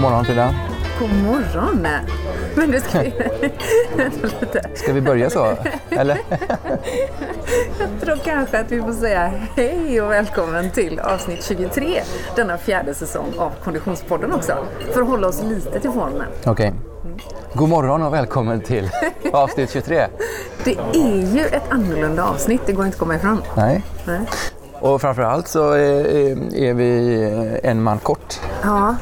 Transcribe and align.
God 0.00 0.10
morgon 0.10 0.24
Frida. 0.24 0.54
God 0.98 1.10
morgon! 1.10 1.86
Men 2.54 2.70
det 2.70 2.80
ska 2.80 3.00
vi... 3.00 3.12
Ska 4.74 4.92
vi 4.92 5.00
börja 5.00 5.30
så? 5.30 5.54
Eller? 5.90 6.18
Jag 7.78 7.88
tror 8.00 8.16
kanske 8.16 8.60
att 8.60 8.72
vi 8.72 8.82
får 8.82 8.92
säga 8.92 9.32
hej 9.56 10.02
och 10.02 10.10
välkommen 10.10 10.70
till 10.70 11.00
avsnitt 11.00 11.44
23 11.44 12.00
denna 12.36 12.58
fjärde 12.58 12.94
säsong 12.94 13.26
av 13.38 13.52
Konditionspodden 13.64 14.32
också. 14.32 14.52
För 14.92 15.02
att 15.02 15.08
hålla 15.08 15.28
oss 15.28 15.42
lite 15.42 15.80
till 15.80 15.90
formen. 15.90 16.26
Okej. 16.46 16.72
God 17.54 17.68
morgon 17.68 18.02
och 18.02 18.14
välkommen 18.14 18.60
till 18.60 18.90
avsnitt 19.32 19.70
23. 19.70 20.06
Det 20.64 20.76
är 20.94 21.34
ju 21.34 21.40
ett 21.40 21.70
annorlunda 21.70 22.24
avsnitt, 22.24 22.60
det 22.66 22.72
går 22.72 22.84
inte 22.84 22.94
att 22.94 23.00
komma 23.00 23.16
ifrån. 23.16 23.42
Nej. 23.56 23.82
Nej. 24.06 24.20
Och 24.80 25.00
framförallt 25.00 25.48
så 25.48 25.72
är, 25.72 26.54
är 26.54 26.74
vi 26.74 27.60
en 27.62 27.82
man 27.82 27.98
kort. 27.98 28.40
Ja, 28.62 28.96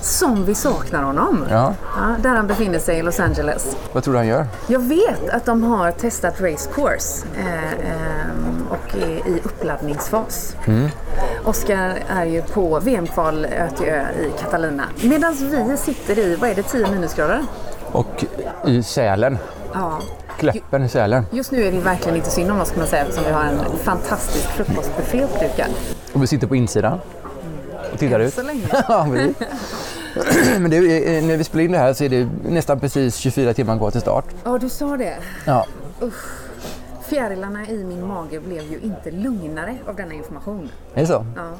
som 0.00 0.44
vi 0.44 0.54
saknar 0.54 1.02
honom. 1.02 1.44
Ja. 1.50 1.74
Ja, 1.96 2.14
där 2.22 2.30
han 2.30 2.46
befinner 2.46 2.78
sig 2.78 2.98
i 2.98 3.02
Los 3.02 3.20
Angeles. 3.20 3.76
Vad 3.92 4.04
tror 4.04 4.14
du 4.14 4.18
han 4.18 4.26
gör? 4.26 4.46
Jag 4.66 4.80
vet 4.80 5.28
att 5.28 5.44
de 5.44 5.62
har 5.62 5.90
testat 5.90 6.40
race 6.40 6.70
course 6.74 7.26
eh, 7.38 7.72
eh, 7.72 8.28
och 8.70 8.96
är 8.96 9.28
i 9.28 9.40
uppladdningsfas. 9.44 10.56
Oskar 11.44 11.98
är 12.08 12.24
ju 12.24 12.42
på 12.42 12.80
VM-kval 12.80 13.44
ö 13.44 13.68
till 13.76 13.88
ö 13.88 14.06
i 14.20 14.42
Catalina. 14.42 14.84
Medan 15.02 15.34
vi 15.40 15.76
sitter 15.76 16.18
i, 16.18 16.36
vad 16.36 16.50
är 16.50 16.54
det, 16.54 16.62
10 16.62 16.90
minusgrader? 16.90 17.42
Och 17.92 18.24
i 18.66 18.82
Sälen. 18.82 19.38
Ja. 19.72 19.98
Kläppen 20.38 20.84
i 20.84 20.88
Sälen. 20.88 21.26
Just 21.30 21.52
nu 21.52 21.64
är 21.64 21.72
det 21.72 21.78
verkligen 21.78 22.16
inte 22.16 22.30
synd 22.30 22.50
om 22.50 22.60
oss 22.60 22.70
kan 22.70 22.78
man 22.78 22.88
säga 22.88 23.02
eftersom 23.02 23.24
vi 23.24 23.30
har 23.30 23.44
en 23.44 23.58
fantastisk 23.84 24.48
frukostbuffé 24.48 25.24
uppdukad. 25.24 25.70
Och 26.12 26.22
vi 26.22 26.26
sitter 26.26 26.46
på 26.46 26.56
insidan. 26.56 27.00
Och 27.92 27.98
tittar 27.98 28.20
ut. 28.20 28.34
Så 28.34 28.42
länge. 28.42 28.66
Men 30.60 30.70
det 30.70 30.76
är, 30.76 31.22
när 31.22 31.36
vi 31.36 31.44
spelar 31.44 31.64
in 31.64 31.72
det 31.72 31.78
här 31.78 31.92
så 31.92 32.04
är 32.04 32.08
det 32.08 32.28
nästan 32.48 32.80
precis 32.80 33.16
24 33.16 33.54
timmar 33.54 33.78
kvar 33.78 33.90
till 33.90 34.00
start. 34.00 34.24
Ja, 34.44 34.58
du 34.58 34.68
sa 34.68 34.96
det. 34.96 35.16
Ja. 35.44 35.66
Fjärilarna 37.08 37.66
i 37.68 37.84
min 37.84 38.06
mage 38.06 38.40
blev 38.40 38.62
ju 38.62 38.78
inte 38.82 39.10
lugnare 39.10 39.76
av 39.86 39.96
denna 39.96 40.14
information. 40.14 40.68
Är 40.94 41.00
det 41.00 41.06
så? 41.06 41.26
Ja. 41.36 41.50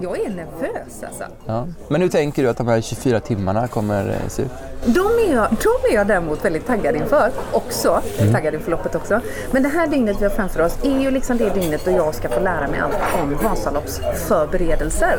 Jag 0.00 0.20
är 0.20 0.30
nervös 0.30 1.02
alltså. 1.06 1.24
Ja. 1.46 1.66
Men 1.88 2.00
hur 2.00 2.08
tänker 2.08 2.42
du 2.42 2.48
att 2.48 2.56
de 2.56 2.68
här 2.68 2.80
24 2.80 3.20
timmarna 3.20 3.68
kommer 3.68 4.08
eh, 4.08 4.28
se 4.28 4.42
ut? 4.42 4.50
De 4.84 5.00
är, 5.00 5.34
jag, 5.34 5.48
de 5.50 5.90
är 5.90 5.94
jag 5.94 6.06
däremot 6.06 6.44
väldigt 6.44 6.66
taggad 6.66 6.96
inför 6.96 7.30
också. 7.52 8.00
Taggad 8.32 8.54
inför 8.54 8.70
loppet 8.70 8.94
också. 8.94 9.20
Men 9.50 9.62
det 9.62 9.68
här 9.68 9.86
dygnet 9.86 10.16
vi 10.20 10.24
har 10.24 10.30
framför 10.30 10.60
oss 10.62 10.78
är 10.82 11.00
ju 11.00 11.10
liksom 11.10 11.36
det 11.36 11.54
dygnet 11.54 11.84
då 11.84 11.90
jag 11.90 12.14
ska 12.14 12.28
få 12.28 12.40
lära 12.40 12.68
mig 12.68 12.80
allt 12.80 12.98
om 13.22 13.36
Vasaloppsförberedelser. 13.42 15.18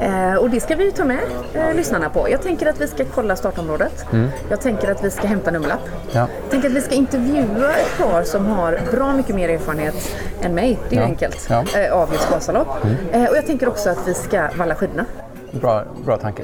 Eh, 0.00 0.34
och 0.34 0.50
det 0.50 0.60
ska 0.60 0.76
vi 0.76 0.84
ju 0.84 0.90
ta 0.90 1.04
med 1.04 1.20
eh, 1.54 1.74
lyssnarna 1.74 2.10
på. 2.10 2.30
Jag 2.30 2.42
tänker 2.42 2.66
att 2.66 2.80
vi 2.80 2.86
ska 2.86 3.04
kolla 3.14 3.36
startområdet. 3.36 4.06
Jag 4.48 4.60
tänker 4.60 4.90
att 4.90 5.04
vi 5.04 5.10
ska 5.10 5.26
hämta 5.26 5.50
nummerlapp. 5.50 5.88
Ja. 6.12 6.28
Jag 6.42 6.50
tänker 6.50 6.68
att 6.68 6.74
vi 6.74 6.80
ska 6.80 6.94
intervjua 6.94 7.72
ett 7.76 7.98
par 7.98 8.22
som 8.22 8.46
har 8.46 8.73
bra 8.92 9.12
mycket 9.16 9.34
mer 9.34 9.48
erfarenhet 9.48 10.16
än 10.42 10.54
mig. 10.54 10.78
Det 10.88 10.94
är 10.94 10.98
ju 10.98 11.02
Ja. 11.04 11.08
enkelt. 11.08 11.46
Ja. 11.50 11.64
Eh, 11.80 11.92
av 11.92 12.12
just 12.12 12.30
Vasalopp. 12.30 12.68
Eh, 13.12 13.24
och 13.24 13.36
jag 13.36 13.46
tänker 13.46 13.68
också 13.68 13.90
att 13.90 14.08
vi 14.08 14.14
ska 14.14 14.48
valla 14.58 14.74
skidorna. 14.74 15.04
Bra, 15.50 15.82
bra 16.04 16.16
tanke. 16.16 16.42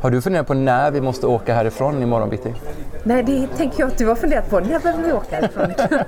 Har 0.00 0.10
du 0.10 0.20
funderat 0.22 0.46
på 0.46 0.54
när 0.54 0.90
vi 0.90 1.00
måste 1.00 1.26
åka 1.26 1.54
härifrån 1.54 2.02
imorgon 2.02 2.28
bitti? 2.30 2.54
Nej, 3.04 3.22
det 3.22 3.46
tänker 3.56 3.80
jag 3.80 3.86
att 3.86 3.98
du 3.98 4.06
har 4.06 4.14
funderat 4.14 4.50
på. 4.50 4.60
När 4.60 4.78
behöver 4.80 5.04
vi 5.04 5.12
åka 5.12 5.36
härifrån? 5.36 5.72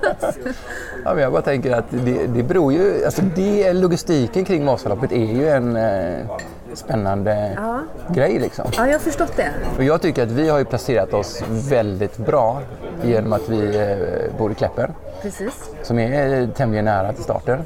Ja, 1.05 1.13
men 1.13 1.23
jag 1.23 1.31
bara 1.31 1.41
tänker 1.41 1.71
att 1.71 1.85
det, 1.89 2.27
det 2.27 2.43
beror 2.43 2.73
ju, 2.73 3.05
alltså 3.05 3.21
det, 3.35 3.73
logistiken 3.73 4.45
kring 4.45 4.65
Vasaloppet 4.65 5.11
är 5.11 5.25
ju 5.33 5.49
en 5.49 5.75
eh, 5.75 6.25
spännande 6.73 7.51
Ja. 7.55 7.79
grej 8.13 8.39
liksom. 8.39 8.65
Ja, 8.77 8.85
jag 8.85 8.93
har 8.93 8.99
förstått 8.99 9.33
det. 9.35 9.51
Och 9.77 9.83
jag 9.83 10.01
tycker 10.01 10.23
att 10.23 10.31
vi 10.31 10.49
har 10.49 10.59
ju 10.59 10.65
placerat 10.65 11.13
oss 11.13 11.43
väldigt 11.49 12.17
bra 12.17 12.61
genom 13.03 13.33
att 13.33 13.49
vi 13.49 13.77
eh, 13.77 14.37
bor 14.37 14.51
i 14.51 14.55
Kläppen, 14.55 14.91
Precis. 15.21 15.69
som 15.83 15.99
är 15.99 16.41
eh, 16.41 16.49
tämligen 16.49 16.85
nära 16.85 17.13
till 17.13 17.23
starten. 17.23 17.59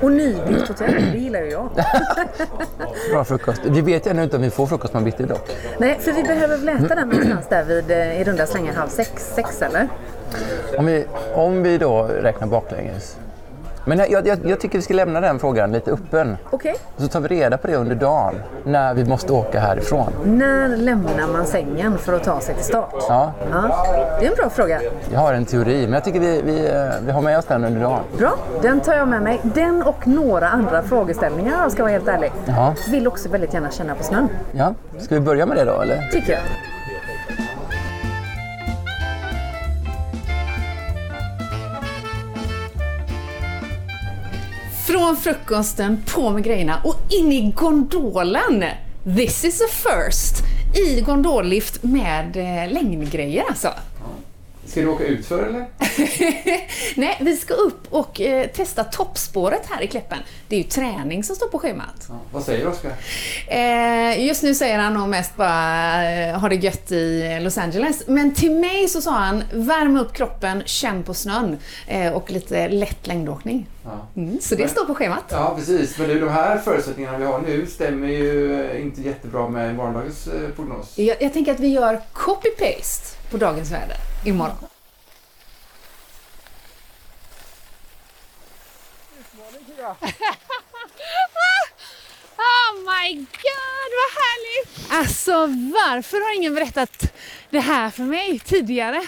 Och 0.00 0.12
nybyggt 0.12 0.68
hotell, 0.68 0.94
det 1.12 1.18
gillar 1.18 1.40
ju 1.40 1.50
jag. 1.50 1.68
Bra 3.10 3.24
frukost. 3.24 3.60
Vi 3.64 3.80
vet 3.80 4.06
ännu 4.06 4.22
inte 4.24 4.36
om 4.36 4.42
vi 4.42 4.50
får 4.50 4.66
frukost 4.66 4.92
på 4.92 5.00
bitti 5.00 5.22
dock. 5.22 5.50
Nej, 5.78 5.98
för 6.00 6.12
vi 6.12 6.22
behöver 6.22 6.56
väl 6.56 6.68
äta 6.68 6.94
den 6.94 7.08
någonstans 7.08 7.46
där 7.48 7.64
vid 7.64 7.90
eh, 7.90 8.20
i 8.20 8.24
runda 8.24 8.46
slängar 8.46 8.72
halv 8.72 8.88
sex, 8.88 9.32
sex 9.34 9.62
eller? 9.62 9.88
Om 10.78 10.86
vi, 10.86 11.04
om 11.34 11.62
vi 11.62 11.78
då 11.78 12.02
räknar 12.02 12.46
baklänges. 12.46 13.16
Men 13.88 13.98
jag, 13.98 14.26
jag, 14.26 14.38
jag 14.44 14.60
tycker 14.60 14.78
vi 14.78 14.82
ska 14.82 14.94
lämna 14.94 15.20
den 15.20 15.38
frågan 15.38 15.72
lite 15.72 15.90
öppen. 15.90 16.36
Okej. 16.50 16.74
Så 16.96 17.08
tar 17.08 17.20
vi 17.20 17.28
reda 17.28 17.58
på 17.58 17.66
det 17.66 17.76
under 17.76 17.94
dagen, 17.94 18.34
när 18.64 18.94
vi 18.94 19.04
måste 19.04 19.32
åka 19.32 19.60
härifrån. 19.60 20.12
När 20.24 20.68
lämnar 20.68 21.32
man 21.32 21.46
sängen 21.46 21.98
för 21.98 22.12
att 22.12 22.24
ta 22.24 22.40
sig 22.40 22.54
till 22.54 22.64
start? 22.64 22.94
Ja, 23.08 23.32
Ja, 23.52 23.86
det 24.20 24.26
är 24.26 24.30
en 24.30 24.36
bra 24.36 24.50
fråga. 24.50 24.80
jag 25.12 25.20
har 25.20 25.32
en 25.34 25.44
teori, 25.44 25.82
men 25.84 25.92
jag 25.92 26.04
tycker 26.04 26.20
vi, 26.20 26.42
vi, 26.44 26.66
eh, 26.68 26.84
vi 27.06 27.12
har 27.12 27.22
med 27.22 27.38
oss 27.38 27.44
den 27.44 27.64
under 27.64 27.80
dagen. 27.80 28.00
Bra, 28.18 28.32
den 28.62 28.80
tar 28.80 28.94
jag 28.94 29.08
med 29.08 29.22
mig. 29.22 29.40
Den 29.42 29.82
och 29.82 30.06
några 30.06 30.48
andra 30.48 30.82
frågeställningar 30.82 31.54
om 31.56 31.62
jag 31.62 31.72
ska 31.72 31.82
vara 31.82 31.92
helt 31.92 32.08
ärlig. 32.08 32.32
Ja. 32.44 32.74
Vill 32.90 33.06
också 33.08 33.28
väldigt 33.28 33.54
gärna 33.54 33.70
känna 33.70 33.94
på 33.94 34.02
snön, 34.04 34.28
Ja, 34.52 34.74
ska 34.98 35.14
vi 35.14 35.20
börja 35.20 35.46
med 35.46 35.56
det 35.56 35.64
då, 35.64 35.80
eller? 35.80 36.08
tycker 36.12 36.32
jag. 36.32 36.40
Från 44.96 45.16
frukosten, 45.16 46.02
på 46.14 46.30
med 46.30 46.44
grejerna 46.44 46.80
och 46.84 46.96
in 47.08 47.32
i 47.32 47.52
gondolen. 47.52 48.64
This 49.16 49.44
is 49.44 49.60
a 49.60 49.64
first. 49.70 50.42
I 50.74 51.00
gondollift 51.00 51.82
med 51.82 52.36
eh, 52.36 52.72
längdgrejer 52.72 53.44
alltså. 53.48 53.68
Ska 54.66 54.80
du 54.80 54.88
åka 54.88 55.04
utför 55.04 55.46
eller? 55.46 55.66
Nej, 57.00 57.18
vi 57.20 57.36
ska 57.36 57.54
upp 57.54 57.86
och 57.90 58.20
eh, 58.20 58.46
testa 58.46 58.84
toppspåret 58.84 59.62
här 59.70 59.82
i 59.82 59.86
Kläppen. 59.86 60.18
Det 60.48 60.56
är 60.56 60.60
ju 60.60 60.64
träning 60.68 61.24
som 61.24 61.36
står 61.36 61.46
på 61.46 61.58
schemat. 61.58 62.08
Vad 62.32 62.42
säger 62.42 62.68
Oskar? 62.68 62.92
Eh, 63.48 64.26
just 64.26 64.42
nu 64.42 64.54
säger 64.54 64.78
han 64.78 64.94
nog 64.94 65.08
mest 65.08 65.36
bara 65.36 66.10
eh, 66.12 66.38
ha 66.40 66.48
det 66.48 66.54
gött 66.54 66.92
i 66.92 67.38
Los 67.40 67.58
Angeles. 67.58 68.02
Men 68.06 68.34
till 68.34 68.52
mig 68.52 68.88
så 68.88 69.00
sa 69.00 69.10
han 69.10 69.42
värm 69.52 69.96
upp 69.96 70.12
kroppen, 70.12 70.62
känn 70.66 71.02
på 71.02 71.14
snön 71.14 71.56
eh, 71.86 72.12
och 72.12 72.30
lite 72.30 72.68
lätt 72.68 73.06
längdåkning. 73.06 73.66
Ja. 73.84 74.06
Mm, 74.16 74.40
så 74.40 74.54
det 74.54 74.68
står 74.68 74.84
på 74.84 74.94
schemat. 74.94 75.24
ja, 75.30 75.54
precis. 75.58 75.98
Men 75.98 76.08
du, 76.08 76.20
de 76.20 76.28
här 76.28 76.58
förutsättningarna 76.58 77.18
vi 77.18 77.24
har 77.24 77.40
nu 77.40 77.66
stämmer 77.66 78.08
ju 78.08 78.62
eh, 78.64 78.82
inte 78.82 79.00
jättebra 79.00 79.48
med 79.48 79.74
morgondagens 79.74 80.26
eh, 80.26 80.50
prognos. 80.56 80.98
Jag, 80.98 81.16
jag 81.20 81.32
tänker 81.32 81.52
att 81.52 81.60
vi 81.60 81.68
gör 81.68 82.00
copy-paste 82.12 83.16
på 83.30 83.36
dagens 83.36 83.70
väder 83.72 83.96
imorgon. 84.26 84.68
Oh 92.38 92.74
my 92.78 93.14
god, 93.14 93.90
vad 93.98 94.10
härligt! 94.22 94.92
Alltså, 94.92 95.32
varför 95.46 96.16
har 96.24 96.36
ingen 96.36 96.54
berättat 96.54 97.12
det 97.50 97.60
här 97.60 97.90
för 97.90 98.02
mig 98.02 98.38
tidigare? 98.38 99.06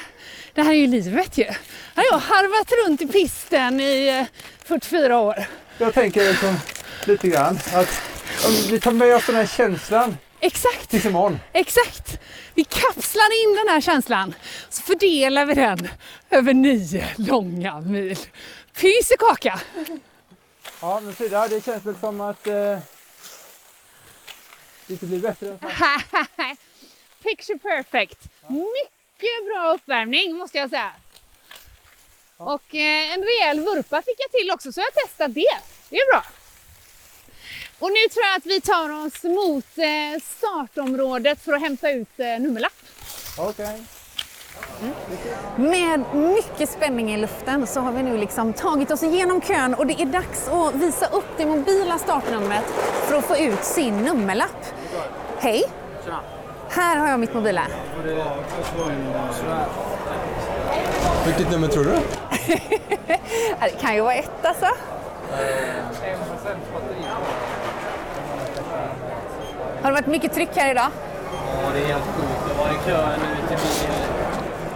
Det 0.55 0.63
här 0.63 0.71
är 0.71 0.75
ju 0.75 0.87
livet 0.87 1.39
ju. 1.39 1.45
Här 1.45 1.55
har 1.95 2.05
jag 2.05 2.19
harvat 2.19 2.73
runt 2.87 3.03
i 3.03 3.07
pisten 3.07 3.81
i 3.81 4.09
eh, 4.09 4.27
44 4.65 5.19
år. 5.19 5.45
Jag 5.79 5.95
tänker 5.95 6.29
liksom 6.29 6.57
lite 7.05 7.29
grann 7.29 7.59
att 7.75 8.03
om 8.47 8.53
vi 8.71 8.81
tar 8.81 8.93
med 8.93 9.17
oss 9.17 9.27
den 9.27 9.35
här 9.35 9.47
känslan 9.47 10.17
Exakt, 10.41 10.91
tills 10.91 11.05
imorgon. 11.07 11.39
exakt! 11.53 12.21
Vi 12.55 12.65
kapslar 12.65 13.45
in 13.45 13.57
den 13.57 13.69
här 13.75 13.81
känslan, 13.81 14.35
så 14.69 14.83
fördelar 14.83 15.47
vi 15.47 15.55
den 15.55 15.89
över 16.31 16.55
nio 16.55 17.09
långa 17.17 17.81
mil. 17.81 18.19
Pys 18.75 19.11
i 19.13 19.17
kaka! 19.19 19.61
Ja, 20.81 21.01
men 21.01 21.15
Frida, 21.15 21.49
det 21.49 21.65
känns 21.65 21.85
väl 21.85 21.97
som 21.97 22.21
att 22.21 22.47
eh, 22.47 22.79
det 24.87 25.03
blir 25.03 25.19
bättre. 25.21 25.59
Picture 27.23 27.59
perfect. 27.59 28.19
Mycket 28.49 29.47
bra 29.47 29.75
uppvärmning 29.75 30.37
måste 30.37 30.59
jag 30.59 30.71
säga. 30.71 30.93
Och 32.37 32.75
eh, 32.75 33.13
en 33.15 33.23
rejäl 33.25 33.61
vurpa 33.61 34.03
fick 34.03 34.17
jag 34.19 34.31
till 34.31 34.51
också 34.51 34.73
så 34.73 34.81
jag 34.81 34.95
testat 34.95 35.35
det. 35.35 35.59
Det 35.89 35.97
är 35.97 36.13
bra. 36.13 36.25
Och 37.81 37.89
nu 37.89 38.09
tror 38.13 38.25
jag 38.25 38.37
att 38.37 38.47
vi 38.47 38.61
tar 38.61 39.07
oss 39.07 39.23
mot 39.23 39.79
eh, 39.79 40.23
startområdet 40.37 41.41
för 41.45 41.53
att 41.53 41.61
hämta 41.61 41.91
ut 41.91 42.21
eh, 42.21 42.27
nummerlapp. 42.27 42.73
Okej. 43.39 43.83
Med 45.57 46.05
mycket 46.15 46.71
spänning 46.71 47.15
i 47.15 47.17
luften 47.17 47.67
så 47.67 47.81
har 47.81 47.93
vi 47.93 48.03
nu 48.03 48.17
liksom 48.19 48.53
tagit 48.53 48.91
oss 48.91 49.03
igenom 49.03 49.41
kön 49.41 49.75
och 49.75 49.87
det 49.87 50.03
är 50.03 50.07
dags 50.07 50.49
att 50.49 50.75
visa 50.75 51.07
upp 51.07 51.27
det 51.37 51.47
mobila 51.47 51.99
startnumret 51.99 52.65
för 53.07 53.15
att 53.15 53.25
få 53.25 53.37
ut 53.37 53.65
sin 53.65 53.97
nummerlapp. 53.99 54.65
Hej! 55.39 55.65
Här 56.69 56.97
har 56.97 57.09
jag 57.09 57.21
mitt 57.21 57.35
mobila. 57.35 57.67
Vilket 61.27 61.51
nummer 61.51 61.69
tror 61.69 61.85
du? 61.85 61.91
Det 63.61 63.81
kan 63.81 63.95
ju 63.95 64.01
vara 64.01 64.15
ett 64.15 64.45
alltså. 64.45 64.67
Har 69.83 69.91
det 69.91 69.95
varit 69.95 70.07
mycket 70.07 70.33
tryck 70.35 70.49
här 70.57 70.71
idag? 70.71 70.89
Ja, 71.33 71.71
det 71.75 71.81
är 71.81 71.87
helt 71.87 72.05
sjukt. 72.05 72.49
Det 72.49 72.55
var 72.59 72.69
i 72.69 72.79
kön 72.87 73.21
ut 73.21 73.49
till 73.49 73.57
bilen. 73.57 73.99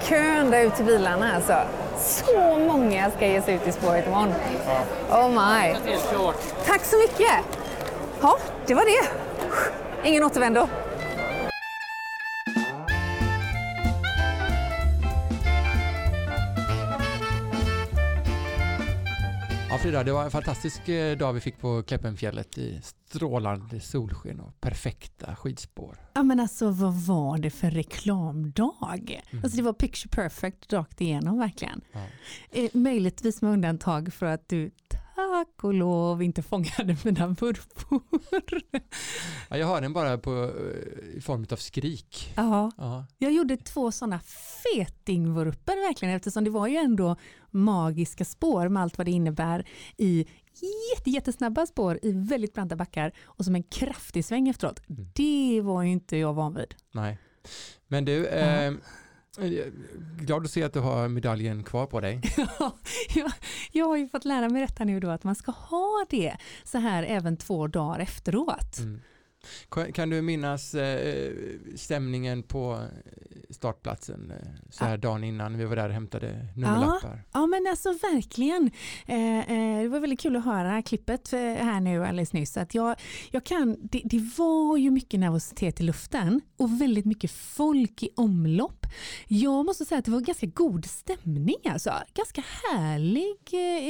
Kön 0.02 0.50
där 0.50 0.60
ut 0.60 0.74
till 0.76 0.84
bilarna 0.84 1.34
alltså. 1.34 1.54
Så 2.00 2.58
många 2.58 3.10
ska 3.10 3.26
ge 3.26 3.42
sig 3.42 3.54
ut 3.54 3.66
i 3.66 3.72
spåret 3.72 4.06
imorgon. 4.06 4.34
Oh 5.10 5.28
my. 5.28 5.74
Tack 6.66 6.84
så 6.84 6.96
mycket. 6.96 7.32
Ja, 8.20 8.38
det 8.66 8.74
var 8.74 8.84
det. 8.84 9.08
Ingen 10.08 10.24
återvändo. 10.24 10.68
Frida, 19.82 20.04
det 20.04 20.12
var 20.12 20.24
en 20.24 20.30
fantastisk 20.30 20.88
eh, 20.88 21.16
dag 21.16 21.32
vi 21.32 21.40
fick 21.40 21.58
på 21.58 21.82
Kleppenfjället 21.82 22.58
i 22.58 22.80
strålande 22.82 23.80
solsken 23.80 24.40
och 24.40 24.60
perfekta 24.60 25.36
skidspår. 25.36 25.96
Ja 26.14 26.22
men 26.22 26.40
alltså 26.40 26.70
vad 26.70 26.94
var 26.94 27.38
det 27.38 27.50
för 27.50 27.70
reklamdag? 27.70 29.22
Alltså 29.42 29.56
det 29.56 29.62
var 29.62 29.72
picture 29.72 30.08
perfect 30.10 30.72
rakt 30.72 31.00
igenom 31.00 31.38
verkligen. 31.38 31.80
Ja. 31.92 32.00
Eh, 32.50 32.70
möjligtvis 32.72 33.42
med 33.42 33.52
undantag 33.52 34.12
för 34.12 34.26
att 34.26 34.48
du 34.48 34.70
tack 35.14 35.64
och 35.64 35.74
lov 35.74 36.22
inte 36.22 36.42
fångade 36.42 36.96
mina 37.04 37.26
vurpor. 37.28 38.02
Ja, 39.50 39.56
jag 39.56 39.66
hör 39.66 39.80
den 39.80 39.92
bara 39.92 40.18
på, 40.18 40.30
eh, 40.30 41.16
i 41.16 41.20
form 41.20 41.46
av 41.52 41.56
skrik. 41.56 42.32
ja, 42.36 42.70
Ja. 42.76 43.06
jag 43.18 43.32
gjorde 43.32 43.56
två 43.56 43.92
sådana 43.92 44.20
fetingvurper 44.62 45.88
verkligen 45.88 46.14
eftersom 46.14 46.44
det 46.44 46.50
var 46.50 46.66
ju 46.66 46.76
ändå 46.76 47.16
magiska 47.50 48.24
spår 48.24 48.68
med 48.68 48.82
allt 48.82 48.98
vad 48.98 49.06
det 49.06 49.10
innebär 49.10 49.66
i 49.96 50.26
jätte, 50.96 51.10
jättesnabba 51.10 51.66
spår 51.66 51.98
i 52.02 52.12
väldigt 52.12 52.54
branta 52.54 52.76
backar 52.76 53.12
och 53.24 53.44
som 53.44 53.54
en 53.54 53.62
kraftig 53.62 54.24
sväng 54.24 54.48
efteråt. 54.48 54.80
Det 55.14 55.60
var 55.64 55.82
ju 55.82 55.90
inte 55.90 56.16
jag 56.16 56.34
van 56.34 56.54
vid. 56.54 56.74
Nej. 56.92 57.18
Men 57.88 58.04
du, 58.04 58.26
eh, 58.26 58.72
glad 60.18 60.44
att 60.44 60.50
se 60.50 60.62
att 60.62 60.72
du 60.72 60.80
har 60.80 61.08
medaljen 61.08 61.64
kvar 61.64 61.86
på 61.86 62.00
dig. 62.00 62.20
Ja, 62.58 62.76
jag, 63.14 63.32
jag 63.72 63.86
har 63.86 63.96
ju 63.96 64.08
fått 64.08 64.24
lära 64.24 64.48
mig 64.48 64.62
detta 64.62 64.84
nu 64.84 65.00
då 65.00 65.10
att 65.10 65.24
man 65.24 65.34
ska 65.34 65.52
ha 65.52 66.04
det 66.10 66.36
så 66.64 66.78
här 66.78 67.02
även 67.02 67.36
två 67.36 67.66
dagar 67.66 68.00
efteråt. 68.00 68.78
Mm. 68.78 69.00
Kan- 69.94 70.10
du 70.10 70.22
minnas 70.22 70.74
eh, 70.74 71.32
stämningen 71.76 72.42
på 72.42 72.80
startplatsen 73.50 74.30
eh, 74.30 74.48
så 74.70 74.84
här 74.84 74.96
dagen 74.96 75.24
innan 75.24 75.58
vi 75.58 75.64
var 75.64 75.76
där 75.76 75.88
och 75.88 75.94
hämtade 75.94 76.46
nummerlappar? 76.56 77.22
Ja 77.32 77.46
men 77.46 77.66
alltså 77.70 77.88
verkligen. 77.88 78.70
Eh, 79.06 79.38
eh, 79.38 79.82
det 79.82 79.88
var 79.88 80.00
väldigt 80.00 80.20
kul 80.20 80.36
att 80.36 80.44
höra 80.44 80.82
klippet 80.82 81.32
eh, 81.32 81.40
här 81.40 81.80
nu 81.80 82.04
alldeles 82.04 82.32
nyss. 82.32 82.56
Att 82.56 82.74
jag, 82.74 82.96
jag 83.30 83.44
kan, 83.44 83.76
det, 83.82 84.02
det 84.04 84.30
var 84.38 84.76
ju 84.76 84.90
mycket 84.90 85.20
nervositet 85.20 85.80
i 85.80 85.82
luften 85.82 86.40
och 86.56 86.80
väldigt 86.80 87.04
mycket 87.04 87.30
folk 87.30 88.02
i 88.02 88.08
omlopp. 88.16 88.81
Jag 89.28 89.64
måste 89.64 89.84
säga 89.84 89.98
att 89.98 90.04
det 90.04 90.10
var 90.10 90.20
ganska 90.20 90.46
god 90.46 90.84
stämning 90.84 91.56
alltså. 91.64 91.92
Ganska 92.14 92.42
härlig 92.70 93.38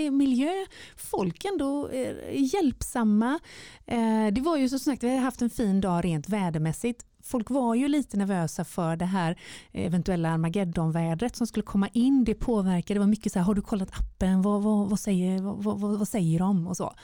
eh, 0.06 0.10
miljö. 0.10 0.52
Folk 0.96 1.44
ändå 1.44 1.88
eh, 1.88 2.14
hjälpsamma. 2.54 3.40
Eh, 3.86 4.26
det 4.32 4.40
var 4.40 4.56
ju 4.56 4.68
som 4.68 4.78
sagt, 4.78 5.02
vi 5.02 5.08
hade 5.08 5.20
haft 5.20 5.42
en 5.42 5.50
fin 5.50 5.80
dag 5.80 6.04
rent 6.04 6.28
vädermässigt. 6.28 7.04
Folk 7.24 7.50
var 7.50 7.74
ju 7.74 7.88
lite 7.88 8.16
nervösa 8.16 8.64
för 8.64 8.96
det 8.96 9.04
här 9.04 9.40
eventuella 9.72 10.28
Armageddon-vädret 10.28 11.36
som 11.36 11.46
skulle 11.46 11.62
komma 11.62 11.88
in. 11.88 12.24
Det 12.24 12.34
påverkade. 12.34 12.94
Det 12.94 13.00
var 13.00 13.06
mycket 13.06 13.32
så 13.32 13.38
här, 13.38 13.46
har 13.46 13.54
du 13.54 13.62
kollat 13.62 13.98
appen? 13.98 14.42
Vad, 14.42 14.62
vad, 14.62 14.90
vad, 14.90 15.00
säger, 15.00 15.40
vad, 15.40 15.80
vad, 15.80 15.98
vad 15.98 16.08
säger 16.08 16.38
de? 16.38 16.66
Och 16.66 16.76
så. 16.76 16.94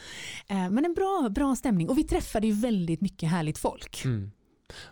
Eh, 0.49 0.71
men 0.71 0.85
en 0.85 0.95
bra, 0.95 1.29
bra 1.31 1.57
stämning. 1.57 1.89
Och 1.89 1.99
vi 1.99 2.05
träffade 2.05 2.47
ju 2.47 2.53
väldigt 2.53 3.01
mycket 3.01 3.31
härligt 3.31 3.59
folk. 3.59 4.05
Mm. 4.05 4.31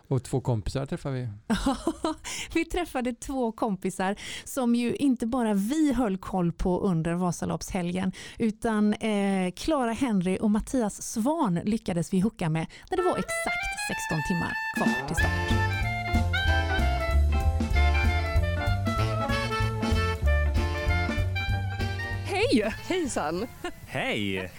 Och 0.07 0.23
två 0.23 0.41
kompisar 0.41 0.85
träffade 0.85 1.15
vi. 1.15 1.29
vi 2.53 2.65
träffade 2.65 3.13
två 3.13 3.51
kompisar 3.51 4.15
som 4.43 4.75
ju 4.75 4.95
inte 4.95 5.27
bara 5.27 5.53
vi 5.53 5.93
höll 5.93 6.17
koll 6.17 6.51
på 6.51 6.79
under 6.79 7.13
Vasaloppshelgen 7.13 8.11
utan 8.37 8.93
eh, 8.93 9.51
Clara 9.51 9.91
Henry 9.91 10.37
och 10.41 10.51
Mattias 10.51 11.01
Svan 11.01 11.59
lyckades 11.63 12.13
vi 12.13 12.19
hooka 12.19 12.49
med 12.49 12.67
när 12.89 12.97
det 12.97 13.03
var 13.03 13.17
exakt 13.17 13.67
16 14.09 14.17
timmar 14.27 14.53
kvar 14.77 15.07
till 15.07 15.15
start. 15.15 15.66
Hej! 22.51 22.73
Hejsan! 22.87 23.47
Hej! 23.87 24.51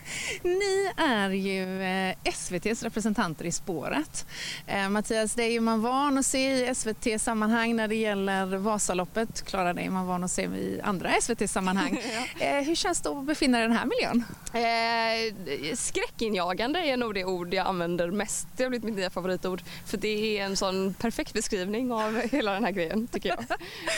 Ni 0.43 0.93
är 0.97 1.31
ju 1.31 1.83
eh, 1.83 2.17
SVTs 2.25 2.83
representanter 2.83 3.45
i 3.45 3.53
spåret. 3.53 4.27
Eh, 4.67 4.89
Mattias, 4.89 5.35
dig 5.35 5.57
är 5.57 5.61
man 5.61 5.83
van 5.83 6.19
att 6.19 6.27
se 6.27 6.71
i 6.71 6.75
SVT-sammanhang 6.75 7.77
när 7.77 7.89
det 7.89 7.95
gäller 7.95 8.47
Vasaloppet. 8.57 9.45
Klara, 9.45 9.73
dig 9.73 9.87
är 9.87 9.91
man 9.91 10.07
van 10.07 10.25
att 10.25 10.31
se 10.31 10.43
i 10.43 10.81
andra 10.85 11.11
SVT-sammanhang. 11.21 12.01
eh, 12.39 12.55
hur 12.55 12.75
känns 12.75 13.01
det 13.01 13.11
att 13.11 13.25
befinna 13.25 13.59
dig 13.59 13.65
i 13.65 13.69
den 13.69 13.77
här 13.77 13.87
miljön? 13.87 14.25
Eh, 14.53 15.75
skräckinjagande 15.75 16.79
är 16.79 16.97
nog 16.97 17.15
det 17.15 17.25
ord 17.25 17.55
jag 17.55 17.67
använder 17.67 18.11
mest. 18.11 18.49
Det 18.57 18.63
har 18.63 18.71
blivit 18.71 18.85
mitt 18.85 18.97
nya 18.97 19.11
favoritord. 19.11 19.63
För 19.87 19.97
det 19.97 20.39
är 20.39 20.45
en 20.45 20.57
sån 20.57 20.95
perfekt 20.95 21.33
beskrivning 21.33 21.93
av 21.93 22.23
hela 22.33 22.53
den 22.53 22.65
här 22.65 22.73
grejen 22.73 23.07
tycker 23.07 23.29
jag. 23.29 23.39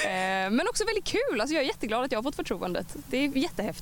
Eh, 0.00 0.50
men 0.50 0.68
också 0.68 0.84
väldigt 0.84 1.04
kul. 1.04 1.40
Alltså 1.40 1.54
jag 1.54 1.62
är 1.62 1.66
jätteglad 1.66 2.04
att 2.04 2.12
jag 2.12 2.18
har 2.18 2.22
fått 2.22 2.36
förtroendet. 2.36 2.96
Det 3.10 3.18
är 3.18 3.36
jättehäftigt. 3.36 3.79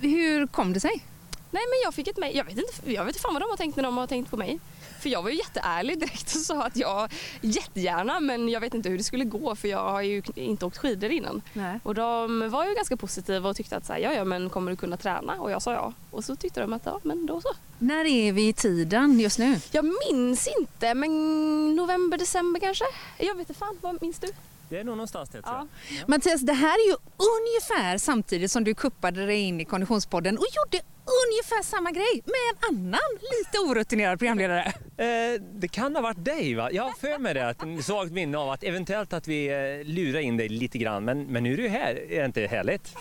Hur 0.00 0.46
kom 0.46 0.72
det 0.72 0.80
sig? 0.80 1.04
Nej 1.50 1.62
men 1.70 1.78
jag 1.84 1.94
fick 1.94 2.08
ett 2.08 2.18
mejl. 2.18 2.36
Jag 2.36 2.44
vet 2.44 2.58
inte, 2.58 2.92
jag 2.92 3.04
vet 3.04 3.20
fan 3.20 3.32
vad 3.34 3.42
de 3.42 3.50
har 3.50 3.56
tänkt 3.56 3.76
när 3.76 3.82
de 3.82 3.96
har 3.96 4.06
tänkt 4.06 4.30
på 4.30 4.36
mig. 4.36 4.60
För 5.00 5.08
jag 5.08 5.22
var 5.22 5.30
ju 5.30 5.36
jätteärlig 5.36 6.00
direkt 6.00 6.34
och 6.34 6.40
sa 6.40 6.62
att 6.62 6.76
jag 6.76 7.12
jättegärna 7.40 8.20
men 8.20 8.48
jag 8.48 8.60
vet 8.60 8.74
inte 8.74 8.88
hur 8.88 8.98
det 8.98 9.04
skulle 9.04 9.24
gå 9.24 9.56
för 9.56 9.68
jag 9.68 9.90
har 9.90 10.02
ju 10.02 10.22
inte 10.34 10.66
åkt 10.66 10.78
skidor 10.78 11.10
innan. 11.10 11.42
Nej. 11.52 11.80
Och 11.82 11.94
de 11.94 12.50
var 12.50 12.66
ju 12.66 12.74
ganska 12.74 12.96
positiva 12.96 13.48
och 13.48 13.56
tyckte 13.56 13.76
att 13.76 13.86
så 13.86 13.92
här, 13.92 14.00
ja, 14.00 14.12
ja 14.12 14.24
men 14.24 14.50
kommer 14.50 14.70
du 14.70 14.76
kunna 14.76 14.96
träna? 14.96 15.40
Och 15.40 15.50
jag 15.50 15.62
sa 15.62 15.72
ja. 15.72 15.92
Och 16.10 16.24
så 16.24 16.36
tyckte 16.36 16.60
de 16.60 16.72
att 16.72 16.82
ja 16.84 17.00
men 17.02 17.26
då 17.26 17.40
så. 17.40 17.48
När 17.78 18.04
är 18.04 18.32
vi 18.32 18.48
i 18.48 18.52
tiden 18.52 19.20
just 19.20 19.38
nu? 19.38 19.60
Jag 19.70 19.84
minns 19.84 20.48
inte 20.60 20.94
men 20.94 21.76
november, 21.76 22.18
december 22.18 22.60
kanske? 22.60 22.84
Jag 23.18 23.34
vet 23.34 23.48
inte 23.48 23.54
fan, 23.54 23.78
vad 23.80 24.02
minns 24.02 24.18
du? 24.18 24.28
Det 24.68 24.78
är 24.78 24.84
nog 24.84 24.96
någonstans 24.96 25.30
det 25.30 25.42
tror 25.42 25.56
jag. 25.56 25.68
Mattias, 26.08 26.40
det 26.40 26.52
här 26.52 26.74
är 26.74 26.90
ju 26.90 26.96
ungefär 27.16 27.98
samtidigt 27.98 28.50
som 28.50 28.64
du 28.64 28.74
kuppade 28.74 29.26
dig 29.26 29.40
in 29.40 29.60
i 29.60 29.64
Konditionspodden 29.64 30.38
och 30.38 30.44
gjorde 30.56 30.84
ungefär 31.26 31.62
samma 31.62 31.90
grej 31.90 32.22
med 32.24 32.34
en 32.50 32.76
annan 32.76 33.00
lite 33.20 33.58
orutinerad 33.58 34.18
programledare. 34.18 34.72
Eh, 34.96 35.40
det 35.52 35.68
kan 35.68 35.94
ha 35.94 36.02
varit 36.02 36.24
dig 36.24 36.54
va? 36.54 36.68
Jag 36.72 36.82
har 36.82 36.92
för 36.92 37.18
mig 37.18 37.34
det, 37.34 37.54
en 37.62 37.82
svagt 37.82 38.12
minne 38.12 38.38
av 38.38 38.50
att 38.50 38.64
eventuellt 38.64 39.12
att 39.12 39.28
vi 39.28 39.46
eh, 39.46 39.86
lurar 39.94 40.20
in 40.20 40.36
dig 40.36 40.48
lite 40.48 40.78
grann. 40.78 41.04
Men, 41.04 41.24
men 41.26 41.42
nu 41.42 41.52
är 41.52 41.56
du 41.56 41.68
här, 41.68 42.12
är 42.12 42.20
det 42.20 42.26
inte 42.26 42.46
härligt? 42.46 42.96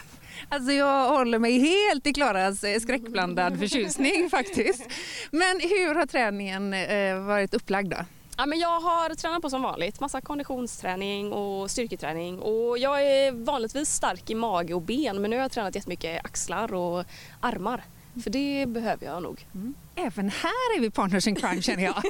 Alltså 0.50 0.72
jag 0.72 1.10
håller 1.10 1.40
mig 1.40 1.60
helt 1.60 2.08
i 2.08 2.14
Klaras 2.14 2.64
eh, 2.64 2.80
skräckblandad 2.80 3.60
förtjusning 3.60 4.30
faktiskt. 4.32 4.88
Men 5.32 5.60
hur 5.60 5.96
har 5.96 6.06
träningen 6.06 6.74
eh, 6.74 7.20
varit 7.20 7.54
upplagd 7.54 7.90
då? 7.90 7.98
Ja, 8.38 8.46
men 8.46 8.60
jag 8.60 8.80
har 8.80 9.16
tränat 9.16 9.42
på 9.42 9.50
som 9.50 9.62
vanligt. 9.62 10.00
Massa 10.00 10.22
konditionsträning 10.22 11.34
och 11.34 11.72
styrketräning. 11.72 12.40
Och 12.40 12.78
jag 12.78 13.02
är 13.02 13.32
vanligtvis 13.32 13.90
stark 13.90 14.30
i 14.30 14.36
mage 14.36 14.74
och 14.74 14.82
ben 14.82 15.22
men 15.22 15.30
nu 15.30 15.36
har 15.36 15.44
jag 15.44 15.52
tränat 15.52 15.76
jättemycket 15.76 16.26
axlar 16.26 16.74
och 16.74 17.06
armar. 17.40 17.84
För 18.24 18.30
det 18.30 18.66
behöver 18.68 19.06
jag 19.06 19.24
nog. 19.24 19.48
Även 19.96 20.30
här 20.30 20.78
är 20.78 20.82
vi 20.82 20.90
partners 20.90 21.28
in 21.28 21.36
crime 21.36 21.62
känner 21.62 21.84
jag. 21.84 21.96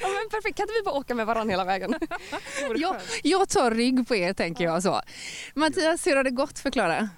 Ja, 0.00 0.08
men 0.08 0.30
perfekt, 0.30 0.56
kan 0.56 0.64
inte 0.64 0.74
vi 0.80 0.84
bara 0.84 0.94
åka 0.94 1.14
med 1.14 1.26
varandra 1.26 1.52
hela 1.52 1.64
vägen? 1.64 1.94
Jag. 2.76 2.96
Jag 3.22 3.48
tar 3.48 3.70
rygg 3.70 4.08
på 4.08 4.16
er 4.16 4.32
tänker 4.32 4.64
jag 4.64 4.82
så. 4.82 5.00
Mattias, 5.54 6.06
hur 6.06 6.16
har 6.16 6.24
det 6.24 6.30
gått 6.30 6.58
för 6.58 6.70
Klara? 6.70 7.08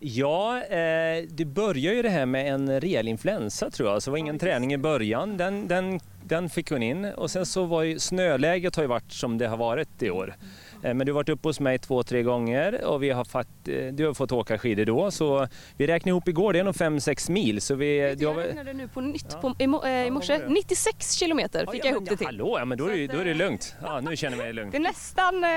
Ja, 0.00 0.62
eh, 0.62 1.24
det 1.28 1.44
börjar 1.44 1.92
ju 1.92 2.02
det 2.02 2.08
här 2.08 2.26
med 2.26 2.54
en 2.54 2.80
rejäl 2.80 3.08
influensa 3.08 3.70
tror 3.70 3.88
jag. 3.88 4.02
Så 4.02 4.10
det 4.10 4.12
var 4.12 4.18
ingen 4.18 4.38
träning 4.38 4.72
i 4.72 4.78
början. 4.78 5.36
Den, 5.36 5.68
den, 5.68 6.00
den 6.28 6.50
fick 6.50 6.70
hon 6.70 6.82
in. 6.82 7.04
Och 7.04 7.30
sen 7.30 7.46
så 7.46 7.64
var 7.64 7.82
ju 7.82 7.98
snöläget 7.98 8.76
har 8.76 8.82
ju 8.82 8.88
varit 8.88 9.12
som 9.12 9.38
det 9.38 9.46
har 9.48 9.56
varit 9.56 10.02
i 10.02 10.10
år. 10.10 10.34
Eh, 10.82 10.94
Men 10.94 11.06
du 11.06 11.12
har 11.12 11.14
varit 11.14 11.28
uppe 11.28 11.48
hos 11.48 11.60
mig 11.60 11.78
två, 11.78 12.02
tre 12.02 12.22
gånger 12.22 12.84
och 12.84 13.02
vi 13.02 13.10
har 13.10 13.24
fått, 13.24 13.68
eh, 13.68 13.86
du 13.92 14.06
har 14.06 14.14
fått 14.14 14.32
åka 14.32 14.58
skidor 14.58 14.84
då. 14.84 15.10
Så 15.10 15.48
vi 15.76 15.86
räknade 15.86 16.10
ihop 16.10 16.28
igår, 16.28 16.52
det 16.52 16.58
är 16.58 16.64
nog 16.64 16.74
5-6 16.76 17.30
mil. 17.30 17.60
Så 17.60 17.74
vi, 17.74 18.14
du 18.18 18.26
har 18.26 18.32
Jag 18.34 18.40
väl- 18.40 18.46
räknade 18.48 18.72
nu 18.72 18.88
på 18.88 19.00
nytt 19.00 19.26
Ja. 19.32 19.40
på, 19.40 19.48
i, 19.58 19.64
eh, 19.64 20.06
i 20.06 20.10
morse. 20.10 20.32
vad 20.32 20.40
var 20.42 20.48
det? 20.48 20.54
96 20.54 21.12
kilometer 21.14 21.66
fick 21.66 21.68
Ja, 21.68 21.72
jag 21.74 21.84
men 21.84 21.92
ihop 21.94 22.08
det 22.08 22.16
till. 22.16 22.26
Hallå, 22.26 22.56
ja, 22.58 22.64
men 22.64 22.78
då 22.78 22.86
är, 22.86 22.96
det, 22.96 23.06
då 23.06 23.18
är 23.18 23.24
det 23.24 23.34
lugnt. 23.34 23.74
Ja, 23.82 24.00
nu 24.00 24.16
känner 24.16 24.36
jag 24.36 24.44
mig 24.44 24.52
lugn. 24.52 24.70
Det 24.72 24.76
är 24.76 24.80
nästan, 24.80 25.40
det 25.40 25.48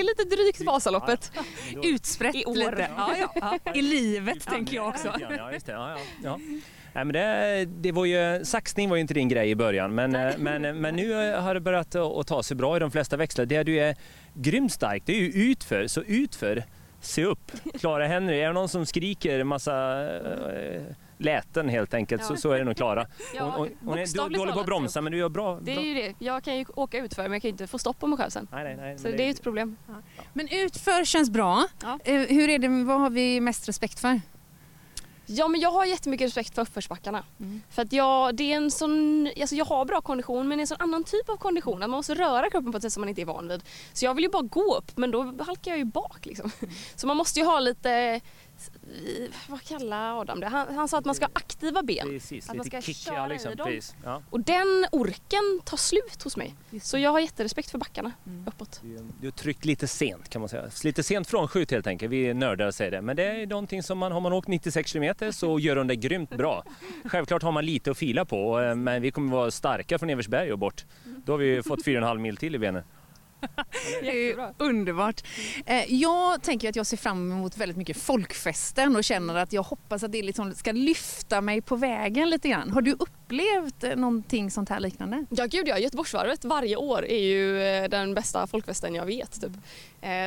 är 0.00 0.02
lite 0.04 0.24
drygt 0.36 0.60
Vasaloppet. 0.66 1.32
Utsprätt 1.84 2.34
I 2.34 2.44
år. 2.44 2.54
lite. 2.54 2.88
Ja. 2.96 3.58
I 3.74 3.82
livet 3.82 4.46
tänker 4.46 4.76
jag 4.76 4.88
också. 4.88 5.12
Ja, 5.38 5.52
just 5.52 5.66
det. 5.66 5.72
Ja, 5.72 5.90
ja, 5.90 5.98
ja. 6.24 6.38
Nej, 6.98 7.04
men 7.04 7.12
det, 7.12 7.64
det 7.64 7.92
var 7.92 8.04
ju, 8.04 8.44
saxning 8.44 8.88
var 8.88 8.96
ju 8.96 9.00
inte 9.00 9.14
din 9.14 9.28
grej 9.28 9.50
i 9.50 9.54
början 9.54 9.94
men, 9.94 10.14
eh, 10.14 10.38
men, 10.38 10.80
men 10.80 10.96
nu 10.96 11.32
har 11.36 11.54
det 11.54 11.60
börjat 11.60 11.94
att, 11.94 12.26
ta 12.26 12.42
sig 12.42 12.56
bra 12.56 12.76
i 12.76 12.80
de 12.80 12.90
flesta 12.90 13.16
växlar. 13.16 13.46
Det 13.46 13.62
du 13.62 13.80
är 13.80 13.96
grymt 14.34 14.72
stark, 14.72 15.02
det 15.06 15.12
är 15.12 15.20
ju 15.20 15.50
utför. 15.50 15.86
Så 15.86 16.02
utför, 16.02 16.64
se 17.00 17.24
upp. 17.24 17.52
Klara 17.80 18.06
Henry, 18.06 18.40
är 18.40 18.46
det 18.46 18.52
någon 18.52 18.68
som 18.68 18.86
skriker 18.86 19.44
massa 19.44 20.06
eh, 20.16 20.82
läten 21.18 21.68
helt 21.68 21.94
enkelt, 21.94 22.24
så, 22.24 22.32
Ja. 22.32 22.36
så 22.36 22.50
är 22.52 22.58
det 22.58 22.64
nog 22.64 22.76
Klara. 22.76 23.06
Ja, 23.34 23.42
Hon, 23.44 23.52
hon, 23.52 23.68
hon 23.88 23.98
är 23.98 24.16
dålig 24.16 24.54
på 24.54 24.60
att 24.60 24.66
bromsa 24.66 25.00
men 25.00 25.12
du 25.12 25.18
gör 25.18 25.28
bra. 25.28 25.58
Det 25.62 25.72
är 25.72 25.76
bra. 25.76 25.84
ju 25.84 25.94
det. 25.94 26.14
Jag 26.18 26.44
kan 26.44 26.56
ju 26.58 26.64
åka 26.74 26.98
utför 26.98 27.22
men 27.22 27.32
jag 27.32 27.42
kan 27.42 27.48
ju 27.48 27.52
inte 27.52 27.66
få 27.66 27.78
stopp 27.78 27.98
på 28.00 28.06
mig 28.06 28.18
själv 28.18 28.30
sen. 28.30 28.48
Nej, 28.52 28.64
nej, 28.64 28.76
nej, 28.76 28.98
Så 28.98 29.08
men 29.08 29.16
det 29.16 29.22
är 29.22 29.26
ju 29.26 29.30
ett 29.30 29.42
problem. 29.42 29.76
Men 30.32 30.48
utför 30.50 31.04
känns 31.04 31.30
bra. 31.30 31.66
Ja. 31.82 31.98
Eh, 32.04 32.20
hur 32.20 32.48
är 32.48 32.58
det, 32.58 32.68
vad 32.68 33.00
har 33.00 33.10
vi 33.10 33.40
mest 33.40 33.68
respekt 33.68 34.00
för? 34.00 34.20
Ja 35.30 35.48
men 35.48 35.60
jag 35.60 35.70
har 35.70 35.84
jättemycket 35.84 36.26
respekt 36.26 36.54
för 36.54 36.62
uppförsbackarna. 36.62 37.24
Mm. 37.40 37.62
För 37.70 37.82
att 37.82 37.92
jag, 37.92 38.34
det 38.34 38.52
är 38.52 38.56
en 38.56 38.70
sån, 38.70 39.26
alltså 39.40 39.56
jag 39.56 39.64
har 39.64 39.84
bra 39.84 40.00
kondition 40.00 40.48
men 40.48 40.58
det 40.58 40.60
är 40.60 40.62
en 40.62 40.66
sån 40.66 40.80
annan 40.80 41.04
typ 41.04 41.28
av 41.28 41.36
kondition. 41.36 41.82
Att 41.82 41.90
man 41.90 41.98
måste 41.98 42.14
röra 42.14 42.50
kroppen 42.50 42.72
på 42.72 42.76
ett 42.76 42.82
sätt 42.82 42.92
som 42.92 43.00
man 43.00 43.08
inte 43.08 43.20
är 43.20 43.26
van 43.26 43.48
vid. 43.48 43.62
Så 43.92 44.04
jag 44.04 44.14
vill 44.14 44.24
ju 44.24 44.30
bara 44.30 44.42
gå 44.42 44.76
upp 44.76 44.96
men 44.96 45.10
då 45.10 45.22
halkar 45.22 45.70
jag 45.70 45.78
ju 45.78 45.84
bak 45.84 46.26
liksom. 46.26 46.50
Mm. 46.60 46.74
Så 46.96 47.06
man 47.06 47.16
måste 47.16 47.40
ju 47.40 47.46
ha 47.46 47.60
lite, 47.60 48.20
vad 49.48 49.62
kallar 49.62 50.20
Adam 50.20 50.40
det? 50.40 50.46
Han, 50.46 50.74
han 50.74 50.88
sa 50.88 50.98
att 50.98 51.04
man 51.04 51.14
ska 51.14 51.24
ha 51.24 51.30
aktiva 51.34 51.82
ben. 51.82 52.08
Precis, 52.08 52.50
Att 52.50 52.56
man 52.56 52.66
ska 52.66 52.80
kickiga 52.80 53.14
köra 53.14 53.26
i 53.26 53.28
liksom. 53.28 53.56
dem. 53.56 53.66
Precis. 53.66 53.94
Ja. 54.04 54.22
Och 54.30 54.40
den 54.40 54.86
orken 54.92 55.60
tar 55.64 55.76
slut 55.76 56.22
hos 56.24 56.36
mig. 56.36 56.54
Så 56.82 56.98
jag 56.98 57.10
har 57.10 57.20
jätterespekt 57.20 57.70
för 57.70 57.78
backarna 57.78 58.12
Mm. 58.26 58.46
uppåt. 58.46 58.80
Du, 58.82 58.98
du 59.20 59.26
har 59.26 59.32
tryckt 59.32 59.64
lite 59.64 59.86
sent 59.88 60.28
kan 60.28 60.40
man 60.40 60.48
säga. 60.48 60.64
Lite 60.84 61.02
sent 61.02 61.28
frånskjut 61.28 61.70
helt 61.70 61.86
enkelt. 61.86 62.12
Vi 62.12 62.34
nördar 62.34 62.70
säger 62.70 62.90
det. 62.90 63.02
Men 63.02 63.16
det 63.16 63.24
är 63.24 63.46
någonting 63.46 63.82
som 63.82 63.98
man, 63.98 64.12
har 64.12 64.20
man 64.20 64.32
åkt 64.32 64.48
96 64.48 64.90
kilometer 64.90 65.30
så 65.30 65.58
gör 65.58 65.76
de 65.76 65.86
det 65.86 65.96
grymt 65.96 66.30
bra. 66.30 66.64
Självklart 67.04 67.42
har 67.42 67.52
man 67.52 67.66
lite 67.66 67.90
att 67.90 67.98
fila 67.98 68.24
på 68.24 68.60
eh, 68.60 68.74
men 68.74 69.02
vi 69.02 69.10
kommer 69.10 69.32
vara 69.32 69.50
starka 69.50 69.98
från 69.98 70.10
Eversberg 70.10 70.52
och 70.52 70.58
bort. 70.58 70.84
Då 71.24 71.32
har 71.32 71.38
vi 71.38 71.62
fått 71.62 71.84
4,5 71.84 72.18
mil 72.18 72.36
till 72.36 72.54
i 72.54 72.58
benen. 72.58 72.82
Det 74.00 74.08
är 74.10 74.14
ju 74.14 74.36
underbart. 74.58 75.22
Eh, 75.66 75.94
Jag 75.94 76.42
tänker 76.42 76.68
att 76.68 76.76
jag 76.76 76.86
ser 76.86 76.96
fram 76.96 77.32
emot 77.32 77.56
väldigt 77.56 77.76
mycket 77.76 77.96
folkfesten 77.96 78.96
och 78.96 79.04
känner 79.04 79.34
att 79.34 79.52
jag 79.52 79.62
hoppas 79.62 80.02
att 80.02 80.12
det 80.12 80.22
liksom 80.22 80.54
ska 80.54 80.72
lyfta 80.72 81.40
mig 81.40 81.60
på 81.62 81.76
vägen 81.76 82.30
lite 82.30 82.48
grann. 82.48 82.70
Har 82.70 82.80
du 82.82 82.92
upplevt 82.92 83.84
eh, 83.84 83.96
någonting 83.96 84.50
sånt 84.50 84.68
här 84.68 84.80
liknande? 84.80 85.24
Ja 85.30 85.46
gud 85.46 85.68
ja, 85.68 85.78
Göteborgsvarvet 85.78 86.44
varje 86.44 86.76
år 86.76 87.04
är 87.06 87.18
ju 87.24 87.62
eh, 87.62 87.88
den 87.88 88.14
bästa 88.14 88.46
folkfesten 88.46 88.94
jag 88.94 89.06
vet. 89.06 89.40
Typ. 89.40 89.52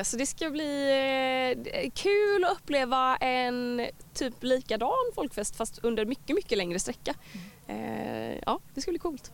Så 0.04 0.18
det 0.18 0.26
ska 0.26 0.50
bli 0.50 1.92
kul 1.96 2.44
att 2.44 2.52
uppleva 2.52 3.16
en 3.18 3.88
typ 4.14 4.44
likadan 4.44 4.92
folkfest 5.16 5.56
fast 5.56 5.80
under 5.84 6.06
mycket, 6.06 6.36
mycket 6.36 6.58
längre 6.58 6.80
sträcka. 6.80 7.14
Eh, 7.68 8.38
Ja, 8.46 8.60
det 8.74 8.82
ska 8.82 8.92
bli 8.92 9.00
coolt. 9.00 9.32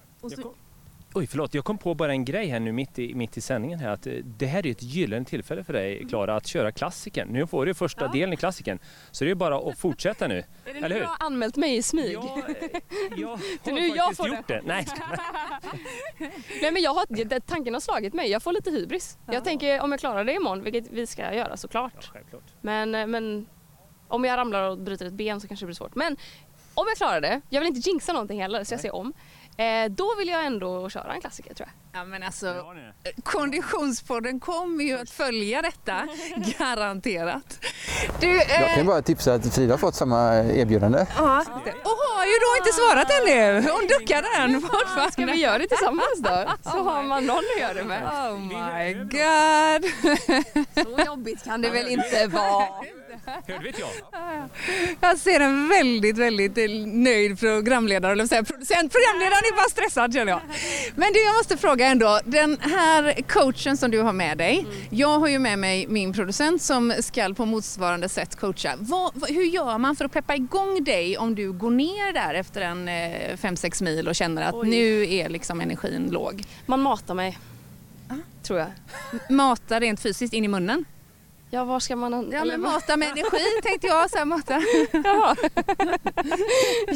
Oj, 1.14 1.28
förlåt. 1.28 1.54
Jag 1.54 1.66
kom 1.66 1.78
på 1.78 1.94
bara 1.96 2.12
en 2.12 2.26
grej 2.26 2.48
här 2.48 2.60
nu 2.60 2.72
mitt 2.72 3.00
i, 3.00 3.16
mitt 3.16 3.38
i 3.38 3.42
sändningen 3.42 3.80
här. 3.80 3.90
Att 3.90 4.08
eh, 4.08 4.14
det 4.14 4.46
här 4.46 4.66
är 4.66 4.72
ett 4.72 4.84
gyllene 4.84 5.26
tillfälle 5.26 5.64
för 5.64 5.74
dig 5.74 6.06
Klara 6.10 6.36
att 6.36 6.48
köra 6.48 6.72
klassiken. 6.72 7.28
Nu 7.28 7.48
får 7.48 7.66
du 7.66 7.74
första 7.74 8.06
Ja. 8.06 8.12
delen 8.12 8.34
i 8.34 8.38
klassiken. 8.38 8.80
Så 9.12 9.26
det 9.26 9.32
är 9.32 9.36
bara 9.36 9.58
att 9.70 9.78
fortsätta 9.80 10.28
nu. 10.28 10.38
Är 10.66 10.74
det 10.74 10.90
nu 10.90 10.98
jag 10.98 11.08
har 11.08 11.18
anmält 11.26 11.56
mig 11.56 11.76
i 11.78 11.82
smyg? 11.82 12.14
Ja, 12.14 12.38
eh, 12.48 12.54
jag 13.18 13.40
Det 13.64 13.72
har 13.72 13.80
nu 13.80 13.88
jag 13.88 14.16
får 14.16 14.28
gjort 14.28 14.48
det. 14.48 14.62
Nej, 14.66 14.86
Nej 16.62 16.72
men 16.72 16.82
jag 16.82 16.94
har, 16.94 17.06
det- 17.26 17.40
tanken 17.46 17.74
har 17.74 17.82
slagit 17.82 18.14
mig, 18.14 18.30
jag 18.32 18.44
får 18.44 18.54
lite 18.54 18.72
hybris. 18.72 19.18
Jag 19.32 19.44
tänker 19.44 19.82
om 19.82 19.92
jag 19.92 20.00
klarar 20.00 20.24
det 20.24 20.34
imorgon, 20.34 20.64
vilket 20.64 20.92
vi 20.92 21.08
ska 21.08 21.34
göra 21.34 21.58
såklart. 21.58 22.10
självklart. 22.14 22.44
Men, 22.62 22.96
eh, 22.96 23.08
men 23.08 23.48
om 24.08 24.26
jag 24.26 24.38
ramlar 24.38 24.70
och 24.70 24.78
bryter 24.78 25.06
ett 25.06 25.14
ben 25.14 25.42
så 25.42 25.48
kanske 25.48 25.64
det 25.64 25.68
blir 25.68 25.76
svårt. 25.76 25.96
Men 25.96 26.18
om 26.74 26.86
jag 26.88 26.98
klarar 26.98 27.22
det, 27.22 27.42
jag 27.50 27.62
vill 27.62 27.68
inte 27.76 27.90
jinxa 27.90 28.14
någonting 28.14 28.42
heller 28.42 28.64
så 28.64 28.74
jag 28.74 28.82
ser 28.82 28.96
om. 28.96 29.14
Eh, 29.58 29.90
då 29.92 30.16
vill 30.18 30.28
jag 30.28 30.46
ändå 30.46 30.90
köra 30.90 31.14
en 31.14 31.22
klassiker 31.22 31.54
tror 31.54 31.70
jag. 31.94 32.02
Ja 32.02 32.06
men 32.06 32.24
alltså. 32.24 32.66
Konditionspodden 33.24 34.40
kommer 34.40 34.84
ju 34.84 35.00
att 35.00 35.10
följa 35.10 35.62
detta, 35.62 36.08
garanterat. 36.60 37.60
Du, 38.20 38.28
Jag 38.36 38.70
eh, 38.70 38.76
kan 38.76 38.86
bara 38.86 39.02
tipsa 39.02 39.34
att 39.34 39.56
Frida 39.56 39.74
har 39.74 39.78
fått 39.78 39.96
samma 39.96 40.36
erbjudande. 40.36 41.06
ja, 41.18 41.40
och 41.84 41.98
har 42.16 42.26
ju 42.26 42.34
då 42.40 42.58
inte 42.58 42.74
svarat 42.74 43.12
ännu. 43.12 43.54
Hon 43.72 43.88
duckar 43.88 44.40
den 44.40 44.62
fortfarande. 44.62 45.12
Ska 45.12 45.26
vi 45.26 45.42
göra 45.42 45.58
det 45.58 45.68
tillsammans 45.68 46.18
då? 46.18 46.44
Så 46.72 46.84
har 46.84 47.04
man 47.04 47.26
någon 47.26 47.38
att 47.56 47.62
göra 47.62 47.74
det 47.74 47.84
med. 47.84 48.04
Oh 48.04 48.40
my 48.40 48.94
god. 48.94 49.92
Så 50.86 51.06
jobbigt 51.06 51.44
kan 51.44 51.62
det 51.62 51.70
väl 51.70 51.88
inte 51.88 52.28
vara? 52.28 52.66
Hörde 53.28 53.64
vet 53.64 53.80
jag. 53.80 53.90
Jag 55.02 55.18
ser 55.18 55.40
en 55.40 55.70
väldigt, 55.70 56.18
väldigt 56.18 56.58
eh, 56.58 56.64
nöjd 56.86 57.40
programledare, 57.40 58.12
eller 58.12 58.26
säga 58.26 58.44
producent. 58.44 58.94
Programledaren 58.94 59.44
är 59.52 59.56
bara 59.56 59.70
stressad 59.70 60.14
känner 60.14 60.32
jag. 60.32 60.42
Men 60.96 61.14
du, 61.14 61.24
jag 61.24 61.36
måste 61.36 61.58
fråga 61.58 61.88
ändå. 61.88 62.20
Den 62.26 62.58
här 62.62 63.22
coachen 63.28 63.78
som 63.78 63.92
du 63.92 64.02
har 64.02 64.14
med 64.14 64.38
dig. 64.38 64.66
Jag 64.90 65.20
har 65.20 65.28
ju 65.28 65.40
med 65.40 65.60
mig 65.60 65.88
min 65.88 66.14
producent 66.14 66.62
som 66.62 66.94
ska 67.00 67.34
på 67.34 67.46
motsvarande 67.46 68.10
sätt 68.10 68.36
coacha. 68.36 68.74
Vad, 68.80 69.30
hur 69.30 69.44
gör 69.44 69.78
man 69.78 69.96
för 69.96 70.06
att 70.06 70.12
peppa 70.12 70.36
igång 70.36 70.84
dig 70.84 71.18
om 71.18 71.36
du 71.36 71.52
går 71.52 71.72
ner 71.72 72.14
där 72.14 72.34
efter 72.34 72.62
en 72.62 72.90
5-6 72.90 73.84
mil 73.84 74.08
och 74.08 74.16
känner 74.16 74.42
att 74.42 74.56
Oj. 74.56 74.70
nu 74.70 75.14
är 75.14 75.30
liksom 75.30 75.62
energin 75.62 76.10
låg? 76.12 76.44
Man 76.66 76.82
matar 76.82 77.14
mig. 77.14 77.38
Tror 78.44 78.60
jag. 78.60 78.70
Mata 79.30 79.80
rent 79.80 80.00
fysiskt 80.00 80.34
in 80.34 80.46
i 80.46 80.48
munnen? 80.48 80.86
Ja, 81.50 81.64
var 81.64 81.80
ska 81.80 81.96
man... 81.96 82.32
Ja, 82.32 82.46
men 82.46 82.62
mata 82.62 82.98
med 82.98 83.08
energi 83.08 83.62
tänkte 83.64 83.88
jag. 83.88 84.10
Så 84.10 84.18
här, 84.18 84.26
mata. 84.26 84.54
Jaha. 85.04 85.36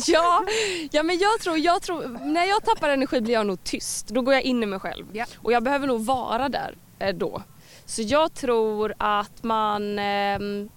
ja, 0.07 0.45
ja, 0.91 1.03
men 1.03 1.17
jag 1.17 1.39
tror, 1.39 1.57
jag 1.57 1.81
tror, 1.81 2.19
när 2.25 2.45
jag 2.45 2.63
tappar 2.63 2.89
energi 2.89 3.21
blir 3.21 3.33
jag 3.33 3.47
nog 3.47 3.63
tyst. 3.63 4.07
Då 4.07 4.21
går 4.21 4.33
jag 4.33 4.43
in 4.43 4.63
i 4.63 4.65
mig 4.65 4.79
själv. 4.79 5.05
Ja. 5.13 5.25
Och 5.35 5.51
jag 5.51 5.63
behöver 5.63 5.87
nog 5.87 6.05
vara 6.05 6.49
där 6.49 6.75
eh, 6.99 7.15
då. 7.15 7.41
Så 7.85 8.01
jag 8.01 8.33
tror 8.33 8.93
att 8.97 9.43
man 9.43 9.99
ehm, 9.99 10.69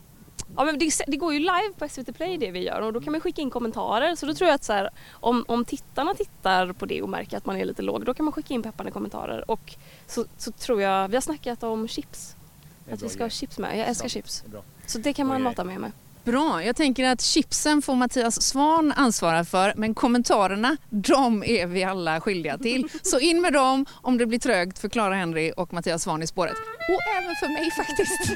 Ja, 0.56 0.64
men 0.64 0.78
det, 0.78 0.90
det 1.06 1.16
går 1.16 1.32
ju 1.32 1.38
live 1.38 1.72
på 1.78 1.88
SVT 1.88 2.16
Play 2.16 2.38
det 2.38 2.50
vi 2.50 2.64
gör 2.64 2.80
och 2.80 2.92
då 2.92 3.00
kan 3.00 3.12
man 3.12 3.20
skicka 3.20 3.42
in 3.42 3.50
kommentarer. 3.50 4.14
Så 4.14 4.26
då 4.26 4.34
tror 4.34 4.48
jag 4.48 4.54
att 4.54 4.64
så 4.64 4.72
här, 4.72 4.90
om, 5.10 5.44
om 5.48 5.64
tittarna 5.64 6.14
tittar 6.14 6.72
på 6.72 6.86
det 6.86 7.02
och 7.02 7.08
märker 7.08 7.36
att 7.36 7.46
man 7.46 7.56
är 7.56 7.64
lite 7.64 7.82
låg 7.82 8.04
då 8.04 8.14
kan 8.14 8.24
man 8.24 8.32
skicka 8.32 8.54
in 8.54 8.62
peppande 8.62 8.92
kommentarer. 8.92 9.50
Och 9.50 9.74
så, 10.06 10.24
så 10.36 10.52
tror 10.52 10.82
jag, 10.82 11.08
vi 11.08 11.16
har 11.16 11.20
snackat 11.20 11.62
om 11.62 11.88
chips. 11.88 12.36
Att 12.92 13.02
vi 13.02 13.08
ska 13.08 13.22
ha 13.24 13.30
chips 13.30 13.58
med. 13.58 13.78
Jag 13.78 13.88
älskar 13.88 14.08
chips. 14.08 14.44
Så 14.86 14.98
det 14.98 15.12
kan 15.12 15.26
Bra 15.26 15.34
man 15.34 15.42
grej. 15.42 15.50
mata 15.50 15.64
med 15.64 15.80
med. 15.80 15.92
Bra, 16.24 16.64
jag 16.64 16.76
tänker 16.76 17.04
att 17.04 17.20
chipsen 17.20 17.82
får 17.82 17.94
Mattias 17.94 18.42
Svan 18.42 18.92
ansvara 18.96 19.44
för 19.44 19.72
men 19.76 19.94
kommentarerna, 19.94 20.76
de 20.90 21.44
är 21.44 21.66
vi 21.66 21.84
alla 21.84 22.20
skyldiga 22.20 22.58
till. 22.58 22.88
Så 23.02 23.18
in 23.20 23.40
med 23.40 23.52
dem 23.52 23.86
om 23.92 24.18
det 24.18 24.26
blir 24.26 24.38
trögt 24.38 24.78
för 24.78 24.88
Clara 24.88 25.14
Henry 25.14 25.52
och 25.56 25.72
Mattias 25.72 26.02
Svan 26.02 26.22
i 26.22 26.26
spåret. 26.26 26.54
Och 26.88 27.16
även 27.22 27.34
för 27.36 27.48
mig 27.48 27.70
faktiskt. 27.70 28.32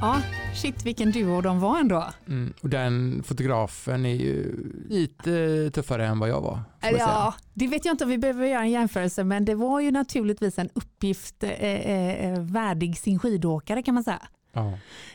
Ja, 0.00 0.22
shit 0.56 0.86
vilken 0.86 1.10
duo 1.12 1.40
de 1.40 1.60
var 1.60 1.78
ändå. 1.80 2.04
Mm, 2.28 2.52
och 2.60 2.68
den 2.68 3.22
fotografen 3.22 4.06
är 4.06 4.14
ju 4.14 4.54
lite 4.88 5.70
tuffare 5.74 6.06
än 6.06 6.18
vad 6.18 6.28
jag 6.28 6.40
var. 6.40 6.60
Ja, 6.98 7.34
det 7.54 7.66
vet 7.66 7.84
jag 7.84 7.92
inte 7.92 8.04
om 8.04 8.10
vi 8.10 8.18
behöver 8.18 8.46
göra 8.46 8.62
en 8.62 8.70
jämförelse 8.70 9.24
men 9.24 9.44
det 9.44 9.54
var 9.54 9.80
ju 9.80 9.90
naturligtvis 9.90 10.58
en 10.58 10.68
uppgift 10.74 11.42
eh, 11.44 11.50
eh, 11.52 12.40
värdig 12.40 12.98
sin 12.98 13.18
skidåkare 13.18 13.82
kan 13.82 13.94
man 13.94 14.04
säga. 14.04 14.22
Ja. 14.52 14.72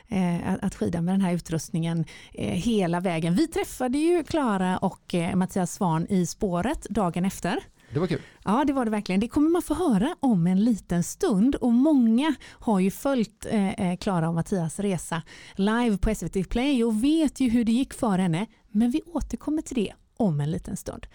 eh, 0.08 0.54
att- 0.54 0.64
att 0.64 0.76
skida 0.76 1.02
med 1.02 1.14
den 1.14 1.22
här 1.22 1.34
utrustningen 1.34 2.06
eh, 2.34 2.48
hela 2.54 3.00
vägen. 3.00 3.36
Vi 3.36 3.48
träffade 3.48 3.98
ju 3.98 4.24
Klara 4.24 4.78
och 4.78 5.16
eh, 5.16 5.36
Mattias 5.36 5.74
Svan 5.74 6.08
i 6.10 6.26
spåret 6.26 6.84
dagen 6.90 7.26
efter. 7.26 7.60
Det 7.94 8.00
var 8.00 8.08
kul. 8.08 8.22
Ja, 8.44 8.64
det 8.68 8.74
var 8.74 8.86
det 8.86 8.92
verkligen. 8.92 9.22
Det 9.22 9.28
kommer 9.28 9.50
man 9.50 9.62
få 9.62 9.74
höra 9.74 10.16
om 10.20 10.48
en 10.48 10.64
liten 10.64 11.04
stund 11.04 11.56
och 11.56 11.74
många 11.74 12.36
har 12.50 12.80
ju 12.80 12.92
följt 12.92 13.46
eh, 13.50 13.70
eh, 13.70 13.98
Klara 13.98 14.30
och 14.30 14.36
Mattias 14.36 14.80
resa 14.80 15.22
live 15.56 15.98
på 15.98 16.16
SVT 16.16 16.50
Play 16.50 16.84
och 16.84 17.04
vet 17.04 17.40
ju 17.40 17.50
hur 17.50 17.66
det 17.66 17.72
gick 17.72 17.94
för 17.94 18.18
henne. 18.18 18.46
Men 18.72 18.92
vi 18.92 19.02
återkommer 19.06 19.62
till 19.62 19.76
det 19.76 19.94
om 20.18 20.42
en 20.42 20.52
liten 20.52 20.78
stund. 20.78 21.08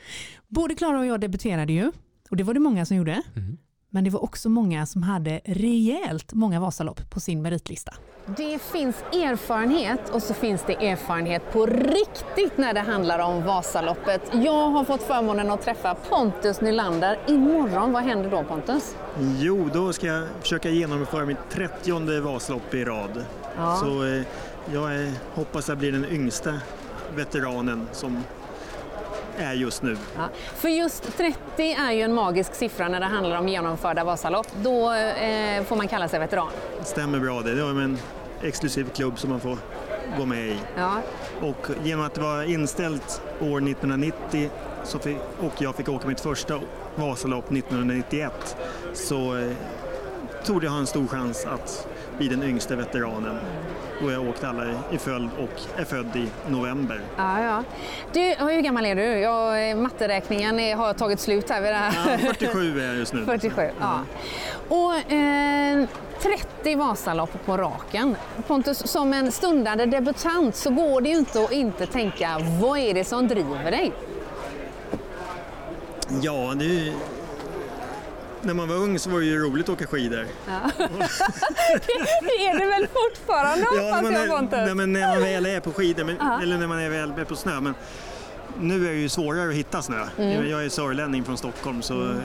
Både 0.49 0.75
Klara 0.75 0.99
och 0.99 1.07
jag 1.07 1.21
debuterade 1.21 1.73
ju 1.73 1.93
och 2.31 2.37
det 2.37 2.45
var 2.45 2.55
det 2.55 2.61
många 2.61 2.87
som 2.87 2.97
gjorde. 2.97 3.23
Mm. 3.37 3.59
Men 3.91 4.05
det 4.05 4.11
var 4.11 4.25
också 4.25 4.49
många 4.49 4.87
som 4.87 5.03
hade 5.03 5.41
rejält 5.45 6.33
många 6.33 6.61
Vasalopp 6.61 7.11
på 7.11 7.21
sin 7.21 7.43
meritlista. 7.43 7.95
Det 8.37 8.63
finns 8.63 8.97
erfarenhet 9.13 10.11
och 10.11 10.23
så 10.23 10.35
finns 10.35 10.65
det 10.67 10.73
erfarenhet 10.89 11.53
på 11.53 11.67
riktigt 11.67 12.59
när 12.59 12.75
det 12.75 12.81
handlar 12.81 13.19
om 13.19 13.45
Vasaloppet. 13.45 14.31
Jag 14.33 14.71
har 14.71 14.85
fått 14.85 15.03
förmånen 15.03 15.51
att 15.51 15.63
träffa 15.63 15.95
Pontus 15.95 16.61
Nylander. 16.61 17.19
Imorgon, 17.27 17.93
vad 17.93 18.03
händer 18.03 18.31
då 18.31 18.45
Pontus? 18.45 18.97
Jo, 19.39 19.71
då 19.73 19.93
ska 19.93 20.07
jag 20.07 20.29
försöka 20.41 20.69
genomföra 20.69 21.27
mitt 21.27 21.51
30 21.51 22.21
Vasalopp 22.21 22.75
i 22.75 22.85
rad. 22.85 23.25
Ja. 23.57 23.77
Så 23.77 24.05
eh, 24.05 24.23
jag 24.73 25.03
eh, 25.05 25.13
hoppas 25.35 25.69
jag 25.69 25.79
blir 25.79 25.93
den 25.93 26.05
yngsta 26.05 26.55
veteranen 27.17 27.89
som 27.93 28.23
är 29.39 29.53
just 29.53 29.83
nu. 29.83 29.97
Ja. 30.17 30.29
För 30.55 30.69
just 30.69 31.17
30 31.17 31.39
är 31.59 31.93
ju 31.93 32.03
en 32.03 32.15
magisk 32.15 32.55
siffra 32.55 32.89
när 32.89 33.01
det 33.01 33.07
handlar 33.07 33.39
om 33.39 33.49
genomförda 33.49 34.05
Vasalopp. 34.05 34.47
Då 34.63 34.93
eh, 34.93 35.65
får 35.65 35.77
man 35.77 35.89
kalla 35.89 36.09
sig 36.09 36.21
veteran. 36.21 36.49
Stämmer 36.85 37.19
bra 37.19 37.43
det. 37.43 37.55
Det 37.55 37.61
är 37.61 37.81
en 37.81 37.99
exklusiv 38.43 38.91
klubb 38.95 39.19
som 39.19 39.31
man 39.31 39.41
får 39.41 39.59
gå 40.19 40.25
med 40.25 40.47
i. 40.47 40.59
Ja. 40.77 41.01
Och 41.41 41.69
genom 41.85 42.05
att 42.05 42.15
det 42.15 42.21
var 42.21 42.43
inställt 42.43 43.23
år 43.41 43.69
1990 43.69 44.51
så 44.85 44.99
fick, 44.99 45.17
och 45.41 45.63
jag 45.63 45.75
fick 45.75 45.89
åka 45.89 46.09
mitt 46.09 46.21
första 46.21 46.61
Vasalopp 46.95 47.53
1991 47.53 48.57
så 48.95 49.37
eh, 49.37 49.53
trodde 50.45 50.67
jag 50.67 50.73
ha 50.73 50.79
en 50.79 50.87
stor 50.87 51.07
chans 51.07 51.47
att 51.47 51.89
bli 52.19 52.29
den 52.29 52.43
yngsta 52.43 52.77
veteranen. 52.77 53.39
Då 54.01 54.11
jag 54.11 54.29
åkt 54.29 54.45
alla 54.45 54.65
i 54.91 54.99
följd 54.99 55.31
och 55.39 55.81
är 55.81 55.85
född 55.85 56.17
i 56.17 56.29
november. 56.49 57.01
Ja, 57.17 57.43
ja. 57.43 57.63
Du, 58.13 58.21
hur 58.21 58.61
gammal 58.61 58.87
är 58.87 58.95
du? 58.95 59.03
Jag, 59.03 59.79
matteräkningen 59.79 60.79
har 60.79 60.95
tagit 60.95 61.21
slut 61.21 61.51
här 61.51 61.61
vid 61.61 61.71
det 61.73 61.77
här. 61.77 62.11
Ja, 62.13 62.19
47 62.33 62.81
är 62.81 62.87
jag 62.87 62.97
just 62.97 63.13
nu. 63.13 63.25
47, 63.27 63.63
ja. 63.81 64.01
Och 64.69 65.13
eh, 65.13 65.89
30 66.23 66.75
Vasalopp 66.75 67.47
på 67.47 67.57
raken. 67.57 68.17
Pontus, 68.47 68.79
som 68.79 69.13
en 69.13 69.33
stundande 69.33 69.87
debutant 69.87 70.57
så 70.57 70.71
går 70.71 71.01
det 71.01 71.09
ju 71.09 71.17
inte 71.17 71.45
att 71.45 71.53
inte 71.53 71.87
tänka, 71.87 72.39
vad 72.61 72.79
är 72.79 72.95
det 72.95 73.05
som 73.05 73.29
driver 73.29 73.71
dig? 73.71 73.93
Ja, 76.23 76.55
det 76.57 76.65
är. 76.89 76.93
När 78.47 78.55
man 78.55 78.69
var 78.69 78.77
ung 78.77 78.99
så 78.99 79.11
var 79.11 79.21
det 79.21 79.27
ju 79.27 79.39
roligt 79.39 79.69
att 79.69 79.75
åka 79.75 79.87
skidor. 79.87 80.27
Ja. 80.47 80.61
det 82.23 82.47
är 82.47 82.59
det 82.59 82.67
väl 82.67 82.89
fortfarande 82.89 83.65
hoppas 83.65 84.03
man 84.03 84.13
jag 84.13 84.53
är, 84.53 84.65
nej, 84.67 84.75
men 84.75 84.93
när 84.93 85.09
man 85.09 85.21
väl 85.23 85.47
är 85.47 85.61
på 85.61 85.73
skidor, 85.73 86.05
men, 86.05 86.17
Ja. 86.21 86.43
eller 86.43 86.59
när 86.59 86.67
man 86.67 86.79
är 86.79 86.91
väl 86.91 87.13
är 87.19 87.25
på 87.25 87.37
snö. 87.37 87.61
Men 87.61 87.75
nu 88.61 88.87
är 88.87 88.93
det 88.93 88.99
ju 88.99 89.09
svårare 89.09 89.49
att 89.49 89.55
hitta 89.55 89.83
snö. 89.83 90.07
Mm. 90.19 90.51
Jag 90.51 90.65
är 90.65 90.69
sörlänning 90.69 91.25
från 91.25 91.39
Stockholm 91.39 91.83
så 91.83 92.03
eh, 92.03 92.17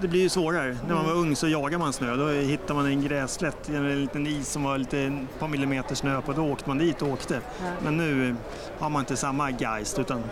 det 0.00 0.08
blir 0.08 0.20
ju 0.20 0.28
svårare. 0.28 0.78
När 0.88 0.94
man 0.94 1.04
var 1.04 1.12
ung 1.12 1.36
så 1.36 1.48
jagar 1.48 1.78
man 1.78 1.92
snö. 1.92 2.16
Då 2.16 2.28
hittar 2.28 2.74
man 2.74 2.86
en 2.86 3.02
grässlätt, 3.02 3.68
en 3.68 4.00
liten 4.00 4.26
is 4.26 4.48
som 4.52 4.62
var 4.62 4.78
lite 4.78 4.98
ett 4.98 5.38
par 5.38 5.48
millimeter 5.48 5.94
snö 5.94 6.20
på. 6.20 6.32
Då 6.32 6.42
åkte 6.42 6.68
man 6.68 6.78
dit 6.78 7.02
och 7.02 7.08
åkte. 7.08 7.40
Men 7.82 7.96
nu 7.96 8.36
har 8.78 8.90
man 8.90 9.00
inte 9.00 9.16
samma 9.16 9.50
geist 9.50 9.98
utan 9.98 10.22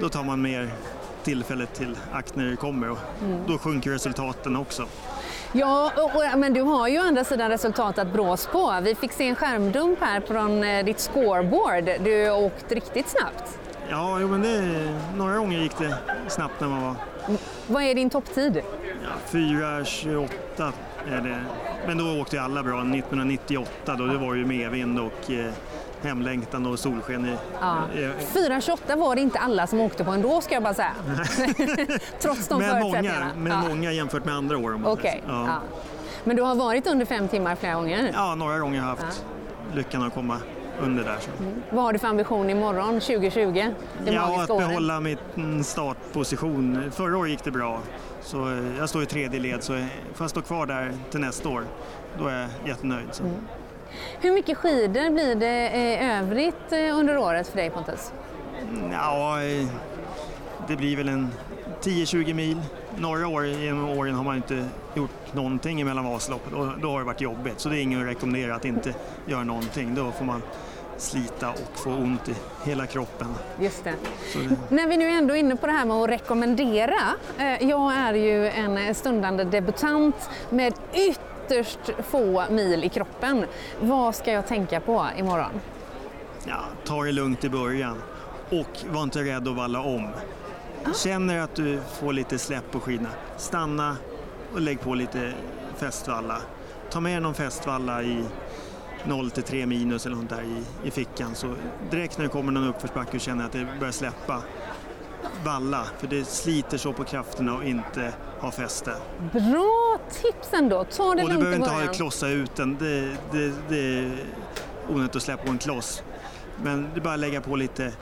då 0.00 0.08
tar 0.08 0.24
man 0.24 0.42
mer 0.42 0.70
tillfället 1.24 1.74
till 1.74 1.96
akt 2.12 2.36
när 2.36 2.44
det 2.44 2.56
kommer 2.56 2.90
och 2.90 2.98
Mm. 3.22 3.40
då 3.46 3.58
sjunker 3.58 3.90
resultaten 3.90 4.56
också. 4.56 4.86
Ja, 5.52 5.92
och, 5.96 6.04
och, 6.32 6.38
men 6.38 6.52
du 6.54 6.60
har 6.62 6.88
ju 6.88 6.98
å 7.00 7.02
andra 7.02 7.24
sidan 7.24 7.50
resultat 7.50 7.98
att 7.98 8.12
brås 8.12 8.46
på. 8.46 8.74
Vi 8.82 8.94
fick 8.94 9.12
se 9.12 9.28
en 9.28 9.34
skärmdump 9.36 9.98
här 10.00 10.20
från 10.20 10.64
eh, 10.64 10.84
ditt 10.84 11.00
scoreboard. 11.00 11.84
Du 12.04 12.28
har 12.30 12.38
åkt 12.42 12.72
riktigt 12.72 13.08
snabbt. 13.08 13.58
Ja, 13.90 14.18
jo, 14.20 14.28
men 14.28 14.42
det, 14.42 14.94
några 15.16 15.36
gånger 15.36 15.58
gick 15.58 15.78
det 15.78 15.94
snabbt 16.28 16.60
när 16.60 16.68
man 16.68 16.82
var 16.82 16.94
Vad 17.66 17.82
är 17.82 17.94
din 17.94 18.10
topptid? 18.10 18.62
ja, 19.02 19.10
4.28 19.30 20.28
är 21.10 21.20
det. 21.20 21.40
Men 21.86 21.98
då 21.98 22.20
åkte 22.20 22.36
ju 22.36 22.42
alla 22.42 22.62
bra. 22.62 22.80
1998 22.80 23.94
då, 23.98 24.06
det 24.06 24.18
var 24.18 24.34
ju 24.34 24.46
medvind 24.46 24.98
och 25.00 25.30
eh, 25.30 25.52
hemlängtan 26.04 26.66
och 26.66 26.78
solsken. 26.78 27.26
I, 27.26 27.36
Ja. 27.60 27.76
eh, 27.94 28.10
4.28 28.34 28.96
var 28.96 29.14
det 29.14 29.20
inte 29.20 29.38
alla 29.38 29.66
som 29.66 29.80
åkte 29.80 30.04
på 30.04 30.10
ändå 30.10 30.40
ska 30.40 30.54
jag 30.54 30.62
bara 30.62 30.74
säga. 30.74 30.92
Trots 32.20 32.48
de 32.48 32.58
men 32.58 32.68
många, 32.70 32.80
förutsättningarna. 32.80 33.30
men 33.36 33.52
ja. 33.52 33.68
många 33.68 33.92
jämfört 33.92 34.24
med 34.24 34.34
andra 34.34 34.58
år. 34.58 34.74
om 34.74 34.80
man 34.82 34.96
så. 34.96 35.02
Ja. 35.04 35.20
Ja. 35.26 35.58
Men 36.24 36.36
du 36.36 36.42
har 36.42 36.54
varit 36.54 36.86
under 36.86 37.06
fem 37.06 37.28
timmar 37.28 37.56
flera 37.56 37.74
gånger? 37.74 38.10
ja, 38.14 38.34
några 38.34 38.58
gånger 38.58 38.80
har 38.80 38.88
jag 38.88 38.96
haft 38.96 39.24
lyckan 39.74 40.02
att 40.02 40.14
komma 40.14 40.36
under 40.82 41.04
där. 41.04 41.16
Så. 41.20 41.30
Vad 41.70 41.84
har 41.84 41.92
du 41.92 41.98
för 41.98 42.08
ambition 42.08 42.50
imorgon 42.50 43.00
2020? 43.00 43.52
Det 44.04 44.12
Ja, 44.12 44.42
att 44.42 44.48
behålla 44.48 45.00
min 45.00 45.64
startposition. 45.64 46.90
Förra 46.94 47.18
året 47.18 47.30
gick 47.30 47.44
det 47.44 47.50
bra. 47.50 47.80
Så 48.22 48.48
eh, 48.52 48.78
jag 48.78 48.88
står 48.88 49.02
i 49.02 49.06
tredje 49.06 49.40
led, 49.40 49.62
så 49.62 49.74
eh, 49.74 49.84
får 50.14 50.24
jag 50.24 50.30
stå 50.30 50.42
kvar 50.42 50.66
där 50.66 50.92
till 51.10 51.20
nästa 51.20 51.48
år, 51.48 51.64
då 52.18 52.26
är 52.26 52.40
jag 52.40 52.48
jättenöjd. 52.68 53.08
Så. 53.12 53.22
Mm. 53.22 53.34
Hur 54.20 54.32
mycket 54.32 54.58
skidor 54.58 55.10
blir 55.10 55.34
det 55.34 55.68
eh, 55.68 56.18
övrigt 56.18 56.72
eh, 56.72 56.98
under 56.98 57.18
året 57.18 57.48
för 57.48 57.56
dig 57.56 57.70
Pontus? 57.70 58.12
Ja, 58.92 59.38
det 60.68 60.76
blir 60.76 60.96
väl 60.96 61.08
en 61.08 61.28
10-20 61.82 62.34
mil. 62.34 62.60
Några 62.96 63.28
år 63.28 63.46
genom 63.46 63.88
åren 63.88 64.14
har 64.14 64.24
man 64.24 64.36
inte 64.36 64.68
gjort 64.94 65.34
någonting 65.34 65.80
emellan 65.80 66.04
Vasaloppet 66.04 66.52
och 66.52 66.78
då 66.78 66.90
har 66.90 66.98
det 66.98 67.04
varit 67.04 67.20
jobbigt. 67.20 67.60
Så 67.60 67.68
det 67.68 67.78
är 67.78 67.82
ingen 67.82 68.00
att 68.00 68.06
rekommendera 68.06 68.54
att 68.54 68.64
inte 68.64 68.94
göra 69.26 69.44
någonting. 69.44 69.94
Då 69.94 70.10
får 70.10 70.24
man 70.24 70.42
slita 70.96 71.50
och 71.50 71.78
få 71.78 71.90
ont 71.90 72.28
i 72.28 72.34
hela 72.64 72.86
kroppen. 72.86 73.28
Just 73.60 73.84
det. 73.84 73.94
Det, 74.34 74.56
När 74.74 74.88
vi 74.88 74.96
nu 74.96 75.08
ändå 75.08 75.34
är 75.34 75.38
inne 75.38 75.56
på 75.56 75.66
det 75.66 75.72
här 75.72 75.84
med 75.84 75.96
att 75.96 76.08
rekommendera. 76.10 77.00
Eh, 77.38 77.68
jag 77.68 77.94
är 77.94 78.14
ju 78.14 78.48
en 78.48 78.94
stundande 78.94 79.44
debutant 79.44 80.30
med 80.50 80.74
ytterst 81.44 81.90
få 82.08 82.44
mil 82.50 82.84
i 82.84 82.88
kroppen. 82.88 83.44
Vad 83.80 84.14
ska 84.14 84.32
jag 84.32 84.46
tänka 84.46 84.80
på 84.80 85.06
imorgon? 85.18 85.60
ja, 86.46 86.60
ta 86.84 87.04
det 87.04 87.12
lugnt 87.12 87.44
i 87.44 87.48
början 87.48 88.02
och 88.50 88.84
var 88.92 89.02
inte 89.02 89.24
rädd 89.24 89.48
att 89.48 89.56
valla 89.56 89.80
om. 89.80 90.08
Känner 90.94 91.40
att 91.40 91.54
du 91.54 91.80
får 92.00 92.12
lite 92.12 92.38
släpp 92.38 92.70
på 92.70 92.80
skidorna, 92.80 93.08
stanna 93.36 93.96
och 94.52 94.60
lägg 94.60 94.80
på 94.80 94.94
lite 94.94 95.32
festvalla. 95.76 96.36
Ta 96.90 97.00
med 97.00 97.22
någon 97.22 97.34
festvalla 97.34 98.02
i 98.02 98.24
0 99.04 99.30
till 99.30 99.42
3 99.42 99.66
minus 99.66 100.06
eller 100.06 100.16
något 100.16 100.28
där 100.28 100.42
i, 100.42 100.88
i 100.88 100.90
fickan 100.90 101.34
så 101.34 101.54
direkt 101.90 102.18
när 102.18 102.24
det 102.24 102.30
kommer 102.30 102.52
någon 102.52 102.68
uppförsbacke 102.68 103.16
och 103.16 103.20
känner 103.20 103.44
att 103.44 103.52
det 103.52 103.66
börjar 103.78 103.92
släppa, 103.92 104.42
valla 105.44 105.84
för 105.98 106.06
det 106.06 106.24
sliter 106.24 106.78
så 106.78 106.92
på 106.92 107.04
krafterna 107.04 107.54
och 107.54 107.64
inte 107.64 108.14
ha 108.40 108.50
fäste. 108.50 108.96
Bra 109.32 109.93
tips 110.10 110.52
ändå. 110.52 110.84
Ta 110.84 111.02
det 111.02 111.08
Och 111.10 111.16
du 111.16 111.22
lugnt 111.22 111.32
i 111.32 111.38
behöver 111.38 111.56
inte 111.56 111.70
ha 111.70 111.92
klossa 111.92 112.28
ut 112.28 112.56
den, 112.56 112.76
det, 112.78 113.16
det, 113.32 113.52
det 113.68 113.98
är 113.98 114.10
onödigt 114.88 115.16
att 115.16 115.22
släppa 115.22 115.44
på 115.44 115.50
en 115.50 115.58
kloss. 115.58 116.02
Men 116.62 116.88
det 116.94 117.00
är 117.00 117.02
bara 117.02 117.14
att 117.14 117.20
lägga 117.20 117.40
på 117.40 117.56
lite 117.56 117.92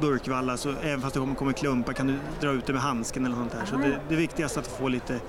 burkvalla, 0.00 0.56
så 0.56 0.74
även 0.82 1.00
fast 1.00 1.14
det 1.14 1.34
kommer, 1.36 1.52
klumpar 1.52 1.92
kan 1.92 2.06
du 2.06 2.14
dra 2.40 2.50
ut 2.50 2.66
det 2.66 2.72
med 2.72 2.82
handsken 2.82 3.26
eller 3.26 3.36
något 3.36 3.52
där. 3.52 3.64
Så 3.66 3.76
det, 3.76 4.00
det 4.08 4.16
viktigaste 4.16 4.60
är 4.60 4.62
att 4.62 4.68
få 4.68 4.88
lite 4.88 5.20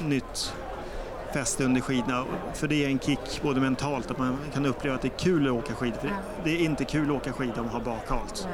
nytt 0.00 0.54
fäste 1.32 1.64
under 1.64 1.80
skidorna. 1.80 2.24
För 2.54 2.68
det 2.68 2.84
är 2.84 2.88
en 2.88 2.98
kick 2.98 3.42
både 3.42 3.60
mentalt, 3.60 4.10
att 4.10 4.18
man 4.18 4.38
kan 4.54 4.66
uppleva 4.66 4.96
att 4.96 5.02
det 5.02 5.08
är 5.08 5.18
kul 5.18 5.46
att 5.46 5.52
åka 5.52 5.74
skidor. 5.74 5.98
För 6.00 6.44
det 6.44 6.50
är 6.50 6.64
inte 6.64 6.84
kul 6.84 7.10
att 7.10 7.16
åka 7.16 7.32
skidor 7.32 7.58
om 7.58 7.64
man 7.64 7.74
har 7.74 7.80
bakhalt. 7.80 8.48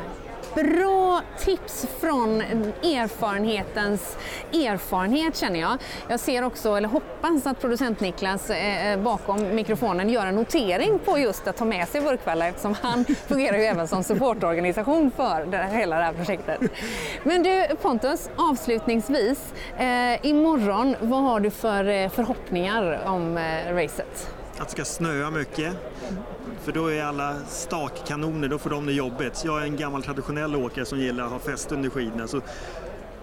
Bra 0.55 1.21
tips 1.39 1.87
från 2.01 2.41
erfarenhetens 2.83 4.17
erfarenhet 4.53 5.37
känner 5.37 5.61
jag. 5.61 5.79
Jag 6.09 6.21
ser 6.21 6.45
också, 6.45 6.75
eller 6.75 6.89
hoppas 6.89 7.47
att 7.47 7.61
producent 7.61 8.01
Niklas 8.01 8.51
eh, 8.51 8.93
eh 8.93 9.01
bakom 9.01 9.55
mikrofonen 9.55 10.09
gör 10.11 10.27
en 10.27 10.35
notering 10.35 10.99
på 10.99 11.19
just 11.19 11.47
att 11.47 11.57
ta 11.57 11.65
med 11.65 11.89
sig 11.89 12.01
Burkvalla 12.01 12.49
eftersom 12.49 12.75
han 12.83 13.05
fungerar 13.27 13.57
ju 13.57 13.65
även 13.65 13.89
som 13.89 14.05
supportorganisation 14.05 15.11
för 15.17 15.47
det 15.47 15.57
här, 15.57 15.79
hela 15.79 15.99
det 15.99 16.05
här 16.05 16.13
projektet. 16.13 16.61
Men 17.23 17.43
du 17.43 17.67
Pontus, 17.83 18.31
avslutningsvis, 18.37 19.55
eh, 19.79 20.27
imorgon, 20.27 20.97
vad 21.01 21.23
har 21.23 21.41
du 21.41 21.51
för 21.51 21.85
eh, 21.85 22.09
förhoppningar 22.09 23.01
om 23.07 23.37
eh, 23.37 23.75
racet? 23.75 24.35
Att 24.59 24.69
det 24.69 24.73
ska 24.73 24.85
snöa 24.85 25.31
mycket. 25.31 25.73
För 26.65 26.73
då 26.73 26.87
är 26.87 27.05
alla 27.05 27.37
stakkanoner, 27.49 28.49
då 28.49 28.59
får 28.59 28.71
de 28.71 28.87
det 28.87 28.93
jobbigt. 28.93 29.43
Jag 29.45 29.61
är 29.61 29.65
en 29.65 29.77
gammal 29.77 30.03
traditionell 30.03 30.57
åkare 30.57 30.85
som 30.85 30.99
gillar 30.99 31.25
att 31.25 31.31
ha 31.31 31.39
fäste 31.39 31.75
under 31.75 31.91
skidorna. 31.91 32.27
Så, 32.29 32.41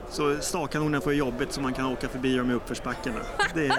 så 0.09 0.35
stakkanonerna 0.39 1.01
får 1.01 1.13
jobbigt 1.13 1.51
så 1.53 1.61
man 1.61 1.73
kan 1.73 1.85
åka 1.85 2.09
förbi 2.09 2.35
dem 2.37 2.51
i 2.51 2.53
uppförsbackarna. 2.53 3.19
Det, 3.55 3.71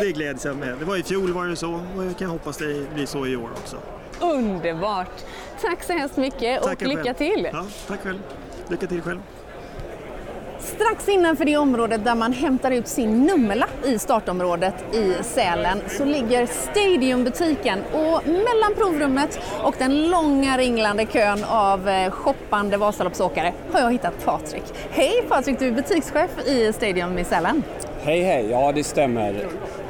det 0.00 0.12
gläds 0.12 0.44
jag 0.44 0.56
med. 0.56 0.78
Det 0.78 0.84
var 0.84 0.96
i 0.96 1.02
fjol 1.02 1.32
var 1.32 1.46
det 1.46 1.56
så 1.56 1.80
och 1.96 2.04
jag 2.04 2.18
kan 2.18 2.30
hoppas 2.30 2.56
det 2.56 2.94
blir 2.94 3.06
så 3.06 3.26
i 3.26 3.36
år 3.36 3.48
också. 3.56 3.76
Underbart! 4.20 5.24
Tack 5.62 5.82
så 5.84 5.92
hemskt 5.92 6.16
mycket 6.16 6.60
och 6.60 6.66
Tackar 6.68 6.86
lycka 6.86 7.02
själv. 7.02 7.14
till! 7.14 7.48
Ja, 7.52 7.66
tack 7.88 8.02
själv. 8.02 8.18
Lycka 8.68 8.86
till 8.86 9.02
själv. 9.02 9.20
Strax 10.62 11.08
innanför 11.08 11.44
det 11.44 11.56
området 11.56 12.04
där 12.04 12.14
man 12.14 12.32
hämtar 12.32 12.70
ut 12.70 12.88
sin 12.88 13.26
nummerlapp 13.26 13.86
i 13.86 13.98
startområdet 13.98 14.74
i 14.94 15.14
Sälen 15.22 15.78
så 15.88 16.04
ligger 16.04 16.46
Stadiumbutiken 16.46 17.78
och 17.92 18.26
mellan 18.26 18.74
provrummet 18.76 19.40
och 19.62 19.74
den 19.78 20.10
långa 20.10 20.58
ringlande 20.58 21.06
kön 21.06 21.44
av 21.44 21.88
eh, 21.88 22.10
shoppande 22.10 22.76
Vasaloppsåkare 22.76 23.52
har 23.72 23.80
jag 23.80 23.92
hittat 23.92 24.24
Patrik. 24.24 24.64
Hej 24.90 25.24
Patrik, 25.28 25.58
du 25.58 25.66
är 25.66 25.72
butikschef 25.72 26.46
i 26.46 26.72
Stadium 26.72 27.18
i 27.18 27.24
Sälen. 27.24 27.62
Hej 28.02 28.22
hej, 28.22 28.46
ja 28.50 28.72
det 28.72 28.84
stämmer. 28.84 29.34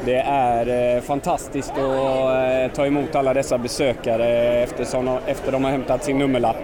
Det 0.04 0.16
är 0.26 0.96
eh, 0.96 1.02
fantastiskt 1.02 1.70
att 1.70 1.78
eh, 1.78 2.74
ta 2.74 2.87
emot 2.87 3.14
alla 3.14 3.35
dessa 3.35 3.59
besökare 3.59 4.28
efter 5.26 5.52
de 5.52 5.64
har 5.64 5.70
hämtat 5.70 6.04
sin 6.04 6.18
nummerlapp. 6.18 6.56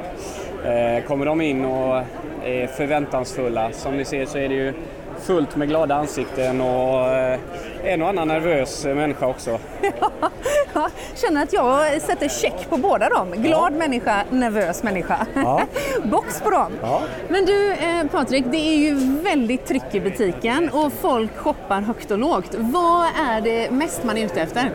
Eh, 0.67 1.03
kommer 1.07 1.27
de 1.27 1.41
in 1.41 1.65
och 1.65 1.97
är 2.45 2.67
förväntansfulla. 2.67 3.73
Som 3.73 3.97
ni 3.97 4.05
ser 4.05 4.27
så 4.27 4.39
är 4.39 4.49
det 4.49 4.55
ju 4.55 4.75
fullt 5.21 5.57
med 5.57 5.69
glada 5.69 5.95
ansikten 5.95 6.61
och 6.61 7.09
eh, 7.09 7.39
en 7.85 8.03
och 8.03 8.09
annan 8.09 8.29
nervös 8.29 8.85
människa 8.85 9.27
också. 9.27 9.59
Jag 10.75 10.91
känner 11.15 11.43
att 11.43 11.53
jag 11.53 12.03
sätter 12.03 12.29
check 12.29 12.71
på 12.71 12.77
båda 12.77 13.09
dem. 13.09 13.33
Glad 13.37 13.73
människa, 13.73 14.25
nervös 14.31 14.83
människa. 14.83 15.27
Ja. 15.35 15.63
Box 16.05 16.41
på 16.41 16.51
dem. 16.51 16.73
Ja. 16.83 17.03
Men 17.29 17.45
du 17.45 17.73
eh, 17.73 18.07
Patrik, 18.13 18.45
det 18.51 18.57
är 18.57 18.77
ju 18.77 18.95
väldigt 19.23 19.67
tryck 19.67 19.95
i 19.95 20.01
butiken 20.01 20.71
och 20.73 20.93
folk 20.93 21.37
shoppar 21.37 21.81
högt 21.81 22.11
och 22.11 22.19
lågt. 22.19 22.55
Vad 22.55 23.07
är 23.29 23.41
det 23.41 23.71
mest 23.71 24.05
man 24.05 24.19
är 24.19 24.25
ute 24.25 24.41
efter? 24.41 24.71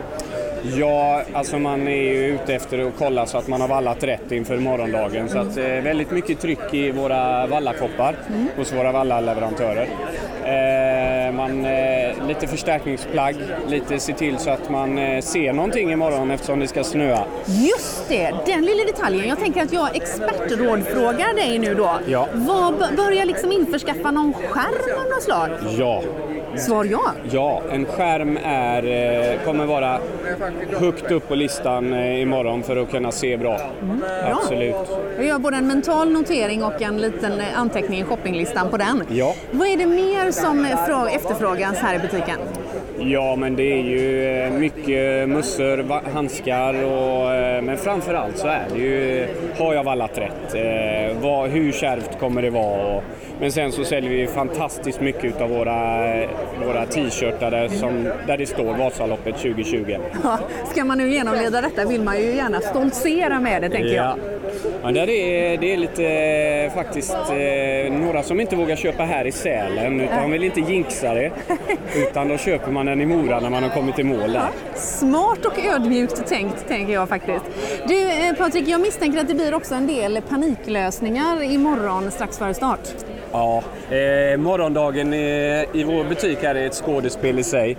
Ja, 0.62 1.22
alltså 1.32 1.58
man 1.58 1.88
är 1.88 2.02
ju 2.02 2.26
ute 2.26 2.54
efter 2.54 2.78
att 2.78 2.92
kolla 2.98 3.26
så 3.26 3.38
att 3.38 3.48
man 3.48 3.60
har 3.60 3.68
vallat 3.68 4.04
rätt 4.04 4.32
inför 4.32 4.56
morgondagen. 4.56 5.28
Så 5.28 5.38
att 5.38 5.56
eh, 5.56 5.64
väldigt 5.64 6.10
mycket 6.10 6.40
tryck 6.40 6.74
i 6.74 6.90
våra 6.90 7.46
vallakoppar 7.46 8.16
hos 8.56 8.72
våra 8.72 8.92
vallaleverantörer. 8.92 9.88
Eh, 10.44 11.32
man, 11.32 11.64
eh, 11.64 12.26
lite 12.28 12.46
förstärkningsplagg, 12.46 13.36
lite 13.68 13.98
se 13.98 14.12
till 14.12 14.38
så 14.38 14.50
att 14.50 14.70
man 14.70 14.98
eh, 14.98 15.20
ser 15.20 15.52
någonting 15.52 15.92
imorgon 15.92 16.30
eftersom 16.30 16.60
det 16.60 16.68
ska 16.68 16.84
snöa. 16.84 17.24
Just 17.46 18.08
det, 18.08 18.34
den 18.46 18.64
lilla 18.64 18.84
detaljen. 18.84 19.28
Jag 19.28 19.38
tänker 19.38 19.62
att 19.62 19.72
jag 19.72 19.96
expertrådfrågar 19.96 21.34
dig 21.34 21.58
nu 21.58 21.74
då. 21.74 21.98
Ja. 22.06 22.28
Vad 22.34 22.74
börjar 22.96 23.24
liksom 23.24 23.52
införskaffa 23.52 24.10
någon 24.10 24.32
skärm 24.32 25.00
av 25.00 25.08
något 25.08 25.22
slag? 25.22 25.50
Ja, 25.78 26.02
Svar 26.56 26.84
ja. 26.84 27.00
Ja, 27.30 27.62
en 27.70 27.84
skärm 27.86 28.38
är, 28.44 28.82
eh, 29.32 29.40
kommer 29.44 29.66
vara 29.66 29.98
högt 30.78 31.10
upp 31.10 31.28
på 31.28 31.34
listan 31.34 31.92
eh, 31.92 32.20
imorgon 32.22 32.62
för 32.62 32.76
att 32.76 32.90
kunna 32.90 33.12
se 33.12 33.36
bra. 33.36 33.60
Absolut. 34.32 34.74
Jag 35.16 35.26
gör 35.26 35.38
både 35.38 35.56
en 35.56 35.66
mental 35.66 36.10
notering 36.12 36.64
och 36.64 36.82
en 36.82 36.98
liten 37.00 37.40
eh, 37.40 37.46
anteckning 37.60 38.00
i 38.00 38.04
shoppinglistan 38.04 38.68
på 38.68 38.76
den. 38.76 39.02
Ja. 39.08 39.34
Vad 39.50 39.68
är 39.68 39.76
det 39.76 39.86
mer 39.86 40.30
som 40.30 40.66
frå- 40.66 41.08
efterfrågas 41.08 41.76
här 41.78 41.94
i 41.94 41.98
butiken? 41.98 42.38
Ja, 43.06 43.36
men 43.36 43.56
det 43.56 43.72
är 43.72 43.82
ju 43.82 44.26
eh, 44.26 44.52
mycket 44.52 45.28
mössor, 45.28 46.10
handskar 46.12 46.84
och 46.84 47.34
eh, 47.34 47.62
men 47.62 47.76
framför 47.76 48.14
allt 48.14 48.38
så 48.38 48.46
är 48.46 48.66
det 48.74 48.78
ju, 48.78 49.26
har 49.58 49.74
jag 49.74 49.84
vallat 49.84 50.18
rätt? 50.18 50.54
Eh, 50.54 51.16
vad, 51.22 51.50
hur 51.50 51.72
kärvt 51.72 52.18
kommer 52.20 52.42
det 52.42 52.50
vara? 52.50 52.96
Och, 52.96 53.02
men 53.40 53.52
sen 53.52 53.72
så 53.72 53.84
säljer 53.84 54.10
vi 54.10 54.26
fantastiskt 54.26 55.00
mycket 55.00 55.40
av 55.40 55.50
våra, 55.50 56.06
våra 56.66 56.86
t-shirtar 56.86 57.50
där, 57.50 57.68
som, 57.68 58.08
där 58.26 58.38
det 58.38 58.46
står 58.46 58.76
Vasaloppet 58.76 59.36
2020. 59.36 59.96
Ja, 60.22 60.38
Ska 60.70 60.84
man 60.84 60.98
nu 60.98 61.10
genomleda 61.10 61.60
detta 61.60 61.84
vill 61.84 62.02
man 62.02 62.20
ju 62.20 62.34
gärna 62.34 62.60
stoltsera 62.60 63.40
med 63.40 63.62
det 63.62 63.68
tänker 63.68 63.94
jag. 63.94 64.18
Ja, 64.82 64.90
där 64.90 65.10
är, 65.10 65.56
det 65.56 65.72
är 65.72 65.76
lite 65.76 66.70
faktiskt 66.74 67.16
några 68.04 68.22
som 68.22 68.40
inte 68.40 68.56
vågar 68.56 68.76
köpa 68.76 69.02
här 69.02 69.26
i 69.26 69.32
Sälen 69.32 70.00
utan 70.00 70.22
de 70.22 70.30
vill 70.30 70.44
inte 70.44 70.60
jinxa 70.60 71.14
det. 71.14 71.30
Utan 71.96 72.28
då 72.28 72.36
köper 72.36 72.70
man 72.70 72.88
den 72.92 73.00
i 73.00 73.06
Mora 73.06 73.40
när 73.40 73.50
man 73.50 73.62
har 73.62 73.70
kommit 73.70 73.98
i 73.98 74.04
mål 74.04 74.32
där. 74.32 74.48
Smart 74.74 75.44
och 75.44 75.64
ödmjukt 75.64 76.26
tänkt, 76.26 76.68
tänker 76.68 76.92
jag 76.92 77.08
faktiskt. 77.08 77.44
Du 77.88 78.02
eh, 78.10 78.34
Patrik, 78.38 78.68
jag 78.68 78.80
misstänker 78.80 79.20
att 79.20 79.28
det 79.28 79.34
blir 79.34 79.54
också 79.54 79.74
en 79.74 79.86
del 79.86 80.20
paniklösningar 80.28 81.42
imorgon 81.42 82.10
strax 82.10 82.38
före 82.38 82.54
start. 82.54 82.88
Ja, 83.32 83.62
eh, 83.90 84.38
morgondagen 84.38 85.14
i, 85.14 85.66
i 85.72 85.84
vår 85.84 86.04
butik 86.04 86.38
här 86.42 86.54
är 86.54 86.66
ett 86.66 86.74
skådespel 86.74 87.38
i 87.38 87.42
sig. 87.42 87.76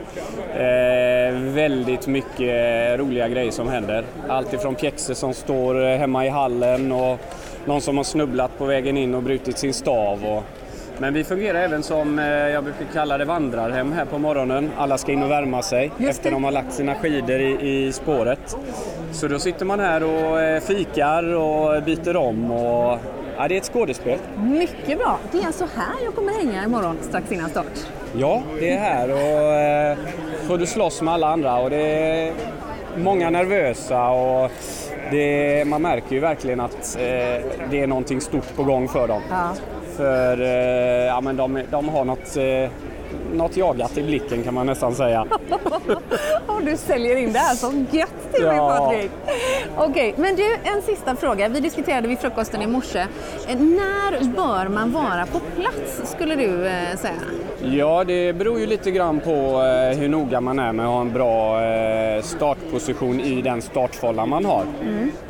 Eh, 0.53 1.33
väldigt 1.39 2.07
mycket 2.07 2.99
roliga 2.99 3.27
grejer 3.27 3.51
som 3.51 3.67
händer. 3.67 4.05
Allt 4.29 4.53
ifrån 4.53 4.75
pjäxor 4.75 5.13
som 5.13 5.33
står 5.33 5.85
eh, 5.85 5.97
hemma 5.97 6.25
i 6.25 6.29
hallen 6.29 6.91
och 6.91 7.19
någon 7.65 7.81
som 7.81 7.97
har 7.97 8.03
snubblat 8.03 8.57
på 8.57 8.65
vägen 8.65 8.97
in 8.97 9.15
och 9.15 9.23
brutit 9.23 9.57
sin 9.57 9.73
stav. 9.73 10.25
Och, 10.25 10.43
men 10.97 11.13
vi 11.13 11.23
fungerar 11.23 11.59
även 11.59 11.83
som, 11.83 12.19
eh, 12.19 12.25
jag 12.25 12.63
brukar 12.63 12.85
kalla 12.93 13.17
det 13.17 13.25
vandrarhem 13.25 13.91
här 13.91 14.05
på 14.05 14.17
morgonen. 14.17 14.69
Alla 14.77 14.97
ska 14.97 15.11
in 15.11 15.23
och 15.23 15.31
värma 15.31 15.61
sig 15.61 15.91
efter 15.99 16.31
de 16.31 16.43
har 16.43 16.51
lagt 16.51 16.73
sina 16.73 16.95
skidor 16.95 17.39
i, 17.39 17.85
i 17.87 17.91
spåret. 17.93 18.57
Så 19.11 19.27
då 19.27 19.39
sitter 19.39 19.65
man 19.65 19.79
här 19.79 20.03
och 20.03 20.41
eh, 20.41 20.61
fikar 20.61 21.33
och 21.33 21.83
byter 21.83 22.15
om. 22.15 22.51
Och, 22.51 22.99
ja, 23.37 23.47
det 23.47 23.55
är 23.55 23.57
ett 23.57 23.73
skådespel. 23.73 24.19
Mycket 24.37 24.97
bra. 24.97 25.19
Det 25.31 25.37
är 25.37 25.45
alltså 25.45 25.67
här 25.75 26.03
jag 26.03 26.15
kommer 26.15 26.33
hänga 26.33 26.63
imorgon 26.63 26.97
strax 27.01 27.31
innan 27.31 27.49
start. 27.49 27.87
Ja, 28.15 28.41
det 28.59 28.69
är 28.69 28.79
här 28.79 29.11
och 29.11 29.53
eh, 29.53 29.97
får 30.47 30.57
du 30.57 30.65
slåss 30.65 31.01
med 31.01 31.13
alla 31.13 31.27
andra 31.27 31.57
och 31.57 31.69
det 31.69 31.77
är 31.77 32.33
många 32.97 33.29
nervösa 33.29 34.09
och 34.09 34.51
det, 35.11 35.67
man 35.67 35.81
märker 35.81 36.15
ju 36.15 36.19
verkligen 36.19 36.59
att 36.59 36.97
eh, 36.99 37.45
det 37.69 37.81
är 37.81 37.87
någonting 37.87 38.21
stort 38.21 38.55
på 38.55 38.63
gång 38.63 38.87
för 38.87 39.07
dem. 39.07 39.21
Ja. 39.29 39.53
För 39.97 40.41
eh, 40.41 41.05
ja, 41.05 41.21
men 41.21 41.37
de, 41.37 41.61
de 41.71 41.89
har 41.89 42.05
något, 42.05 42.37
eh, 42.37 42.69
något 43.33 43.57
jagat 43.57 43.97
i 43.97 44.03
blicken 44.03 44.43
kan 44.43 44.53
man 44.53 44.65
nästan 44.65 44.95
säga. 44.95 45.25
Och 46.47 46.63
du 46.65 46.77
säljer 46.77 47.15
in 47.15 47.33
det 47.33 47.39
här 47.39 47.55
som 47.55 47.85
gött 47.91 48.33
till 48.33 48.45
mig 48.45 48.55
Ja. 48.57 48.77
Patrik. 48.79 49.11
Okej, 49.77 50.13
men 50.17 50.35
du 50.35 50.53
en 50.63 50.81
sista 50.81 51.15
fråga. 51.15 51.47
Vi 51.47 51.59
diskuterade 51.59 52.07
vid 52.07 52.19
frukosten 52.19 52.61
i 52.61 52.67
morse. 52.67 52.99
Eh, 52.99 53.57
När 53.59 54.23
bör 54.35 54.67
man 54.69 54.91
vara 54.91 55.25
på 55.25 55.39
plats 55.39 56.11
skulle 56.15 56.35
du 56.35 56.65
eh, 56.67 56.97
säga? 56.97 57.13
Ja, 57.65 58.03
det 58.03 58.33
beror 58.33 58.59
ju 58.59 58.65
lite 58.65 58.91
grann 58.91 59.19
på 59.19 59.31
eh, 59.31 59.97
hur 59.99 60.09
noga 60.09 60.41
man 60.41 60.59
är 60.59 60.71
med 60.73 60.85
att 60.85 60.91
ha 60.91 61.01
en 61.01 61.13
bra 61.13 61.61
eh, 61.63 62.21
startposition 62.21 63.19
i 63.19 63.41
den 63.41 63.61
startfålla 63.61 64.25
man 64.25 64.45
har. 64.45 64.63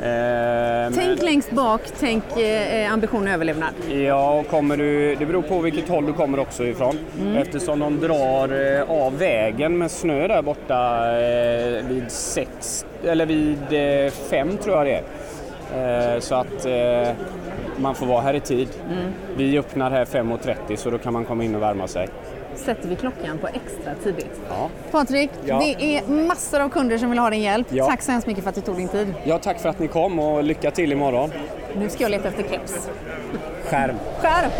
Men- 0.00 0.92
Tänk 0.94 1.22
längst 1.22 1.50
bak, 1.50 1.80
tänk 2.00 2.24
ambition 2.92 3.28
överlevnad. 3.28 3.70
Ja, 4.06 4.32
och 4.40 4.48
kommer 4.48 4.76
du, 4.76 5.14
det 5.14 5.26
beror 5.26 5.42
på 5.42 5.58
vilket 5.60 5.88
håll 5.88 6.06
du 6.06 6.12
kommer 6.12 6.38
också 6.38 6.64
ifrån. 6.64 6.98
Eftersom 7.36 7.78
de 7.78 7.93
drar 8.00 8.76
eh, 8.78 8.90
av 8.90 9.18
vägen 9.18 9.78
med 9.78 9.90
snö 9.90 10.28
där 10.28 10.42
borta 10.42 11.06
eh, 11.20 11.84
vid 11.88 12.10
sex, 12.10 12.86
eller 13.04 13.26
vid 13.26 13.58
eh, 14.04 14.10
fem 14.12 14.56
tror 14.56 14.76
jag 14.76 14.86
det 14.86 14.92
är. 14.94 16.20
Så 16.20 16.34
att 16.34 16.66
man 17.76 17.94
får 17.94 18.06
vara 18.06 18.20
här 18.20 18.34
i 18.34 18.40
tid. 18.40 18.68
Vi 19.36 19.58
öppnar 19.58 19.90
här 19.90 20.04
5.30 20.04 20.76
så 20.76 20.90
då 20.90 20.98
kan 20.98 21.12
man 21.12 21.24
komma 21.24 21.44
in 21.44 21.54
och 21.54 21.62
värma 21.62 21.86
sig. 21.88 22.08
Sätter 22.54 22.88
vi 22.88 22.96
klockan 22.96 23.38
på 23.38 23.46
extra 23.48 23.94
tidigt. 24.04 24.40
Ja. 24.48 24.68
Patrik, 24.90 25.30
Ja. 25.44 25.58
det 25.78 25.96
är 25.96 26.08
massor 26.26 26.60
av 26.60 26.68
kunder 26.68 26.98
som 26.98 27.10
vill 27.10 27.18
ha 27.18 27.30
din 27.30 27.40
hjälp. 27.42 27.66
Ja. 27.70 27.86
Tack 27.86 28.02
så 28.02 28.12
hemskt 28.12 28.26
mycket 28.26 28.42
för 28.42 28.48
att 28.50 28.54
du 28.54 28.60
tog 28.60 28.76
din 28.76 28.88
tid. 28.88 29.14
ja, 29.24 29.38
tack 29.38 29.60
för 29.60 29.68
att 29.68 29.78
ni 29.78 29.88
kom 29.88 30.18
och 30.18 30.44
lycka 30.44 30.70
till 30.70 30.92
imorgon. 30.92 31.30
Nu 31.76 31.88
ska 31.88 32.02
jag 32.02 32.10
leta 32.10 32.28
efter 32.28 32.42
keps. 32.42 32.88
Skärm! 33.64 33.96
Skärp! 34.20 34.52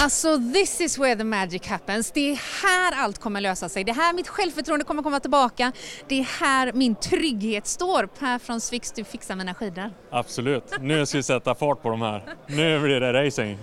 Alltså 0.00 0.38
this 0.52 0.80
is 0.80 0.98
where 0.98 1.16
the 1.16 1.24
magic 1.24 1.66
happens. 1.66 2.10
Det 2.10 2.30
är 2.32 2.40
här 2.62 3.04
allt 3.04 3.18
kommer 3.18 3.40
lösa 3.40 3.68
sig. 3.68 3.84
Det 3.84 3.90
är 3.90 3.94
här 3.94 4.12
mitt 4.12 4.28
självförtroende 4.28 4.84
kommer 4.84 5.02
komma 5.02 5.20
tillbaka. 5.20 5.72
Det 6.08 6.20
är 6.20 6.22
här 6.40 6.72
min 6.72 6.94
trygghet 6.94 7.66
står. 7.66 8.06
Per 8.06 8.38
från 8.38 8.60
Svix, 8.60 8.92
du 8.92 9.04
fixar 9.04 9.36
mina 9.36 9.54
skidor. 9.54 9.90
Absolut. 10.10 10.64
Nu 10.80 11.06
ska 11.06 11.18
vi 11.18 11.22
sätta 11.22 11.54
fart 11.54 11.82
på 11.82 11.90
de 11.90 12.02
här. 12.02 12.22
Nu 12.46 12.80
blir 12.80 13.00
det 13.00 13.26
racing. 13.26 13.58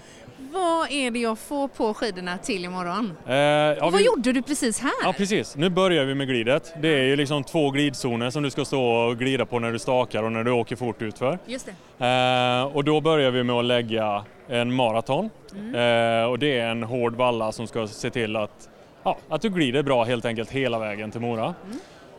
Vad 0.53 0.91
är 0.91 1.11
det 1.11 1.19
jag 1.19 1.37
får 1.39 1.67
på 1.67 1.93
skidorna 1.93 2.37
till 2.37 2.65
imorgon? 2.65 3.17
Eh, 3.27 3.35
ja, 3.35 3.75
Vad 3.81 3.93
vi- 3.93 4.05
gjorde 4.05 4.31
du 4.31 4.41
precis 4.41 4.79
här? 4.79 4.91
Ja 5.03 5.13
precis, 5.17 5.55
nu 5.55 5.69
börjar 5.69 6.05
vi 6.05 6.15
med 6.15 6.27
glidet. 6.27 6.73
Det 6.81 6.87
är 6.87 7.03
ju 7.03 7.15
liksom 7.15 7.43
två 7.43 7.69
glidzoner 7.71 8.29
som 8.29 8.43
du 8.43 8.49
ska 8.49 8.65
stå 8.65 8.83
och 8.85 9.17
glida 9.17 9.45
på 9.45 9.59
när 9.59 9.71
du 9.71 9.79
stakar 9.79 10.23
och 10.23 10.31
när 10.31 10.43
du 10.43 10.51
åker 10.51 10.75
fort 10.75 11.01
utför. 11.01 11.39
Just 11.45 11.69
det. 11.97 12.05
Eh, 12.05 12.75
och 12.75 12.83
då 12.83 13.01
börjar 13.01 13.31
vi 13.31 13.43
med 13.43 13.55
att 13.55 13.65
lägga 13.65 14.23
en 14.47 14.73
maraton. 14.73 15.29
Mm. 15.55 15.75
Eh, 16.23 16.29
och 16.29 16.39
det 16.39 16.59
är 16.59 16.67
en 16.69 16.83
hård 16.83 17.15
valla 17.15 17.51
som 17.51 17.67
ska 17.67 17.87
se 17.87 18.09
till 18.09 18.35
att, 18.35 18.69
ja, 19.03 19.17
att 19.29 19.41
du 19.41 19.49
glider 19.49 19.83
bra 19.83 20.03
helt 20.03 20.25
enkelt 20.25 20.51
hela 20.51 20.79
vägen 20.79 21.11
till 21.11 21.21
Mora. 21.21 21.53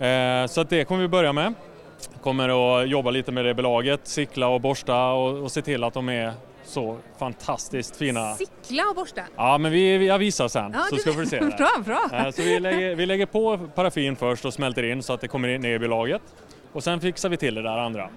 Mm. 0.01 0.43
Eh, 0.43 0.47
så 0.47 0.61
att 0.61 0.71
det 0.71 0.85
kommer 0.85 1.03
vi 1.03 1.09
börja 1.09 1.33
med. 1.33 1.55
Kommer 2.23 2.81
att 2.83 2.89
jobba 2.89 3.11
lite 3.11 3.33
med 3.33 3.45
det 3.45 3.55
belaget, 3.55 4.01
cykla 4.05 4.49
och 4.49 4.61
borsta 4.61 5.07
och, 5.13 5.43
och 5.43 5.53
se 5.53 5.63
till 5.63 5.85
att 5.85 5.95
de 5.95 6.09
är 6.09 6.33
så 6.75 6.99
fantastiskt 7.19 7.97
fina. 7.97 8.35
Cykla 8.35 8.83
och 8.91 8.95
borsta. 8.97 9.23
Ja, 9.37 9.59
men 9.59 9.73
vi, 9.73 9.99
vi- 9.99 10.07
jag 10.07 10.19
visar 10.19 10.49
sen 10.49 10.73
Ja, 10.75 10.81
så 10.89 10.95
du- 10.95 11.01
ska 11.01 11.11
vi 11.13 11.27
se. 11.27 11.39
Bra, 11.59 11.71
bra. 11.85 12.09
Eh, 12.13 12.31
Så 12.31 12.43
vi 12.43 12.61
lägger, 12.61 12.95
vi 12.95 13.07
lägger 13.07 13.27
på 13.27 13.59
paraffin 13.75 14.17
först 14.17 14.45
och 14.45 14.55
smälter 14.55 14.83
in 14.83 15.03
så 15.03 15.13
att 15.13 15.21
det 15.21 15.29
kommer 15.29 15.59
ner 15.59 15.75
i 15.75 15.79
belaget. 15.79 16.23
Och 16.73 16.85
sen 16.85 17.01
fixar 17.01 17.29
vi 17.29 17.37
till 17.37 17.55
det 17.55 17.63
där 17.63 17.79
andra. 17.79 18.09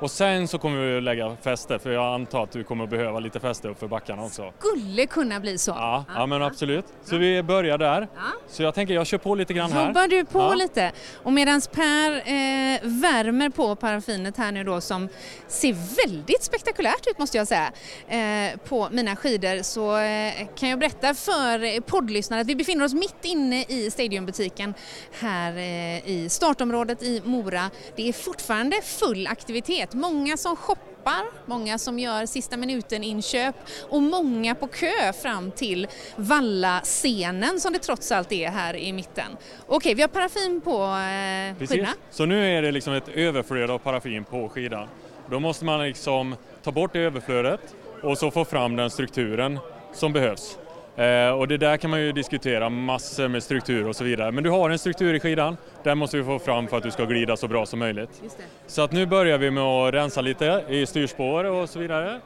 Och 0.00 0.10
sen 0.10 0.48
så 0.48 0.58
kommer 0.58 0.86
vi 0.86 0.96
att 0.96 1.02
lägga 1.02 1.36
fäste 1.42 1.78
för 1.78 1.90
jag 1.90 2.14
antar 2.14 2.42
att 2.42 2.52
du 2.52 2.64
kommer 2.64 2.84
att 2.84 2.90
behöva 2.90 3.20
lite 3.20 3.40
fäste 3.40 3.68
upp 3.68 3.78
för 3.80 3.88
backarna 3.88 4.22
också. 4.24 4.52
Skulle 4.58 5.06
kunna 5.06 5.40
bli 5.40 5.58
så. 5.58 5.70
Ja, 5.70 6.04
ja 6.14 6.26
men 6.26 6.42
absolut. 6.42 6.84
Så 7.04 7.16
vi 7.16 7.42
börjar 7.42 7.78
där. 7.78 8.08
Så 8.48 8.62
jag 8.62 8.74
tänker 8.74 8.94
jag 8.94 9.06
kör 9.06 9.18
på 9.18 9.34
lite 9.34 9.52
grann 9.54 9.72
här. 9.72 9.86
Jobbar 9.86 10.08
du 10.08 10.24
på 10.24 10.38
Ja. 10.38 10.54
lite? 10.54 10.92
Och 11.22 11.32
medan 11.32 11.60
Per 11.72 12.10
eh, 12.12 12.78
värmer 12.82 13.50
på 13.50 13.76
paraffinet 13.76 14.36
här 14.36 14.52
nu 14.52 14.64
då 14.64 14.80
som 14.80 15.08
ser 15.48 16.06
väldigt 16.06 16.42
spektakulärt 16.42 17.06
ut 17.06 17.18
måste 17.18 17.36
jag 17.36 17.48
säga 17.48 17.72
eh, 18.08 18.58
på 18.68 18.88
mina 18.92 19.16
skidor 19.16 19.62
så 19.62 19.98
eh, 19.98 20.32
kan 20.56 20.68
jag 20.68 20.78
berätta 20.78 21.14
för 21.14 21.80
poddlyssnare 21.80 22.40
att 22.40 22.46
vi 22.46 22.56
befinner 22.56 22.84
oss 22.84 22.94
mitt 22.94 23.24
inne 23.24 23.64
i 23.68 23.90
Stadiumbutiken 23.90 24.74
här 25.20 25.56
eh, 25.56 26.08
i 26.10 26.26
startområdet 26.30 27.02
i 27.02 27.22
Mora. 27.24 27.70
Det 27.96 28.08
är 28.08 28.12
fortfarande 28.12 28.76
full 28.82 29.26
aktivitet. 29.26 29.89
Många 29.94 30.36
som 30.36 30.56
shoppar, 30.56 31.24
många 31.46 31.78
som 31.78 31.98
gör 31.98 32.26
sista 32.26 32.56
minuten 32.56 33.04
inköp 33.04 33.54
och 33.88 34.02
många 34.02 34.54
på 34.54 34.66
kö 34.66 35.12
fram 35.22 35.50
till 35.50 35.88
Valla-scenen 36.16 37.60
som 37.60 37.72
det 37.72 37.78
trots 37.78 38.12
allt 38.12 38.32
är 38.32 38.48
här 38.48 38.76
i 38.76 38.92
mitten. 38.92 39.36
Okej, 39.66 39.94
vi 39.94 40.02
har 40.02 40.08
paraffin 40.08 40.60
på 40.60 40.82
eh, 40.82 41.58
Precis. 41.58 41.70
skidorna. 41.70 41.92
Så 42.10 42.26
nu 42.26 42.56
är 42.58 42.62
det 42.62 42.72
liksom 42.72 42.92
ett 42.92 43.08
överflöd 43.08 43.70
av 43.70 43.78
paraffin 43.78 44.24
på 44.24 44.48
skidan. 44.48 44.88
Då 45.30 45.40
måste 45.40 45.64
man 45.64 45.82
liksom 45.82 46.36
ta 46.62 46.72
bort 46.72 46.92
det 46.92 46.98
överflödet 46.98 47.60
och 48.02 48.18
så 48.18 48.30
få 48.30 48.44
fram 48.44 48.76
den 48.76 48.90
strukturen 48.90 49.58
som 49.92 50.12
behövs. 50.12 50.58
Eh, 50.96 51.30
och 51.30 51.48
det 51.48 51.56
där 51.56 51.76
kan 51.76 51.90
man 51.90 52.00
ju 52.00 52.12
diskutera 52.12 52.68
massor 52.68 53.28
med 53.28 53.42
struktur 53.42 53.88
och 53.88 53.96
så 53.96 54.04
vidare. 54.04 54.32
Men 54.32 54.44
du 54.44 54.50
har 54.50 54.70
en 54.70 54.78
struktur 54.78 55.14
i 55.14 55.20
skidan, 55.20 55.56
den 55.82 55.98
måste 55.98 56.16
vi 56.16 56.24
få 56.24 56.38
fram 56.38 56.68
för 56.68 56.76
att 56.76 56.82
du 56.82 56.90
ska 56.90 57.04
glida 57.04 57.36
så 57.36 57.48
bra 57.48 57.66
som 57.66 57.78
möjligt. 57.78 58.22
Så 58.66 58.82
att 58.82 58.92
nu 58.92 59.06
börjar 59.06 59.38
vi 59.38 59.50
med 59.50 59.62
att 59.64 59.94
rensa 59.94 60.20
lite 60.20 60.64
i 60.68 60.86
styrspår 60.86 61.44
och 61.44 61.68
så 61.68 61.78
vidare. 61.78 62.20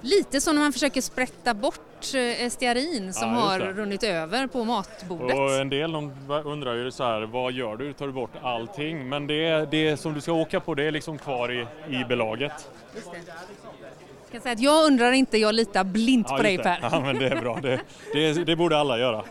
Lite 0.00 0.40
som 0.40 0.54
när 0.54 0.62
man 0.62 0.72
försöker 0.72 1.00
sprätta 1.00 1.54
bort 1.54 1.80
eh, 2.14 2.48
stearin 2.50 3.12
som 3.12 3.28
Ja, 3.28 3.40
har 3.40 3.58
runnit 3.58 4.02
över 4.02 4.46
på 4.46 4.64
matbordet. 4.64 5.38
Och 5.38 5.50
en 5.54 5.68
del 5.68 5.92
de 5.92 6.12
undrar 6.44 6.74
ju 6.74 6.90
så 6.90 7.04
här, 7.04 7.22
vad 7.22 7.52
gör 7.52 7.76
du? 7.76 7.92
Tar 7.92 8.06
du 8.06 8.12
bort 8.12 8.30
allting? 8.42 9.08
Men 9.08 9.26
det, 9.26 9.70
det 9.70 9.96
som 9.96 10.14
du 10.14 10.20
ska 10.20 10.32
åka 10.32 10.60
på 10.60 10.74
det 10.74 10.84
är 10.84 10.90
liksom 10.90 11.18
kvar 11.18 11.52
i, 11.52 11.66
i 11.88 12.04
belaget. 12.04 12.70
Jag 14.34 14.42
kan 14.42 14.42
säga 14.42 14.52
att 14.52 14.60
jag 14.60 14.86
undrar 14.86 15.12
inte, 15.12 15.38
jag 15.38 15.54
litar 15.54 15.84
blint 15.84 16.28
på 16.28 16.34
Ja, 16.38 16.42
dig 16.42 16.52
just 16.52 16.64
det. 16.64 16.78
Per. 16.80 16.88
Ja, 16.92 17.00
men 17.00 17.18
det 17.18 17.28
är 17.28 17.40
bra. 17.40 17.58
Det, 17.62 17.80
det, 18.12 18.44
det 18.44 18.56
borde 18.56 18.78
alla 18.78 18.98
göra. 18.98 19.24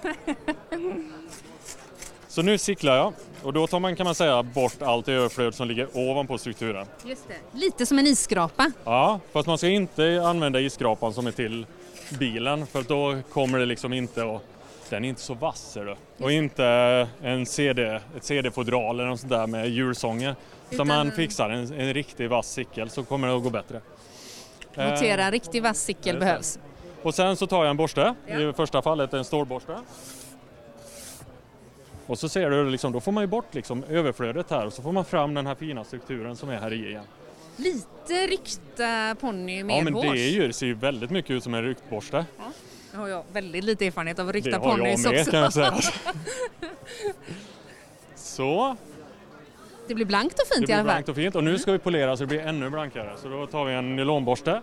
Så 2.27 2.41
nu 2.41 2.57
cyklar 2.57 2.95
jag 2.95 3.13
och 3.43 3.53
då 3.53 3.67
tar 3.67 3.79
man 3.79 3.95
kan 3.95 4.03
man 4.05 4.15
säga 4.15 4.43
bort 4.43 4.81
allt 4.81 5.07
överflöd 5.07 5.55
som 5.55 5.67
ligger 5.67 5.87
ovanpå 5.93 6.37
strukturen. 6.37 6.85
Just 7.05 7.27
det. 7.27 7.57
Lite 7.59 7.85
som 7.85 7.99
en 7.99 8.07
isskrapa. 8.07 8.71
Ja, 8.83 9.19
fast 9.31 9.47
man 9.47 9.57
ska 9.57 9.67
inte 9.67 10.21
använda 10.25 10.59
isskrapan 10.59 11.13
som 11.13 11.27
är 11.27 11.31
till 11.31 11.65
bilen 12.19 12.67
för 12.67 12.81
då 12.81 13.21
kommer 13.29 13.59
det 13.59 13.65
liksom 13.65 13.93
inte 13.93 14.23
att 14.35 14.41
den 14.89 15.05
är 15.05 15.09
inte 15.09 15.21
så 15.21 15.33
vass 15.33 15.73
du. 15.73 15.95
Och 16.25 16.31
inte 16.31 16.65
en 17.21 17.45
CD, 17.45 17.99
ett 18.17 18.23
CD-fodral 18.23 18.99
eller 18.99 19.09
något 19.09 19.19
sånt 19.19 19.31
där 19.33 19.47
med 19.47 19.69
julsånger. 19.69 20.35
Utan 20.69 20.75
Utan 20.75 20.87
man 20.87 21.11
fixar 21.11 21.49
en, 21.49 21.73
en 21.79 21.93
riktig 21.93 22.29
vass 22.29 22.51
cykel 22.51 22.89
så 22.89 23.03
kommer 23.03 23.27
det 23.27 23.35
att 23.35 23.43
gå 23.43 23.49
bättre. 23.49 23.81
Notera, 24.77 25.25
Eh, 25.27 25.31
riktig 25.31 25.63
vass 25.63 25.85
det. 26.15 26.19
behövs. 26.19 26.59
Och 27.01 27.15
sen 27.15 27.35
så 27.37 27.47
tar 27.47 27.63
jag 27.63 27.69
en 27.69 27.77
borste, 27.77 28.15
i 28.27 28.53
första 28.55 28.81
fallet 28.81 29.13
en 29.13 29.25
stålborste. 29.25 29.77
Och 32.07 32.19
så 32.19 32.29
ser 32.29 32.49
du 32.49 32.69
liksom, 32.69 32.91
då 32.91 32.99
får 32.99 33.11
man 33.11 33.23
ju 33.23 33.27
bort 33.27 33.53
liksom 33.55 33.83
överflödet 33.83 34.49
här 34.49 34.65
och 34.65 34.73
så 34.73 34.81
får 34.81 34.91
man 34.91 35.05
fram 35.05 35.33
den 35.33 35.47
här 35.47 35.55
fina 35.55 35.83
strukturen 35.83 36.35
som 36.35 36.49
är 36.49 36.57
här 36.59 36.73
i 36.73 36.87
igen. 36.89 37.03
Lite 37.57 38.27
ryckta 38.27 39.15
ponny 39.19 39.59
Ja 39.59 39.65
med 39.65 39.83
men 39.83 39.93
det, 39.93 40.07
är 40.07 40.29
ju, 40.29 40.47
det 40.47 40.53
ser 40.53 40.65
ju 40.65 40.73
väldigt 40.73 41.09
mycket 41.11 41.31
ut 41.31 41.43
som 41.43 41.53
en 41.53 41.63
ryktborste. 41.63 42.25
Nu 42.91 42.99
har 42.99 43.07
jag 43.07 43.23
väldigt 43.33 43.63
lite 43.63 43.85
erfarenhet 43.85 44.19
av 44.19 44.25
Det 44.27 44.33
ryckta 44.33 44.57
har 44.59 44.69
jag 44.69 44.77
ponnys 44.77 45.05
med 45.05 45.19
också. 45.19 45.31
kan 45.31 45.39
jag 45.39 45.53
säga. 45.53 45.73
Så, 48.15 48.75
det 49.87 49.95
blir 49.95 50.05
blankt 50.05 50.39
och 50.39 50.45
det 50.49 50.55
fint 50.55 50.63
i 50.63 50.65
blir 50.65 50.75
alla 50.75 50.83
fall. 50.83 50.93
blankt 50.93 51.09
och 51.09 51.15
fint 51.15 51.35
och 51.35 51.43
nu 51.43 51.57
ska 51.59 51.71
vi 51.71 51.79
polera 51.79 52.17
så 52.17 52.23
det 52.23 52.27
blir 52.27 52.39
ännu 52.39 52.69
blankare. 52.69 53.13
Så 53.17 53.27
då 53.29 53.47
tar 53.47 53.65
vi 53.65 53.73
en 53.73 53.95
nylonborste. 53.95 54.61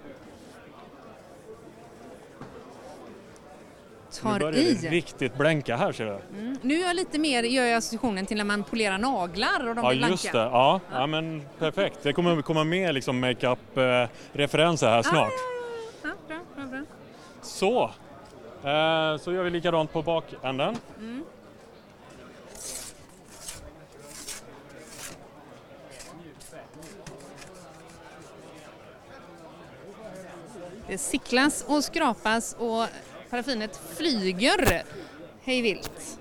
Nu 4.13 4.31
Tar 4.31 4.39
börjar 4.41 4.53
det 4.53 4.59
i. 4.59 4.75
riktigt 4.75 5.37
blänka 5.39 5.77
här 5.77 5.93
ser 5.93 6.05
du. 6.07 6.39
Mm. 6.41 6.57
Nu 6.63 6.75
är 6.75 6.87
jag 6.87 6.97
lite 6.97 7.19
mer, 7.19 7.43
gör 7.43 7.65
jag 7.65 7.77
associationen 7.77 8.27
till 8.27 8.37
när 8.37 8.45
man 8.45 8.65
polerar 8.65 8.99
naglar 8.99 9.69
och 9.69 9.75
de 9.75 9.85
Ja 9.85 9.89
blir 9.91 9.99
blanka. 9.99 10.13
just 10.13 10.33
det, 10.33 10.39
ja, 10.39 10.81
ja 10.93 11.07
men 11.07 11.43
perfekt. 11.59 11.99
Det 12.03 12.13
kommer 12.13 12.43
komma 12.43 12.65
med 12.65 12.95
liksom 12.95 13.21
makeup-referenser 13.21 14.89
här 14.89 15.03
snart. 15.03 15.33
Ja, 16.03 16.09
bra, 16.29 16.39
bra, 16.57 16.65
bra. 16.67 16.81
Så, 17.43 17.83
eh, 18.69 19.17
så 19.21 19.33
gör 19.33 19.43
vi 19.43 19.51
likadant 19.51 19.93
på 19.93 20.03
bakänden. 20.03 20.77
Mm. 20.99 21.25
Det 30.91 30.99
sicklas 30.99 31.65
och 31.69 31.85
skrapas 31.85 32.57
och 32.59 32.87
paraffinet 33.31 33.81
flyger 33.97 34.83
hej 35.43 35.63
vilt. 35.63 36.19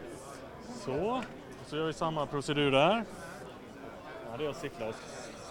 Så, 0.85 1.23
så 1.67 1.75
gör 1.77 1.87
vi 1.87 1.93
samma 1.93 2.25
procedur 2.25 2.71
där. 2.71 3.03
Ja, 4.31 4.37
det 4.37 4.45
är 4.45 4.49
att 4.49 4.61
cykla 4.61 4.87
och 4.87 4.95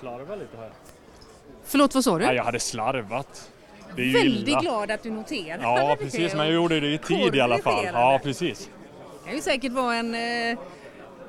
slarva 0.00 0.34
lite 0.34 0.56
här. 0.56 0.70
Förlåt, 1.64 1.94
vad 1.94 2.04
sa 2.04 2.18
du? 2.18 2.26
Nej, 2.26 2.36
jag 2.36 2.44
hade 2.44 2.60
slarvat. 2.60 3.50
Det 3.96 4.02
är 4.02 4.12
Väldigt 4.12 4.48
illa. 4.48 4.60
glad 4.60 4.90
att 4.90 5.02
du 5.02 5.10
noterar 5.10 5.62
Ja, 5.62 5.96
precis, 6.00 6.34
men 6.34 6.46
jag 6.46 6.54
gjorde 6.54 6.80
det 6.80 6.88
i 6.92 6.98
tid 6.98 7.34
i 7.34 7.40
alla 7.40 7.58
fall. 7.58 7.84
Ja, 7.84 8.20
precis. 8.22 8.70
Det 9.22 9.26
kan 9.26 9.34
ju 9.34 9.42
säkert 9.42 9.72
vara 9.72 9.94
en, 9.94 10.14
eh, 10.14 10.58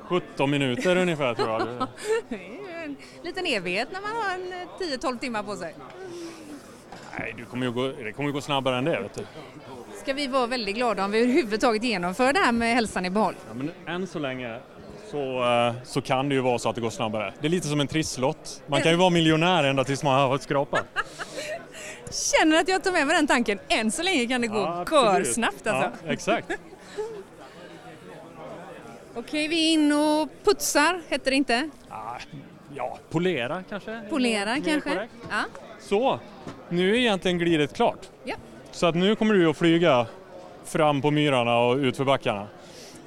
17 0.02 0.50
minuter 0.50 0.96
ungefär 0.96 1.34
tror 1.34 1.48
jag. 1.48 1.60
det 2.28 2.34
är 2.34 2.84
en 2.84 2.96
liten 3.22 3.46
evighet 3.46 3.88
när 3.92 4.00
man 4.00 4.10
har 4.10 4.34
en 4.34 4.52
eh, 4.52 4.98
10-12 4.98 5.18
timmar 5.18 5.42
på 5.42 5.56
sig. 5.56 5.74
Nej, 7.20 7.34
du 7.36 7.44
kommer 7.44 7.66
ju 7.66 7.72
gå, 7.72 7.88
det 7.88 8.12
kommer 8.12 8.28
ju 8.28 8.32
gå 8.32 8.40
snabbare 8.40 8.78
än 8.78 8.84
det. 8.84 9.00
Vet 9.00 9.14
du. 9.14 9.26
Ska 10.02 10.12
vi 10.12 10.26
vara 10.26 10.46
väldigt 10.46 10.74
glada 10.74 11.04
om 11.04 11.10
vi 11.10 11.18
överhuvudtaget 11.18 11.84
genomför 11.84 12.32
det 12.32 12.38
här 12.38 12.52
med 12.52 12.74
hälsan 12.74 13.06
i 13.06 13.10
behåll? 13.10 13.34
Ja, 13.48 13.54
men 13.54 13.70
än 13.86 14.06
så 14.06 14.18
länge 14.18 14.58
så, 15.10 15.44
eh, 15.44 15.74
så 15.84 16.02
kan 16.02 16.28
det 16.28 16.34
ju 16.34 16.40
vara 16.40 16.58
så 16.58 16.68
att 16.68 16.74
det 16.74 16.80
går 16.80 16.90
snabbare. 16.90 17.32
Det 17.40 17.46
är 17.46 17.50
lite 17.50 17.68
som 17.68 17.80
en 17.80 17.86
trisslott. 17.86 18.62
Man 18.66 18.82
kan 18.82 18.90
ju 18.90 18.96
vara 18.96 19.10
miljonär 19.10 19.64
ända 19.64 19.84
tills 19.84 20.02
man 20.02 20.20
har 20.20 20.38
skrapat. 20.38 20.84
Känner 22.10 22.60
att 22.60 22.68
jag 22.68 22.84
tar 22.84 22.92
med 22.92 23.06
mig 23.06 23.16
den 23.16 23.26
tanken. 23.26 23.58
Än 23.68 23.90
så 23.90 24.02
länge 24.02 24.26
kan 24.26 24.40
det 24.40 24.46
gå 24.46 24.84
Ja, 24.90 25.18
görsnabbt 25.18 25.66
alltså. 25.66 25.90
Ja, 26.06 26.12
exakt. 26.12 26.50
Okej, 29.14 29.48
vi 29.48 29.68
är 29.68 29.72
in 29.72 29.92
och 29.92 30.28
putsar, 30.44 31.00
heter 31.08 31.30
det 31.30 31.36
inte? 31.36 31.70
Ja, 32.74 32.98
polera 33.10 33.62
kanske? 33.68 34.00
Polera 34.10 34.54
kanske? 34.54 34.80
korrekt. 34.80 35.12
Ja. 35.30 35.44
Så, 35.90 36.18
nu 36.68 36.90
är 36.90 36.98
egentligen 36.98 37.38
glidet 37.38 37.74
klart. 37.74 37.98
Ja. 38.24 38.34
Så 38.70 38.86
att 38.86 38.94
nu 38.94 39.16
kommer 39.16 39.34
du 39.34 39.50
att 39.50 39.56
flyga 39.56 40.06
fram 40.64 41.02
på 41.02 41.10
myrarna 41.10 41.58
och 41.58 41.76
ut 41.76 41.96
för 41.96 42.04
backarna. 42.04 42.46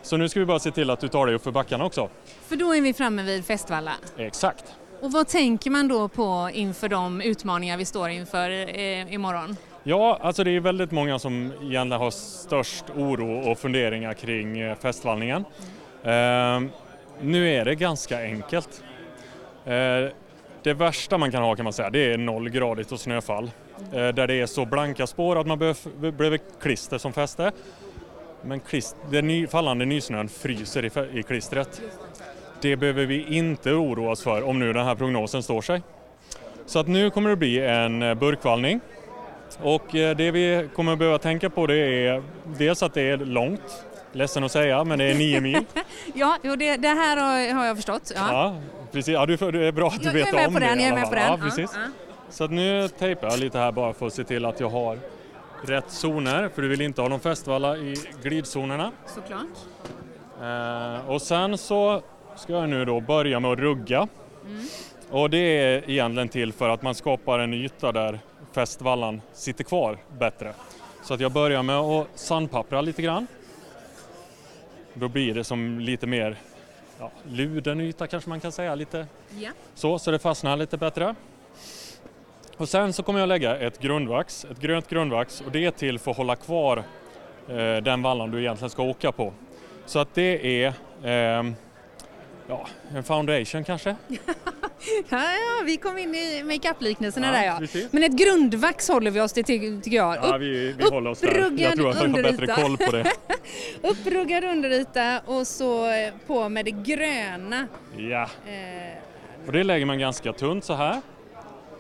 Så 0.02 0.18
nu 0.18 0.30
ska 0.30 0.40
vi 0.40 0.46
bara 0.46 0.60
se 0.60 0.72
till 0.72 0.90
att 0.90 1.00
du 1.00 1.08
tar 1.08 1.26
dig 1.26 1.36
upp 1.36 1.44
för 1.44 1.52
backarna 1.52 1.86
också. 1.86 2.10
För 2.48 2.56
då 2.56 2.76
är 2.76 2.82
vi 2.82 2.94
framme 2.94 3.24
vid 3.24 3.46
Festvalla. 3.46 3.92
Exakt. 4.18 4.76
Och 5.02 5.12
vad 5.12 5.28
tänker 5.28 5.72
man 5.72 5.88
då 5.88 6.08
på 6.08 6.50
inför 6.54 6.90
de 6.90 7.22
utmaningar 7.22 7.78
vi 7.78 7.86
står 7.86 8.10
inför 8.10 8.50
eh, 8.50 9.14
imorgon? 9.14 9.58
Ja, 9.84 10.20
alltså 10.22 10.44
det 10.44 10.52
är 10.52 10.60
väldigt 10.60 10.92
många 10.92 11.20
som 11.20 11.46
egentligen 11.62 11.92
har 11.92 12.12
störst 12.12 12.86
oro 12.96 13.52
och 13.52 13.58
funderingar 13.58 14.14
kring 14.14 14.60
eh, 14.60 14.76
festvallningen. 14.76 15.46
Ehm, 16.04 16.70
nu 17.22 17.50
är 17.50 17.66
det 17.66 17.76
ganska 17.76 18.22
enkelt. 18.22 18.84
Eh, 19.66 19.74
det 20.64 20.74
värsta 20.74 21.18
man 21.18 21.32
kan 21.32 21.44
ha 21.44 21.56
kan 21.56 21.64
man 21.64 21.74
säga, 21.74 21.90
det 21.90 22.14
är 22.14 22.18
nollgradigt 22.18 22.92
och 22.92 23.00
snöfall. 23.00 23.52
Eh, 23.94 24.08
där 24.08 24.28
det 24.28 24.34
är 24.34 24.46
så 24.46 24.66
blanka 24.66 25.08
spår 25.08 25.40
att 25.40 25.48
man 25.48 25.60
behöver, 25.60 26.40
klister 26.62 26.98
som 26.98 27.14
fäste. 27.14 27.52
Men 28.42 28.60
klist, 28.60 28.96
den 29.10 29.28
ny, 29.28 29.48
fallande 29.48 29.86
nysnön 29.86 30.30
fryser 30.30 31.16
i, 31.18 31.24
klistret. 31.24 31.82
Det 32.62 32.76
behöver 32.76 33.06
vi 33.06 33.26
inte 33.36 33.72
oroa 33.72 34.12
oss 34.12 34.24
för 34.24 34.44
om 34.44 34.60
nu 34.60 34.74
den 34.74 34.86
här 34.86 34.96
prognosen 34.96 35.44
står 35.44 35.62
sig. 35.62 35.82
Så 36.66 36.80
att 36.80 36.88
nu 36.88 37.10
kommer 37.10 37.30
det 37.30 37.36
bli 37.36 37.60
en 37.60 38.04
eh, 38.04 38.14
burkvallning. 38.14 38.80
Och 39.62 39.96
eh, 39.96 40.16
det 40.16 40.32
vi 40.32 40.70
kommer 40.76 40.96
behöva 40.96 41.18
tänka 41.18 41.50
på 41.50 41.68
det 41.68 42.08
är 42.08 42.24
dels 42.58 42.84
att 42.84 42.94
det 42.94 43.02
är 43.02 43.18
långt, 43.18 43.86
ledsen 44.12 44.44
att 44.44 44.52
säga, 44.52 44.84
men 44.84 45.00
det 45.00 45.06
är 45.06 45.16
nio 45.16 45.42
mil. 45.42 45.66
Ja, 46.14 46.38
jo, 46.44 46.56
det, 46.56 46.78
det 46.78 46.88
här 46.88 47.18
har, 47.18 47.54
har 47.54 47.66
jag 47.66 47.76
förstått. 47.76 48.12
Ja. 48.16 48.28
Ja, 48.32 48.56
precis. 48.94 49.14
Ja, 49.14 49.26
du, 49.26 49.36
det 49.38 49.68
är 49.68 49.72
bra 49.72 49.88
att 49.88 50.00
du 50.00 50.06
Jag- 50.06 50.16
jag 50.20 50.26
vet 50.26 50.34
är 50.34 50.38
med 50.38 50.48
om 50.48 50.54
på 50.54 50.60
det 50.60 50.66
den, 50.66 50.80
jag 50.80 50.90
är 50.90 50.94
med 50.96 51.10
på 51.10 51.16
den. 51.16 51.24
Ja, 51.24 51.30
Ja, 51.32 51.38
precis. 51.44 51.72
Så 52.30 52.48
nu 52.48 52.88
tejpar 52.88 53.28
jag 53.28 53.40
lite 53.40 53.58
här 53.58 53.72
bara 53.72 53.94
för 53.94 54.08
att 54.08 54.14
se 54.14 54.24
till 54.24 54.46
att 54.46 54.60
jag 54.60 54.70
har 54.70 54.98
rätt 55.66 55.92
zoner, 55.92 56.50
för 56.56 56.62
du 56.62 56.68
vill 56.68 56.82
inte 56.82 57.02
ha 57.02 57.10
någon 57.10 57.20
festvalla 57.20 57.78
i 57.78 57.96
glidzonerna. 58.24 58.92
Såklart. 59.08 59.42
Eh, 60.42 61.10
och 61.10 61.22
sen 61.22 61.58
så 61.58 62.02
ska 62.36 62.54
jag 62.54 62.70
nu 62.70 62.86
då 62.86 63.00
börja 63.02 63.40
med 63.40 63.52
att 63.52 63.60
rugga. 63.60 64.08
Mm. 64.46 64.66
Och 65.10 65.30
det 65.30 65.38
är 65.38 65.90
egentligen 65.90 66.30
till 66.30 66.54
för 66.54 66.70
att 66.70 66.82
man 66.82 66.96
skapar 66.96 67.40
en 67.40 67.54
yta 67.54 67.92
där 67.92 68.20
fästvallan 68.52 69.22
sitter 69.34 69.64
kvar 69.64 69.98
bättre. 70.20 70.54
Så 71.04 71.14
att 71.14 71.20
jag 71.20 71.32
börjar 71.32 71.64
med 71.64 71.76
att 71.78 72.08
sandpappra 72.16 72.82
lite 72.82 73.02
grann. 73.02 73.28
Då 74.94 75.08
blir 75.08 75.34
det 75.34 75.44
som 75.44 75.80
lite 75.80 76.08
mer 76.08 76.36
ja, 77.00 77.12
luden 77.24 77.82
yta 77.82 78.08
kanske 78.08 78.30
man 78.30 78.40
kan 78.40 78.52
säga. 78.52 78.76
Lite 78.76 79.08
Ja. 79.40 79.50
så, 79.76 80.00
så 80.00 80.12
det 80.12 80.20
fastnar 80.20 80.58
lite 80.58 80.78
bättre. 80.78 81.16
Och 82.58 82.70
sen 82.70 82.94
så 82.94 83.04
kommer 83.04 83.20
jag 83.20 83.30
lägga 83.30 83.58
ett 83.58 83.80
grundvax, 83.80 84.46
ett 84.46 84.60
grönt 84.60 84.90
grundvax 84.90 85.42
och 85.42 85.52
det 85.52 85.66
är 85.66 85.72
till 85.72 86.00
för 86.00 86.12
att 86.12 86.18
hålla 86.18 86.36
kvar 86.36 86.84
eh, 87.48 87.76
den 87.78 88.02
vallan 88.02 88.32
du 88.32 88.40
egentligen 88.40 88.70
ska 88.70 88.84
åka 88.84 89.12
på. 89.12 89.34
Så 89.86 90.00
att 90.00 90.14
det 90.14 90.64
är 90.64 90.74
ehm, 91.04 91.56
ja, 92.48 92.68
en 92.96 93.04
foundation 93.04 93.64
kanske. 93.64 93.96
Ja, 95.10 95.18
ja, 95.22 95.64
vi 95.66 95.78
kom 95.78 95.98
in 95.98 96.16
i 96.16 96.44
makeup-liknelserna 96.44 97.28
Ja, 97.28 97.32
där 97.34 97.46
ja. 97.46 97.56
precis. 97.60 97.94
Men 97.94 98.04
ett 98.04 98.12
grundvax 98.12 98.88
håller 98.90 99.12
vi 99.12 99.22
oss 99.22 99.34
till 99.34 99.44
ty- 99.44 99.82
tycker 99.82 99.98
jag. 99.98 100.16
Ja, 100.16 100.38
vi, 100.38 100.72
vi 100.78 100.84
håller 100.90 101.10
oss 101.12 101.20
där. 101.20 101.28
Jag 101.58 101.76
tror 101.76 101.90
att 101.90 101.96
jag 102.02 102.08
har 102.10 102.24
bättre 102.24 102.48
koll 102.48 102.78
på 102.78 102.92
det. 102.92 103.12
Uppruggad 103.90 104.44
underyta 104.44 105.22
och 105.26 105.48
så 105.48 105.86
eh, 105.92 106.14
på 106.28 106.50
med 106.50 106.66
det 106.66 106.72
gröna. 106.72 107.68
Ja, 107.98 108.30
Eh, 108.48 109.48
och 109.48 109.52
det 109.52 109.64
lägger 109.64 109.86
man 109.86 110.00
ganska 110.00 110.34
tunt 110.34 110.64
så 110.64 110.74
här. 110.74 111.02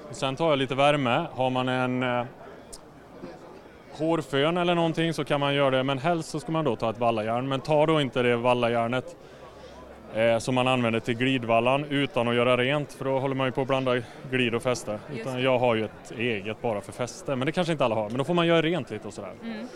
Och 0.09 0.15
sen 0.15 0.35
tar 0.35 0.49
jag 0.49 0.59
lite 0.59 0.75
värme. 0.75 1.25
Har 1.33 1.49
man 1.49 1.69
en, 1.69 2.03
eh, 2.03 2.25
hårfön 3.91 4.57
eller 4.57 4.75
någonting 4.75 5.13
så 5.13 5.23
kan 5.25 5.39
man 5.39 5.53
göra 5.55 5.69
det 5.77 5.83
men 5.83 5.97
helst 5.97 6.29
så 6.29 6.39
ska 6.39 6.51
man 6.51 6.65
då 6.65 6.75
ta 6.75 6.89
ett 6.89 6.99
vallajärn 6.99 7.47
men 7.47 7.61
ta 7.61 7.85
då 7.85 8.01
inte 8.01 8.21
det 8.21 8.35
vallajärnet 8.37 9.15
som 10.39 10.55
man 10.55 10.67
använder 10.67 10.99
till 10.99 11.17
glidvallan 11.17 11.85
utan 11.89 12.27
att 12.27 12.35
göra 12.35 12.57
rent 12.57 12.93
för 12.93 13.05
då 13.05 13.19
håller 13.19 13.35
man 13.35 13.47
ju 13.47 13.51
på 13.51 13.61
att 13.61 13.67
blanda 13.67 14.01
glid 14.31 14.55
och 14.55 14.63
fäste. 14.63 14.99
Utan 15.15 15.41
jag 15.41 15.59
har 15.59 15.75
ju 15.75 15.85
ett 15.85 16.11
eget 16.17 16.61
bara 16.61 16.81
för 16.81 16.91
fäste 16.91 17.35
men 17.35 17.45
det 17.45 17.51
kanske 17.51 17.71
inte 17.71 17.85
alla 17.85 17.95
har 17.95 18.09
men 18.09 18.17
då 18.17 18.23
får 18.23 18.33
man 18.33 18.47
göra 18.47 18.61
rent 18.61 18.91
lite 18.91 19.07
och 19.07 19.13
sådär. 19.13 19.33
Mm. 19.43 19.67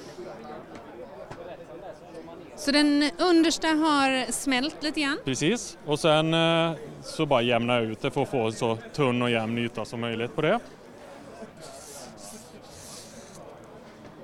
Så 2.55 2.71
den 2.71 3.11
understa 3.19 3.67
har 3.67 4.31
smält 4.31 4.83
lite 4.83 5.01
grann? 5.01 5.17
Precis 5.25 5.77
och 5.85 5.99
sen 5.99 6.33
eh, 6.33 6.71
så 7.01 7.25
bara 7.25 7.41
jämna 7.41 7.79
ut 7.79 8.01
det 8.01 8.11
för 8.11 8.21
att 8.21 8.29
få 8.29 8.51
så 8.51 8.77
tunn 8.93 9.21
och 9.21 9.29
jämn 9.29 9.57
yta 9.57 9.85
som 9.85 10.01
möjligt 10.01 10.35
på 10.35 10.41
det. 10.41 10.59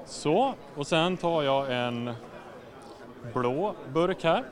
Så, 0.06 0.54
och 0.76 0.88
sen 0.88 1.18
tar 1.18 1.44
jag 1.44 1.74
en 1.88 2.14
blå 3.34 3.76
burk 3.94 4.24
här. 4.24 4.44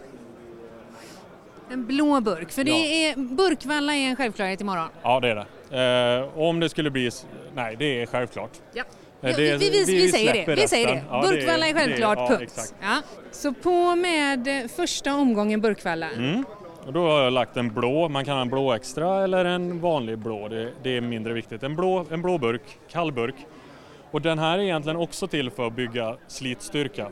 En 1.72 1.86
blå 1.86 2.22
burk, 2.22 2.52
för 2.52 2.64
det 2.64 2.72
är, 2.72 3.16
burkvalla 3.16 3.96
är 3.96 4.08
en 4.10 4.16
självklarhet 4.16 4.62
imorgon. 4.62 4.88
Ja, 5.04 5.20
det 5.20 5.30
är 5.30 5.36
det. 5.70 6.22
Eh, 6.32 6.40
om 6.40 6.60
det 6.60 6.70
skulle 6.70 6.92
bli... 6.92 7.10
Nej, 7.56 7.76
det 7.80 8.02
är 8.02 8.06
självklart. 8.06 8.52
Ja. 8.74 8.84
Eh, 9.22 9.30
Ja, 9.30 9.38
det- 9.38 9.58
vi, 9.58 9.70
vi, 9.70 9.84
vi, 9.86 10.12
säger 10.12 10.32
släpper 10.34 10.56
det. 10.56 10.62
Vi 10.62 10.68
säger 10.68 10.88
det. 10.88 11.04
Ja, 11.10 11.22
Burkvalla 11.30 11.68
är 11.68 11.74
det- 11.74 11.80
självklart, 11.80 12.18
ja, 12.18 12.28
punkt. 12.38 12.74
Ja. 12.82 13.02
Så 13.32 13.54
på 13.54 13.96
med 13.96 14.48
eh, 14.48 14.68
första 14.76 15.14
omgången 15.16 15.62
burkvalla. 15.62 16.10
Mm. 16.12 16.46
Och 16.86 16.94
då 16.94 17.08
har 17.08 17.24
jag 17.24 17.34
lagt 17.34 17.58
en 17.58 17.74
blå, 17.74 18.10
man 18.10 18.26
kan 18.26 18.34
ha 18.36 18.42
en 18.42 18.50
blå 18.50 18.74
extra 18.74 19.24
eller 19.24 19.46
en 19.46 19.80
vanlig 19.82 20.18
blå, 20.18 20.48
det, 20.48 20.70
det 20.84 20.98
är 20.98 21.02
mindre 21.02 21.34
viktigt. 21.34 21.64
En 21.64 21.76
blå, 21.76 22.06
en 22.12 22.22
blå 22.22 22.38
burk, 22.38 22.62
kall 22.92 23.12
burk. 23.12 23.36
Och 24.12 24.22
den 24.22 24.40
här 24.40 24.58
är 24.58 24.64
egentligen 24.64 24.98
också 24.98 25.28
till 25.28 25.52
för 25.52 25.68
att 25.68 25.74
bygga 25.74 26.18
slitstyrka. 26.28 27.08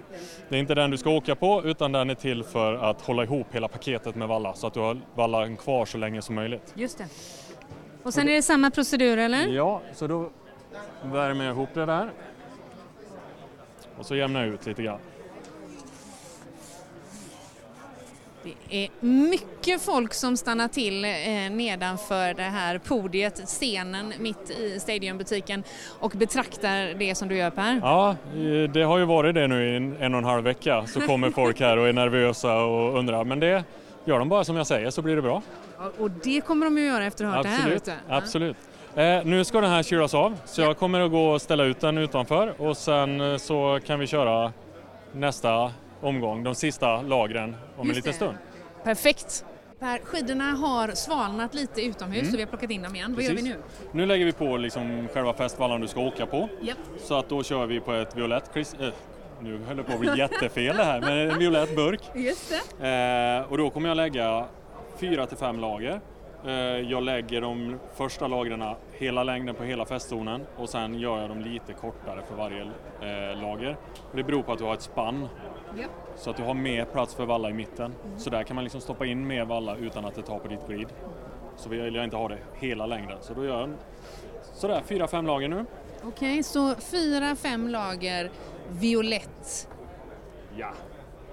Det 0.49 0.55
är 0.55 0.59
inte 0.59 0.75
den 0.75 0.91
du 0.91 0.97
ska 0.97 1.09
åka 1.09 1.35
på 1.35 1.62
utan 1.65 1.91
den 1.91 2.09
är 2.09 2.15
till 2.15 2.43
för 2.43 2.73
att 2.73 3.01
hålla 3.01 3.23
ihop 3.23 3.47
hela 3.51 3.67
paketet 3.67 4.15
med 4.15 4.27
valla 4.27 4.53
så 4.53 4.67
att 4.67 4.73
du 4.73 4.79
har 4.79 4.97
vallan 5.15 5.57
kvar 5.57 5.85
så 5.85 5.97
länge 5.97 6.21
som 6.21 6.35
möjligt. 6.35 6.73
Just 6.75 6.97
det. 6.97 7.07
Och 8.03 8.13
sen 8.13 8.29
är 8.29 8.33
det 8.33 8.41
samma 8.41 8.71
procedur 8.71 9.17
eller? 9.17 9.47
Ja, 9.47 9.81
så 9.93 10.07
då 10.07 10.29
värmer 11.03 11.45
jag 11.45 11.53
ihop 11.53 11.69
det 11.73 11.85
där. 11.85 12.09
Och 13.97 14.05
så 14.05 14.15
jämnar 14.15 14.45
jag 14.45 14.53
ut 14.53 14.65
lite 14.65 14.83
grann. 14.83 14.99
Det 18.43 18.84
är 18.86 18.89
mycket 19.06 19.82
folk 19.82 20.13
som 20.13 20.38
stannar 20.38 20.67
till 20.67 21.06
eh, 21.06 21.12
nedanför 21.52 22.34
det 22.34 22.43
här 22.43 22.78
podiet, 22.78 23.41
scenen 23.45 24.13
mitt 24.19 24.49
i 24.49 24.80
Stadiumbutiken 24.80 25.63
och 25.99 26.12
betraktar 26.12 26.93
det 26.99 27.15
som 27.15 27.28
du 27.28 27.38
gör 27.38 27.49
Per. 27.49 27.80
Ja, 27.84 28.10
eh, 28.10 28.71
det 28.71 28.84
har 28.84 28.97
ju 28.97 29.06
varit 29.06 29.36
det 29.36 29.47
nu 29.47 29.73
i 29.73 29.75
en, 29.75 30.13
och 30.13 30.19
en 30.19 30.25
halv 30.25 30.43
vecka. 30.43 30.86
Så 30.88 31.02
kommer 31.08 31.32
folk 31.32 31.60
här 31.60 31.78
och 31.78 31.88
är 31.88 31.93
nervösa 31.93 32.58
och 32.58 32.97
undrar. 32.99 33.23
Men 33.23 33.39
det 33.39 33.63
gör 34.06 34.19
de 34.19 34.30
bara 34.30 34.43
som 34.43 34.56
jag 34.56 34.67
säger 34.67 34.89
så 34.89 35.02
blir 35.02 35.15
det 35.15 35.21
bra. 35.21 35.41
Ja, 35.78 35.91
Och 35.99 36.12
det 36.12 36.41
kommer 36.41 36.65
de 36.65 36.78
ju 36.78 36.86
göra 36.86 37.06
efter 37.06 37.25
att 37.25 37.32
ha 37.32 37.38
hört 37.38 37.43
det 37.45 37.49
här. 37.49 37.69
vet 37.69 37.89
Absolut. 38.10 38.56
Absolut. 38.56 38.58
Eh, 38.95 39.25
nu 39.25 39.43
ska 39.43 39.62
den 39.62 39.69
här 39.69 39.84
kylas 39.84 40.13
av 40.13 40.38
så 40.45 40.62
jag 40.62 40.78
kommer 40.78 40.99
att 40.99 41.12
gå 41.12 41.30
och 41.30 41.41
ställa 41.41 41.63
ut 41.63 41.80
den 41.80 41.97
utanför 41.97 42.62
och 42.62 42.78
sen 42.78 43.21
eh, 43.21 43.38
så 43.38 43.80
kan 43.86 43.99
vi 43.99 44.08
köra 44.08 44.54
nästa 45.12 45.71
omgång, 46.01 46.43
de 46.43 46.55
sista 46.55 47.01
lagren 47.01 47.55
om 47.77 47.81
en 47.81 47.88
Just 47.88 47.95
liten 47.95 48.12
det. 48.12 48.15
stund. 48.15 48.38
Perfekt. 48.83 49.45
Per, 49.79 49.99
skidorna 50.03 50.43
har 50.43 50.88
svalnat 50.88 51.53
lite 51.53 51.81
utomhus 51.81 52.19
Mm. 52.21 52.31
så 52.31 52.38
vi 52.38 52.43
har 52.43 52.49
plockat 52.49 52.71
in 52.71 52.81
dem 52.81 52.95
igen. 52.95 53.13
Vad 53.15 53.23
gör 53.23 53.29
vi 53.31 53.35
Precis. 53.35 53.55
nu? 53.55 53.99
Nu 53.99 54.05
lägger 54.05 54.25
vi 54.25 54.31
på 54.31 54.57
liksom 54.57 55.07
själva 55.13 55.33
festvallan 55.33 55.81
du 55.81 55.88
ska 55.88 55.99
åka 56.01 56.25
på. 56.25 56.49
Japp. 56.62 56.77
Så 56.97 57.15
att 57.19 57.29
då 57.29 57.43
kör 57.43 57.65
vi 57.65 57.79
på 57.79 57.93
ett 57.93 58.15
violett 58.17 58.51
klis- 58.53 58.81
eh, 58.88 58.93
nu 59.41 59.59
höll 59.67 59.77
det 59.77 59.83
på 59.83 59.93
att 59.93 59.99
bli 59.99 60.17
jättefel 60.17 60.77
det 60.77 60.83
här, 60.83 61.01
men 61.01 61.17
en 61.31 61.39
violett 61.39 61.75
burk. 61.75 62.01
Just 62.15 62.53
det. 62.79 62.88
Eh, 63.45 63.51
och 63.51 63.57
då 63.57 63.69
kommer 63.69 63.88
jag 63.89 63.95
lägga 63.97 64.45
fyra 64.97 65.25
till 65.25 65.38
fem 65.38 65.59
lager. 65.59 66.01
Eh, 66.45 66.51
jag 66.91 67.03
lägger 67.03 67.41
de 67.41 67.79
första 67.95 68.27
lagren 68.27 68.63
hela 68.93 69.23
längden 69.23 69.55
på 69.55 69.63
hela 69.63 69.85
festzonen 69.85 70.41
och 70.57 70.69
sen 70.69 70.99
gör 70.99 71.19
jag 71.21 71.29
dem 71.29 71.41
lite 71.41 71.73
kortare 71.73 72.21
för 72.29 72.35
varje 72.35 72.62
eh, 72.62 73.41
lager. 73.41 73.77
Och 74.12 74.17
det 74.17 74.23
beror 74.23 74.41
på 74.43 74.51
att 74.51 74.57
du 74.59 74.63
har 74.65 74.73
ett 74.73 74.81
spann 74.81 75.27
Japp. 75.77 75.89
så 76.15 76.29
att 76.29 76.38
du 76.38 76.43
har 76.43 76.53
mer 76.53 76.86
plats 76.86 77.15
för 77.15 77.25
valla 77.25 77.49
i 77.49 77.53
mitten. 77.53 77.93
Så 78.17 78.29
där 78.29 78.43
kan 78.43 78.55
man 78.55 78.63
liksom 78.63 78.82
stoppa 78.82 79.05
in 79.05 79.27
mer 79.27 79.45
valla 79.45 79.75
utan 79.75 80.05
att 80.05 80.15
det 80.15 80.21
tar 80.21 80.39
på 80.39 80.47
ditt 80.47 80.67
glid. 80.67 80.88
Så 81.58 81.69
vill 81.69 81.95
jag 81.95 82.03
inte 82.03 82.15
ha 82.17 82.27
det 82.27 82.38
hela 82.53 82.86
längden. 82.86 83.17
Så 83.21 83.34
då 83.34 83.45
gör 83.45 83.60
jag 83.60 83.69
sådär 84.53 84.82
fyra, 84.86 85.08
fem 85.08 85.25
lager 85.25 85.47
nu. 85.47 85.65
Okej, 86.03 86.43
så 86.43 86.75
fyra, 86.75 87.36
fem 87.36 87.67
lager 87.67 88.32
violett 88.69 89.67
Ja, 90.58 90.71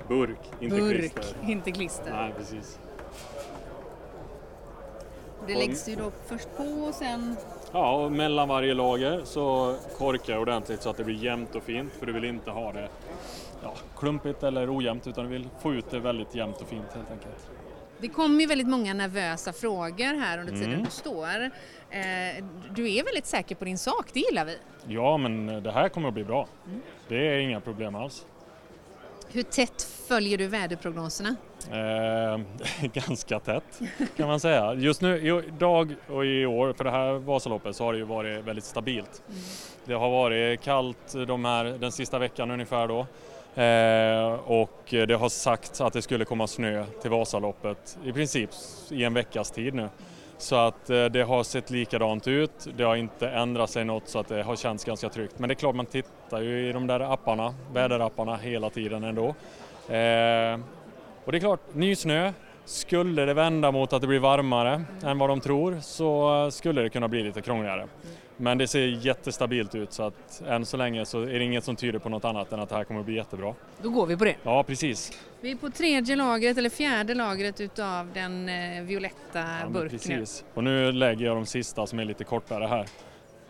burk, 0.09 0.39
inte 0.61 0.77
burk, 0.77 0.99
klister. 1.15 1.37
inte 1.51 1.71
klister. 1.73 2.11
Nej, 2.13 2.33
precis. 2.39 2.79
Det 5.47 5.55
läggs 5.55 5.89
ju 5.89 5.95
då 5.97 6.11
först 6.27 6.49
på 6.57 6.63
och 6.63 6.95
sen... 6.95 7.37
Ja, 7.73 8.05
och 8.05 8.13
mellan 8.13 8.49
varje 8.49 8.75
lager 8.75 9.21
så 9.25 9.75
korkar 9.99 10.33
jag 10.33 10.43
ordentligt 10.43 10.83
så 10.83 10.91
att 10.91 10.97
det 10.97 11.05
blir 11.05 11.25
jämnt 11.25 11.55
och 11.55 11.63
fint 11.63 11.93
för 11.93 12.07
du 12.07 12.13
vill 12.13 12.25
inte 12.25 12.51
ha 12.51 12.73
det 12.73 12.81
ja, 12.83 12.89
klumpigt 13.99 14.43
eller 14.43 14.77
ojämnt 14.77 15.07
utan 15.07 15.25
du 15.25 15.31
vill 15.31 15.49
få 15.63 15.75
ut 15.75 15.91
det 15.91 16.01
väldigt 16.01 16.35
jämnt 16.35 16.61
och 16.61 16.69
fint 16.69 16.93
helt 16.95 17.11
enkelt. 17.11 17.51
Det 18.01 18.09
kommer 18.09 18.41
ju 18.41 18.47
väldigt 18.47 18.69
många 18.69 18.95
nervösa 18.95 19.53
frågor 19.53 20.21
här 20.21 20.39
under 20.39 20.53
tiden 20.53 20.73
Mm. 20.73 20.85
du 20.85 20.91
står. 20.91 21.41
Eh, 21.91 22.45
du 22.75 22.93
är 22.95 23.05
väldigt 23.05 23.27
säker 23.27 23.55
på 23.55 23.65
din 23.65 23.79
sak, 23.79 24.07
det 24.13 24.21
gillar 24.21 24.45
vi. 24.45 24.59
Ja, 24.89 25.17
men 25.17 25.63
det 25.63 25.73
här 25.73 25.89
kommer 25.89 26.09
att 26.09 26.15
bli 26.15 26.25
bra. 26.25 26.47
Det 27.09 27.29
är 27.29 27.39
inga 27.39 27.61
problem 27.61 27.95
alls. 27.95 28.27
Hur 29.33 29.43
tätt 29.43 29.83
följer 30.09 30.39
du 30.39 30.47
väderprognoserna? 30.47 31.37
Eh, 31.71 32.41
ganska 32.93 33.41
tätt 33.41 33.81
kan 34.17 34.29
man 34.29 34.41
säga. 34.41 34.75
Just 34.75 35.01
nu, 35.03 35.43
idag 35.49 35.95
och 36.09 36.27
i 36.27 36.47
år, 36.47 36.73
för 36.73 36.85
det 36.85 36.91
här 36.91 37.13
Vasaloppet, 37.13 37.77
så 37.77 37.85
har 37.85 37.93
det 37.93 37.99
ju 37.99 38.05
varit 38.05 38.45
väldigt 38.45 38.65
stabilt. 38.65 39.23
Det 39.85 39.95
har 39.95 40.11
varit 40.11 40.61
kallt 40.61 41.15
de 41.27 41.45
här, 41.45 41.65
den 41.65 41.93
sista 41.93 42.19
veckan 42.19 42.51
ungefär 42.51 42.89
då. 42.89 43.07
Eh, 43.57 44.33
och 44.47 44.81
det 44.89 45.15
har 45.15 45.29
sagts 45.29 45.81
att 45.81 45.93
det 45.93 46.03
skulle 46.03 46.25
komma 46.25 46.47
snö 46.47 46.85
till 47.03 47.11
Vasaloppet 47.11 47.99
i 48.05 48.13
princip 48.13 48.51
i 48.91 49.05
en 49.05 49.15
veckas 49.15 49.51
tid 49.51 49.75
nu. 49.75 49.89
Så 50.39 50.57
att 50.57 50.91
eh, 50.91 51.05
det 51.05 51.23
har 51.23 51.43
sett 51.43 51.71
likadant 51.71 52.29
ut. 52.29 52.69
Det 52.77 52.85
har 52.85 52.97
inte 52.97 53.29
ändrat 53.29 53.71
sig 53.71 53.85
något 53.85 54.09
så 54.09 54.19
att 54.19 54.29
det 54.29 54.43
har 54.43 54.57
känts 54.57 54.85
ganska 54.85 55.09
tryggt. 55.09 55.39
Men 55.39 55.49
det 55.49 55.53
är 55.53 55.57
klart 55.57 55.75
man 55.75 55.87
tittar 55.87 56.41
ju 56.41 56.69
i 56.69 56.73
de 56.73 56.87
där 56.87 57.01
apparna, 57.01 57.55
väderapparna 57.73 58.37
hela 58.37 58.71
tiden 58.71 59.05
ändå. 59.05 59.27
Eh, 59.95 60.61
och 61.25 61.33
det 61.33 61.39
är 61.39 61.41
klart, 61.41 61.61
ny 61.75 61.97
snö. 61.97 62.33
Skulle 62.65 63.25
det 63.25 63.35
vända 63.35 63.71
mot 63.73 63.93
att 63.93 64.01
det 64.01 64.07
blir 64.07 64.19
varmare 64.19 64.85
än 65.05 65.19
vad 65.19 65.31
de 65.31 65.41
tror 65.41 65.79
så 65.81 66.51
skulle 66.51 66.83
det 66.83 66.89
kunna 66.89 67.09
bli 67.09 67.23
lite 67.23 67.43
krångligare. 67.43 67.87
Men 68.37 68.59
det 68.59 68.69
ser 68.69 68.81
jättestabilt 68.87 69.75
ut 69.75 69.93
så 69.93 70.03
att 70.03 70.43
än 70.47 70.67
så 70.67 70.77
länge 70.77 71.05
så 71.07 71.23
är 71.23 71.27
det 71.39 71.45
inget 71.45 71.65
som 71.65 71.77
tyder 71.77 71.99
på 71.99 72.09
något 72.09 72.25
annat 72.25 72.53
än 72.53 72.61
att 72.61 72.69
det 72.69 72.75
här 72.75 72.85
kommer 72.85 73.01
att 73.01 73.07
bli 73.07 73.15
jättebra. 73.15 73.55
Då 73.83 73.91
går 73.91 74.07
vi 74.07 74.17
på 74.17 74.25
det. 74.25 74.37
Ja, 74.43 74.63
precis. 74.63 75.13
Vi 75.41 75.51
är 75.51 75.57
på 75.57 75.71
tredje 75.71 76.17
lagret 76.17 76.59
eller 76.59 76.71
fjärde 76.71 77.15
lagret 77.15 77.61
utav 77.61 78.09
den 78.15 78.49
eh, 78.49 78.83
violetta 78.83 79.39
Ja, 79.63 79.69
burken. 79.69 79.91
precis. 79.99 80.45
Och 80.55 80.65
nu 80.65 80.93
lägger 80.93 81.27
jag 81.27 81.37
de 81.37 81.47
sista 81.47 81.87
som 81.87 81.99
är 81.99 82.05
lite 82.05 82.25
kortare 82.25 82.67
här. 82.67 82.87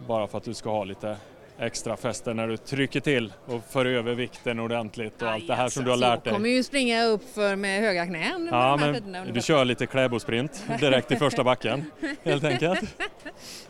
Bara 0.07 0.27
för 0.27 0.39
att 0.39 0.45
du 0.45 0.55
ska 0.55 0.71
ha 0.71 0.85
lite 0.85 1.17
extra 1.59 1.97
fäste 1.97 2.35
när 2.35 2.49
du 2.49 2.57
trycker 2.57 3.01
till 3.01 3.33
och 3.47 3.65
för 3.71 3.85
över 3.87 4.15
vikten 4.15 4.61
ordentligt 4.61 5.23
och 5.23 5.29
allt 5.31 5.47
det 5.47 5.55
här 5.55 5.69
som 5.69 5.85
du 5.85 5.91
har 5.91 5.97
lärt 5.97 6.11
Jag 6.11 6.23
dig. 6.25 6.33
kommer 6.33 6.49
ju 6.49 6.63
springa 6.63 7.05
upp 7.05 7.35
för 7.35 7.57
med 7.57 7.81
höga 7.81 8.07
knän. 8.07 8.49
Ja, 8.53 8.77
men 8.77 8.95
under 8.95 9.33
du 9.33 9.43
kör 9.43 9.65
lite 9.65 9.87
kläbosprint 9.87 10.65
direkt 10.81 11.13
i 11.13 11.17
första 11.17 11.45
backen 11.45 11.85
helt 12.25 12.45
enkelt. 12.45 12.97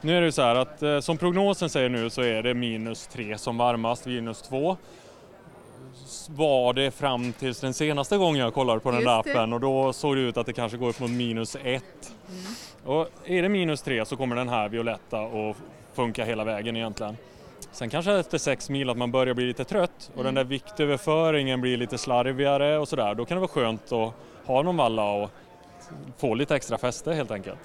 Nu 0.00 0.16
är 0.16 0.20
det 0.20 0.32
så 0.32 0.42
här 0.42 0.54
att 0.54 0.82
eh, 0.82 1.00
som 1.00 1.18
prognosen 1.18 1.70
säger 1.70 1.88
nu 1.88 2.10
så 2.10 2.22
är 2.22 2.42
det 2.42 2.54
minus 2.54 3.06
3 3.06 3.38
som 3.38 3.58
varmast, 3.58 4.06
minus 4.06 4.42
2 4.42 4.76
var 6.28 6.72
det 6.72 6.90
fram 6.90 7.32
tills 7.32 7.60
den 7.60 7.74
senaste 7.74 8.16
gången 8.16 8.40
jag 8.40 8.54
kollade 8.54 8.80
på 8.80 8.90
den 8.90 9.04
där 9.04 9.20
appen 9.20 9.52
och 9.52 9.60
då 9.60 9.92
såg 9.92 10.16
det 10.16 10.20
ut 10.22 10.36
att 10.36 10.46
det 10.46 10.52
kanske 10.52 10.78
går 10.78 10.88
upp 10.88 11.00
mot 11.00 11.10
minus 11.10 11.56
1. 11.64 11.84
Och 12.84 13.08
är 13.24 13.42
det 13.42 13.48
minus 13.48 13.82
3 13.82 14.04
så 14.04 14.16
kommer 14.16 14.36
den 14.36 14.48
här 14.48 14.68
violetta 14.68 15.20
att 15.20 15.56
funka 15.94 16.24
hela 16.24 16.44
vägen 16.44 16.76
egentligen. 16.76 17.16
Sen 17.76 17.90
kanske 17.90 18.12
efter 18.12 18.38
sex 18.38 18.70
mil 18.70 18.90
att 18.90 18.96
man 18.96 19.10
börjar 19.12 19.34
bli 19.34 19.46
lite 19.46 19.64
trött 19.64 20.10
och 20.14 20.24
den 20.24 20.34
där 20.34 20.44
viktöverföringen 20.44 21.60
blir 21.60 21.76
lite 21.76 21.98
slarvigare 21.98 22.78
och 22.78 22.88
sådär. 22.88 23.14
Då 23.14 23.24
kan 23.24 23.36
det 23.36 23.40
vara 23.40 23.48
skönt 23.48 23.92
att 23.92 24.12
ha 24.44 24.62
någon 24.62 24.76
valla 24.76 25.10
och 25.12 25.30
få 26.18 26.34
lite 26.34 26.56
extra 26.56 26.78
fäste 26.78 27.12
helt 27.12 27.30
enkelt. 27.30 27.58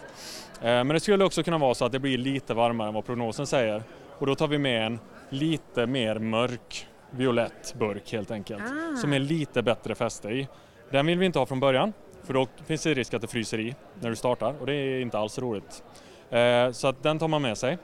Eh, 0.61 0.65
Men 0.67 0.87
det 0.87 0.99
skulle 0.99 1.23
också 1.25 1.43
kunna 1.43 1.57
vara 1.57 1.73
så 1.73 1.85
att 1.85 1.91
det 1.91 1.99
blir 1.99 2.17
lite 2.17 2.53
varmare 2.53 2.87
än 2.87 2.93
vad 2.93 3.05
prognosen 3.05 3.47
säger 3.47 3.83
och 4.19 4.25
då 4.25 4.35
tar 4.35 4.47
vi 4.47 4.57
med 4.57 4.85
en 4.85 4.99
lite 5.29 5.85
mer 5.87 6.19
mörk 6.19 6.87
violett 7.11 7.75
burk 7.79 8.11
helt 8.13 8.31
enkelt 8.31 8.63
Ah. 8.63 8.95
som 8.97 9.13
är 9.13 9.19
lite 9.19 9.61
bättre 9.61 9.95
fäste 9.95 10.29
i. 10.29 10.47
Den 10.89 11.05
vill 11.05 11.19
vi 11.19 11.25
inte 11.25 11.39
ha 11.39 11.45
från 11.45 11.59
början 11.59 11.93
för 12.23 12.33
då 12.33 12.47
finns 12.65 12.83
det 12.83 12.93
risk 12.93 13.13
att 13.13 13.21
det 13.21 13.27
fryser 13.27 13.59
i 13.59 13.75
när 13.99 14.09
du 14.09 14.15
startar 14.15 14.55
och 14.59 14.65
det 14.65 14.73
är 14.73 14.99
inte 15.01 15.17
alls 15.19 15.39
roligt. 15.39 15.83
Eh, 16.29 16.71
Så 16.71 16.87
att 16.87 17.03
den 17.03 17.19
tar 17.19 17.27
man 17.27 17.41
med 17.41 17.57
sig. 17.57 17.77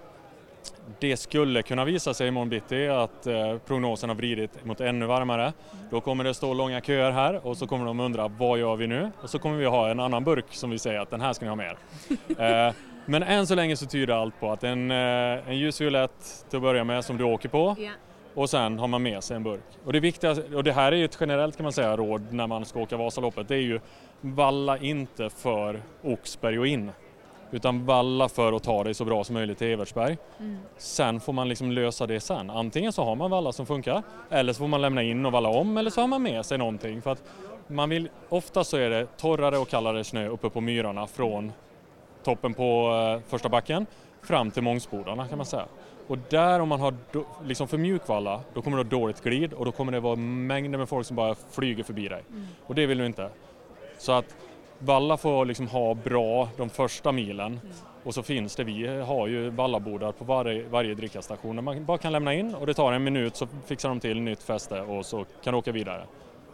Det 0.99 1.17
skulle 1.17 1.61
kunna 1.61 1.85
visa 1.85 2.13
sig 2.13 2.27
imorgon 2.27 2.49
bitti 2.49 2.87
att 2.87 3.27
eh, 3.27 3.57
prognosen 3.57 4.09
har 4.09 4.15
vridit 4.15 4.65
mot 4.65 4.81
ännu 4.81 5.05
varmare. 5.05 5.53
Då 5.91 6.01
kommer 6.01 6.23
det 6.23 6.33
stå 6.33 6.53
långa 6.53 6.81
köer 6.81 7.11
här 7.11 7.47
och 7.47 7.57
så 7.57 7.67
kommer 7.67 7.85
de 7.85 7.99
undra 7.99 8.27
vad 8.27 8.59
gör 8.59 8.75
vi 8.75 8.87
nu? 8.87 9.11
Och 9.21 9.29
så 9.29 9.39
kommer 9.39 9.57
vi 9.57 9.65
ha 9.65 9.89
en 9.89 9.99
annan 9.99 10.23
burk 10.23 10.45
som 10.49 10.69
vi 10.69 10.79
säger 10.79 10.99
att 10.99 11.09
den 11.09 11.21
här 11.21 11.33
ska 11.33 11.45
ni 11.45 11.49
ha 11.49 11.55
med 11.55 11.75
er. 12.37 12.67
eh, 12.67 12.73
men 13.05 13.23
än 13.23 13.47
så 13.47 13.55
länge 13.55 13.75
så 13.75 13.85
tyder 13.85 14.13
allt 14.13 14.39
på 14.39 14.51
att 14.51 14.63
en, 14.63 14.91
eh, 14.91 15.49
en 15.49 15.57
ljusviolett 15.57 16.45
till 16.49 16.57
att 16.57 16.63
börja 16.63 16.83
med 16.83 17.05
som 17.05 17.17
du 17.17 17.23
åker 17.23 17.49
på 17.49 17.75
Ja. 17.79 17.91
och 18.33 18.49
sen 18.49 18.79
har 18.79 18.87
man 18.87 19.03
med 19.03 19.23
sig 19.23 19.35
en 19.35 19.43
burk. 19.43 19.63
Och 19.85 19.93
det 19.93 19.99
viktiga, 19.99 20.35
och 20.55 20.63
det 20.63 20.73
här 20.73 20.91
är 20.91 20.95
ju 20.95 21.05
ett 21.05 21.17
generellt 21.19 21.57
kan 21.57 21.63
man 21.63 21.73
säga 21.73 21.97
råd 21.97 22.33
när 22.33 22.47
man 22.47 22.65
ska 22.65 22.79
åka 22.79 22.97
Vasaloppet, 22.97 23.47
det 23.47 23.55
är 23.55 23.61
ju 23.61 23.79
valla 24.21 24.77
inte 24.77 25.29
för 25.29 25.81
Oxberg 26.03 26.59
och 26.59 26.67
in. 26.67 26.91
Utan 27.51 27.85
valla 27.85 28.29
för 28.29 28.53
att 28.53 28.63
ta 28.63 28.83
dig 28.83 28.93
så 28.93 29.05
bra 29.05 29.23
som 29.23 29.33
möjligt 29.33 29.57
till 29.57 29.67
Evertsberg. 29.67 30.17
Mm. 30.39 30.57
Sen 30.77 31.19
får 31.19 31.33
man 31.33 31.49
liksom 31.49 31.71
lösa 31.71 32.07
det 32.07 32.19
sen. 32.19 32.49
Antingen 32.49 32.93
så 32.93 33.03
har 33.03 33.15
man 33.15 33.31
valla 33.31 33.51
som 33.51 33.65
funkar 33.65 34.03
eller 34.29 34.53
så 34.53 34.59
får 34.59 34.67
man 34.67 34.81
lämna 34.81 35.03
in 35.03 35.25
och 35.25 35.31
valla 35.31 35.49
om 35.49 35.77
eller 35.77 35.89
så 35.89 36.01
har 36.01 36.07
man 36.07 36.23
med 36.23 36.45
sig 36.45 36.57
någonting. 36.57 37.01
För 37.01 37.11
att 37.11 37.23
man 37.67 37.89
vill, 37.89 38.09
ofta 38.29 38.63
så 38.63 38.77
är 38.77 38.89
det 38.89 39.07
torrare 39.17 39.57
och 39.57 39.69
kallare 39.69 40.03
snö 40.03 40.27
uppe 40.27 40.49
på 40.49 40.61
myrarna 40.61 41.07
från 41.07 41.51
toppen 42.23 42.53
på 42.53 42.91
eh, 43.15 43.29
första 43.29 43.49
backen 43.49 43.85
fram 44.21 44.51
till 44.51 44.63
Mångsbodarna 44.63 45.27
kan 45.27 45.37
man 45.37 45.45
säga. 45.45 45.65
Och 46.07 46.17
där 46.29 46.59
om 46.59 46.69
man 46.69 46.79
har 46.79 46.93
do, 47.11 47.25
liksom 47.45 47.67
för 47.67 47.77
mjuk 47.77 48.07
valla, 48.07 48.41
då 48.53 48.61
kommer 48.61 48.77
det 48.77 48.83
ha 48.83 48.89
dåligt 48.89 49.23
glid 49.23 49.53
och 49.53 49.65
då 49.65 49.71
kommer 49.71 49.91
det 49.91 49.99
vara 49.99 50.15
mängder 50.15 50.77
med 50.77 50.89
folk 50.89 51.07
som 51.07 51.15
bara 51.15 51.35
flyger 51.51 51.83
förbi 51.83 52.07
dig. 52.07 52.23
Mm. 52.29 52.47
Och 52.65 52.75
det 52.75 52.85
vill 52.85 52.97
du 52.97 53.05
inte. 53.05 53.29
Så 53.97 54.11
att 54.11 54.35
Valla 54.79 55.17
får 55.17 55.45
liksom 55.45 55.67
ha 55.67 55.93
bra 55.93 56.49
de 56.57 56.69
första 56.69 57.11
milen 57.11 57.47
Mm. 57.47 57.59
och 58.03 58.13
så 58.13 58.23
finns 58.23 58.55
det, 58.55 58.63
vi 58.63 58.87
har 58.87 59.27
ju 59.27 59.49
vallabordar 59.49 60.11
på 60.11 60.23
varje, 60.25 60.63
varje 60.67 60.93
drickastation 60.93 61.55
där 61.55 61.63
man 61.63 61.85
bara 61.85 61.97
kan 61.97 62.11
lämna 62.11 62.33
in 62.33 62.55
och 62.55 62.65
det 62.65 62.73
tar 62.73 62.93
en 62.93 63.03
minut 63.03 63.35
så 63.35 63.47
fixar 63.65 63.89
de 63.89 63.99
till 63.99 64.21
nytt 64.21 64.43
fäste 64.43 64.81
och 64.81 65.05
så 65.05 65.25
kan 65.43 65.53
du 65.53 65.57
åka 65.57 65.71
vidare. 65.71 66.03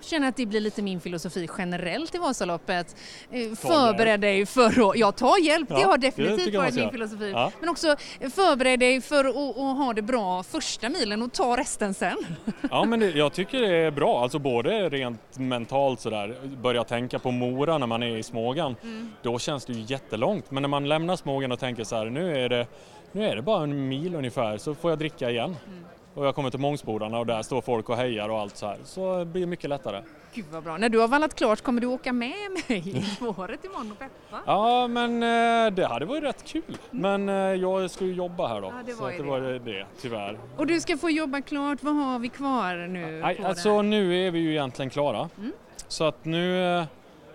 Känner 0.03 0.27
att 0.29 0.35
det 0.35 0.45
blir 0.45 0.59
lite 0.59 0.81
min 0.81 0.99
filosofi 1.01 1.47
generellt 1.57 2.15
i 2.15 2.17
Vasaloppet. 2.17 2.95
Eh, 3.31 3.55
Förbered 3.55 4.19
dig 4.19 4.45
för 4.45 4.89
att, 4.89 4.97
ja 4.97 5.11
ta 5.11 5.37
hjälp, 5.39 5.69
det 5.69 5.79
Ja, 5.79 5.87
har 5.87 5.97
det 5.97 6.07
definitivt 6.07 6.37
tycker 6.45 6.51
jag 6.53 6.61
man 6.63 6.71
varit 6.71 6.75
min 6.75 6.91
filosofi. 6.91 7.31
Ja. 7.31 7.51
Men 7.59 7.69
också 7.69 7.87
eh, 8.19 8.29
förbered 8.29 8.79
dig 8.79 9.01
för 9.01 9.25
att, 9.25 9.35
att 9.35 9.77
ha 9.77 9.93
det 9.95 10.01
bra 10.01 10.43
första 10.43 10.89
milen 10.89 11.21
och 11.21 11.33
ta 11.33 11.57
resten 11.57 11.93
sen. 11.93 12.17
Ja 12.71 12.85
men 12.85 12.99
det, 12.99 13.09
jag 13.11 13.33
tycker 13.33 13.61
det 13.61 13.75
är 13.75 13.91
bra, 13.91 14.21
alltså 14.23 14.39
både 14.39 14.89
rent 14.89 15.37
mentalt 15.37 15.99
sådär, 15.99 16.35
börja 16.61 16.83
tänka 16.83 17.19
på 17.19 17.31
Mora 17.31 17.77
när 17.77 17.87
man 17.87 18.03
är 18.03 18.17
i 18.17 18.23
Smågan, 18.23 18.75
Mm. 18.83 19.11
då 19.21 19.39
känns 19.39 19.65
det 19.65 19.73
ju 19.73 19.81
jättelångt. 19.87 20.51
Men 20.51 20.61
när 20.63 20.67
man 20.69 20.87
lämnar 20.87 21.15
Smågan 21.15 21.51
och 21.51 21.59
tänker 21.59 21.83
så 21.83 21.95
här, 21.95 22.05
nu 22.05 22.37
är 22.45 22.49
det, 22.49 22.67
nu 23.11 23.25
är 23.27 23.35
det 23.35 23.41
bara 23.41 23.63
en 23.63 23.87
mil 23.87 24.15
ungefär 24.15 24.57
så 24.57 24.75
får 24.75 24.91
jag 24.91 24.99
dricka 24.99 25.29
igen. 25.29 25.55
Mm. 25.67 25.85
Och 26.15 26.25
jag 26.25 26.35
kommer 26.35 26.49
till 26.49 26.59
Mångsbodarna 26.59 27.19
och 27.19 27.25
där 27.25 27.41
står 27.41 27.61
folk 27.61 27.89
och 27.89 27.97
hejar 27.97 28.29
och 28.29 28.39
allt 28.39 28.57
så 28.57 28.65
här, 28.65 28.77
så 28.83 29.25
blir 29.25 29.41
det 29.41 29.47
mycket 29.47 29.69
lättare. 29.69 30.01
Gud 30.33 30.45
vad 30.51 30.63
bra. 30.63 30.77
När 30.77 30.89
du 30.89 30.99
har 30.99 31.07
vallat 31.07 31.35
klart 31.35 31.61
kommer 31.61 31.81
du 31.81 31.87
åka 31.87 32.13
med 32.13 32.33
mig 32.51 32.89
i 32.97 33.01
spåret 33.01 33.65
imorgon 33.65 33.91
och 33.91 33.99
peppa? 33.99 34.41
Ja 34.45 34.87
men 34.87 35.23
eh, 35.23 35.73
det 35.73 35.85
hade 35.85 36.05
varit 36.05 36.23
rätt 36.23 36.43
kul. 36.45 36.77
Men 36.91 37.29
eh, 37.29 37.35
jag 37.35 37.91
ska 37.91 38.05
ju 38.05 38.13
jobba 38.13 38.47
här 38.47 38.61
då. 38.61 38.67
Ja, 38.67 38.83
det 38.85 38.93
så 38.93 39.03
var 39.03 39.11
ju 39.11 39.17
det 39.17 39.23
var 39.23 39.39
det, 39.39 39.85
tyvärr. 40.01 40.37
Och 40.57 40.67
du 40.67 40.81
ska 40.81 40.97
få 40.97 41.09
jobba 41.09 41.41
klart. 41.41 41.83
Vad 41.83 41.95
har 41.95 42.19
vi 42.19 42.29
kvar 42.29 42.87
nu? 42.87 43.21
Nej, 43.23 43.39
alltså 43.45 43.81
nu 43.81 44.27
är 44.27 44.31
vi 44.31 44.39
ju 44.39 44.51
egentligen 44.51 44.89
klara. 44.89 45.29
Mm. 45.37 45.51
Så 45.87 46.03
att 46.03 46.25
nu, 46.25 46.77
eh, 46.77 46.85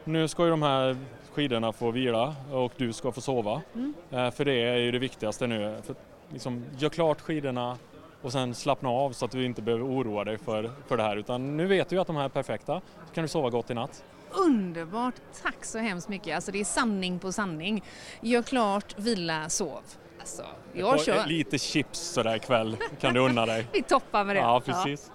nu 0.05 0.29
ska 0.29 0.45
ju 0.45 0.51
de 0.51 0.63
här 0.63 0.97
skidorna 1.33 1.73
få 1.73 1.91
vila 1.91 2.35
och 2.53 2.73
du 2.77 2.93
ska 2.93 3.13
få 3.13 3.21
sova. 3.21 3.63
Mm. 3.75 4.33
För 4.33 4.45
det 4.45 4.53
är 4.53 4.77
ju 4.77 4.91
det 4.91 4.99
viktigaste 4.99 5.47
nu. 5.47 5.77
För, 5.87 5.95
liksom, 6.29 6.65
gör 6.79 6.89
klart 6.89 7.21
skidorna 7.21 7.77
och 8.23 8.33
sen 8.33 8.55
slappna 8.55 8.89
av 8.89 9.13
så 9.13 9.25
att 9.25 9.31
du 9.31 9.45
inte 9.45 9.63
behöver 9.63 9.85
oroa 9.85 10.25
dig 10.25 10.39
för, 10.39 10.71
för 10.89 10.97
det 10.97 11.03
här. 11.03 11.17
Utan 11.17 11.57
nu 11.57 11.67
vet 11.67 11.89
du 11.89 11.97
ju 11.97 12.01
att 12.01 12.07
de 12.07 12.17
här 12.17 12.25
är 12.25 12.29
perfekta. 12.29 12.81
Så 13.09 13.15
kan 13.15 13.23
du 13.23 13.29
sova 13.29 13.51
gott 13.51 13.71
i 13.71 13.75
natt. 13.75 14.05
Underbart. 14.31 15.15
Tack 15.43 15.65
så 15.65 15.79
hemskt 15.79 16.09
mycket. 16.09 16.35
Alltså 16.35 16.53
det 16.53 16.61
är 16.61 16.65
sanning 16.65 17.19
på 17.19 17.33
sanning. 17.33 17.85
Gör 18.21 18.43
klart, 18.43 18.95
vila, 18.99 19.49
sov. 19.49 19.83
Alltså, 20.21 20.43
jag 20.73 21.01
kör. 21.01 21.27
Lite 21.27 21.59
chips 21.59 21.99
sådär 21.99 22.37
ikväll 22.37 22.77
kan 23.01 23.15
du 23.15 23.21
unna 23.21 23.47
dig. 23.47 23.67
Vi 23.73 23.83
toppar 23.83 24.25
med 24.25 24.37
det. 24.37 24.41
Ja, 24.41 24.61
precis. 24.65 25.11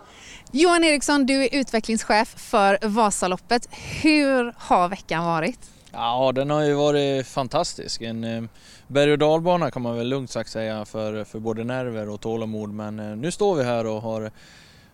Johan 0.51 0.84
Eriksson, 0.84 1.26
du 1.26 1.43
är 1.43 1.49
utvecklingschef 1.56 2.28
för 2.38 2.78
Vasaloppet. 2.82 3.70
Hur 4.01 4.54
har 4.58 4.89
veckan 4.89 5.26
varit? 5.26 5.60
Ja, 5.91 6.32
den 6.36 6.49
har 6.49 6.62
ju 6.62 6.74
varit 6.74 7.28
fantastisk. 7.28 8.01
En 8.01 8.24
eh, 8.24 8.43
berg 8.88 9.12
och 9.12 9.18
dalbana 9.18 9.72
kan 9.72 9.82
man 9.82 9.98
väl 9.98 10.10
lugnt 10.10 10.30
sagt 10.30 10.50
säga 10.50 10.86
för, 10.86 11.24
för 11.24 11.40
både 11.40 11.64
nerver 11.64 12.10
och 12.10 12.22
tålamod. 12.22 12.70
Men 12.70 13.00
eh, 13.00 13.16
nu 13.16 13.32
står 13.32 13.56
vi 13.56 13.64
här 13.64 13.86
och 13.86 14.02
har 14.02 14.32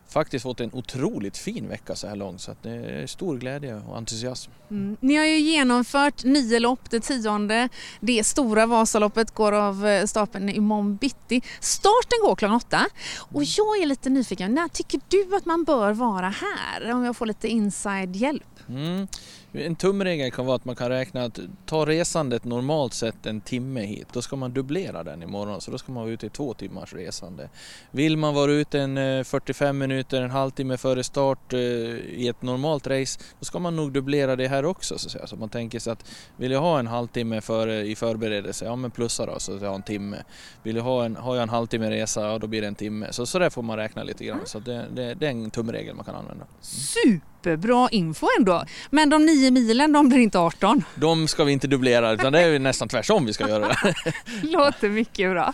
faktiskt 0.10 0.44
fått 0.44 0.60
en 0.60 0.70
otroligt 0.74 1.38
fin 1.38 1.68
vecka 1.68 1.96
så 1.96 2.08
här 2.08 2.16
långt. 2.16 2.42
Så 2.42 2.56
det 2.62 2.70
är 2.70 3.08
stor 3.08 3.38
glädje 3.38 3.82
och 3.88 3.98
entusiasm. 3.98 4.52
Mm. 4.72 4.98
Ni 5.00 5.16
har 5.16 5.26
ju 5.26 5.40
genomfört 5.40 6.24
nio 6.24 6.60
lopp, 6.60 6.90
det 6.90 7.00
tionde. 7.00 7.70
Det 8.00 8.24
stora 8.24 8.66
Vasaloppet 8.66 9.32
går 9.32 9.52
av 9.52 9.88
eh, 9.88 10.06
stapeln 10.06 10.50
imorgon 10.50 10.96
bitti. 10.96 11.42
Starten 11.60 12.20
går 12.22 12.36
klockan 12.36 12.56
åtta. 12.56 12.86
Och 13.18 13.44
jag 13.44 13.82
är 13.82 13.86
lite 13.86 14.10
nyfiken, 14.10 14.54
när 14.54 14.68
tycker 14.68 15.02
du 15.08 15.36
att 15.36 15.46
man 15.46 15.64
bör 15.64 15.92
vara 15.94 16.30
här? 16.30 16.94
Om 16.94 17.04
jag 17.04 17.18
får 17.18 17.26
lite 17.26 17.48
inside-hjälp. 17.48 18.44
Mm. 18.70 19.08
En 19.54 19.76
tumregel 19.76 20.32
kan 20.32 20.45
vara 20.45 20.56
att 20.56 20.66
man 20.66 20.76
kan 20.76 20.89
räkna 20.89 21.24
att 21.24 21.39
ta 21.66 21.86
resandet 21.86 22.43
normalt 22.43 22.93
sett 22.93 23.26
en 23.26 23.41
timme 23.41 23.82
hit, 23.82 24.08
då 24.14 24.22
ska 24.22 24.36
man 24.36 24.54
dubblera 24.54 25.04
den 25.04 25.24
imorgon 25.24 25.62
så 25.62 25.72
då 25.72 25.78
ska 25.78 25.91
man 25.91 26.04
vara 26.04 26.14
ute 26.14 26.26
i 26.26 26.30
två 26.30 26.54
timmars 26.54 26.93
resande. 26.93 27.50
Vill 27.91 28.18
man 28.18 28.34
vara 28.34 28.52
ute 28.52 28.80
en 28.80 28.97
eh, 28.97 29.24
45 29.24 29.78
minuter, 29.78 30.22
en 30.22 30.30
halvtimme 30.30 30.78
före 30.78 31.04
start 31.04 31.54
eh, 31.54 31.60
i 31.60 32.28
ett 32.28 32.41
normalt 32.41 32.88
race, 32.88 33.20
då 33.39 33.45
ska 33.45 33.60
man 33.60 33.76
nog 33.76 33.91
dubblera 33.91 34.36
det 34.36 34.47
här 34.47 34.66
också 34.66 34.97
så 34.97 35.08
att 35.08 35.12
säga. 35.12 35.28
Så 35.28 35.36
man 35.36 35.50
tänker 35.50 35.80
sig 35.80 35.93
att 35.93 36.06
vill 36.38 36.52
jag 36.52 36.62
ha 36.62 36.80
en 36.80 36.88
halvtimme 36.88 37.41
före, 37.41 37.86
i 37.86 37.95
förberedelse, 37.95 38.66
ja 38.66 38.76
men 38.76 38.91
plussa 38.91 39.26
då 39.26 39.39
så 39.39 39.56
att 39.56 39.62
jag 39.62 39.70
har 39.70 39.76
en 39.76 39.84
timme. 39.84 40.18
Vill 40.64 40.76
jag 40.76 40.84
ha 40.84 41.06
en, 41.06 41.16
har 41.16 41.36
jag 41.36 41.43
en 41.43 41.50
halvtimme 41.50 41.89
resa, 41.89 42.22
ja 42.22 42.39
då 42.39 42.47
blir 42.47 42.62
det 42.62 42.68
en 42.68 42.76
timme. 42.76 43.08
Så, 43.12 43.26
så 43.26 43.39
där 43.39 43.50
får 43.50 43.62
man 43.62 43.78
räkna 43.78 44.04
lite 44.04 44.26
grann. 44.26 44.39
Så 44.45 44.60
det, 44.60 44.86
det, 44.91 45.14
det 45.14 45.26
är 45.26 45.32
en 45.32 45.52
tumregel 45.52 45.95
man 45.95 46.06
kan 46.06 46.16
använda. 46.16 46.45
Superbra 46.62 47.89
info 47.91 48.28
ändå. 48.39 48.64
Men 48.89 49.10
de 49.10 49.26
nio 49.26 49.39
milen, 49.52 49.94
de 49.94 50.10
blir 50.10 50.20
inte 50.20 50.40
18. 50.40 50.84
De 50.96 51.28
ska 51.28 51.44
vi 51.44 51.52
inte 51.52 51.68
dubblera 51.68 52.12
utan 52.12 52.34
det 52.34 52.42
är 52.42 52.60
nästan 52.60 52.88
tvärtom 52.88 53.26
vi 53.26 53.34
ska 53.34 53.50
göra 53.50 53.68
det. 53.68 53.94
Låter 54.44 54.90
mycket 54.90 55.32
bra. 55.32 55.54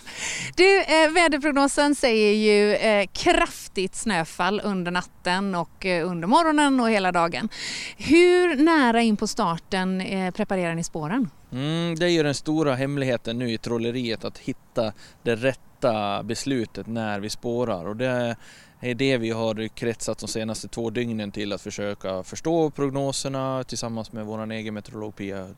Du, 0.56 0.82
eh, 0.82 1.12
väderprognosen 1.12 1.96
säger 1.96 2.32
ju 2.34 2.76
eh, 2.76 3.08
kraftigt 3.14 3.96
snöfall 3.96 4.62
under 4.64 4.92
natten 4.92 5.56
och 5.56 5.86
eh, 5.86 6.12
under 6.12 6.28
morgonen 6.28 6.80
och 6.80 6.90
hela 6.90 7.12
dagen. 7.12 7.50
Hur 7.98 8.56
nära 8.56 9.02
in 9.02 9.18
på 9.18 9.28
starten 9.28 10.02
eh, 10.02 10.32
preparerar 10.32 10.76
ni 10.76 10.84
spåren? 10.84 11.30
Mm, 11.52 11.96
det 11.96 12.06
är 12.06 12.10
ju 12.10 12.24
den 12.24 12.36
stora 12.36 12.76
hemligheten 12.76 13.40
nu 13.40 13.52
i 13.52 13.58
trolleriet 13.58 14.26
att 14.26 14.38
hitta 14.38 14.94
det 15.24 15.36
rätta 15.36 16.24
beslutet 16.24 16.88
när 16.88 17.20
vi 17.20 17.30
spårar 17.30 17.88
och 17.88 17.96
det 17.96 18.36
det 18.86 18.92
är 18.92 18.96
det 18.96 19.18
vi 19.18 19.30
har 19.30 19.68
kretsat 19.68 20.18
de 20.18 20.28
senaste 20.28 20.68
två 20.68 20.90
dygnen 20.90 21.32
till 21.32 21.54
att 21.54 21.62
försöka 21.62 22.24
förstå 22.24 22.70
prognoserna 22.70 23.64
tillsammans 23.64 24.12
med 24.12 24.26
vår 24.26 24.52
egen 24.52 24.74
meteorolog 24.74 25.16
Pia, 25.16 25.50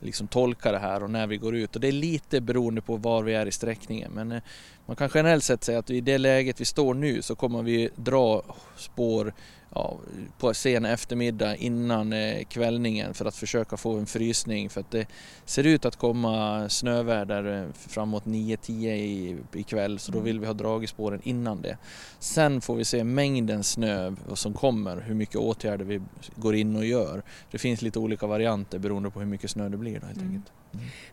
liksom 0.00 0.26
tolka 0.26 0.72
det 0.72 0.78
här 0.78 1.02
och 1.02 1.10
när 1.10 1.26
vi 1.26 1.36
går 1.36 1.56
ut. 1.56 1.74
Och 1.74 1.80
det 1.80 1.88
är 1.88 1.92
lite 1.92 2.40
beroende 2.40 2.80
på 2.80 2.96
var 2.96 3.22
vi 3.22 3.34
är 3.34 3.46
i 3.46 3.52
sträckningen 3.52 4.12
men 4.12 4.32
eh, 4.32 4.42
man 4.86 4.96
kan 4.96 5.10
generellt 5.14 5.44
sett 5.44 5.64
säga 5.64 5.78
att 5.78 5.90
i 5.90 6.00
det 6.00 6.18
läget 6.18 6.60
vi 6.60 6.64
står 6.64 6.94
nu 6.94 7.22
så 7.22 7.34
kommer 7.34 7.62
vi 7.62 7.90
dra 7.96 8.42
spår 8.76 9.32
ja, 9.76 9.98
på 10.38 10.54
sen 10.54 10.84
eftermiddag 10.84 11.56
innan 11.56 12.12
eh, 12.12 12.44
kvällningen 12.44 13.14
för 13.14 13.24
att 13.24 13.36
försöka 13.36 13.76
få 13.76 13.96
en 13.98 14.06
frysning 14.06 14.70
för 14.70 14.80
att 14.80 14.90
det 14.90 15.06
ser 15.44 15.66
ut 15.66 15.84
att 15.84 15.96
komma 15.96 16.68
snöväder 16.68 17.62
eh, 17.62 17.72
framåt 17.72 18.24
9-10 18.24 18.70
i, 18.90 19.36
ikväll 19.52 19.98
så 19.98 20.12
då 20.12 20.20
vill 20.20 20.40
vi 20.40 20.46
ha 20.46 20.52
dragit 20.52 20.90
spåren 20.90 21.20
innan 21.24 21.62
det. 21.62 21.78
Sen 22.18 22.60
får 22.60 22.76
vi 22.76 22.84
se 22.84 23.04
mängden 23.04 23.64
snö 23.64 24.14
som 24.34 24.54
kommer, 24.54 25.00
hur 25.00 25.14
mycket 25.14 25.36
åtgärder 25.36 25.84
vi 25.84 26.00
går 26.36 26.54
in 26.54 26.76
och 26.76 26.84
gör. 26.84 27.22
Det 27.50 27.58
finns 27.58 27.82
lite 27.82 27.98
olika 27.98 28.26
varianter 28.26 28.78
beroende 28.78 29.10
på 29.10 29.20
hur 29.20 29.26
mycket 29.26 29.50
snö 29.50 29.68
det 29.68 29.76
blir 29.76 30.00
då, 30.00 30.06
helt 30.06 30.22
enkelt. 30.22 30.52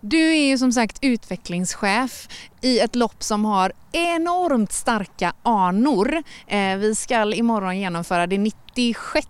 Du 0.02 0.30
är 0.32 0.48
ju 0.48 0.58
som 0.58 0.72
sagt 0.72 0.98
utvecklingschef 1.02 2.28
i 2.62 2.80
ett 2.80 2.96
lopp 2.96 3.24
som 3.24 3.46
har 3.46 3.72
enormt 3.92 4.72
starka 4.72 5.34
anor. 5.44 6.24
Eh, 6.48 6.78
vi 6.78 6.96
ska 6.96 7.34
imorgon 7.34 7.78
genomföra 7.80 8.28
det 8.28 8.38
96 8.38 9.28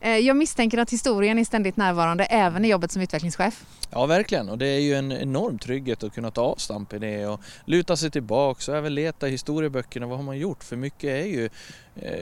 Eh, 0.00 0.16
Jag 0.16 0.36
misstänker 0.36 0.78
att 0.78 0.92
historien 0.92 1.38
är 1.38 1.44
ständigt 1.44 1.76
närvarande 1.76 2.24
även 2.24 2.64
i 2.64 2.68
jobbet 2.68 2.92
som 2.92 3.02
utvecklingschef. 3.02 3.64
Ja 3.90 4.06
verkligen. 4.06 4.48
Och 4.48 4.58
det 4.58 4.66
är 4.66 4.80
ju 4.80 4.94
en 4.94 5.12
enorm 5.12 5.58
trygghet 5.58 6.02
att 6.02 6.14
kunna 6.14 6.30
ta 6.30 6.40
avstamp 6.42 6.92
i 6.92 6.98
det 6.98 7.26
och 7.26 7.40
luta 7.64 7.96
sig 7.96 8.10
tillbaka 8.10 8.72
och 8.72 8.78
även 8.78 8.94
leta 8.94 9.28
i 9.28 9.30
historieböckerna. 9.30 10.06
Vad 10.06 10.16
har 10.18 10.24
man 10.24 10.38
gjort? 10.38 10.64
För 10.64 10.76
mycket 10.76 11.04
är 11.10 11.26
ju 11.26 11.48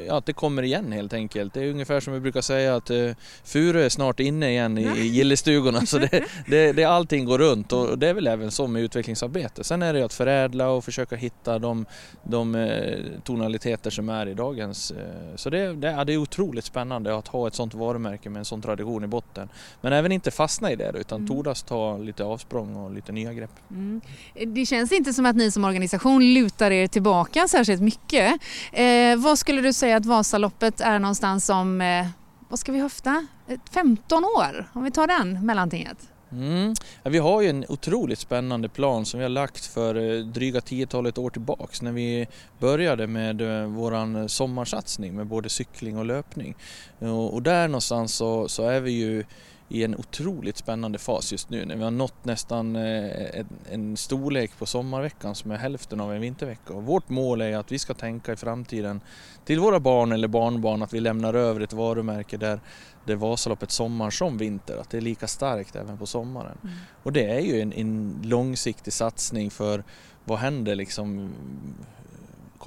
ja, 0.07 0.19
att 0.19 0.27
det 0.27 0.33
kommer 0.33 0.63
igen 0.63 0.93
helt 0.93 1.13
enkelt. 1.13 1.55
Det 1.55 1.65
är 1.65 1.71
ungefär 1.71 2.01
som 2.01 2.13
vi 2.13 2.21
brukar 2.21 2.41
säga 2.41 2.77
att 2.77 2.91
eh, 2.91 3.11
Furö 3.45 3.85
är 3.85 3.89
snart 3.89 4.21
inne 4.21 4.51
igen 4.51 4.79
i, 4.79 4.83
i 4.83 5.07
gillestugorna 5.07 5.87
så 5.87 5.99
det, 5.99 6.25
det, 6.47 6.73
det, 6.73 6.85
allting 6.85 7.25
går 7.25 7.39
runt 7.39 7.73
och 7.73 7.99
det 7.99 8.09
är 8.09 8.15
väl 8.15 8.27
även 8.27 8.51
så 8.51 8.67
med 8.67 8.83
utvecklingsarbete. 8.83 9.65
Sen 9.65 9.83
är 9.83 9.95
det 9.95 10.03
att 10.03 10.13
förädla 10.13 10.69
och 10.69 10.85
försöka 10.85 11.17
hitta 11.17 11.59
de, 11.59 11.87
de 12.23 12.55
eh, 12.55 12.99
tonaliteter 13.25 13.91
som 13.91 14.09
är 14.09 14.29
i 14.29 14.35
dagens. 14.35 14.91
Eh, 14.91 15.37
så 15.37 15.51
det, 15.51 15.73
det, 15.73 15.91
ja, 15.91 16.05
det 16.05 16.13
är 16.13 16.17
otroligt 16.17 16.65
spännande 16.65 17.17
att 17.17 17.29
ha 17.29 17.47
ett 17.47 17.55
sånt 17.55 17.75
varumärke 17.75 18.31
med 18.31 18.39
en 18.39 18.45
sån 18.45 18.63
tradition 18.63 19.05
i 19.05 19.07
botten. 19.07 19.49
Men 19.81 19.93
även 19.93 20.13
inte 20.13 20.31
fastna 20.31 20.73
i 20.73 20.77
det 20.77 20.93
utan 20.99 21.19
mm. 21.19 21.29
tordas 21.29 21.63
ta 21.63 21.99
lite 21.99 22.25
avsprång 22.25 22.77
och 22.77 22.95
lite 22.95 23.13
nya 23.13 23.33
grepp. 23.33 23.51
Mm. 23.71 24.01
Det 24.47 24.67
känns 24.67 24.93
inte 24.93 25.13
som 25.13 25.27
att 25.27 25.37
ni 25.37 25.51
som 25.51 25.65
organisation 25.65 26.35
lutar 26.35 26.71
er 26.71 26.87
tillbaka 26.87 27.49
särskilt 27.49 27.83
mycket. 27.83 28.41
Eh, 28.73 29.17
vad 29.17 29.39
skulle 29.39 29.63
du 29.67 29.73
säga 29.73 29.97
att 29.97 30.07
Vasaloppet 30.07 30.81
är 30.81 30.99
någonstans 30.99 31.49
om, 31.49 31.81
eh, 31.81 32.07
vad 32.49 32.59
ska 32.59 32.73
vi 32.73 32.81
höfta, 32.81 33.27
eh, 33.49 33.59
15 33.71 34.25
år? 34.25 34.71
Om 34.73 34.85
vi 34.85 34.91
tar 34.91 35.07
den 35.07 35.47
mellantinget. 35.47 35.99
Mm. 36.33 36.75
Ja, 37.03 37.11
vi 37.11 37.19
har 37.19 37.43
ju 37.43 37.49
en 37.49 37.65
otroligt 37.69 38.19
spännande 38.19 38.69
plan 38.69 39.07
som 39.07 39.19
vi 39.19 39.25
har 39.25 39.31
lagt 39.31 39.67
för 39.67 39.95
eh, 39.95 40.25
dryga 40.25 40.61
tiotalet 40.61 41.19
år 41.19 41.31
tillbaks 41.31 41.83
när 41.83 41.93
vi 41.93 42.27
började 42.59 43.07
med 43.07 43.41
eh, 43.41 43.67
våran 43.67 44.29
sommarsatsning 44.29 45.17
med 45.17 45.27
både 45.27 45.49
cykling 45.49 45.99
och 45.99 46.05
löpning. 46.05 46.57
Och, 46.99 47.35
och 47.35 47.43
där 47.43 47.69
någonstans 47.69 48.15
så, 48.15 48.49
så 48.49 48.69
är 48.69 48.81
vi 48.81 48.91
ju 48.91 49.25
i 49.69 49.85
en 49.85 49.97
otroligt 49.97 50.57
spännande 50.57 50.99
fas 50.99 51.33
just 51.33 51.51
nu 51.51 51.65
när 51.65 51.77
vi 51.77 51.83
har 51.83 51.91
nått 51.91 52.25
nästan 52.25 52.77
eh, 52.77 53.45
en 53.71 53.97
storlek 53.97 54.59
på 54.59 54.67
sommarveckan 54.67 55.35
som 55.35 55.51
är 55.51 55.57
hälften 55.57 56.01
av 56.01 56.13
en 56.13 56.21
vintervecka. 56.21 56.73
Och 56.73 56.85
vårt 56.85 57.09
mål 57.09 57.41
är 57.41 57.57
att 57.57 57.73
vi 57.73 57.79
ska 57.79 57.95
tänka 57.95 58.33
i 58.33 58.37
framtiden 58.37 59.01
till 59.45 59.61
våra 59.61 59.81
barn 59.81 60.13
eller 60.13 60.29
barnbarn 60.29 60.83
att 60.83 60.95
vi 60.95 61.01
lämnar 61.01 61.35
över 61.35 61.61
ett 61.61 61.73
varumärke 61.73 62.37
där 62.37 62.61
det 63.05 63.13
är 63.13 63.17
Vasaloppet 63.17 63.71
sommar 63.71 64.11
som 64.11 64.39
vinter, 64.39 64.77
att 64.77 64.91
det 64.91 64.97
är 64.97 65.01
lika 65.01 65.27
starkt 65.27 65.77
även 65.77 65.99
på 65.99 66.07
sommaren. 66.07 66.59
Mm. 66.63 66.75
Och 67.03 67.13
det 67.13 67.31
är 67.31 67.41
ju 67.41 67.61
en, 67.61 67.73
en 67.73 68.21
långsiktig 68.25 68.93
satsning 68.93 69.51
för 69.51 69.85
vad 70.25 70.39
händer 70.39 70.75
liksom 70.75 71.33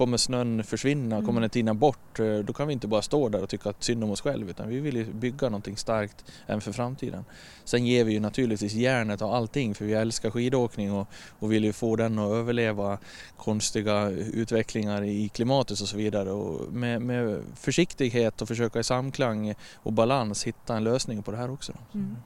kommer 0.00 0.16
snön 0.16 0.64
försvinna, 0.64 1.16
mm. 1.16 1.26
kommer 1.26 1.40
den 1.40 1.50
tina 1.50 1.74
bort, 1.74 2.20
eh, 2.20 2.38
då 2.38 2.52
kan 2.52 2.66
vi 2.66 2.72
inte 2.72 2.86
bara 2.86 3.02
stå 3.02 3.28
där 3.28 3.42
och 3.42 3.48
tycka 3.48 3.70
att 3.70 3.84
synd 3.84 4.04
om 4.04 4.10
oss 4.10 4.20
själva 4.20 4.50
utan 4.50 4.68
vi 4.68 4.80
vill 4.80 5.06
bygga 5.14 5.48
någonting 5.48 5.76
starkt 5.76 6.24
även 6.46 6.60
för 6.60 6.72
framtiden. 6.72 7.24
Sen 7.64 7.86
ger 7.86 8.04
vi 8.04 8.12
ju 8.12 8.20
naturligtvis 8.20 8.72
järnet 8.72 9.22
och 9.22 9.36
allting 9.36 9.74
för 9.74 9.84
vi 9.84 9.92
älskar 9.92 10.30
skidåkning 10.30 10.92
och, 10.92 11.08
och 11.38 11.52
vill 11.52 11.64
ju 11.64 11.72
få 11.72 11.96
den 11.96 12.18
att 12.18 12.32
överleva 12.32 12.98
konstiga 13.36 14.10
utvecklingar 14.10 15.04
i 15.04 15.28
klimatet 15.28 15.80
och 15.80 15.88
så 15.88 15.96
vidare 15.96 16.30
och 16.30 16.72
med, 16.72 17.02
med 17.02 17.42
försiktighet 17.56 18.42
och 18.42 18.48
försöka 18.48 18.80
i 18.80 18.84
samklang 18.84 19.54
och 19.74 19.92
balans 19.92 20.44
hitta 20.44 20.76
en 20.76 20.84
lösning 20.84 21.22
på 21.22 21.30
det 21.30 21.36
här 21.36 21.50
också. 21.50 21.72
Mm. 21.94 22.16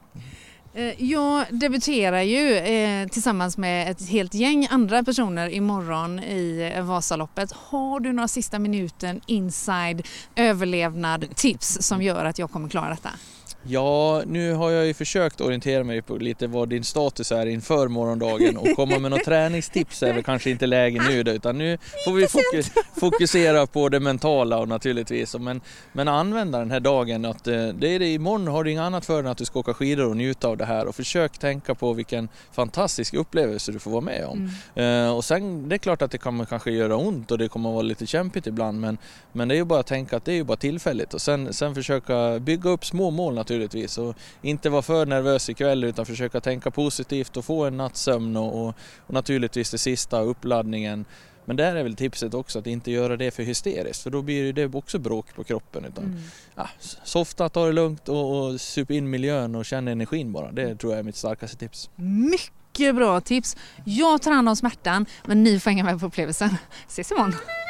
Eh, 0.76 1.02
jag 1.04 1.46
debuterar 1.50 2.22
ju 2.22 2.56
eh, 2.56 3.08
tillsammans 3.08 3.58
med 3.58 3.90
ett 3.90 4.08
helt 4.08 4.34
gäng 4.34 4.66
andra 4.70 5.04
personer 5.04 5.48
imorgon 5.48 6.18
i 6.18 6.72
eh, 6.76 6.84
Vasaloppet. 6.84 7.52
Har 7.52 8.00
du 8.00 8.12
några 8.12 8.28
sista 8.28 8.58
minuten 8.58 9.20
inside 9.26 10.06
överlevnad 10.36 11.36
tips 11.36 11.78
som 11.80 12.02
gör 12.02 12.24
att 12.24 12.38
jag 12.38 12.50
kommer 12.50 12.68
klara 12.68 12.90
detta? 12.90 13.10
Ja, 13.66 14.22
nu 14.26 14.52
har 14.52 14.70
jag 14.70 14.86
ju 14.86 14.94
försökt 14.94 15.40
orientera 15.40 15.84
mig 15.84 16.02
på 16.02 16.16
lite 16.16 16.46
vad 16.46 16.68
din 16.68 16.84
status 16.84 17.32
är 17.32 17.46
inför 17.46 17.88
morgondagen 17.88 18.56
och 18.56 18.68
komma 18.76 18.98
med 18.98 19.10
några 19.10 19.24
träningstips 19.24 20.02
är 20.02 20.12
väl 20.12 20.22
kanske 20.22 20.50
inte 20.50 20.66
läge 20.66 21.02
nu 21.08 21.20
utan 21.20 21.58
nu 21.58 21.78
får 22.04 22.12
vi 22.12 22.26
fokus, 22.26 22.70
fokusera 23.00 23.66
på 23.66 23.88
det 23.88 24.00
mentala 24.00 24.58
och 24.58 24.68
naturligtvis. 24.68 25.36
Men, 25.38 25.60
men 25.92 26.08
använda 26.08 26.58
den 26.58 26.70
här 26.70 26.80
dagen 26.80 27.24
att 27.24 27.46
eh, 27.46 27.68
det 27.68 27.88
är 27.88 27.98
det 27.98 28.12
imorgon 28.12 28.46
har 28.46 28.64
du 28.64 28.70
inget 28.70 28.82
annat 28.82 29.04
för 29.04 29.20
än 29.20 29.26
att 29.26 29.38
du 29.38 29.44
ska 29.44 29.58
åka 29.58 29.74
skidor 29.74 30.08
och 30.08 30.16
njuta 30.16 30.48
av 30.48 30.56
det 30.56 30.64
här 30.64 30.86
och 30.86 30.94
försök 30.94 31.38
tänka 31.38 31.74
på 31.74 31.92
vilken 31.92 32.28
fantastisk 32.52 33.14
upplevelse 33.14 33.72
du 33.72 33.78
får 33.78 33.90
vara 33.90 34.00
med 34.00 34.26
om. 34.26 34.50
Mm. 34.74 35.04
Uh, 35.06 35.16
och 35.16 35.24
sen 35.24 35.68
det 35.68 35.76
är 35.76 35.78
klart 35.78 36.02
att 36.02 36.10
det 36.10 36.18
kommer 36.18 36.44
kanske 36.44 36.70
göra 36.70 36.96
ont 36.96 37.30
och 37.30 37.38
det 37.38 37.48
kommer 37.48 37.70
vara 37.70 37.82
lite 37.82 38.06
kämpigt 38.06 38.46
ibland 38.46 38.80
men, 38.80 38.98
men 39.32 39.48
det 39.48 39.54
är 39.54 39.56
ju 39.56 39.64
bara 39.64 39.80
att 39.80 39.86
tänka 39.86 40.16
att 40.16 40.24
det 40.24 40.32
är 40.32 40.36
ju 40.36 40.44
bara 40.44 40.56
tillfälligt 40.56 41.14
och 41.14 41.20
sen, 41.20 41.52
sen 41.52 41.74
försöka 41.74 42.38
bygga 42.38 42.70
upp 42.70 42.84
små 42.84 43.10
mål 43.10 43.34
naturligtvis 43.34 43.53
naturligtvis. 43.55 43.98
Och 43.98 44.16
inte 44.42 44.70
vara 44.70 44.82
för 44.82 45.07
nervös 45.07 45.50
ikväll 45.50 45.84
utan 45.84 46.07
försöka 46.07 46.40
tänka 46.40 46.70
positivt 46.70 47.36
och 47.36 47.44
få 47.44 47.64
en 47.64 47.76
nattsömn 47.76 48.36
och, 48.36 48.66
och, 48.66 48.74
och 49.07 49.14
naturligtvis 49.14 49.70
det 49.70 49.78
sista, 49.78 50.20
uppladdningen. 50.20 51.05
Men 51.46 51.57
där 51.57 51.76
är 51.76 51.82
väl 51.82 51.96
tipset 51.96 52.34
också 52.34 52.59
att 52.59 52.66
inte 52.66 52.90
göra 52.90 53.16
det 53.16 53.30
för 53.30 53.42
hysteriskt 53.42 54.02
för 54.02 54.11
då 54.11 54.22
blir 54.22 54.52
det 54.52 54.74
också 54.74 54.98
bråk 54.98 55.34
på 55.34 55.44
kroppen. 55.44 55.84
Utan, 55.84 56.05
mm. 56.05 56.18
ja, 56.55 56.68
softa, 57.05 57.48
ta 57.48 57.66
det 57.66 57.72
lugnt 57.72 58.09
och, 58.09 58.38
och 58.38 58.61
sup 58.61 58.90
in 58.90 59.11
miljön 59.11 59.55
och 59.55 59.64
känn 59.64 59.88
energin 59.88 60.32
bara. 60.32 60.52
Det 60.52 60.76
tror 60.76 60.92
jag 60.92 60.98
är 60.98 61.02
mitt 61.02 61.16
starkaste 61.16 61.57
tips. 61.57 61.90
Mycket 61.96 62.94
bra 62.94 63.20
tips! 63.20 63.57
Jag 63.84 64.22
tar 64.22 64.32
hand 64.32 64.48
om 64.48 64.57
smärtan 64.57 65.07
men 65.26 65.42
ni 65.42 65.61
får 65.61 65.70
hänga 65.70 65.84
med 65.84 66.00
på 66.00 66.07
upplevelsen. 66.07 66.57
Ses 66.88 67.11
imorgon! 67.11 67.63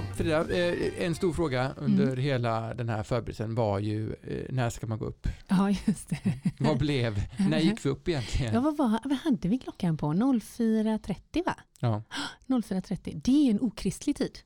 Frida, 0.00 0.50
eh, 0.50 1.04
en 1.06 1.14
stor 1.14 1.32
fråga 1.32 1.72
under 1.76 2.06
mm. 2.06 2.18
hela 2.18 2.74
den 2.74 2.88
här 2.88 3.02
förberedelsen 3.02 3.54
var 3.54 3.78
ju 3.78 4.12
eh, 4.12 4.46
när 4.50 4.70
ska 4.70 4.86
man 4.86 4.98
gå 4.98 5.04
upp? 5.04 5.28
Ja, 5.48 5.70
just 5.70 6.08
det. 6.08 6.18
Vad 6.58 6.78
blev, 6.78 7.22
när 7.50 7.58
gick 7.58 7.86
vi 7.86 7.90
upp 7.90 8.08
egentligen? 8.08 8.54
Ja, 8.54 8.60
vad, 8.60 8.76
var, 8.76 9.00
vad 9.04 9.18
hade 9.18 9.48
vi 9.48 9.58
klockan 9.58 9.96
på? 9.96 10.06
04.30 10.06 11.44
va? 11.46 11.54
Ja. 11.80 12.02
04.30, 12.46 13.20
det 13.24 13.48
är 13.48 13.50
en 13.50 13.60
okristlig 13.60 14.16
tid. 14.16 14.38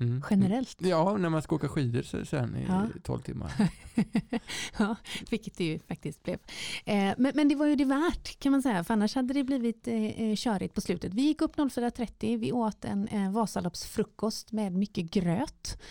Mm. 0.00 0.22
Generellt. 0.30 0.76
Ja, 0.78 1.16
när 1.16 1.28
man 1.28 1.42
ska 1.42 1.54
åka 1.54 1.68
skidor 1.68 2.24
sen 2.24 2.56
i 2.56 2.64
ja. 2.68 2.86
12 3.02 3.20
timmar. 3.20 3.52
ja, 4.78 4.96
vilket 5.30 5.56
det 5.56 5.64
ju 5.64 5.78
faktiskt 5.78 6.22
blev. 6.22 6.38
Eh, 6.84 7.14
men, 7.18 7.32
men, 7.34 7.48
det 7.48 7.54
var 7.54 7.66
ju 7.66 7.76
det 7.76 7.84
värt 7.84 8.38
kan 8.38 8.52
man 8.52 8.62
säga, 8.62 8.84
för 8.84 8.94
annars 8.94 9.14
hade 9.14 9.34
det 9.34 9.44
blivit 9.44 9.88
eh, 9.88 10.20
eh 10.20 10.36
körigt 10.36 10.74
på 10.74 10.80
slutet. 10.80 11.14
Vi 11.14 11.22
gick 11.22 11.42
upp 11.42 11.56
04.30, 11.56 12.38
vi 12.38 12.52
åt 12.52 12.84
en 12.84 13.08
eh, 13.08 13.32
Vasaloppsfrukost 13.32 14.52
med 14.52 14.72
mycket 14.72 15.10
gröt. 15.10 15.82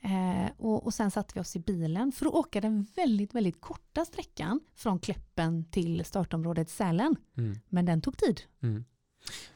Eh, 0.00 0.50
och, 0.56 0.84
och 0.84 0.94
sen 0.94 1.10
satte 1.10 1.34
vi 1.34 1.40
oss 1.40 1.56
i 1.56 1.58
bilen 1.58 2.12
för 2.12 2.26
att 2.26 2.32
åka 2.32 2.60
den 2.60 2.86
väldigt, 2.96 3.34
väldigt 3.34 3.60
korta 3.60 4.04
sträckan 4.04 4.60
från 4.74 4.98
Kläppen 4.98 5.64
till 5.64 6.04
startområdet 6.04 6.70
Sälen. 6.70 7.16
Mm. 7.36 7.58
Men 7.68 7.84
den 7.84 8.00
tog 8.00 8.16
tid. 8.16 8.40
Mm. 8.62 8.84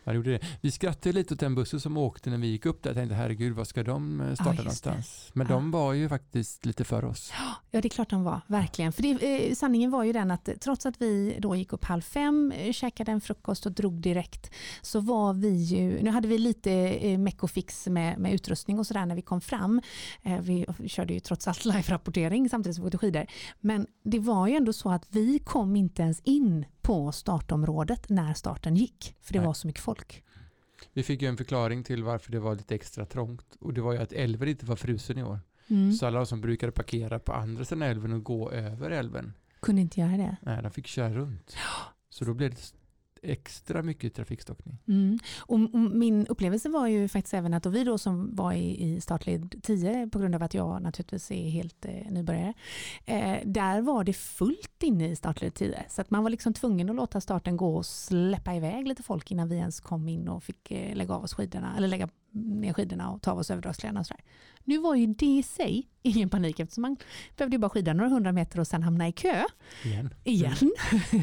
Ja, 0.05 0.13
gjorde 0.13 0.31
det. 0.31 0.41
Vi 0.61 0.71
skrattade 0.71 1.13
lite 1.13 1.35
åt 1.35 1.41
den 1.41 1.55
bussen 1.55 1.81
som 1.81 1.97
åkte 1.97 2.31
när 2.31 2.39
vi 2.39 2.47
gick 2.47 2.67
upp 2.67 2.83
där. 2.83 2.91
Jag 2.91 2.97
tänkte 2.97 3.15
herregud, 3.15 3.53
vad 3.53 3.69
ska 3.69 3.83
de 3.83 4.21
eh, 4.21 4.35
starta 4.35 4.51
ja, 4.51 4.57
någonstans? 4.57 5.31
Men 5.33 5.47
ja. 5.47 5.55
de 5.55 5.71
var 5.71 5.93
ju 5.93 6.09
faktiskt 6.09 6.67
lite 6.67 6.85
för 6.85 7.05
oss. 7.05 7.33
Ja, 7.39 7.81
det 7.81 7.89
är 7.89 7.91
klart 7.91 8.11
de 8.11 8.25
var, 8.25 8.41
verkligen. 8.47 8.93
För 8.93 9.03
det, 9.03 9.47
eh, 9.49 9.55
sanningen 9.55 9.91
var 9.91 10.05
ju 10.05 10.13
den 10.13 10.31
att 10.31 10.49
trots 10.61 10.87
att 10.87 11.03
vi 11.03 11.37
då 11.39 11.57
gick 11.57 11.73
upp 11.73 11.85
halv 11.85 12.03
fem, 12.03 12.53
eh, 12.57 12.73
käkade 12.73 13.13
en 13.13 13.21
frukost 13.21 13.67
och 13.67 13.73
drog 13.73 14.01
direkt, 14.01 14.51
så 14.83 15.01
var 15.01 15.35
vi 15.35 15.51
ju, 15.51 16.03
nu 16.03 16.11
hade 16.11 16.29
vi 16.29 16.39
lite 16.39 16.73
eh, 16.73 17.19
meck 17.19 17.43
och 17.43 17.51
fix 17.51 17.87
med, 17.87 18.19
med 18.19 18.33
utrustning 18.33 18.79
och 18.79 18.87
sådär 18.87 19.07
när 19.07 19.15
vi 19.15 19.23
kom 19.23 19.41
fram. 19.41 19.81
Eh, 20.23 20.41
vi 20.41 20.67
körde 20.87 21.15
ju 21.15 21.21
trots 21.21 21.49
allt 21.49 21.65
live-rapportering 21.65 22.49
samtidigt 22.49 22.77
som 22.77 22.85
vi 22.85 22.89
åkte 22.89 22.99
skidor. 22.99 23.27
Men 23.61 23.87
det 24.05 24.19
var 24.19 24.47
ju 24.47 24.55
ändå 24.55 24.73
så 24.73 24.91
att 24.91 25.07
vi 25.11 25.39
kom 25.39 25.77
inte 25.77 26.03
ens 26.03 26.21
in 26.21 26.65
på 26.87 27.13
startområdet 27.13 28.09
när 28.09 28.35
starten 28.35 28.77
gick, 28.77 29.17
för 29.21 29.33
det 29.33 29.39
Nej. 29.39 29.47
var 29.47 29.55
så 29.55 29.67
mycket 29.67 29.83
folk. 29.83 30.25
Vi 30.93 31.03
fick 31.03 31.23
ju 31.23 31.29
en 31.29 31.37
förklaring 31.37 31.85
till 31.85 32.05
varför 32.05 32.33
det 32.33 32.41
var 32.41 32.55
lite 32.55 32.75
extra 32.75 33.07
trångt 33.07 33.57
och 33.61 33.75
det 33.75 33.81
var 33.81 33.93
ju 33.93 33.99
att 33.99 34.13
älven 34.13 34.49
inte 34.49 34.67
var 34.67 34.77
frusen 34.77 35.19
i 35.19 35.23
år. 35.23 35.41
Mm. 35.69 35.93
Så 35.93 36.07
alla 36.07 36.27
som 36.27 36.41
brukade 36.41 36.73
parkera 36.73 37.19
på 37.19 37.33
andra 37.33 37.65
sidan 37.65 37.83
älven 37.83 38.13
och 38.13 38.25
gå 38.25 38.51
över 38.51 38.91
älven 38.91 39.33
kunde 39.61 39.83
inte 39.83 40.01
göra 40.01 40.17
det. 40.17 40.37
Nej, 40.43 40.63
de 40.63 40.71
fick 40.71 40.87
köra 40.87 41.15
runt. 41.15 41.57
Så 42.11 42.25
då 42.25 42.35
blev 42.35 42.51
det 42.51 42.73
extra 43.27 43.83
mycket 43.83 44.15
trafikstockning. 44.15 44.79
Mm. 44.89 45.19
Och, 45.39 45.61
min 45.75 46.27
upplevelse 46.27 46.69
var 46.69 46.87
ju 46.87 47.09
faktiskt 47.09 47.35
även 47.35 47.55
att 47.55 47.67
vi 47.67 47.85
då 47.85 47.99
som 47.99 48.35
var 48.35 48.53
i, 48.53 48.83
i 48.85 49.01
startled 49.01 49.63
10 49.63 50.09
på 50.13 50.19
grund 50.19 50.35
av 50.35 50.43
att 50.43 50.55
jag 50.55 50.83
naturligtvis 50.83 51.31
är 51.31 51.49
helt 51.49 51.85
eh, 51.85 52.11
nybörjare. 52.11 52.55
Eh, 53.05 53.39
där 53.45 53.81
var 53.81 54.05
det 54.05 54.13
fullt 54.13 54.83
inne 54.83 55.11
i 55.11 55.17
startled 55.17 55.55
10 55.55 55.85
så 55.89 56.01
att 56.01 56.11
man 56.11 56.23
var 56.23 56.31
liksom 56.31 56.53
tvungen 56.53 56.91
att 56.91 56.97
låta 56.97 57.21
starten 57.21 57.57
gå 57.57 57.77
och 57.77 57.87
släppa 57.87 58.55
iväg 58.55 58.89
lite 58.89 59.03
folk 59.03 59.31
innan 59.31 59.49
vi 59.49 59.57
ens 59.57 59.81
kom 59.81 60.09
in 60.09 60.29
och 60.29 60.45
fick 60.45 60.71
eh, 60.71 60.97
lägga 60.97 61.15
av 61.15 61.25
oss 61.25 61.35
skidorna 61.35 61.77
eller 61.77 61.89
lägga 61.89 62.09
ner 62.37 62.73
skidorna 62.73 63.11
och 63.11 63.23
ta 63.23 63.31
av 63.31 63.39
oss 63.39 63.51
överdragskläderna 63.51 64.01
och 64.01 64.07
sådär. 64.07 64.25
Nu 64.65 64.79
var 64.79 64.95
ju 64.95 65.07
det 65.07 65.27
i 65.27 65.43
sig 65.43 65.89
ingen 66.03 66.29
panik 66.29 66.61
eftersom 66.61 66.83
man 66.83 66.97
behövde 67.37 67.59
bara 67.59 67.69
skida 67.69 67.93
några 67.93 68.11
hundra 68.11 68.33
meter 68.33 68.61
och 68.61 68.67
sen 68.67 68.83
hamna 68.83 69.09
i 69.09 69.13
kö. 69.13 69.45
Igen. 69.85 70.15
Igen. 70.25 70.73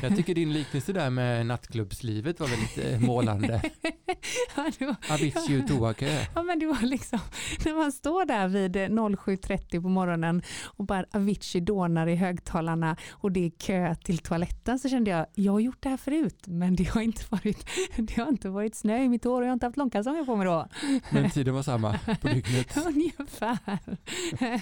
Jag 0.01 0.15
tycker 0.15 0.35
din 0.35 0.53
liknelse 0.53 0.93
där 0.93 1.09
med 1.09 1.45
nattklubbslivet 1.45 2.39
var 2.39 2.47
väldigt 2.47 3.01
målande. 3.07 3.61
ja, 4.55 4.71
det 4.79 4.85
var, 4.85 4.95
Avicii 5.09 5.61
och 5.61 5.67
toakö. 5.67 6.25
Ja 6.35 6.43
men 6.43 6.59
det 6.59 6.65
var 6.65 6.81
liksom 6.81 7.19
när 7.65 7.73
man 7.73 7.91
står 7.91 8.25
där 8.25 8.47
vid 8.47 8.75
07.30 8.75 9.81
på 9.81 9.89
morgonen 9.89 10.41
och 10.63 10.85
bara 10.85 11.05
Avicii 11.11 11.61
dånar 11.61 12.07
i 12.07 12.15
högtalarna 12.15 12.97
och 13.11 13.31
det 13.31 13.45
är 13.45 13.49
kö 13.49 13.95
till 13.95 14.17
toaletten 14.17 14.79
så 14.79 14.89
kände 14.89 15.11
jag, 15.11 15.25
jag 15.33 15.51
har 15.51 15.59
gjort 15.59 15.83
det 15.83 15.89
här 15.89 15.97
förut 15.97 16.43
men 16.47 16.75
det 16.75 16.83
har 16.83 17.01
inte 17.01 17.23
varit, 17.29 17.65
det 17.95 18.17
har 18.17 18.27
inte 18.27 18.49
varit 18.49 18.75
snö 18.75 19.03
i 19.03 19.09
mitt 19.09 19.23
hår 19.23 19.41
och 19.41 19.43
jag 19.43 19.49
har 19.49 19.53
inte 19.53 19.65
haft 19.65 19.77
långkalsonger 19.77 20.25
på 20.25 20.35
mig 20.35 20.45
då. 20.45 20.67
Men 21.11 21.29
tiden 21.29 21.53
var 21.53 21.63
samma 21.63 21.99
på 22.21 22.27
dygnet. 22.27 22.77
Ungefär. 22.87 23.57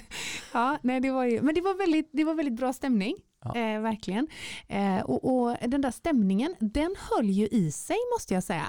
ja, 0.52 0.78
nej, 0.82 1.00
det 1.00 1.10
var 1.10 1.24
ju, 1.24 1.42
men 1.42 1.54
det 1.54 1.60
var 1.60 1.78
väldigt, 1.78 2.10
det 2.12 2.24
var 2.24 2.34
väldigt 2.34 2.56
bra 2.56 2.72
stämning. 2.72 3.16
Ja. 3.44 3.56
Eh, 3.56 3.80
verkligen. 3.80 4.28
Eh, 4.68 5.00
och, 5.00 5.24
och 5.24 5.56
den 5.68 5.80
där 5.80 5.90
stämningen, 5.90 6.54
den 6.60 6.94
höll 6.98 7.30
ju 7.30 7.46
i 7.46 7.72
sig 7.72 7.96
måste 8.16 8.34
jag 8.34 8.42
säga. 8.42 8.66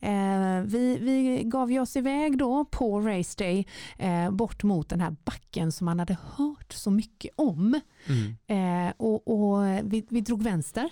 Eh, 0.00 0.60
vi, 0.64 0.98
vi 1.00 1.42
gav 1.44 1.72
ju 1.72 1.80
oss 1.80 1.96
iväg 1.96 2.38
då 2.38 2.64
på 2.64 3.00
Race 3.00 3.34
Day 3.38 3.66
eh, 3.98 4.30
bort 4.30 4.62
mot 4.62 4.88
den 4.88 5.00
här 5.00 5.16
backen 5.24 5.72
som 5.72 5.84
man 5.84 5.98
hade 5.98 6.16
hört 6.36 6.72
så 6.72 6.90
mycket 6.90 7.30
om. 7.36 7.80
Mm. 8.06 8.86
Eh, 8.86 8.92
och 8.96 9.28
och 9.28 9.64
vi, 9.82 10.06
vi 10.10 10.20
drog 10.20 10.42
vänster. 10.42 10.90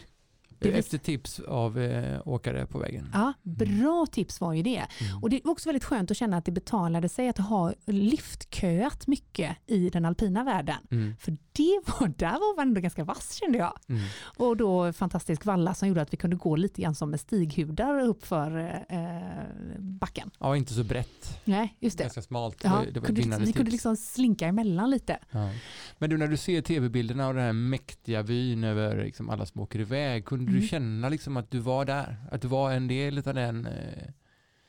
Vis- 0.60 0.74
Efter 0.74 0.98
tips 0.98 1.40
av 1.40 1.78
eh, 1.80 2.20
åkare 2.28 2.66
på 2.66 2.78
vägen. 2.78 3.10
Ja, 3.12 3.32
bra 3.42 4.06
tips 4.12 4.40
var 4.40 4.52
ju 4.52 4.62
det. 4.62 4.82
Och 5.22 5.30
det 5.30 5.40
var 5.44 5.52
också 5.52 5.68
väldigt 5.68 5.84
skönt 5.84 6.10
att 6.10 6.16
känna 6.16 6.36
att 6.36 6.44
det 6.44 6.52
betalade 6.52 7.08
sig 7.08 7.28
att 7.28 7.38
ha 7.38 7.72
liftköat 7.86 9.06
mycket 9.06 9.56
i 9.66 9.90
den 9.90 10.04
alpina 10.04 10.44
världen. 10.44 10.76
Mm. 10.90 11.14
För 11.20 11.36
det 11.56 11.80
var, 11.86 12.08
där 12.08 12.32
var 12.32 12.56
man 12.56 12.68
ändå 12.68 12.80
ganska 12.80 13.04
vass 13.04 13.32
kände 13.34 13.58
jag. 13.58 13.78
Mm. 13.88 14.02
Och 14.36 14.56
då 14.56 14.92
fantastisk 14.92 15.44
valla 15.44 15.74
som 15.74 15.88
gjorde 15.88 16.02
att 16.02 16.12
vi 16.12 16.16
kunde 16.16 16.36
gå 16.36 16.56
lite 16.56 16.82
grann 16.82 16.94
som 16.94 17.10
med 17.10 17.20
stighudar 17.20 18.00
upp 18.00 18.26
för 18.26 18.58
eh, 18.88 19.50
backen. 19.78 20.30
Ja, 20.38 20.56
inte 20.56 20.74
så 20.74 20.84
brett. 20.84 21.40
Nej, 21.44 21.76
just 21.80 21.98
det. 21.98 22.04
Ganska 22.04 22.22
smalt. 22.22 22.60
Ja, 22.64 22.82
Det 22.92 23.00
var- 23.00 23.06
kunde, 23.06 23.20
vi 23.22 23.28
kunde 23.30 23.46
tips. 23.52 23.72
liksom 23.72 23.96
slinka 23.96 24.46
emellan 24.46 24.90
lite. 24.90 25.18
Ja. 25.30 25.50
Men 25.98 26.10
du, 26.10 26.16
när 26.16 26.26
du 26.28 26.36
ser 26.36 26.60
tv-bilderna 26.62 27.28
och 27.28 27.34
den 27.34 27.42
här 27.42 27.52
mäktiga 27.52 28.22
vyn 28.22 28.64
över 28.64 29.04
liksom 29.04 29.30
alla 29.30 29.46
som 29.46 29.60
åker 29.60 29.80
iväg, 29.80 30.24
kunde 30.24 30.44
du 30.52 30.56
Mm. 30.56 30.68
känna 30.68 31.08
liksom 31.08 31.36
att 31.36 31.50
du 31.50 31.58
var 31.58 31.84
där? 31.84 32.16
Att 32.30 32.42
du 32.42 32.48
var 32.48 32.72
en 32.72 32.88
del 32.88 33.18
av 33.18 33.34
den? 33.34 33.66
Eh, 33.66 34.08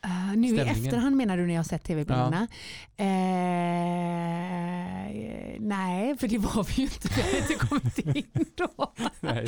Uh, 0.07 0.37
nu 0.37 0.47
i 0.47 0.49
Stämningen. 0.49 0.85
efterhand 0.85 1.15
menar 1.15 1.37
du 1.37 1.45
när 1.47 1.53
jag 1.53 1.59
har 1.59 1.63
sett 1.63 1.83
tv-bilderna? 1.83 2.47
Eh, 2.97 3.05
nej, 5.59 6.17
för 6.17 6.27
det 6.27 6.37
var 6.37 6.63
vi 6.63 6.73
ju 6.73 6.83
inte. 6.83 7.07
Vi 7.15 7.21
hade 7.21 7.37
inte 7.37 7.53
kommit 7.53 7.97
in 7.97 8.45
då. 8.55 8.93
nej, 9.19 9.47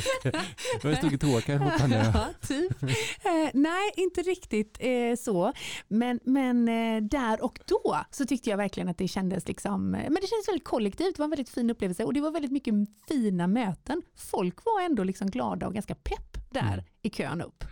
det 0.82 0.88
var 0.88 0.94
stod 0.94 1.14
ett 1.14 1.24
åkare 1.24 1.58
fortfarande. 1.58 2.10
ja, 2.14 2.26
typ. 2.48 2.82
Eh, 2.82 3.50
nej, 3.54 3.90
inte 3.96 4.22
riktigt 4.22 4.78
eh, 4.80 5.16
så. 5.18 5.52
Men, 5.88 6.20
men 6.24 6.68
eh, 6.68 7.02
där 7.02 7.44
och 7.44 7.58
då 7.66 7.96
så 8.10 8.26
tyckte 8.26 8.50
jag 8.50 8.56
verkligen 8.56 8.88
att 8.88 8.98
det 8.98 9.08
kändes 9.08 9.48
liksom, 9.48 9.94
eh, 9.94 10.02
men 10.02 10.14
det 10.14 10.26
kändes 10.26 10.48
väldigt 10.48 10.64
kollektivt. 10.64 11.16
Det 11.16 11.18
var 11.18 11.24
en 11.24 11.30
väldigt 11.30 11.48
fin 11.50 11.70
upplevelse 11.70 12.04
och 12.04 12.14
det 12.14 12.20
var 12.20 12.30
väldigt 12.30 12.52
mycket 12.52 12.74
fina 13.08 13.46
möten. 13.46 14.02
Folk 14.16 14.64
var 14.64 14.82
ändå 14.82 15.04
liksom 15.04 15.30
glada 15.30 15.66
och 15.66 15.74
ganska 15.74 15.94
pepp 15.94 16.36
där 16.50 16.72
Mm. 16.72 16.84
i 17.02 17.10
kön 17.10 17.40
upp. 17.42 17.64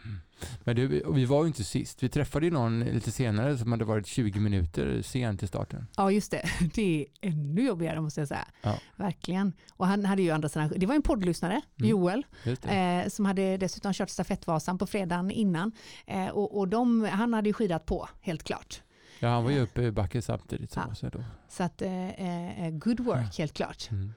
Men 0.65 0.77
du, 0.77 1.03
vi 1.15 1.25
var 1.25 1.43
ju 1.43 1.47
inte 1.49 1.65
sist. 1.65 2.03
Vi 2.03 2.09
träffade 2.09 2.47
ju 2.47 2.53
någon 2.53 2.81
lite 2.81 3.11
senare 3.11 3.59
som 3.59 3.73
hade 3.73 3.85
varit 3.85 4.07
20 4.07 4.41
minuter 4.41 5.03
sen 5.03 5.37
till 5.39 5.49
starten. 5.49 5.87
Ja, 5.97 6.11
just 6.11 6.31
det. 6.31 6.43
Det 6.75 7.01
är 7.23 7.29
ännu 7.29 7.63
jobbigare 7.67 8.01
måste 8.01 8.21
jag 8.21 8.29
säga. 8.29 8.49
Ja. 8.63 8.79
Verkligen. 8.97 9.53
Och 9.73 9.87
han 9.87 10.05
hade 10.05 10.23
ju 10.23 10.31
andra 10.31 10.49
sidan, 10.49 10.73
det 10.77 10.87
var 10.87 10.95
en 10.95 11.03
poddlyssnare, 11.03 11.61
Mm. 11.79 11.91
Joel, 11.91 12.27
eh, 12.45 13.09
som 13.09 13.25
hade 13.25 13.57
dessutom 13.57 13.93
kört 13.93 14.11
stafettvasan 14.11 14.79
på 14.79 14.87
fredagen 14.87 15.31
innan. 15.31 15.73
Eh, 16.07 16.29
och 16.29 16.59
och 16.59 16.69
de, 16.69 17.05
han 17.05 17.35
hade 17.35 17.49
ju 17.49 17.53
skidat 17.53 17.87
på, 17.87 18.09
helt 18.21 18.43
klart. 18.43 18.83
Ja, 19.21 19.29
han 19.29 19.45
var 19.45 19.51
ju 19.51 19.61
uppe 19.61 19.83
i 19.83 19.91
backen 19.91 20.23
samtidigt 20.23 20.73
som 20.73 20.83
Ja. 20.87 20.93
oss. 20.93 21.01
Då. 21.13 21.25
Så 21.49 21.63
att, 21.63 21.83
eh, 21.83 22.65
eh, 22.67 22.71
good 22.71 23.01
work, 23.01 23.39
helt 23.39 23.53
klart. 23.55 23.91
Mm. 23.91 24.15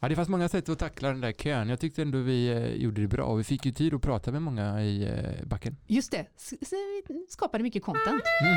Ja, 0.00 0.08
det 0.08 0.16
fanns 0.16 0.28
många 0.28 0.48
sätt 0.48 0.68
att 0.68 0.78
tackla 0.78 1.08
den 1.08 1.20
där 1.20 1.32
kön. 1.32 1.68
Jag 1.68 1.80
tyckte 1.80 2.02
ändå 2.02 2.18
vi 2.18 2.48
eh, 2.48 2.74
gjorde 2.74 3.00
det 3.00 3.08
bra. 3.08 3.24
och 3.24 3.38
Vi 3.38 3.44
fick 3.44 3.66
ju 3.66 3.72
tid 3.72 3.94
att 3.94 4.02
prata 4.02 4.32
med 4.32 4.42
många 4.42 4.82
i 4.82 5.04
eh, 5.04 5.46
backen. 5.46 5.76
Just 5.86 6.10
det, 6.10 6.26
så, 6.36 6.56
så 6.62 6.76
vi 7.08 7.26
skapade 7.28 7.62
mycket 7.64 7.82
content. 7.82 8.22
Mm. 8.42 8.56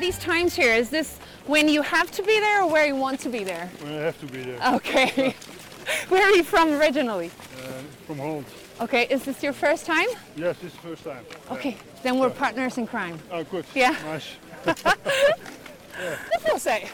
These 0.00 0.18
times 0.18 0.56
here, 0.56 0.80
is 0.80 0.90
this 0.90 1.18
when 1.46 1.68
you 1.68 1.82
have 1.82 2.10
to 2.10 2.22
be 2.22 2.40
there 2.40 2.62
or 2.62 2.72
where 2.72 2.86
you 2.86 2.96
want 2.96 3.20
to 3.20 3.30
be 3.30 3.44
there? 3.44 3.70
When 3.82 3.92
I 3.92 4.04
have 4.04 4.20
to 4.20 4.26
be 4.26 4.42
there. 4.44 4.74
Okay. 4.74 5.34
Where 6.08 6.22
are 6.22 6.36
you 6.36 6.44
from 6.44 6.72
originally? 6.72 7.30
Uh, 7.56 7.82
from 8.06 8.18
Holland. 8.18 8.44
Okay, 8.78 9.06
is 9.10 9.24
this 9.24 9.42
your 9.42 9.54
first 9.54 9.86
time? 9.86 10.08
Yes, 10.36 10.58
this 10.58 10.72
is 10.72 10.78
the 10.78 10.88
first 10.88 11.04
time. 11.04 11.24
Okay, 11.50 11.76
then 12.02 12.18
we're 12.18 12.30
partners 12.30 12.76
in 12.78 12.86
crime. 12.86 13.18
Oh, 13.30 13.42
good. 13.44 13.64
Yeah. 13.74 13.94
Nice. 14.04 14.36
Det 14.64 16.40
får 16.40 16.50
jag 16.50 16.60
säga. 16.60 16.88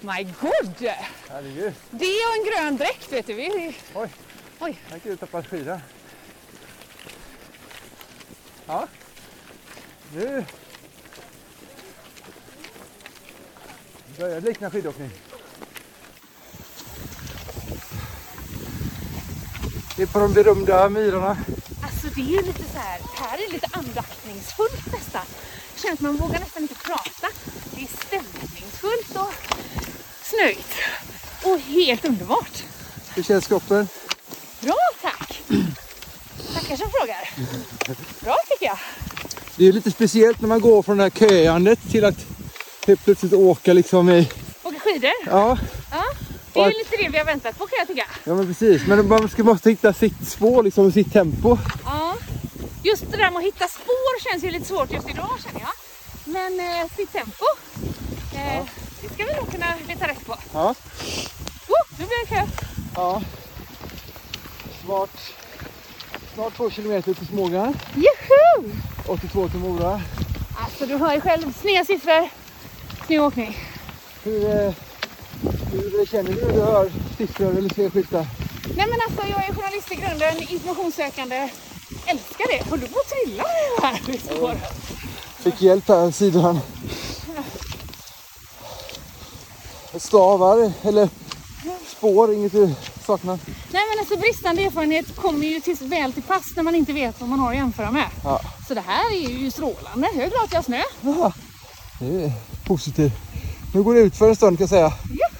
My 0.00 0.24
god! 0.40 0.88
Herregud. 1.28 1.74
Det 1.90 2.06
och 2.06 2.34
en 2.38 2.44
grön 2.44 2.76
dräkt 2.76 3.12
vet 3.12 3.26
du. 3.26 3.34
Vi... 3.34 3.76
Oj. 3.94 4.08
Oj. 4.60 4.78
Jag 4.88 4.96
gick 4.96 5.06
ut 5.06 5.12
och 5.12 5.20
tappade 5.20 5.48
skida. 5.48 5.80
Ja. 8.66 8.88
Nu 10.14 10.44
börjar 14.18 14.40
det 14.40 14.46
likna 14.48 14.70
skidåkning. 14.70 15.10
Det 19.96 20.02
är 20.02 20.06
på 20.06 20.18
de 20.18 20.32
berömda 20.32 20.88
myrorna. 20.88 21.36
Alltså 21.82 22.06
det 22.16 22.36
är 22.36 22.42
lite 22.42 22.64
så 22.72 22.78
här, 22.78 23.00
här 23.14 23.38
är 23.48 23.52
lite 23.52 23.66
andaktningsfullt 23.72 24.92
nästan. 24.92 25.22
Det 25.74 25.80
känns 25.82 26.00
man 26.00 26.16
vågar 26.16 26.40
nästan 26.40 26.62
inte 26.62 26.74
prata. 26.74 27.28
Det 27.70 27.82
är 27.82 27.88
stämningsfullt 28.06 29.16
och 29.16 29.34
snöigt. 30.22 30.74
Och 31.44 31.58
helt 31.58 32.04
underbart. 32.04 32.62
Hur 33.14 33.22
känns 33.22 33.46
kroppen? 33.46 33.88
Bra 34.60 34.76
tack! 35.02 35.42
Tackar 36.54 36.76
som 36.76 36.90
frågar. 36.90 37.30
Bra 38.20 38.36
tycker 38.48 38.66
jag. 38.66 38.78
Det 39.56 39.68
är 39.68 39.72
lite 39.72 39.90
speciellt 39.90 40.40
när 40.40 40.48
man 40.48 40.60
går 40.60 40.82
från 40.82 40.96
det 40.96 41.02
här 41.02 41.10
köandet 41.10 41.78
till 41.90 42.04
att 42.04 42.26
helt 42.86 43.04
plötsligt 43.04 43.32
åka 43.32 43.72
liksom 43.72 44.10
i... 44.10 44.28
Åka 44.62 44.78
skidor. 44.78 45.10
Ja, 45.26 45.58
Ja, 45.90 46.04
det 46.54 46.60
är 46.60 46.70
ju 46.70 46.78
lite 46.78 46.96
det 46.96 47.08
vi 47.08 47.18
har 47.18 47.24
väntat 47.24 47.58
på 47.58 47.66
kan 47.66 47.78
jag 47.78 47.88
tycka. 47.88 48.06
ja 48.24 48.34
men 48.34 48.46
precis. 48.46 48.86
Men 48.86 49.08
man 49.08 49.28
ska 49.28 49.44
måste 49.44 49.70
hitta 49.70 49.92
sitt 49.92 50.28
spår 50.28 50.62
liksom 50.62 50.86
och 50.86 50.92
sitt 50.92 51.12
tempo. 51.12 51.58
Ja, 51.84 52.16
just 52.82 53.10
det 53.10 53.16
där 53.16 53.30
med 53.30 53.38
att 53.38 53.44
hitta 53.44 53.68
spår 53.68 54.30
känns 54.30 54.44
ju 54.44 54.50
lite 54.50 54.66
svårt 54.66 54.90
just 54.92 55.10
idag 55.10 55.30
känner 55.46 55.60
jag. 55.60 55.70
Men 56.24 56.60
eh, 56.60 56.90
sitt 56.96 57.12
tempo, 57.12 57.44
eh, 58.34 58.64
det 59.02 59.14
ska 59.14 59.24
vi 59.24 59.34
nog 59.34 59.50
kunna 59.50 59.66
leta 59.88 60.06
rätt 60.08 60.26
på. 60.26 60.36
Ja. 60.52 60.74
Oh, 61.68 61.82
nu 61.98 62.06
blir 62.06 62.20
det 62.20 62.34
kö. 62.34 62.42
Ja. 62.94 63.22
Snart, 64.84 65.10
snart 66.34 66.56
två 66.56 66.70
kilometer 66.70 67.14
till 67.14 67.26
Smågan. 67.26 67.76
Juhu! 67.94 68.70
82 69.06 69.48
till 69.48 69.58
Mora. 69.58 70.00
Alltså 70.58 70.86
du 70.86 70.96
hör 70.96 71.14
ju 71.14 71.20
själv, 71.20 71.52
sneda 71.60 71.84
siffror, 71.84 72.28
snygg 73.06 73.20
åkning. 73.22 73.58
Hur, 74.22 74.66
eh, 74.66 74.72
hur 75.72 76.06
känner 76.06 76.32
du 76.32 76.46
när 76.46 76.52
du 76.52 76.60
hör 76.60 76.90
siffror 77.18 77.58
eller 77.58 77.74
ser 77.74 77.90
skyltar? 77.90 78.26
Nej 78.76 78.86
men 78.90 78.98
alltså 79.08 79.30
jag 79.30 79.48
är 79.48 79.54
journalist 79.54 79.92
i 79.92 79.94
grunden, 79.94 80.52
informationssökande. 80.52 81.48
Älskar 82.06 82.46
det. 82.58 82.70
Håller 82.70 82.82
du 82.82 82.88
på 82.92 82.98
att 82.98 83.08
trilla 83.08 83.44
här 83.82 84.10
i? 84.14 84.58
Fick 85.42 85.62
hjälp 85.62 85.88
här 85.88 86.10
sidan. 86.10 86.60
Stavar 89.96 90.72
eller 90.82 91.08
spår, 91.96 92.32
inget 92.32 92.52
du 92.52 92.74
saknar? 93.06 93.38
Nej 93.72 93.82
men 93.90 93.98
alltså 93.98 94.16
bristande 94.16 94.62
erfarenhet 94.62 95.16
kommer 95.16 95.46
ju 95.46 95.60
till, 95.60 95.76
väl 95.80 96.12
till 96.12 96.22
pass 96.22 96.44
när 96.56 96.62
man 96.62 96.74
inte 96.74 96.92
vet 96.92 97.20
vad 97.20 97.28
man 97.28 97.38
har 97.38 97.50
att 97.50 97.56
jämföra 97.56 97.90
med. 97.90 98.06
Ja, 98.24 98.40
Så 98.68 98.74
det 98.74 98.80
här 98.80 99.12
är 99.14 99.28
ju 99.28 99.50
strålande. 99.50 100.08
Jag 100.14 100.24
är 100.24 100.30
glad 100.30 100.44
att 100.44 100.52
jag 100.52 100.58
har 100.58 100.62
snö. 100.62 100.82
det 102.00 102.24
är 102.24 102.32
positivt. 102.66 103.12
Nu 103.74 103.82
går 103.82 103.94
det 103.94 104.00
ut 104.00 104.16
för 104.16 104.28
en 104.28 104.36
stund 104.36 104.58
kan 104.58 104.62
jag 104.62 104.70
säga. 104.70 104.92
Juhu! 105.10 105.33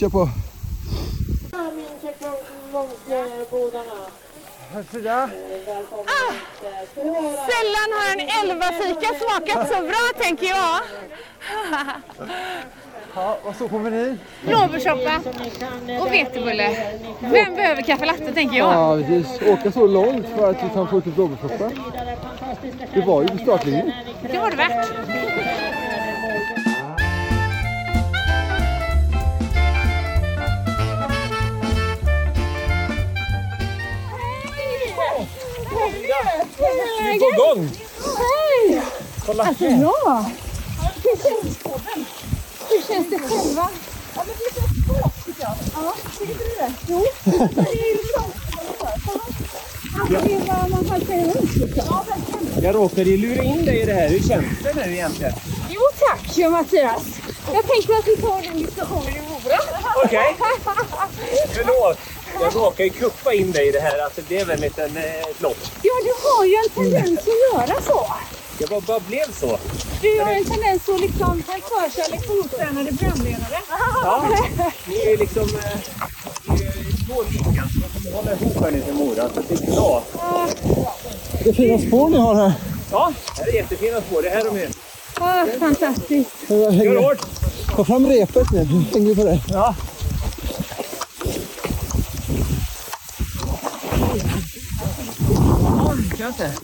Kör 0.00 0.08
på. 0.08 0.20
Ah, 0.20 0.28
sällan 7.48 7.90
har 7.96 8.12
en 8.12 8.20
elvafika 8.40 9.08
smakat 9.14 9.68
så 9.68 9.82
bra 9.82 10.22
tänker 10.22 10.46
jag. 10.46 10.80
Ja, 13.14 13.38
vad 13.44 13.56
så 13.56 13.68
på 13.68 13.78
menyn? 13.78 14.18
Blåbärssoppa 14.42 15.20
och 16.00 16.12
vetebulle. 16.12 16.96
Vem 17.20 17.54
behöver 17.54 17.82
kaffe 17.82 18.06
latte 18.06 18.32
tänker 18.32 18.58
jag? 18.58 18.74
Ja, 18.74 18.94
vi 18.94 19.24
åka 19.52 19.72
så 19.72 19.86
långt 19.86 20.26
för 20.36 20.50
att 20.50 20.90
få 20.90 20.96
lite 20.96 21.10
blåbärssoppa. 21.10 21.70
Det 22.94 23.00
var 23.00 23.22
ju 23.22 23.28
på 23.28 23.38
startlinjen. 23.38 23.92
Det 24.32 24.38
var 24.38 24.50
det 24.50 24.56
värt. 24.56 25.65
Vi 36.98 37.14
är 37.14 37.18
på 37.18 37.54
gång! 37.54 37.70
Hej! 38.18 38.82
Kolla 39.26 39.44
Alltså 39.44 39.64
här. 39.64 39.78
bra! 39.78 40.24
Hur 41.02 41.16
känns, 41.22 41.58
hur 42.70 42.94
känns 42.94 43.10
det 43.10 43.18
själva? 43.18 43.68
Ja, 44.14 44.22
men 44.26 44.34
det 44.38 44.60
känns 44.60 44.86
bra 44.86 45.10
tycker 45.26 45.42
jag. 45.42 45.54
Ja, 45.74 45.94
tycker 46.18 46.34
du 46.34 46.44
det? 46.58 46.72
Jo, 46.88 47.06
det 47.24 47.60
är 47.60 47.96
ju 47.96 48.02
bra. 48.14 48.24
Ja. 51.76 52.04
Jag 52.62 52.74
råkade 52.74 53.10
ju 53.10 53.16
lura 53.16 53.42
in 53.42 53.64
dig 53.64 53.80
i 53.80 53.84
det 53.84 53.92
här. 53.92 54.08
Hur 54.08 54.18
känns 54.28 54.46
det 54.62 54.74
nu 54.74 54.92
egentligen? 54.92 55.32
Jo 55.68 55.80
tack, 55.98 56.38
ja, 56.38 56.48
Mattias. 56.50 57.02
Jag 57.52 57.64
tänkte 57.66 57.92
att 57.98 58.08
vi 58.08 58.16
tar 58.16 58.42
den 58.42 58.58
diskussionen 58.62 59.08
i 59.08 59.20
Mora. 59.20 59.58
Okej. 60.04 60.36
Förlåt. 61.54 61.98
Jag 62.40 62.56
råkade 62.56 62.84
ju 62.84 62.90
kuppa 62.90 63.32
in 63.34 63.52
dig 63.52 63.68
i 63.68 63.70
det 63.70 63.80
här. 63.80 63.98
Alltså, 64.04 64.20
det 64.20 64.26
blev 64.28 64.50
en 64.50 64.60
liten 64.60 64.96
eh, 64.96 65.02
flopp. 65.38 65.56
Ja, 65.82 65.92
du 66.04 66.12
har 66.28 66.44
ju 66.44 66.54
en 66.54 66.70
tendens 66.74 67.20
att 67.20 67.54
göra 67.68 67.82
så. 67.82 68.06
Jag 68.58 68.68
bara, 68.68 68.80
bara 68.80 69.00
blev 69.00 69.32
så. 69.40 69.58
Du 70.02 70.20
har 70.20 70.32
en 70.32 70.44
tendens 70.44 70.88
att 70.88 71.00
liksom 71.00 71.32
en 71.32 71.42
förkärlek 71.42 72.26
för 72.26 72.38
otränade 72.40 72.92
programledare. 72.96 73.58
Ja, 74.02 74.24
ni 74.86 75.12
är 75.12 75.18
liksom 75.18 75.42
eh, 75.42 75.78
ni 76.48 76.64
är 76.64 77.06
två 77.06 77.22
lika 77.30 77.68
som 77.68 78.12
håller 78.14 78.32
ihop 78.32 78.60
här 78.60 78.70
nere 78.70 78.90
i 78.90 78.92
Mora. 78.92 79.28
Så 79.34 79.40
det 79.48 79.54
är 79.54 79.72
bra. 79.72 80.02
Det 81.44 81.48
är 81.48 81.52
fina 81.54 81.78
spår 81.78 82.08
ni 82.08 82.16
har 82.18 82.34
här. 82.34 82.52
Ja, 82.90 83.12
det 83.36 83.42
här 83.42 83.48
är 83.48 83.54
jättefina 83.54 84.00
spår. 84.00 84.22
Det 84.22 84.30
här 84.30 84.44
de 84.44 84.56
är. 84.56 84.68
Ja, 85.20 85.46
fantastiskt. 85.60 86.30
Kör 86.48 87.02
hårt! 87.02 87.18
Ta 87.76 87.84
fram 87.84 88.06
repet 88.06 88.50
nu, 88.52 88.84
hänger 88.92 89.14
på 89.14 89.24
det. 89.24 89.40
Ja. 89.48 89.74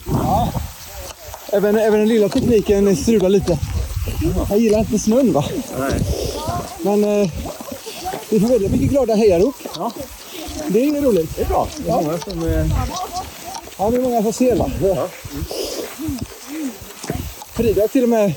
Ja. 0.07 0.53
Även, 1.53 1.77
även 1.77 1.99
den 1.99 2.09
lilla 2.09 2.29
tekniken 2.29 2.97
strular 2.97 3.29
lite. 3.29 3.59
Jag 4.51 4.59
gillar 4.59 4.79
inte 4.79 4.99
snön 4.99 5.33
va. 5.33 5.45
Men 6.83 7.05
eh, 7.05 7.31
vi 8.31 8.41
får 8.41 8.49
väldigt 8.49 8.73
mycket 8.73 8.91
glada 8.91 9.15
hejarop. 9.15 9.55
Ja. 9.77 9.93
Det 10.69 10.81
är 10.81 10.85
inget 10.85 11.05
roligt. 11.05 11.37
Det 11.37 11.43
är 11.43 11.49
bra. 11.49 11.69
Det 11.77 11.91
är 11.91 11.95
många 11.95 12.19
som... 12.19 12.49
Eh... 12.49 12.67
Ja, 13.79 13.91
det 13.91 13.97
är 13.97 14.01
många 14.01 14.23
som 14.23 14.33
ser 14.33 14.57
va. 14.57 14.71
Ja. 14.83 15.09
Frida 17.53 17.81
har 17.81 17.89
till 17.89 18.03
och 18.03 18.09
med 18.09 18.35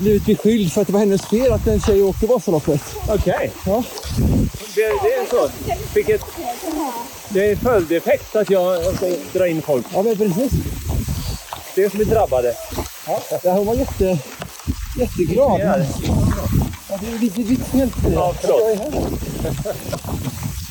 blivit 0.00 0.26
beskylld 0.26 0.72
för 0.72 0.80
att 0.80 0.86
det 0.86 0.92
var 0.92 1.00
hennes 1.00 1.26
fel 1.26 1.52
att 1.52 1.66
en 1.66 1.80
tjej 1.80 2.02
åkte 2.02 2.26
Vasaloppet. 2.26 2.80
Okej. 3.08 3.52
Ja. 3.66 3.82
Det, 4.74 4.80
det 4.80 5.14
är 5.14 5.26
så. 5.30 5.48
Vilket... 5.94 6.22
Det 7.28 7.46
är 7.46 7.50
en 7.50 7.56
följdeffekt 7.56 8.36
att 8.36 8.50
jag 8.50 8.96
ska 8.96 9.06
dra 9.32 9.48
in 9.48 9.62
folk. 9.62 9.86
Ja, 9.94 10.02
men 10.02 10.16
precis. 10.16 10.52
Det 11.74 11.84
är 11.84 11.90
som 11.90 12.00
är 12.00 12.04
drabbade. 12.04 12.54
Ja, 13.06 13.22
ja, 13.42 13.52
hon 13.52 13.66
var 13.66 13.74
jätte, 13.74 14.18
jätteglad. 14.98 15.60
Ja, 15.60 16.98
det 17.00 17.06
är 17.06 17.18
lite 17.18 17.42
vittnet. 17.42 17.90
Ja, 18.14 18.34
förlåt. 18.40 18.60
Jag 18.60 18.72
är 18.72 18.76
här. 18.76 18.90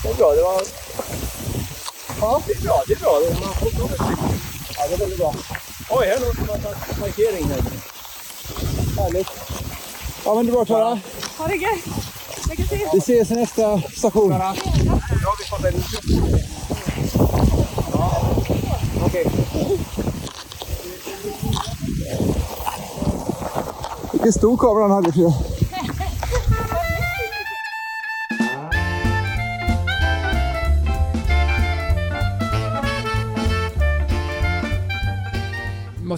Det 0.03 0.09
är 0.09 0.13
bra. 0.13 0.34
Det 0.36 0.41
var... 0.41 0.61
Ja. 2.21 2.41
Det 2.47 2.53
är 2.53 2.61
bra. 2.61 2.84
Det 2.88 2.93
är 2.93 2.99
bra. 2.99 3.21
Man 3.45 3.53
får 3.53 3.69
ta 3.69 3.88
det. 3.88 3.95
Ja, 4.77 4.88
det 4.88 4.93
är 4.93 4.97
väldigt 4.97 5.17
bra. 5.17 5.36
Oj, 5.89 6.07
här 6.07 6.17
som 6.17 6.49
har 6.49 6.57
tagit 6.57 6.99
markering 6.99 7.45
här. 7.45 7.61
Härligt. 9.00 9.28
Ja, 10.26 10.36
men 10.36 10.45
det 10.45 10.52
är 10.52 10.54
bra 10.54 10.66
Klara. 10.66 11.00
Ha 11.38 11.47
det 11.47 11.56
gött. 11.56 11.70
Lycka 12.50 12.64
till. 12.64 12.88
Vi 12.93 12.97
ses 12.97 13.32
i 13.32 13.36
nästa 13.36 13.82
station. 13.82 14.32
Har 14.32 14.56
vi 15.38 15.45
fått 15.50 15.66
en... 15.66 15.84
Ja. 17.93 18.22
Okej. 19.06 19.26
Vilken 24.12 24.34
stor 24.34 24.58
kamera 24.58 24.84
han 24.84 24.91
hade 24.91 25.12
Frida. 25.12 25.34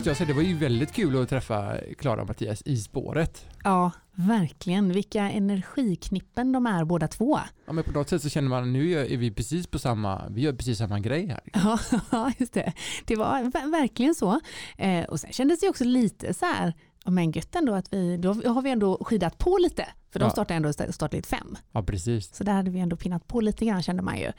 Måste 0.02 0.10
jag 0.10 0.18
säga, 0.18 0.28
det 0.28 0.34
var 0.34 0.42
ju 0.42 0.54
väldigt 0.58 0.92
kul 0.92 1.22
att 1.22 1.30
träffa 1.30 1.78
Klara 1.98 2.22
och 2.22 2.28
Mattias 2.28 2.62
i 2.66 2.78
spåret. 2.78 3.46
Ja, 3.64 3.92
verkligen. 4.16 4.94
Vilka 4.94 5.30
energiknippen 5.30 6.52
de 6.52 6.66
är 6.66 6.86
båda 6.86 7.08
två. 7.08 7.40
Ja, 7.66 7.74
men 7.74 7.84
på 7.84 7.92
något 7.92 8.10
sätt 8.10 8.22
så 8.22 8.30
känner 8.30 8.50
man 8.50 8.74
nu 8.74 8.92
är 9.14 9.18
vi 9.18 9.32
precis 9.32 9.68
på 9.68 9.80
samma, 9.80 10.28
vi 10.30 10.42
gör 10.42 10.54
precis 10.54 10.78
samma 10.78 11.00
grej 11.00 11.28
här. 11.28 11.42
Ja, 12.12 12.32
just 12.38 12.54
det. 12.54 12.74
Det 13.06 13.16
var 13.16 13.42
ver- 13.44 13.72
verkligen 13.72 14.16
så. 14.16 14.40
Eh, 14.78 15.04
och 15.04 15.20
sen 15.20 15.32
kändes 15.32 15.60
det 15.60 15.70
också 15.70 15.84
lite 15.84 16.34
så 16.34 16.46
här, 16.46 16.74
men 17.06 17.32
gött 17.32 17.56
ändå 17.56 17.74
att 17.74 17.94
vi, 17.94 18.18
då 18.18 18.34
har 18.34 18.62
vi 18.62 18.70
ändå 18.70 18.98
skidat 19.06 19.38
på 19.38 19.58
lite. 19.62 19.86
För 20.14 20.20
de 20.20 20.26
Ja. 20.26 20.32
startade 20.32 20.54
ändå 20.58 20.70
st- 20.70 20.94
startligt 20.94 21.28
fem. 21.28 21.58
Ja, 21.72 21.84
precis. 21.84 22.36
Så 22.36 22.44
där 22.44 22.54
hade 22.54 22.72
vi 22.72 22.80
ändå 22.80 22.96
pinnat 22.96 23.28
på 23.28 23.42
lite 23.42 23.66
grann 23.66 23.84
kände 23.84 24.02
man 24.04 24.18
ju. 24.18 24.32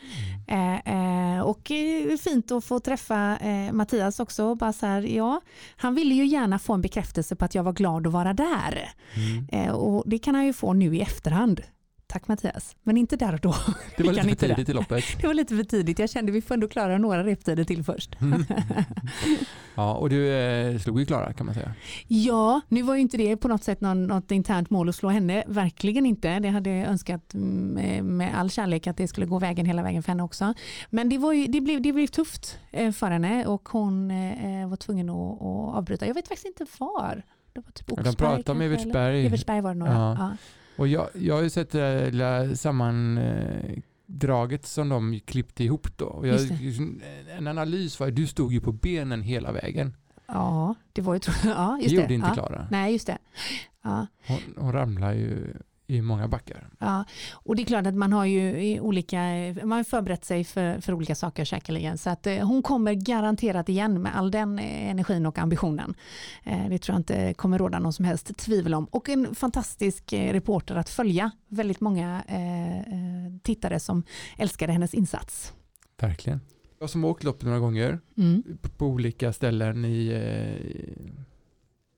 Eh, 0.49 0.75
eh, 1.37 1.41
och 1.41 1.71
eh, 1.71 2.17
fint 2.17 2.51
att 2.53 2.65
få 2.65 2.81
träffa 2.81 3.37
eh, 3.39 3.73
Mattias 3.73 4.21
också. 4.21 4.55
Bara 4.55 4.73
så 4.73 4.87
här, 4.87 5.03
ja, 5.03 5.41
han 5.77 5.95
ville 5.95 6.15
ju 6.15 6.27
gärna 6.27 6.59
få 6.59 6.73
en 6.73 6.81
bekräftelse 6.81 7.37
på 7.37 7.45
att 7.45 7.55
jag 7.55 7.63
var 7.63 7.73
glad 7.73 8.07
att 8.07 8.13
vara 8.13 8.33
där. 8.33 8.89
Eh, 9.53 9.71
och 9.73 10.03
det 10.07 10.19
kan 10.19 10.35
han 10.35 10.47
ju 10.47 10.53
få 10.53 10.73
nu 10.73 10.97
i 10.97 11.01
efterhand. 11.01 11.61
Tack 12.13 12.29
Mattias, 12.29 12.77
men 12.83 12.97
inte 12.97 13.17
där 13.17 13.33
och 13.33 13.41
då. 13.41 13.55
Det 13.97 14.03
var 14.03 14.13
lite 14.13 14.29
för 14.29 14.49
tidigt 14.49 14.69
i 14.69 14.73
loppet. 14.73 15.05
Det 15.21 15.27
var 15.27 15.35
lite 15.35 15.57
för 15.57 15.65
tidigt. 15.65 15.99
Jag 15.99 16.11
kände 16.11 16.33
vi 16.33 16.43
får 16.43 16.55
ändå 16.55 16.69
klara 16.69 16.99
några 16.99 17.25
reptider 17.25 17.65
till 17.65 17.85
först. 17.85 18.17
Ja, 19.75 19.95
och 19.95 20.11
du 20.11 20.33
eh, 20.33 20.79
slog 20.79 21.01
ju 21.01 21.07
Klara 21.07 21.33
kan 21.33 21.47
man 21.47 21.55
säga. 21.55 21.75
Ja, 22.09 22.61
nu 22.69 22.83
var 22.83 22.95
ju 22.95 23.01
inte 23.01 23.17
det 23.17 23.37
på 23.37 23.49
något 23.49 23.65
sätt 23.65 23.81
någon, 23.81 24.07
något 24.07 24.31
internt 24.31 24.71
mål 24.71 24.89
att 24.89 24.95
slå 24.95 25.09
henne. 25.09 25.45
Verkligen 25.47 26.07
inte. 26.07 26.39
Det 26.39 26.49
hade 26.49 26.71
jag 26.71 26.89
önskat 26.89 27.35
med, 27.35 28.05
med 28.05 28.39
all 28.39 28.51
kärlek 28.51 28.87
att 28.87 28.97
det 28.97 29.09
skulle 29.09 29.27
gå 29.27 29.39
vägen 29.39 29.67
hela 29.67 29.83
vägen 29.83 30.03
för 30.03 30.09
henne 30.09 30.23
också. 30.23 30.55
Men 30.91 31.09
det, 31.09 31.19
var 31.19 31.33
ju, 31.33 31.47
det, 31.47 31.61
blev, 31.61 31.83
det 31.83 31.93
blev 31.93 32.07
tufft 32.07 32.59
eh, 32.71 32.93
för 32.93 33.11
henne 33.11 33.47
och 33.47 33.69
hon 33.69 34.11
eh, 34.11 34.69
var 34.69 34.77
tvungen 34.77 35.11
att, 35.11 35.43
att 35.43 35.75
avbryta. 35.77 36.07
Jag 36.07 36.15
vet 36.15 36.29
faktiskt 36.29 36.47
inte 36.47 36.67
var. 36.79 37.23
Det 37.53 37.61
var 37.61 37.73
typ 37.73 37.87
Ja, 37.89 38.03
de 38.03 38.09
Oxberg 38.09 38.17
pratade 38.17 38.51
om? 38.53 38.61
Evertsberg. 38.61 39.27
Evertsberg 39.27 39.61
var 39.61 39.75
det 39.75 39.79
nog. 39.79 39.89
Ja. 39.89 40.17
Ja. 40.19 40.37
Och 40.77 40.89
jag, 40.89 41.09
jag 41.15 41.35
har 41.35 41.43
ju 41.43 41.51
sett 41.51 41.71
det 41.71 42.11
där 42.11 42.55
sammandraget 42.55 44.67
som 44.67 44.89
de 44.89 45.21
klippte 45.21 45.65
ihop 45.65 45.99
då. 45.99 46.21
Jag, 46.25 46.41
Just 46.61 46.81
en 47.39 47.47
analys 47.47 48.01
var 48.01 48.11
du 48.11 48.27
stod 48.27 48.53
ju 48.53 48.61
på 48.61 48.73
benen 48.73 49.23
hela 49.23 49.53
vägen. 49.53 49.97
ja, 50.27 50.75
det 50.93 51.03
var 51.03 51.15
ju... 51.15 51.21
Ja, 51.45 51.79
just 51.79 51.91
Det 51.91 51.97
det. 51.97 52.03
gjorde 52.03 52.15
inte 52.15 52.29
ja. 52.29 52.35
Klara. 52.35 52.67
Nej, 52.71 52.93
just 52.93 53.07
det. 53.07 53.19
Ja. 53.83 54.07
Hon, 54.27 54.39
hon 54.57 54.73
ramlade 54.73 55.15
ju 55.15 55.55
i 55.87 56.03
många 56.03 56.29
backar. 56.29 56.69
Ja, 56.79 57.05
och 57.33 57.57
det 57.57 57.63
är 57.63 57.67
klart 57.67 57.87
att 57.87 57.95
man 57.95 58.13
har 58.13 58.25
ju 58.25 58.81
olika, 58.81 59.19
man 59.65 59.73
har 59.73 59.85
förberett 59.85 60.25
sig 60.25 60.45
för, 60.45 60.81
för 60.81 60.93
olika 60.93 61.15
saker 61.15 61.45
säkerligen. 61.45 61.99
Så 61.99 62.11
att 62.11 62.27
eh, 62.27 62.47
hon 62.47 62.63
kommer 62.63 62.95
garanterat 62.95 63.69
igen 63.69 64.03
med 64.03 64.17
all 64.17 64.31
den 64.31 64.59
eh, 64.59 64.91
energin 64.91 65.27
och 65.27 65.39
ambitionen. 65.39 65.95
Eh, 66.45 66.69
det 66.69 66.79
tror 66.79 66.95
jag 66.95 67.01
inte 67.01 67.35
kommer 67.35 67.59
råda 67.59 67.79
någon 67.79 67.93
som 67.93 68.05
helst 68.05 68.37
tvivel 68.37 68.75
om. 68.75 68.85
Och 68.85 69.09
en 69.09 69.35
fantastisk 69.35 70.13
reporter 70.13 70.75
att 70.77 70.89
följa. 70.89 71.31
Väldigt 71.49 71.81
många 71.81 72.23
tittare 73.43 73.81
som 73.81 74.03
älskade 74.39 74.73
hennes 74.73 74.95
insats. 74.95 75.53
Verkligen. 76.01 76.41
Jag 76.81 76.91
som 76.91 77.03
har 77.03 77.11
åkt 77.11 77.25
loppet 77.25 77.43
några 77.43 77.59
gånger 77.59 78.01
Mm. 78.17 78.43
på, 78.77 78.87
olika 78.87 79.33
ställen 79.33 79.85
i, 79.85 80.13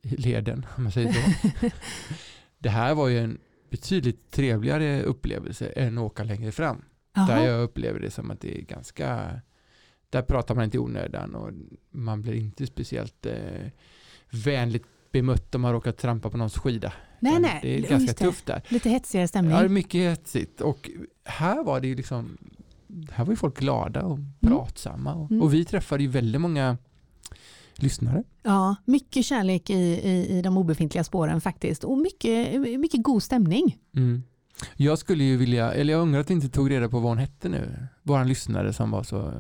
i 0.03 0.17
leden, 0.17 0.67
om 0.77 0.83
man 0.83 0.93
säger 0.93 1.13
så. 1.13 1.31
det 2.59 2.69
här 2.69 2.95
var 2.95 3.09
ju 3.09 3.19
en 3.19 3.39
betydligt 3.79 4.31
trevligare 4.31 5.03
upplevelse 5.03 5.67
än 5.67 5.99
att 5.99 6.05
åka 6.05 6.25
längre 6.25 6.53
fram. 6.53 6.83
Jaha. 7.15 7.27
Där 7.27 7.45
jag 7.47 7.63
upplever 7.63 8.01
det 8.01 8.11
som 8.11 8.31
att 8.31 8.41
det 8.41 8.59
är 8.59 8.63
ganska, 8.63 9.41
där 10.11 10.23
pratar 10.23 10.55
man 10.55 10.65
inte 10.65 10.77
i 10.77 10.81
onödan 10.81 11.35
och 11.35 11.51
man 11.91 12.23
blir 12.23 12.35
inte 12.35 12.67
speciellt 12.67 13.27
eh, 13.27 13.69
vänligt 14.31 14.85
bemött 15.13 15.55
om 15.55 15.61
man 15.61 15.73
råkar 15.73 15.93
trampa 15.93 16.31
på 16.31 16.37
någons 16.37 16.59
skida. 16.59 16.93
Nej, 17.21 17.41
nej. 17.41 17.59
Det 17.63 17.75
är 17.75 17.81
Ja, 17.83 17.89
ganska 17.89 18.07
just 18.07 18.19
det. 18.19 18.25
tufft 18.25 18.47
där. 18.47 18.63
Lite 18.69 18.91
hetsigare 18.91 19.29
stämning. 19.29 19.53
Ja, 19.55 19.59
det 19.59 19.65
är 19.65 19.69
mycket 19.69 20.01
hetsigt. 20.11 20.61
Och 20.61 20.91
här 21.25 21.65
var 21.65 21.81
det 21.81 21.87
ju 21.89 21.95
liksom, 21.95 22.39
här 23.11 23.25
var 23.25 23.33
ju 23.33 23.37
folk 23.37 23.59
glada 23.59 24.03
och 24.03 24.19
pratsamma. 24.41 25.15
Och, 25.15 25.31
Mm. 25.31 25.43
och 25.43 25.55
vi 25.55 25.65
träffade 25.65 26.03
ju 26.03 26.09
väldigt 26.09 26.41
många 26.41 26.77
lyssnare. 27.77 28.23
Ja, 28.43 28.77
mycket 28.85 29.25
kärlek 29.25 29.71
i, 29.71 29.75
i, 29.75 30.39
i 30.39 30.43
de 30.43 30.57
obefintliga 30.57 31.05
spåren 31.05 31.41
faktiskt 31.41 31.85
och 31.85 31.99
mycket, 31.99 32.61
mycket 32.81 33.03
god 33.03 33.23
stämning. 33.23 33.79
Mm. 33.97 34.23
Jag 34.77 34.99
skulle 34.99 35.25
ju 35.25 35.37
vilja, 35.37 35.73
eller 35.73 35.93
jag 35.93 36.03
undrar 36.03 36.21
att 36.21 36.31
vi 36.31 36.35
inte 36.35 36.49
tog 36.49 36.71
reda 36.71 36.89
på 36.89 36.99
vad 36.99 37.11
hon 37.11 37.19
hette 37.19 37.49
nu. 37.49 37.89
Våran 38.03 38.29
lyssnare 38.29 38.73
som 38.73 38.91
var 38.91 39.03
så... 39.03 39.33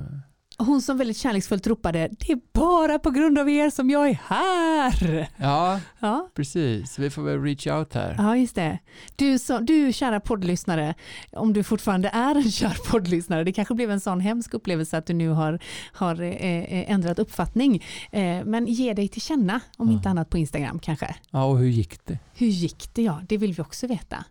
Hon 0.59 0.83
som 0.83 0.99
väldigt 0.99 1.17
kärleksfullt 1.17 1.67
ropade, 1.67 2.09
det 2.19 2.33
är 2.33 2.39
bara 2.53 2.99
på 2.99 3.11
grund 3.11 3.39
av 3.39 3.51
er 3.51 3.71
som 3.71 3.91
jag 3.91 4.09
är 4.09 4.19
här. 4.27 5.29
Ja, 5.37 5.81
Ja. 5.99 6.29
precis. 6.35 6.99
Vi 6.99 7.11
får 7.11 7.23
väl 7.23 7.43
reach 7.43 7.67
out 7.67 7.95
här. 7.95 8.15
Ja, 8.19 8.37
just 8.37 8.55
det. 8.55 8.79
Du, 9.17 9.39
så, 9.39 9.59
du 9.59 9.93
kära 9.93 10.21
poddlyssnare, 10.21 10.95
om 11.33 11.53
du 11.53 11.63
fortfarande 11.65 12.09
är 12.09 12.35
en 12.35 12.51
kär 12.51 12.77
poddlyssnare, 12.91 13.45
det 13.45 13.53
kanske 13.53 13.75
blev 13.75 13.91
en 13.91 14.01
sån 14.01 14.21
hemsk 14.21 14.55
upplevelse 14.55 14.99
att 14.99 15.07
du 15.07 15.15
nu 15.15 15.29
har, 15.29 15.59
har 15.93 16.21
eh, 16.23 16.29
eh, 16.31 16.91
ändrat 16.91 17.19
uppfattning. 17.19 17.85
Eh, 18.13 18.45
men 18.45 18.67
ge 18.67 18.93
dig 18.95 19.09
till 19.09 19.23
känna, 19.23 19.61
om 19.77 19.91
inte 19.91 20.09
annat 20.09 20.31
på 20.31 20.39
Instagram 20.39 20.79
kanske. 20.79 21.15
Ja, 21.31 21.45
och 21.45 21.59
hur 21.59 21.69
gick 21.69 22.07
det? 22.07 22.19
Hur 22.35 22.47
gick 22.47 22.95
det? 22.95 23.03
Ja, 23.03 23.21
det 23.29 23.37
vill 23.37 23.53
vi 23.53 23.63
också 23.63 23.87
veta. 23.87 24.25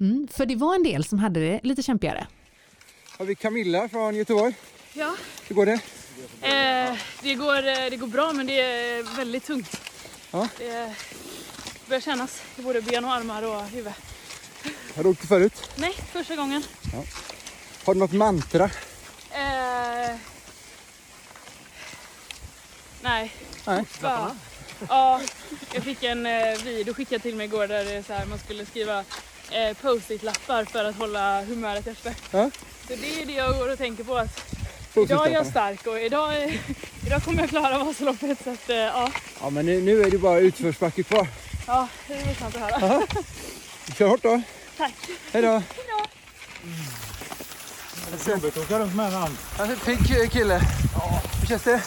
Mm, 0.00 0.28
för 0.30 0.46
det 0.46 0.56
var 0.56 0.74
en 0.74 0.82
del 0.82 1.04
som 1.04 1.18
hade 1.18 1.40
det 1.40 1.60
lite 1.62 1.82
kämpigare. 1.82 2.26
Har 3.18 3.24
vi 3.26 3.34
Camilla 3.34 3.88
från 3.88 4.14
Göteborg. 4.14 4.54
Ja, 4.92 5.16
Hur 5.48 5.54
går 5.54 5.66
det? 5.66 5.80
eh, 6.42 6.96
det, 7.22 7.34
går, 7.34 7.56
eh, 7.68 7.90
det 7.90 7.96
går 7.96 8.06
bra 8.06 8.32
men 8.32 8.46
det 8.46 8.60
är 8.60 9.02
väldigt 9.16 9.44
tungt. 9.44 9.80
Ja. 10.30 10.48
Det 10.58 10.94
börjar 11.88 12.00
kännas 12.00 12.42
i 12.56 12.62
både 12.62 12.80
ben 12.82 13.04
och 13.04 13.12
armar 13.12 13.42
och 13.42 13.62
huvud. 13.64 13.92
Har 14.96 15.02
du 15.02 15.08
åkt 15.08 15.28
förut? 15.28 15.70
Nej, 15.76 15.92
första 16.12 16.36
gången. 16.36 16.62
Ja. 16.92 17.02
Har 17.84 17.94
du 17.94 18.00
något 18.00 18.12
mantra? 18.12 18.64
Eh, 19.30 20.16
nej. 23.02 23.32
Nej. 23.66 23.84
Ja, 24.02 24.34
ja, 24.88 25.20
jag 25.74 25.84
fick 25.84 26.02
en 26.02 26.26
eh, 26.26 26.58
video 26.64 26.94
skickad 26.94 27.22
till 27.22 27.36
mig 27.36 27.46
igår 27.46 27.66
där 27.66 27.84
det 27.84 27.92
är 27.92 28.02
så 28.02 28.12
här, 28.12 28.26
man 28.26 28.38
skulle 28.38 28.66
skriva 28.66 29.04
eh, 29.50 29.76
post-it-lappar 29.82 30.64
för 30.64 30.84
att 30.84 30.96
hålla 30.96 31.44
humöret 31.44 31.86
uppe. 31.86 32.14
Ja. 32.30 32.50
Så 32.88 32.96
det 32.96 33.22
är 33.22 33.26
det 33.26 33.32
jag 33.32 33.58
går 33.58 33.72
och 33.72 33.78
tänker 33.78 34.04
på 34.04 34.16
att. 34.16 34.54
Idag 34.94 35.26
är 35.26 35.30
jag 35.30 35.46
stark 35.46 35.86
och 35.86 36.00
idag, 36.00 36.34
är, 36.36 36.58
idag 37.06 37.22
kommer 37.24 37.40
jag 37.40 37.48
klara 37.50 37.84
Vasaloppet. 37.84 38.38
Så 38.44 38.50
att, 38.50 38.70
eh, 38.70 38.76
ja, 38.76 39.10
Ja, 39.42 39.50
men 39.50 39.66
nu, 39.66 39.80
nu 39.80 40.02
är 40.02 40.10
det 40.10 40.18
bara 40.18 40.38
utförsbacke 40.38 41.02
kvar. 41.02 41.26
ja, 41.66 41.88
det 42.08 42.14
är 42.14 42.34
skönt 42.34 42.56
att 42.56 42.60
höra. 42.62 42.74
Aha. 42.92 43.02
Kör 43.98 44.08
hårt 44.08 44.22
då. 44.22 44.42
Tack. 44.78 44.92
Hej 45.32 45.42
då. 45.42 45.62
Det 48.10 48.26
är 48.26 48.30
jobbigt 48.30 48.56
att 48.56 48.62
åka 48.64 48.78
runt 48.78 48.94
med 48.94 49.06
en 49.06 49.12
hand. 49.12 49.36
Pigg 49.84 50.32
kille. 50.32 50.60
Hur 51.40 51.46
känns 51.46 51.62
det? 51.62 51.82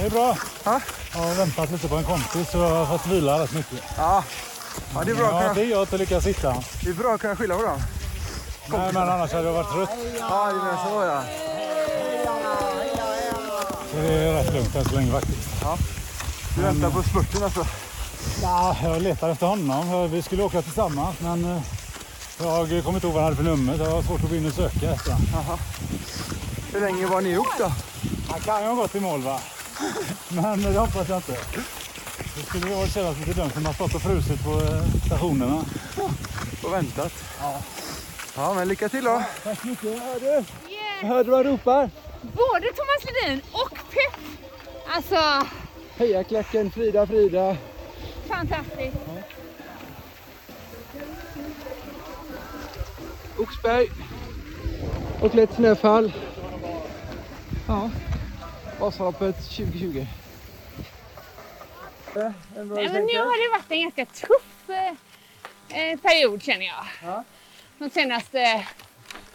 Det 0.00 0.06
är 0.06 0.10
bra. 0.10 0.36
Ja. 0.64 0.80
Jag 1.12 1.18
har 1.20 1.34
väntat 1.34 1.70
lite 1.70 1.88
på 1.88 1.96
en 1.96 2.04
kompis 2.04 2.50
så 2.52 2.58
jag 2.58 2.84
har 2.84 2.98
fått 2.98 3.06
vila 3.12 3.42
rätt 3.42 3.52
mycket. 3.54 3.78
Ja, 3.96 4.24
ja 4.94 5.02
det 5.04 5.10
är 5.10 5.14
bra 5.14 5.26
att 5.26 5.32
Ja, 5.34 5.40
kunna, 5.40 5.54
det 5.54 5.64
gör 5.64 5.82
att 5.82 5.92
jag 5.92 5.98
lyckas 5.98 6.24
sitta. 6.24 6.64
det 6.84 6.90
är 6.90 6.94
bra 6.94 7.14
att 7.14 7.20
kunna 7.20 7.36
skylla 7.36 7.56
på 7.56 7.62
dem. 7.62 7.80
Nej, 8.70 8.90
men 8.92 9.08
annars 9.08 9.32
hade 9.32 9.44
jag 9.46 9.52
varit 9.52 9.72
trött. 9.72 9.90
Ja, 10.20 10.46
det 10.46 10.54
menar 10.54 10.88
så 10.88 11.04
ja. 11.04 11.22
Så 13.98 14.04
det 14.04 14.12
är 14.12 14.32
rätt 14.32 14.54
lugnt 14.54 14.74
än 14.76 14.84
så 14.84 14.94
länge 14.94 15.12
faktiskt. 15.12 15.48
Ja. 15.62 15.78
Du 16.56 16.62
väntar 16.62 16.90
på 16.90 17.02
spurten 17.02 17.42
alltså? 17.44 17.66
Ja, 18.42 18.76
jag 18.82 19.02
letar 19.02 19.28
efter 19.28 19.46
honom. 19.46 20.10
Vi 20.10 20.22
skulle 20.22 20.42
åka 20.42 20.62
tillsammans 20.62 21.16
men 21.20 21.44
eh, 21.44 21.62
jag 22.38 22.68
kommer 22.68 22.94
inte 22.94 23.06
ihåg 23.06 23.14
vad 23.14 23.22
han 23.22 23.24
hade 23.24 23.36
för 23.36 23.42
nummer 23.44 23.76
så 23.76 23.82
jag 23.82 23.90
har 23.90 24.02
svårt 24.02 24.24
att 24.24 24.30
gå 24.30 24.36
in 24.36 24.46
och 24.46 24.52
söka 24.52 24.90
efter 24.90 25.12
honom. 25.12 25.58
Hur 26.72 26.80
länge 26.80 27.06
var 27.06 27.20
ni 27.20 27.30
ihop 27.30 27.46
då? 27.58 27.72
Han 28.28 28.40
kan 28.40 28.62
ju 28.62 28.68
ha 28.68 28.74
gått 28.74 28.94
i 28.94 29.00
mål 29.00 29.22
va? 29.22 29.40
Men 30.28 30.62
det 30.62 30.78
hoppas 30.78 31.08
jag 31.08 31.18
inte. 31.18 31.36
Det 32.36 32.42
skulle 32.46 32.80
ju 32.80 32.88
kännas 32.88 33.18
lite 33.18 33.32
dumt 33.32 33.52
om 33.56 33.62
man 33.62 33.74
stått 33.74 33.94
och 33.94 34.02
frusit 34.02 34.44
på 34.44 34.50
eh, 34.50 35.02
stationerna. 35.06 35.64
Och 36.64 36.72
väntat? 36.72 37.12
Ja. 37.40 37.60
Ja, 38.36 38.54
men 38.54 38.68
lycka 38.68 38.88
till 38.88 39.04
då. 39.04 39.22
Tack 39.44 39.60
så 39.60 39.66
mycket. 39.66 40.02
Hör 40.02 40.20
du? 40.20 40.26
Yeah. 40.26 40.44
Hörde 41.02 41.24
du 41.24 41.30
vad 41.30 41.46
han 41.46 41.52
ropar? 41.52 41.90
Både 42.22 42.66
Thomas 42.66 43.04
Ledin 43.04 43.42
och 43.52 43.70
Pep. 43.70 44.20
Alltså, 44.88 45.46
Heja 45.96 46.24
klacken, 46.24 46.70
Frida, 46.70 47.06
Frida. 47.06 47.56
fantastiskt. 48.28 48.96
Oxberg. 53.38 53.88
Och 55.22 55.34
lätt 55.34 55.54
snöfall. 55.54 56.12
Ja. 57.68 57.90
Vasaloppet 58.80 59.36
2020. 59.36 60.06
Eh, 62.16 62.32
en 62.56 62.68
bra 62.68 62.76
Nej, 62.76 62.88
men 62.88 63.04
nu 63.04 63.18
har 63.18 63.52
det 63.52 63.58
varit 63.58 63.70
en 63.72 63.82
ganska 63.82 64.06
tuff 64.06 64.70
eh, 65.68 65.98
period 65.98 66.42
känner 66.42 66.66
jag. 66.66 66.84
Ja. 67.02 67.24
De 67.78 67.90
senaste 67.90 68.66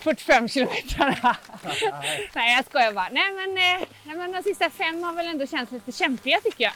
45 0.04 0.48
kilometrarna. 0.50 1.36
nej 2.34 2.56
jag 2.56 2.66
skojar 2.66 2.92
bara. 2.94 3.10
Nej 3.12 3.32
men, 3.32 3.50
eh, 3.58 3.88
nej 4.04 4.16
men 4.18 4.32
de 4.32 4.44
sista 4.44 4.70
fem 4.70 5.04
har 5.04 5.14
väl 5.14 5.28
ändå 5.28 5.48
känts 5.48 5.72
lite 5.72 5.92
kämpiga 5.92 6.40
tycker 6.42 6.64
jag. 6.64 6.74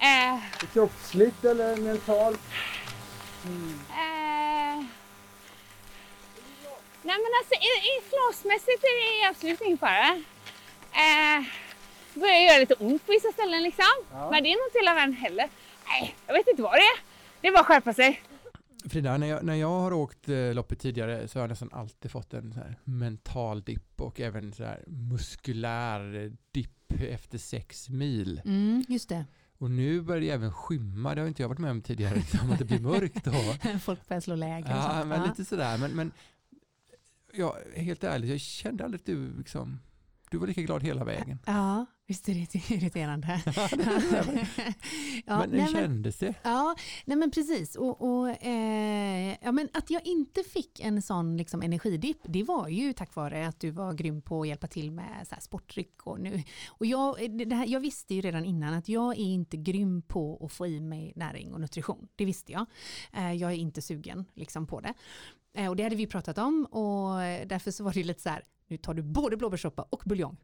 Eh, 0.00 0.38
Kroppsligt 0.72 1.44
eller 1.44 1.76
mentalt? 1.76 2.40
eh, 3.90 4.84
nej 7.02 7.16
men 7.22 7.30
alltså 7.40 7.54
i, 7.54 7.72
i 7.90 7.94
flåsmässigt 8.10 8.84
är 8.84 9.22
det 9.22 9.28
absolut 9.28 9.60
ingen 9.60 9.78
fara. 9.78 10.08
Eh, 10.92 11.44
det 12.14 12.20
börjar 12.20 12.40
göra 12.40 12.58
lite 12.58 12.74
ont 12.74 13.06
på 13.06 13.12
vissa 13.12 13.32
ställen 13.32 13.62
liksom. 13.62 13.84
Ja. 14.12 14.30
Men 14.30 14.42
det 14.42 14.48
är 14.52 14.56
nog 14.56 14.66
inte 14.68 14.78
hela 14.78 14.94
världen 14.94 15.14
heller. 15.16 15.48
Nej, 15.86 16.14
jag 16.26 16.34
vet 16.34 16.48
inte 16.48 16.62
vad 16.62 16.72
det 16.72 16.78
är. 16.78 16.98
Det 17.40 17.48
är 17.48 17.52
bara 17.52 17.60
att 17.60 17.66
skärpa 17.66 17.92
sig. 17.94 18.22
Frida, 18.88 19.16
när 19.18 19.26
jag, 19.26 19.44
när 19.44 19.54
jag 19.54 19.80
har 19.80 19.92
åkt 19.92 20.28
eh, 20.28 20.54
loppet 20.54 20.80
tidigare 20.80 21.28
så 21.28 21.38
har 21.38 21.42
jag 21.42 21.48
nästan 21.48 21.72
alltid 21.72 22.10
fått 22.10 22.34
en 22.34 22.54
mental 22.84 23.62
dipp 23.62 24.00
och 24.00 24.20
även 24.20 24.52
så 24.52 24.64
här 24.64 24.84
muskulär 24.86 26.32
dipp 26.52 26.92
efter 27.00 27.38
sex 27.38 27.88
mil. 27.88 28.40
Mm, 28.44 28.84
just 28.88 29.08
det. 29.08 29.24
Och 29.58 29.70
nu 29.70 30.00
börjar 30.00 30.20
det 30.20 30.30
även 30.30 30.52
skymma, 30.52 31.14
det 31.14 31.20
har 31.20 31.28
inte 31.28 31.42
jag 31.42 31.48
varit 31.48 31.58
med 31.58 31.70
om 31.70 31.82
tidigare, 31.82 32.14
liksom, 32.14 32.50
att 32.50 32.58
det 32.58 32.64
blir 32.64 32.80
mörkt 32.80 33.24
då. 33.24 33.32
Folk 33.80 34.08
börjar 34.08 34.20
slå 34.20 34.34
läger. 34.34 34.70
Ja, 34.76 34.90
sånt. 34.94 35.06
men 35.08 35.20
Ja. 35.20 35.26
lite 35.26 35.44
sådär. 35.44 35.78
Men, 35.78 35.90
men 35.90 36.12
ja, 37.32 37.56
helt 37.76 38.04
ärligt, 38.04 38.30
jag 38.30 38.40
kände 38.40 38.84
aldrig 38.84 39.00
att 39.00 39.06
du 39.06 39.38
liksom, 39.38 39.80
du 40.30 40.38
var 40.38 40.46
lika 40.46 40.62
glad 40.62 40.82
hela 40.82 41.04
vägen. 41.04 41.38
Ja, 41.46 41.86
visst 42.06 42.28
är 42.28 42.34
det 42.34 42.54
irriterande. 42.70 43.42
ja, 45.26 45.38
men 45.38 45.50
hur 45.50 45.58
nej, 45.58 45.72
kändes 45.72 46.18
det? 46.18 46.34
ja, 46.42 46.76
nej 47.04 47.16
men 47.16 47.30
precis. 47.30 47.76
Och, 47.76 48.02
och, 48.02 48.44
eh, 48.46 49.36
ja, 49.42 49.52
men 49.52 49.68
att 49.72 49.90
jag 49.90 50.06
inte 50.06 50.42
fick 50.42 50.80
en 50.80 51.02
sån 51.02 51.36
liksom, 51.36 51.62
energidipp, 51.62 52.18
det 52.24 52.42
var 52.42 52.68
ju 52.68 52.92
tack 52.92 53.14
vare 53.14 53.46
att 53.46 53.60
du 53.60 53.70
var 53.70 53.92
grym 53.92 54.22
på 54.22 54.40
att 54.42 54.48
hjälpa 54.48 54.66
till 54.66 54.90
med 54.90 55.26
så 55.28 55.34
här, 55.34 55.42
sportdryck. 55.42 56.06
Och 56.06 56.20
nu, 56.20 56.42
och 56.68 56.86
jag, 56.86 57.38
det 57.48 57.54
här, 57.54 57.66
jag 57.66 57.80
visste 57.80 58.14
ju 58.14 58.20
redan 58.20 58.44
innan 58.44 58.74
att 58.74 58.88
jag 58.88 59.12
är 59.12 59.24
inte 59.24 59.56
grym 59.56 60.02
på 60.02 60.44
att 60.44 60.52
få 60.52 60.66
i 60.66 60.80
mig 60.80 61.12
näring 61.16 61.52
och 61.54 61.60
nutrition. 61.60 62.08
Det 62.16 62.24
visste 62.24 62.52
jag. 62.52 62.66
Eh, 63.12 63.32
jag 63.32 63.52
är 63.52 63.56
inte 63.56 63.82
sugen 63.82 64.24
liksom, 64.34 64.66
på 64.66 64.80
det. 64.80 64.94
Eh, 65.56 65.68
Och 65.68 65.76
det 65.76 65.82
hade 65.82 65.96
vi 65.96 66.06
pratat 66.06 66.38
om 66.38 66.64
och 66.64 67.18
därför 67.46 67.70
så 67.70 67.84
var 67.84 67.92
det 67.92 68.04
lite 68.04 68.20
så 68.22 68.28
här, 68.28 68.42
nu 68.68 68.76
tar 68.76 68.94
du 68.94 69.02
både 69.02 69.36
blåbärssoppa 69.36 69.82
och 69.90 70.02
buljong. 70.06 70.36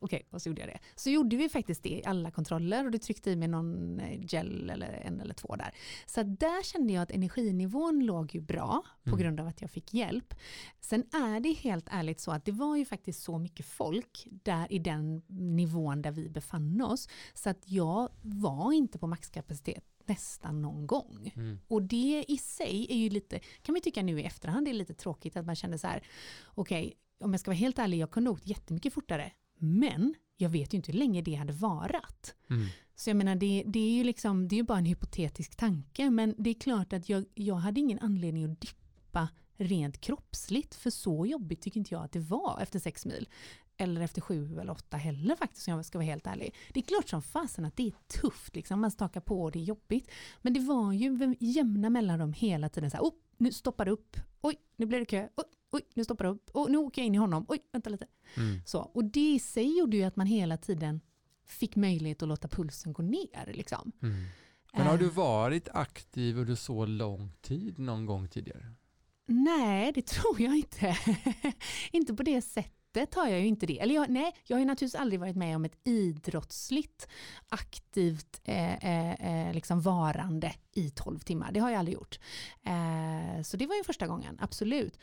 Okej, 0.00 0.26
och 0.30 0.42
så 0.42 0.48
gjorde 0.48 0.60
jag 0.60 0.68
det. 0.70 0.78
Så 0.96 1.10
gjorde 1.10 1.36
vi 1.36 1.48
faktiskt 1.48 1.82
det 1.82 1.88
i 1.88 2.04
alla 2.04 2.30
kontroller 2.30 2.84
och 2.84 2.90
du 2.90 2.98
tryckte 2.98 3.30
i 3.30 3.36
mig 3.36 3.48
någon 3.48 4.00
eh, 4.00 4.20
gel 4.32 4.70
eller 4.70 4.88
en 4.88 5.20
eller 5.20 5.34
två 5.34 5.56
där. 5.56 5.74
Så 6.06 6.22
där 6.22 6.62
kände 6.62 6.92
jag 6.92 7.02
att 7.02 7.10
energinivån 7.10 8.04
låg 8.06 8.34
ju 8.34 8.40
bra 8.40 8.82
på 9.04 9.10
Mm. 9.10 9.20
grund 9.20 9.40
av 9.40 9.46
att 9.46 9.60
jag 9.60 9.70
fick 9.70 9.94
hjälp. 9.94 10.34
Sen 10.80 11.00
är 11.12 11.40
det 11.40 11.52
helt 11.52 11.86
ärligt 11.90 12.20
så 12.20 12.30
att 12.32 12.44
det 12.44 12.52
var 12.52 12.76
ju 12.76 12.84
faktiskt 12.84 13.22
så 13.22 13.38
mycket 13.38 13.66
folk 13.66 14.26
där 14.30 14.72
i 14.72 14.78
den 14.78 15.22
nivån 15.28 16.02
där 16.02 16.10
vi 16.10 16.28
befann 16.28 16.80
oss 16.82 17.08
så 17.34 17.50
att 17.50 17.62
jag 17.64 18.08
var 18.22 18.72
inte 18.72 18.98
på 18.98 19.06
maxkapacitet 19.06 19.84
nästan 20.06 20.62
någon 20.62 20.86
gång. 20.86 21.32
Mm. 21.36 21.58
Och 21.68 21.82
det 21.82 22.24
i 22.28 22.38
sig 22.38 22.86
är 22.90 22.96
ju 22.96 23.10
lite, 23.10 23.38
kan 23.62 23.72
man 23.72 23.82
tycka 23.82 24.02
nu 24.02 24.20
i 24.20 24.24
efterhand, 24.24 24.66
det 24.66 24.70
är 24.70 24.74
lite 24.74 24.94
tråkigt 24.94 25.36
att 25.36 25.46
man 25.46 25.56
känner 25.56 25.76
så 25.76 25.86
här, 25.86 26.02
okej, 26.44 26.94
om 27.20 27.32
jag 27.32 27.40
ska 27.40 27.50
vara 27.50 27.58
helt 27.58 27.78
ärlig, 27.78 27.98
jag 27.98 28.10
kunde 28.10 28.30
ha 28.30 28.34
åkt 28.34 28.46
jättemycket 28.46 28.92
fortare, 28.92 29.32
men 29.58 30.14
jag 30.36 30.50
vet 30.50 30.74
ju 30.74 30.76
inte 30.76 30.92
hur 30.92 30.98
länge 30.98 31.22
det 31.22 31.34
hade 31.34 31.52
varat. 31.52 32.34
Mm. 32.50 32.66
Så 32.94 33.10
jag 33.10 33.16
menar, 33.16 33.34
det, 33.34 33.64
det 33.66 33.78
är 33.78 33.92
ju 33.92 34.04
liksom, 34.04 34.48
det 34.48 34.54
är 34.54 34.56
ju 34.56 34.62
bara 34.62 34.78
en 34.78 34.84
hypotetisk 34.84 35.56
tanke, 35.56 36.10
men 36.10 36.34
det 36.38 36.50
är 36.50 36.54
klart 36.54 36.92
att 36.92 37.08
jag, 37.08 37.24
jag 37.34 37.54
hade 37.54 37.80
ingen 37.80 37.98
anledning 37.98 38.44
att 38.44 38.60
dippa 38.60 39.28
rent 39.56 40.00
kroppsligt, 40.00 40.74
för 40.74 40.90
så 40.90 41.26
jobbigt 41.26 41.62
tycker 41.62 41.78
inte 41.78 41.94
jag 41.94 42.04
att 42.04 42.12
det 42.12 42.20
var 42.20 42.58
efter 42.62 42.78
sex 42.78 43.06
mil. 43.06 43.28
Eller 43.80 44.00
efter 44.00 44.20
sju 44.20 44.58
eller 44.60 44.72
åtta 44.72 44.96
heller 44.96 45.36
faktiskt, 45.36 45.68
om 45.68 45.74
jag 45.74 45.84
ska 45.84 45.98
vara 45.98 46.06
helt 46.06 46.26
ärlig. 46.26 46.54
Det 46.72 46.80
är 46.80 46.84
klart 46.84 47.08
som 47.08 47.22
fasen 47.22 47.64
att 47.64 47.76
det 47.76 47.86
är 47.86 48.20
tufft, 48.20 48.56
liksom. 48.56 48.80
man 48.80 48.90
stakar 48.90 49.20
på 49.20 49.42
och 49.42 49.52
det 49.52 49.58
är 49.58 49.64
jobbigt. 49.64 50.10
Men 50.42 50.52
det 50.52 50.60
var 50.60 50.92
ju 50.92 51.36
jämna 51.40 51.90
mellanrum 51.90 52.32
hela 52.32 52.68
tiden 52.68 52.90
så 52.90 52.96
här, 52.96 53.04
oh, 53.04 53.12
nu 53.38 53.52
stoppar 53.52 53.84
det 53.84 53.90
upp, 53.90 54.16
oj, 54.40 54.56
nu 54.76 54.86
blir 54.86 54.98
det 54.98 55.04
kö, 55.04 55.28
oj, 55.36 55.44
oj, 55.72 55.82
nu 55.94 56.04
stoppar 56.04 56.24
det 56.24 56.30
upp, 56.30 56.50
och 56.52 56.70
nu 56.70 56.78
åker 56.78 57.02
jag 57.02 57.06
in 57.06 57.14
i 57.14 57.18
honom, 57.18 57.44
oj, 57.48 57.58
vänta 57.72 57.90
lite. 57.90 58.06
Mm. 58.36 58.60
Så, 58.66 58.78
och 58.78 59.04
det 59.04 59.34
i 59.34 59.38
sig 59.38 59.78
gjorde 59.78 59.96
ju 59.96 60.02
att 60.02 60.16
man 60.16 60.26
hela 60.26 60.56
tiden 60.56 61.00
fick 61.46 61.76
möjlighet 61.76 62.22
att 62.22 62.28
låta 62.28 62.48
pulsen 62.48 62.92
gå 62.92 63.02
ner. 63.02 63.52
Liksom. 63.52 63.92
Mm. 64.02 64.24
Men 64.72 64.86
har 64.86 64.98
du 64.98 65.08
varit 65.08 65.68
aktiv 65.68 66.38
under 66.38 66.54
så 66.54 66.86
lång 66.86 67.32
tid 67.40 67.78
någon 67.78 68.06
gång 68.06 68.28
tidigare? 68.28 68.74
Nej, 69.26 69.92
det 69.92 70.06
tror 70.06 70.40
jag 70.40 70.56
inte. 70.56 70.96
inte 71.92 72.14
på 72.14 72.22
det 72.22 72.42
sättet 72.42 72.79
har 73.14 73.28
jag 73.28 73.40
ju 73.40 73.46
inte 73.46 73.66
det. 73.66 73.80
Eller 73.80 73.94
jag, 73.94 74.10
nej, 74.10 74.36
jag 74.46 74.56
har 74.56 74.60
ju 74.60 74.66
naturligtvis 74.66 75.00
aldrig 75.00 75.20
varit 75.20 75.36
med 75.36 75.56
om 75.56 75.64
ett 75.64 75.78
idrottsligt 75.84 77.08
aktivt 77.48 78.40
eh, 78.44 78.74
eh, 78.74 79.46
eh 79.48 79.54
liksom 79.54 79.80
varande 79.80 80.54
i 80.72 80.90
12 80.90 81.18
timmar. 81.18 81.52
Det 81.52 81.60
har 81.60 81.70
jag 81.70 81.78
aldrig 81.78 81.94
gjort. 81.94 82.18
Eh, 82.62 83.42
så 83.42 83.56
det 83.56 83.66
var 83.66 83.74
ju 83.74 83.84
första 83.84 84.06
gången, 84.06 84.38
absolut. 84.40 84.98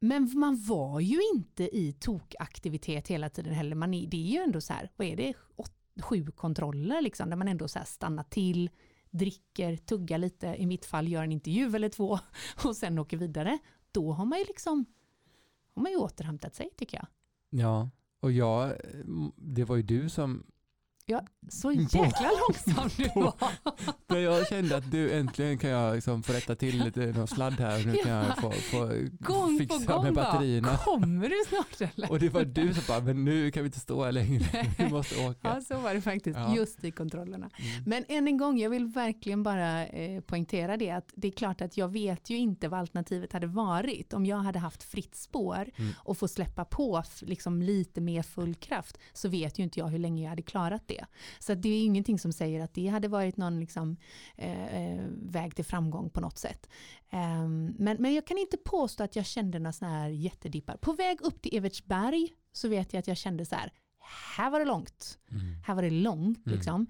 Men 0.00 0.30
man 0.34 0.62
var 0.62 1.00
ju 1.00 1.18
inte 1.34 1.76
i 1.76 1.92
tokaktivitet 1.92 3.08
hela 3.08 3.28
tiden 3.28 3.54
heller. 3.54 3.76
Man 3.76 3.94
är, 3.94 4.06
det 4.06 4.16
är 4.16 4.30
ju 4.30 4.38
ändå 4.38 4.60
så 4.60 4.72
här, 4.72 4.90
vad 4.96 5.06
är 5.06 5.16
det, 5.16 5.34
åt, 5.56 5.72
sju 6.02 6.26
kontroller 6.26 7.02
liksom, 7.02 7.30
där 7.30 7.36
man 7.36 7.48
ändå 7.48 7.68
så 7.68 7.78
här 7.78 7.86
stannar 7.86 8.22
till, 8.24 8.70
dricker, 9.10 9.76
tuggar 9.76 10.18
lite, 10.18 10.46
i 10.46 10.66
mitt 10.66 10.86
fall 10.86 11.08
gör 11.08 11.24
en 11.24 11.32
intervju 11.32 11.76
eller 11.76 11.88
två 11.88 12.18
och 12.64 12.76
sen 12.76 12.98
åker 12.98 13.16
vidare. 13.16 13.58
Då 13.92 14.12
har 14.12 14.24
man 14.24 14.38
ju 14.38 14.44
liksom 14.44 14.84
har 15.74 15.82
man 15.82 15.92
ju 15.92 15.98
återhämtat 15.98 16.54
sig 16.54 16.70
tycker 16.76 16.96
jag. 16.96 17.06
Ja, 17.50 17.90
och 18.20 18.32
jag, 18.32 18.74
det 19.36 19.64
var 19.64 19.76
ju 19.76 19.82
du 19.82 20.08
som 20.08 20.46
Ja, 21.06 21.24
så 21.48 21.72
jäkla 21.72 22.30
långsam 22.48 22.88
du 22.96 23.20
var. 23.20 23.34
Jag 24.20 24.48
kände 24.48 24.76
att 24.76 24.90
du 24.90 25.12
äntligen 25.12 25.58
kan 25.58 25.70
jag 25.70 25.94
liksom 25.94 26.22
få 26.22 26.32
rätta 26.32 26.54
till 26.54 26.84
lite 26.84 27.00
någon 27.00 27.26
sladd 27.26 27.52
här 27.52 27.80
och 27.80 27.86
nu 27.86 27.94
kan 27.96 28.12
jag 28.12 28.38
få, 28.38 28.50
få 28.50 28.92
Gång 29.20 29.58
fixa 29.58 29.78
på 29.86 29.92
gång 29.92 30.04
med 30.04 30.14
bara, 30.14 30.24
batterierna. 30.32 30.76
Kommer 30.76 31.28
du 31.28 31.36
snart 31.48 31.90
eller? 31.94 32.10
Och 32.10 32.18
det 32.18 32.28
var 32.28 32.44
du 32.44 32.74
som 32.74 32.82
bara, 32.88 33.00
men 33.00 33.24
nu 33.24 33.50
kan 33.50 33.62
vi 33.62 33.66
inte 33.66 33.80
stå 33.80 34.04
här 34.04 34.12
längre, 34.12 34.66
vi 34.78 34.88
måste 34.88 35.26
åka. 35.28 35.38
Ja, 35.42 35.60
så 35.60 35.78
var 35.78 35.94
det 35.94 36.00
faktiskt, 36.00 36.36
Ja. 36.38 36.56
just 36.56 36.84
i 36.84 36.90
kontrollerna. 36.90 37.50
Men 37.86 38.04
än 38.08 38.28
en 38.28 38.36
gång, 38.38 38.58
jag 38.58 38.70
vill 38.70 38.86
verkligen 38.86 39.42
bara 39.42 39.86
eh, 39.86 40.20
poängtera 40.20 40.76
det, 40.76 40.90
att 40.90 41.08
det 41.14 41.28
är 41.28 41.32
klart 41.32 41.60
att 41.60 41.76
jag 41.76 41.88
vet 41.88 42.30
ju 42.30 42.36
inte 42.36 42.68
vad 42.68 42.80
alternativet 42.80 43.32
hade 43.32 43.46
varit. 43.46 44.12
Om 44.12 44.26
jag 44.26 44.36
hade 44.36 44.58
haft 44.58 44.82
fritt 44.82 45.14
spår 45.16 45.66
Mm. 45.76 45.92
och 45.98 46.18
få 46.18 46.28
släppa 46.28 46.64
på 46.64 47.02
liksom 47.22 47.62
lite 47.62 48.00
mer 48.00 48.22
full 48.22 48.54
kraft, 48.54 48.98
så 49.12 49.28
vet 49.28 49.58
ju 49.58 49.62
inte 49.62 49.78
jag 49.80 49.86
hur 49.86 49.98
länge 49.98 50.22
jag 50.22 50.30
hade 50.30 50.42
klarat 50.42 50.82
det. 50.86 51.04
Så 51.38 51.54
det 51.54 51.68
är 51.68 51.84
ingenting 51.84 52.18
som 52.18 52.32
säger 52.32 52.60
att 52.64 52.74
det 52.74 52.86
hade 52.86 53.08
varit 53.08 53.36
någon 53.36 53.60
liksom, 53.60 53.96
eh, 54.36 54.66
eh, 54.66 55.06
väg 55.22 55.56
till 55.56 55.64
framgång 55.64 56.10
på 56.10 56.20
något 56.20 56.38
sätt. 56.38 56.68
Ehm, 57.10 57.74
men, 57.78 57.96
men 58.00 58.14
jag 58.14 58.26
kan 58.26 58.38
inte 58.38 58.56
påstå 58.56 59.04
att 59.04 59.16
jag 59.16 59.26
kände 59.26 59.58
några 59.58 59.72
sådana 59.72 59.98
här 59.98 60.08
jättedippar. 60.08 60.76
På 60.76 60.92
väg 60.92 61.20
upp 61.22 61.42
till 61.42 61.56
Evertsberg 61.56 62.28
så 62.52 62.68
vet 62.68 62.92
jag 62.92 63.00
att 63.00 63.08
jag 63.08 63.16
kände 63.16 63.46
så 63.46 63.54
här, 63.54 63.72
här 64.36 64.50
var 64.50 64.58
det 64.58 64.64
långt. 64.66 65.18
Här 65.66 65.74
var 65.74 65.82
det 65.82 65.90
långt 65.90 66.46
Mm. 66.46 66.56
liksom. 66.56 66.86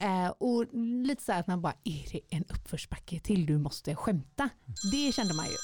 Eh, 0.00 0.28
och 0.28 0.64
lite 1.06 1.22
så 1.22 1.32
här 1.32 1.40
att 1.40 1.46
man 1.46 1.62
bara, 1.62 1.74
är 1.84 2.12
det 2.12 2.20
en 2.36 2.44
uppförsbacke 2.44 3.20
till 3.20 3.46
du 3.46 3.58
måste 3.58 3.94
skämta? 3.96 4.48
Det 4.92 5.12
kände 5.14 5.34
man 5.34 5.46
ju. 5.46 5.56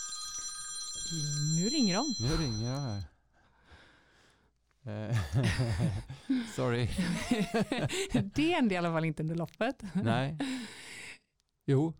Nu 1.58 1.68
ringer 1.68 1.94
de. 1.96 2.14
Nu 2.20 2.36
ringer 2.44 2.70
jag 2.70 2.80
här. 2.80 3.02
Eh, 4.86 5.16
Sorry. 6.54 6.88
det 8.34 8.42
hände 8.52 8.74
i 8.74 8.78
alla 8.78 8.92
fall 8.92 9.04
inte 9.04 9.22
under 9.22 9.34
loppet. 9.34 9.82
Nej. 9.94 10.38
Jo, 11.66 11.94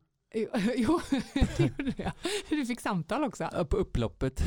Jo, 0.76 1.00
det 1.56 1.58
gjorde 1.78 1.92
jag. 1.96 2.12
Du 2.48 2.66
fick 2.66 2.80
samtal 2.80 3.24
också. 3.24 3.48
Ja, 3.52 3.64
på 3.64 3.76
upploppet. 3.76 4.42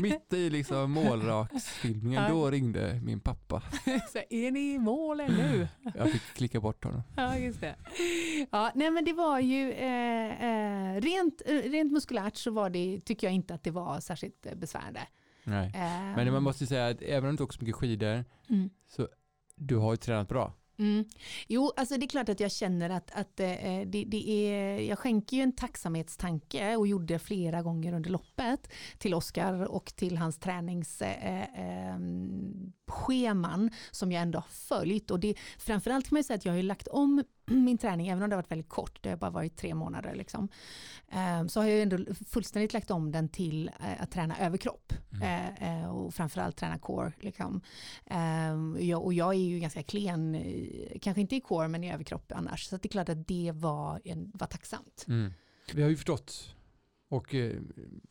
Mitt 0.00 0.32
i 0.32 0.50
liksom 0.50 0.90
målraksfilmningen, 0.90 2.22
Ja. 2.22 2.28
då 2.28 2.50
ringde 2.50 3.00
min 3.04 3.20
pappa. 3.20 3.62
Så, 4.12 4.18
är 4.30 4.50
ni 4.50 4.74
i 4.74 4.78
mål 4.78 5.20
ännu? 5.20 5.68
Jag 5.94 6.10
fick 6.12 6.22
klicka 6.22 6.60
bort 6.60 6.84
honom. 6.84 7.02
Ja, 7.16 7.38
just 7.38 7.60
det. 7.60 7.76
Ja, 8.50 8.72
nej 8.74 8.90
men 8.90 9.04
det 9.04 9.12
var 9.12 9.40
ju 9.40 9.72
eh, 9.72 10.44
eh, 10.44 11.00
rent, 11.00 11.42
eh, 11.46 11.54
rent 11.54 11.92
muskulärt 11.92 12.36
så 12.36 12.50
var 12.50 12.70
det, 12.70 13.00
tycker 13.04 13.26
jag 13.26 13.34
inte 13.34 13.54
att 13.54 13.64
det 13.64 13.70
var 13.70 14.00
särskilt 14.00 14.46
besvärande. 14.56 15.00
Nej. 15.46 15.72
Ehm. 15.74 16.12
Men 16.12 16.32
man 16.32 16.42
måste 16.42 16.66
säga 16.66 16.88
att 16.88 17.02
även 17.02 17.30
om 17.30 17.36
du 17.36 17.42
åker 17.44 17.58
så 17.58 17.64
mycket 17.64 17.76
skidor, 17.76 18.24
Mm. 18.48 18.70
så 18.86 19.08
du 19.56 19.76
har 19.76 19.92
ju 19.92 19.96
tränat 19.96 20.28
bra. 20.28 20.52
Mm. 20.78 21.04
Jo, 21.48 21.72
alltså 21.76 21.96
det 21.96 22.04
är 22.06 22.08
klart 22.08 22.28
att 22.28 22.40
jag 22.40 22.52
känner 22.52 22.90
att, 22.90 23.10
att 23.14 23.40
eh, 23.40 23.46
det, 23.86 24.04
det 24.06 24.30
är, 24.30 24.78
jag 24.80 24.98
skänker 24.98 25.36
ju 25.36 25.42
en 25.42 25.56
tacksamhetstanke 25.56 26.76
och 26.76 26.86
gjorde 26.86 27.18
flera 27.18 27.62
gånger 27.62 27.92
under 27.92 28.10
loppet 28.10 28.72
till 28.98 29.14
Oskar 29.14 29.64
och 29.64 29.92
till 29.96 30.16
hans 30.18 30.38
träningsscheman 30.38 31.48
eh, 31.54 31.88
eh, 31.88 31.96
scheman 32.88 33.70
som 33.90 34.12
jag 34.12 34.22
ändå 34.22 34.38
har 34.38 34.48
följt. 34.48 35.10
Och 35.10 35.20
det, 35.20 35.34
framförallt 35.58 36.04
kan 36.08 36.14
man 36.14 36.18
ju 36.18 36.24
säga 36.24 36.36
att 36.36 36.44
jag 36.44 36.52
har 36.52 36.56
ju 36.56 36.62
lagt 36.62 36.88
om 36.88 37.24
min 37.50 37.78
träning, 37.78 38.08
även 38.08 38.22
om 38.22 38.30
det 38.30 38.36
har 38.36 38.42
varit 38.42 38.50
väldigt 38.50 38.68
kort, 38.68 38.98
det 39.02 39.10
har 39.10 39.16
bara 39.16 39.30
varit 39.30 39.56
tre 39.56 39.74
månader, 39.74 40.14
liksom, 40.14 40.48
eh, 41.08 41.46
så 41.46 41.60
har 41.60 41.66
jag 41.68 41.82
ändå 41.82 42.14
fullständigt 42.14 42.72
lagt 42.72 42.90
om 42.90 43.12
den 43.12 43.28
till 43.28 43.68
eh, 43.80 44.02
att 44.02 44.10
träna 44.10 44.38
överkropp 44.38 44.92
eh, 45.22 45.80
eh, 45.82 45.90
och 45.90 46.14
framförallt 46.14 46.56
träna 46.56 46.78
core. 46.78 47.12
Liksom. 47.20 47.60
Och 49.02 49.14
jag 49.14 49.34
är 49.34 49.38
ju 49.38 49.58
ganska 49.58 49.82
klen, 49.82 50.42
kanske 51.00 51.20
inte 51.20 51.36
i 51.36 51.40
core 51.40 51.68
men 51.68 51.84
i 51.84 51.92
överkropp 51.92 52.32
annars, 52.32 52.64
så 52.64 52.76
det 52.76 52.86
är 52.86 52.88
klart 52.88 53.08
att 53.08 53.28
det 53.28 53.52
var, 53.54 54.00
var 54.38 54.46
tacksamt. 54.46 55.04
Mm. 55.08 55.32
Vi 55.74 55.82
har 55.82 55.88
ju 55.88 55.96
förstått 55.96 56.54
och 57.08 57.34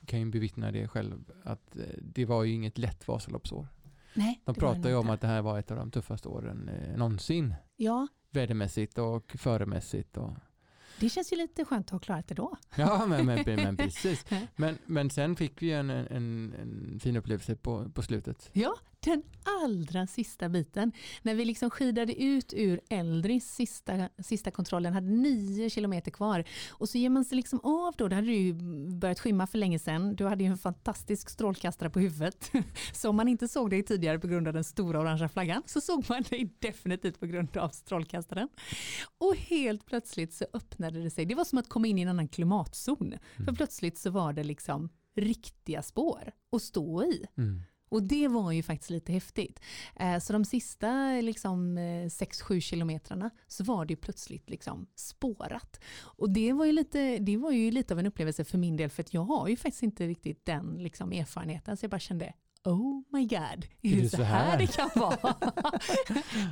kan 0.05 0.19
ju 0.19 0.25
bevittna 0.25 0.71
det 0.71 0.87
själv 0.87 1.31
att 1.43 1.77
det 2.01 2.25
var 2.25 2.43
ju 2.43 2.53
inget 2.53 2.77
lätt 2.77 3.07
Vasaloppsår. 3.07 3.67
Nej, 4.15 4.41
De 4.45 4.55
pratar 4.55 4.89
ju 4.89 4.95
om 4.95 5.09
att 5.09 5.21
det 5.21 5.27
här 5.27 5.41
var 5.41 5.59
ett 5.59 5.71
av 5.71 5.77
de 5.77 5.91
tuffaste 5.91 6.27
åren 6.27 6.69
eh, 6.69 6.97
någonsin. 6.97 7.55
Ja, 7.75 8.07
Vädermässigt 8.35 8.97
och 8.97 9.35
föremässigt. 9.37 10.17
Och... 10.17 10.33
det 10.99 11.09
känns 11.09 11.33
ju 11.33 11.37
lite 11.37 11.65
skönt 11.65 11.85
att 11.87 11.91
ha 11.91 11.99
klarat 11.99 12.27
det 12.27 12.35
då. 12.35 12.57
Ja, 12.75 13.05
men, 13.05 13.25
men, 13.25 13.43
men 13.45 13.77
precis. 13.77 14.25
Men, 14.55 14.77
men 14.85 15.09
sen 15.09 15.35
fick 15.35 15.61
vi 15.61 15.71
en, 15.71 15.89
en, 15.89 16.53
en 16.61 16.99
fin 16.99 17.17
upplevelse 17.17 17.55
på, 17.55 17.89
på 17.89 18.01
slutet. 18.01 18.49
Ja, 18.53 18.75
den 19.05 19.23
allra 19.63 20.07
sista 20.07 20.49
biten. 20.49 20.91
När 21.21 21.35
vi 21.35 21.45
liksom 21.45 21.69
skidade 21.69 22.21
ut 22.23 22.53
ur 22.53 22.81
Eldris 22.89 23.55
sista, 23.55 24.09
sista 24.19 24.51
kontrollen, 24.51 24.93
hade 24.93 25.07
nio 25.07 25.69
kilometer 25.69 26.11
kvar. 26.11 26.43
Och 26.69 26.89
så 26.89 26.97
ger 26.97 27.09
man 27.09 27.25
sig 27.25 27.35
liksom 27.35 27.59
av 27.63 27.93
då, 27.97 28.07
det 28.07 28.15
hade 28.15 28.31
ju 28.31 28.53
börjat 28.93 29.19
skymma 29.19 29.47
för 29.47 29.57
länge 29.57 29.79
sedan. 29.79 30.15
Du 30.15 30.25
hade 30.25 30.43
ju 30.43 30.49
en 30.49 30.57
fantastisk 30.57 31.29
strålkastare 31.29 31.89
på 31.89 31.99
huvudet. 31.99 32.51
Så 32.93 33.09
om 33.09 33.15
man 33.15 33.27
inte 33.27 33.47
såg 33.47 33.69
dig 33.69 33.83
tidigare 33.83 34.19
på 34.19 34.27
grund 34.27 34.47
av 34.47 34.53
den 34.53 34.63
stora 34.63 34.99
orangea 34.99 35.29
flaggan 35.29 35.63
så 35.65 35.81
såg 35.81 36.05
man 36.09 36.23
dig 36.29 36.49
definitivt 36.59 37.19
på 37.19 37.25
grund 37.25 37.57
av 37.57 37.69
strålkastaren. 37.69 38.49
Och 39.17 39.35
helt 39.35 39.85
plötsligt 39.85 40.33
så 40.33 40.45
öppnade 40.53 41.03
det 41.03 41.09
sig. 41.09 41.25
Det 41.25 41.35
var 41.35 41.43
som 41.43 41.57
att 41.57 41.69
komma 41.69 41.87
in 41.87 41.97
i 41.97 42.01
en 42.01 42.07
annan 42.07 42.27
klimatzon. 42.27 43.13
För 43.45 43.53
plötsligt 43.53 43.97
så 43.97 44.09
var 44.09 44.33
det 44.33 44.43
liksom 44.43 44.89
riktiga 45.15 45.81
spår 45.81 46.31
att 46.51 46.61
stå 46.61 47.03
i. 47.03 47.25
Mm. 47.37 47.61
Och 47.95 48.03
det 48.03 48.27
var 48.27 48.51
ju 48.51 48.63
faktiskt 48.63 48.89
lite 48.89 49.11
häftigt. 49.11 49.59
Eh, 49.95 50.19
så 50.19 50.33
de 50.33 50.45
sista 50.45 51.11
liksom, 51.21 51.77
eh, 51.77 52.09
6-7 52.09 52.61
kilometrarna 52.61 53.29
så 53.47 53.63
var 53.63 53.85
det 53.85 53.95
plötsligt 53.95 54.49
liksom 54.49 54.87
spårat. 54.95 55.79
Och 55.99 56.29
det 56.29 56.53
var, 56.53 56.65
ju 56.65 56.71
lite, 56.71 57.17
det 57.17 57.37
var 57.37 57.51
ju 57.51 57.71
lite 57.71 57.93
av 57.93 57.99
en 57.99 58.05
upplevelse 58.05 58.43
för 58.43 58.57
min 58.57 58.77
del 58.77 58.89
för 58.89 59.03
att 59.03 59.13
jag 59.13 59.23
har 59.23 59.47
ju 59.47 59.57
faktiskt 59.57 59.83
inte 59.83 60.07
riktigt 60.07 60.45
den 60.45 60.77
liksom, 60.77 61.11
erfarenheten. 61.11 61.77
Så 61.77 61.83
jag 61.83 61.91
bara 61.91 61.99
kände, 61.99 62.33
oh 62.65 63.01
my 63.09 63.25
god, 63.25 63.65
är, 63.81 64.01
det 64.01 64.09
så 64.09 64.23
här 64.23 64.57
det 64.57 64.67
kan 64.67 64.89
vara? 64.95 65.17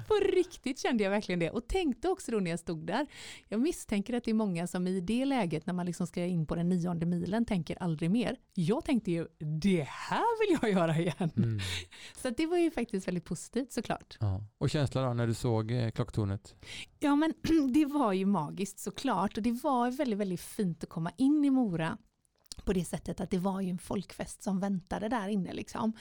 På 0.08 0.14
riktigt 0.34 0.80
kände 0.80 1.04
jag 1.04 1.12
verkligen 1.12 1.40
det 1.40 1.50
och 1.50 1.68
tänkte 1.68 2.10
också 2.10 2.32
då 2.32 2.40
när 2.40 2.52
jag 2.52 2.60
stod 2.60 2.86
där, 2.88 3.08
jag 3.50 3.60
misstänker 3.60 4.14
att 4.14 4.24
det 4.24 4.32
är 4.32 4.36
många 4.36 4.68
som 4.68 4.88
i 4.88 5.02
det 5.02 5.26
läget 5.26 5.66
när 5.66 5.74
man 5.74 5.86
liksom 5.86 6.08
ska 6.08 6.26
in 6.26 6.46
på 6.46 6.56
den 6.56 6.70
nionde 6.70 7.06
milen 7.06 7.46
tänker 7.46 7.84
aldrig 7.84 8.12
mer. 8.12 8.38
Jag 8.54 8.86
tänkte 8.86 9.12
ju, 9.12 9.28
det 9.62 9.88
här 9.88 10.48
vill 10.48 10.58
jag 10.62 10.72
göra 10.72 10.98
igen. 10.98 11.32
Mm. 11.38 11.60
Så 12.22 12.30
det 12.30 12.46
var 12.46 12.58
ju 12.58 12.72
faktiskt 12.72 13.08
väldigt 13.08 13.26
positivt 13.26 13.72
såklart. 13.72 14.18
Ja. 14.20 14.44
Och 14.58 14.70
känslan 14.70 15.08
då 15.08 15.14
när 15.14 15.28
du 15.28 15.34
såg 15.34 15.72
eh, 15.72 15.92
klocktornet? 15.92 16.56
Ja 17.00 17.16
men 17.16 17.34
det 17.74 17.86
var 17.86 18.14
ju 18.14 18.26
magiskt 18.26 18.80
såklart 18.80 19.38
och 19.38 19.44
det 19.44 19.52
var 19.52 19.92
väldigt, 19.92 20.20
väldigt 20.20 20.42
fint 20.42 20.84
att 20.84 20.90
komma 20.90 21.12
in 21.18 21.46
i 21.46 21.50
Mora 21.50 21.98
på 22.62 22.74
det 22.74 22.86
sättet 22.86 23.20
att 23.20 23.30
det 23.30 23.40
var 23.40 23.62
ju 23.62 23.70
en 23.70 23.80
folkfest 23.80 24.44
som 24.44 24.60
väntade 24.60 25.10
där 25.10 25.28
inne 25.28 25.54
liksom. 25.54 25.94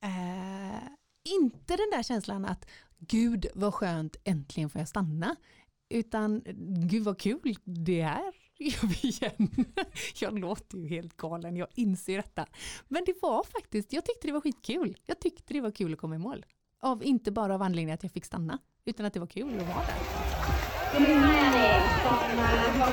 Eh, 0.00 0.88
inte 1.34 1.76
den 1.76 1.90
där 1.92 2.02
känslan 2.02 2.44
att 2.44 2.66
gud 2.98 3.46
vad 3.54 3.74
skönt, 3.74 4.16
äntligen 4.24 4.70
får 4.70 4.80
jag 4.80 4.88
stanna. 4.88 5.36
Utan 5.90 6.42
gud 6.90 7.04
vad 7.04 7.18
kul, 7.18 7.56
det 7.64 8.02
här 8.02 8.32
gör 8.58 8.86
vi 8.86 9.08
igen. 9.08 9.64
Jag 10.20 10.38
låter 10.38 10.78
ju 10.78 10.88
helt 10.88 11.16
galen, 11.16 11.56
jag 11.56 11.68
inser 11.74 12.16
detta. 12.16 12.46
Men 12.88 13.02
det 13.06 13.14
var 13.22 13.44
faktiskt, 13.44 13.92
jag 13.92 14.04
tyckte 14.04 14.26
det 14.26 14.32
var 14.32 14.40
skitkul. 14.40 14.96
Jag 15.06 15.20
tyckte 15.20 15.54
det 15.54 15.60
var 15.60 15.70
kul 15.70 15.92
att 15.92 15.98
komma 15.98 16.14
i 16.14 16.18
mål. 16.18 16.46
Av, 16.80 17.04
inte 17.04 17.30
bara 17.30 17.54
av 17.54 17.62
anledningen 17.62 17.94
att 17.94 18.02
jag 18.02 18.12
fick 18.12 18.24
stanna, 18.24 18.58
utan 18.84 19.06
att 19.06 19.12
det 19.14 19.20
var 19.20 19.26
kul 19.26 19.60
att 19.60 19.66
vara 19.66 19.86
där. 19.86 20.28
Henning 20.92 21.18
som 22.02 22.38
eh, 22.38 22.88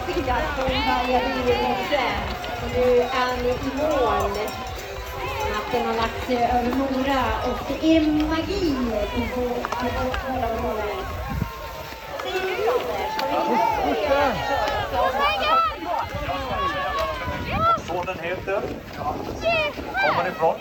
har. 1.99 2.44
Och 2.63 2.69
nu 2.75 2.99
är 3.01 3.43
ni 3.43 3.49
i 3.49 3.51
mål. 3.77 4.31
Natten 5.53 5.85
har 5.85 5.93
lagt 5.93 6.25
sig 6.27 6.35
över 6.35 6.71
Mora 6.75 7.23
och 7.45 7.59
det 7.67 7.97
är 7.97 8.01
magi 8.01 8.75
som 9.13 9.27
får 9.27 9.49
hålla. 10.61 10.87
Säger 12.23 12.41
du 12.41 12.55
Sonen 17.87 18.19
heter? 18.19 18.61
Kommer 20.07 20.27
ifrån? 20.29 20.55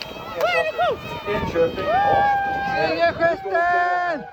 Enköping. 1.29 1.85
Segergesten! 2.77 4.25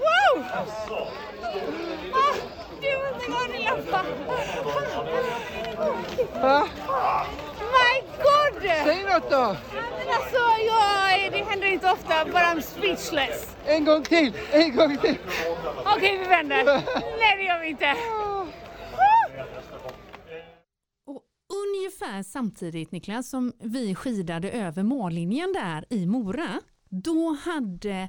Wow! 0.00 0.44
Ah, 2.12 2.34
Gud, 2.80 3.14
vad 3.28 3.36
har 3.36 3.48
ni 3.48 3.64
lampa! 3.64 4.04
My 7.74 8.00
God! 8.16 8.62
Säg 8.62 9.04
något 9.04 9.30
då! 9.30 9.56
Men 9.72 10.08
alltså, 10.08 10.38
jag, 10.66 11.32
det 11.32 11.44
händer 11.50 11.66
inte 11.66 11.90
ofta, 11.90 12.24
but 12.24 12.34
I'm 12.34 12.60
speechless. 12.60 13.56
En 13.66 13.84
gång 13.84 14.02
till, 14.02 14.32
en 14.52 14.76
gång 14.76 14.96
till. 14.96 15.16
Okej, 15.84 16.18
vi 16.18 16.24
vänder. 16.24 16.64
Nej, 17.18 17.36
det 17.36 17.42
gör 17.42 17.60
vi 17.60 17.68
inte. 17.68 17.96
Ungefär 21.66 22.22
samtidigt 22.22 22.92
Niklas 22.92 23.30
som 23.30 23.52
vi 23.58 23.94
skidade 23.94 24.50
över 24.50 24.82
mållinjen 24.82 25.52
där 25.52 25.84
i 25.90 26.06
Mora, 26.06 26.60
då 26.88 27.36
hade 27.44 28.08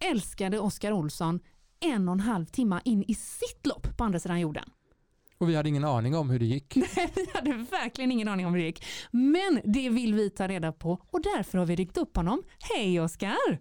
älskade 0.00 0.58
Oskar 0.58 0.92
Olsson 0.92 1.40
en 1.80 2.08
och 2.08 2.14
en 2.14 2.20
halv 2.20 2.44
timme 2.44 2.80
in 2.84 3.04
i 3.08 3.14
sitt 3.14 3.66
lopp 3.66 3.96
på 3.96 4.04
andra 4.04 4.18
sidan 4.18 4.40
jorden. 4.40 4.64
Och 5.38 5.48
vi 5.48 5.56
hade 5.56 5.68
ingen 5.68 5.84
aning 5.84 6.16
om 6.16 6.30
hur 6.30 6.38
det 6.38 6.44
gick. 6.44 6.76
vi 7.14 7.26
hade 7.34 7.50
verkligen 7.70 8.12
ingen 8.12 8.28
aning 8.28 8.46
om 8.46 8.52
hur 8.52 8.60
det 8.60 8.66
gick. 8.66 8.84
Men 9.12 9.60
det 9.64 9.90
vill 9.90 10.14
vi 10.14 10.30
ta 10.30 10.48
reda 10.48 10.72
på 10.72 10.98
och 11.10 11.22
därför 11.22 11.58
har 11.58 11.66
vi 11.66 11.76
ringt 11.76 11.98
upp 11.98 12.16
honom. 12.16 12.42
Hej 12.74 13.00
Oskar! 13.00 13.58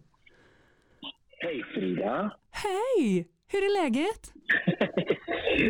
Hej 1.40 1.64
Frida! 1.74 2.38
Hej! 2.52 3.28
Hur 3.52 3.60
är 3.60 3.84
läget? 3.84 4.34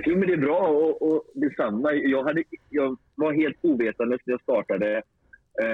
Jo, 0.06 0.18
men 0.18 0.28
det 0.28 0.34
är 0.34 0.38
bra 0.38 0.68
och, 0.68 1.02
och 1.02 1.24
detsamma. 1.36 1.94
Jag, 1.94 2.24
hade, 2.24 2.44
jag 2.70 2.98
var 3.16 3.34
helt 3.34 3.58
ovetande 3.62 4.18
när 4.26 4.34
jag 4.34 4.42
startade 4.42 5.04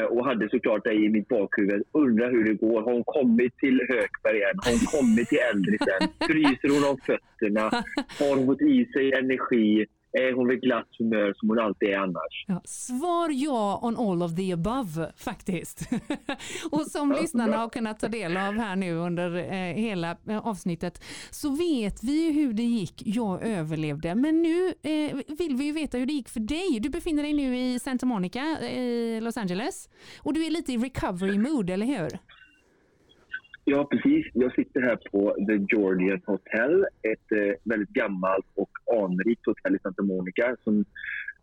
och 0.09 0.25
hade 0.25 0.49
såklart 0.49 0.83
dig 0.83 1.05
i 1.05 1.09
mitt 1.09 1.27
bakhuvud. 1.27 1.83
Undrar 1.91 2.31
hur 2.31 2.43
det 2.43 2.53
går. 2.53 2.81
Har 2.81 2.93
hon 2.93 3.03
kommit 3.03 3.57
till 3.57 3.81
Hökberg 3.89 4.41
än? 4.41 4.59
Har 4.63 4.71
hon 4.71 4.79
kommit 4.79 5.29
till 5.29 5.37
Äldrisen? 5.53 6.01
Fryser 6.27 6.69
hon 6.73 6.91
av 6.91 6.99
fötterna? 7.05 7.83
Har 8.19 8.35
hon 8.35 8.45
fått 8.45 8.61
i 8.61 8.85
sig 8.85 9.13
energi? 9.13 9.85
Är 10.13 10.33
hon 10.33 10.47
vid 10.47 10.61
glatt 10.61 10.87
humör 10.99 11.33
som 11.35 11.49
hon 11.49 11.59
alltid 11.59 11.89
är 11.89 11.97
annars? 11.97 12.45
Ja, 12.47 12.61
svar 12.65 13.29
ja 13.29 13.79
on 13.81 13.97
all 13.97 14.23
of 14.23 14.35
the 14.35 14.51
above 14.51 15.11
faktiskt. 15.17 15.89
och 16.71 16.81
som 16.81 17.11
lyssnarna 17.11 17.57
har 17.57 17.69
kunnat 17.69 17.99
ta 17.99 18.07
del 18.07 18.37
av 18.37 18.53
här 18.53 18.75
nu 18.75 18.93
under 18.93 19.35
eh, 19.35 19.75
hela 19.75 20.17
eh, 20.29 20.47
avsnittet 20.47 21.03
så 21.31 21.49
vet 21.49 22.03
vi 22.03 22.25
ju 22.25 22.31
hur 22.31 22.53
det 22.53 22.63
gick. 22.63 23.01
Jag 23.05 23.43
överlevde. 23.43 24.15
Men 24.15 24.41
nu 24.41 24.67
eh, 24.67 25.15
vill 25.37 25.55
vi 25.55 25.65
ju 25.65 25.71
veta 25.71 25.97
hur 25.97 26.05
det 26.05 26.13
gick 26.13 26.29
för 26.29 26.39
dig. 26.39 26.79
Du 26.79 26.89
befinner 26.89 27.23
dig 27.23 27.33
nu 27.33 27.57
i 27.57 27.79
Santa 27.79 28.05
Monica 28.05 28.59
i 28.61 29.19
Los 29.21 29.37
Angeles 29.37 29.89
och 30.17 30.33
du 30.33 30.45
är 30.45 30.49
lite 30.49 30.73
i 30.73 30.77
recovery 30.77 31.37
mood, 31.37 31.69
eller 31.69 31.85
hur? 31.85 32.09
Ja, 33.65 33.87
precis. 33.91 34.25
Jag 34.33 34.53
sitter 34.53 34.81
här 34.81 34.95
på 35.11 35.35
The 35.47 35.75
Georgian 35.75 36.21
Hotel. 36.25 36.85
Ett 37.01 37.31
eh, 37.31 37.53
väldigt 37.63 37.89
gammalt 37.89 38.45
och 38.55 38.71
anrikt 39.03 39.45
hotell 39.45 39.75
i 39.75 39.79
Santa 39.79 40.03
Monica 40.03 40.55
som 40.63 40.85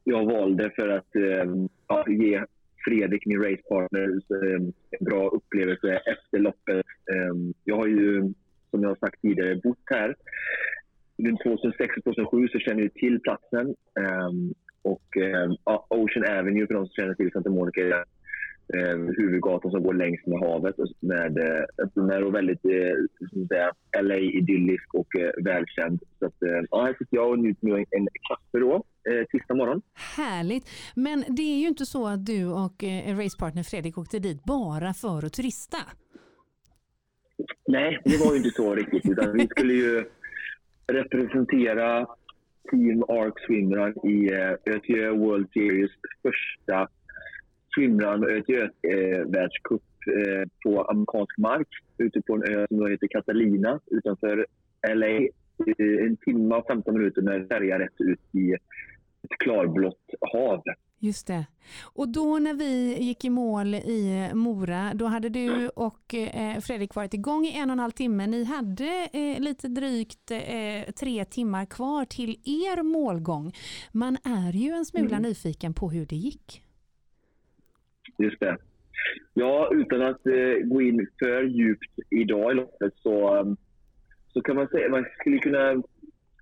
jag 0.05 0.25
valde 0.25 0.71
för 0.71 0.89
att 0.89 1.17
eh, 1.17 1.55
ja, 1.89 2.05
ge 2.09 2.45
Fredrik, 2.85 3.27
min 3.27 3.43
racepartner, 3.43 4.09
eh, 4.09 4.55
en 4.91 5.05
bra 5.05 5.29
upplevelse 5.29 5.93
efter 5.93 6.39
loppet. 6.39 6.87
Eh, 7.13 7.35
jag 7.65 7.77
har 7.77 7.87
ju, 7.87 8.33
som 8.71 8.83
jag 8.83 8.89
har 8.89 8.97
sagt 8.97 9.23
tidigare, 9.23 9.57
bott 9.57 9.79
här. 9.85 10.15
Runt 11.19 11.43
2006 11.43 11.97
och 11.97 12.05
2007 12.05 12.49
så 12.49 12.59
känner 12.59 12.83
jag 12.83 12.95
till 12.95 13.21
platsen. 13.21 13.75
Eh, 14.01 14.31
och 14.83 15.17
eh, 15.17 15.53
ja, 15.65 15.87
Ocean 15.91 16.39
Avenue, 16.39 16.67
för 16.67 16.75
de 16.75 16.87
som 16.87 16.95
känner 16.95 17.15
till 17.15 17.31
Santa 17.33 17.51
Monica, 17.51 17.81
är 17.81 18.05
eh, 18.75 18.99
huvudgatan 19.17 19.71
som 19.71 19.83
går 19.83 19.95
längs 19.95 20.27
med 20.27 20.39
havet 20.41 20.77
med 21.01 21.39
eh, 21.39 21.85
öppen 21.85 22.25
och 22.25 22.35
väldigt 22.35 22.65
eh, 22.65 24.03
LA-idyllisk 24.03 24.95
och 24.95 25.17
eh, 25.19 25.45
välkänd. 25.45 26.01
Så 26.19 26.27
att, 26.27 26.43
eh, 26.43 26.61
ja, 26.71 26.85
här 26.85 26.93
sitter 26.99 27.17
jag 27.17 27.31
och 27.31 27.39
njuter 27.39 27.67
med 27.67 27.87
en 27.91 28.09
kaffe 28.29 28.59
då, 28.59 28.75
eh, 29.11 29.27
tisdag 29.31 29.55
morgon. 29.55 29.83
Härligt. 30.17 30.69
Men 30.95 31.25
det 31.29 31.43
är 31.43 31.61
ju 31.61 31.69
inte 31.69 31.87
så 31.87 32.07
att 32.07 32.27
du 32.27 32.47
och 32.47 32.85
eh, 32.85 33.17
racepartner 33.17 33.63
Fredrik 33.63 33.99
åkte 33.99 34.19
dit 34.19 34.45
bara 34.45 34.95
för 34.95 35.27
att 35.27 35.33
turista. 35.33 35.79
Nej, 37.67 38.01
det 38.05 38.25
var 38.25 38.33
ju 38.33 38.37
inte 38.37 38.51
så 38.51 38.75
riktigt. 38.75 39.11
Utan 39.11 39.33
vi 39.33 39.47
skulle 39.47 39.73
ju 39.73 40.05
representera 40.87 42.07
Team 42.71 43.03
Arc 43.03 43.35
Swimrun 43.47 43.95
i 44.05 44.33
eh, 44.33 44.75
ÖTÖ 44.75 45.11
World 45.11 45.49
Series 45.53 45.91
första 46.23 46.89
swimrun 47.75 48.25
ÖTÖ-världscup 48.25 49.83
eh, 50.07 50.49
på 50.65 50.83
amerikansk 50.85 51.39
mark 51.39 51.69
ute 51.99 52.23
på 52.23 52.35
en 52.35 52.43
ö 52.55 52.67
som 52.69 52.91
heter 52.91 53.09
Catalina 53.09 53.81
utanför 53.87 54.47
LA. 54.95 55.29
En 56.07 56.17
timme 56.17 56.55
och 56.55 56.67
15 56.67 56.95
minuter 56.95 57.23
med 57.23 57.49
färja 57.49 57.79
rätt 57.79 58.01
ut 58.01 58.21
i 58.33 58.53
ett 59.23 59.39
klarblått 59.39 60.05
hav. 60.21 60.63
Just 61.03 61.27
det. 61.27 61.47
Och 61.83 62.09
då 62.09 62.39
när 62.39 62.55
vi 62.55 62.97
gick 63.03 63.25
i 63.25 63.31
mål 63.31 63.75
i 63.75 64.31
Mora, 64.35 64.93
då 64.95 65.07
hade 65.07 65.29
du 65.29 65.69
och 65.69 66.15
eh, 66.15 66.61
Fredrik 66.61 66.95
varit 66.95 67.15
igång 67.15 67.45
i 67.47 67.59
en 67.59 67.71
och 67.71 67.73
en 67.73 67.79
halv 67.79 67.91
timme. 67.91 68.27
Ni 68.27 68.45
hade 68.45 69.09
eh, 69.13 69.41
lite 69.41 69.69
drygt 69.69 70.31
eh, 70.31 70.93
tre 71.01 71.25
timmar 71.25 71.67
kvar 71.67 72.05
till 72.05 72.31
er 72.31 72.83
målgång. 72.83 73.53
Man 73.93 74.17
är 74.25 74.53
ju 74.53 74.71
en 74.71 74.85
smula 74.85 75.17
Mm. 75.17 75.23
nyfiken 75.23 75.75
på 75.75 75.91
hur 75.91 76.07
det 76.07 76.17
gick. 76.17 76.63
Just 78.23 78.41
det. 78.41 78.57
Ja, 79.35 79.71
utan 79.73 80.03
att 80.03 80.27
eh, 80.27 80.65
gå 80.65 80.83
in 80.83 81.07
för 81.19 81.43
djupt 81.43 81.99
idag 82.11 82.53
i 82.53 82.55
loppet 82.55 82.93
så, 82.97 83.37
eh, 83.37 83.45
så 84.33 84.43
kan 84.43 84.57
man 84.57 84.69
säga 84.69 84.89
man 84.89 85.07
skulle 85.21 85.39
kunna 85.39 85.83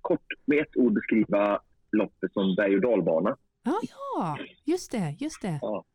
kort 0.01 0.25
med 0.45 0.59
ett 0.59 0.77
ord 0.77 0.93
beskriva 0.93 1.61
loppet 1.91 2.33
som 2.33 2.55
berg 2.55 2.75
och 2.75 2.81
dalbana. 2.81 3.37
Ja, 3.63 3.79
ja 3.81 4.37
just 4.65 4.91
det. 4.91 5.15
Just 5.19 5.41
det. 5.41 5.59
Ja. 5.61 5.85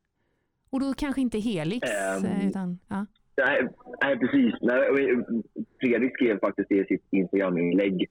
Och 0.70 0.80
då 0.80 0.94
kanske 0.94 1.20
inte 1.20 1.38
Helix, 1.38 1.90
eh, 1.90 2.48
utan... 2.48 2.78
Ja. 2.88 3.06
Nej, 3.36 3.68
nej 4.02 4.18
precis. 4.18 4.54
Nej, 4.60 4.92
men 4.92 5.42
Fredrik 5.80 6.12
skrev 6.14 6.40
faktiskt 6.40 6.68
det 6.68 6.74
i 6.74 6.84
sitt 6.84 7.04
Instagram-inlägg. 7.10 8.06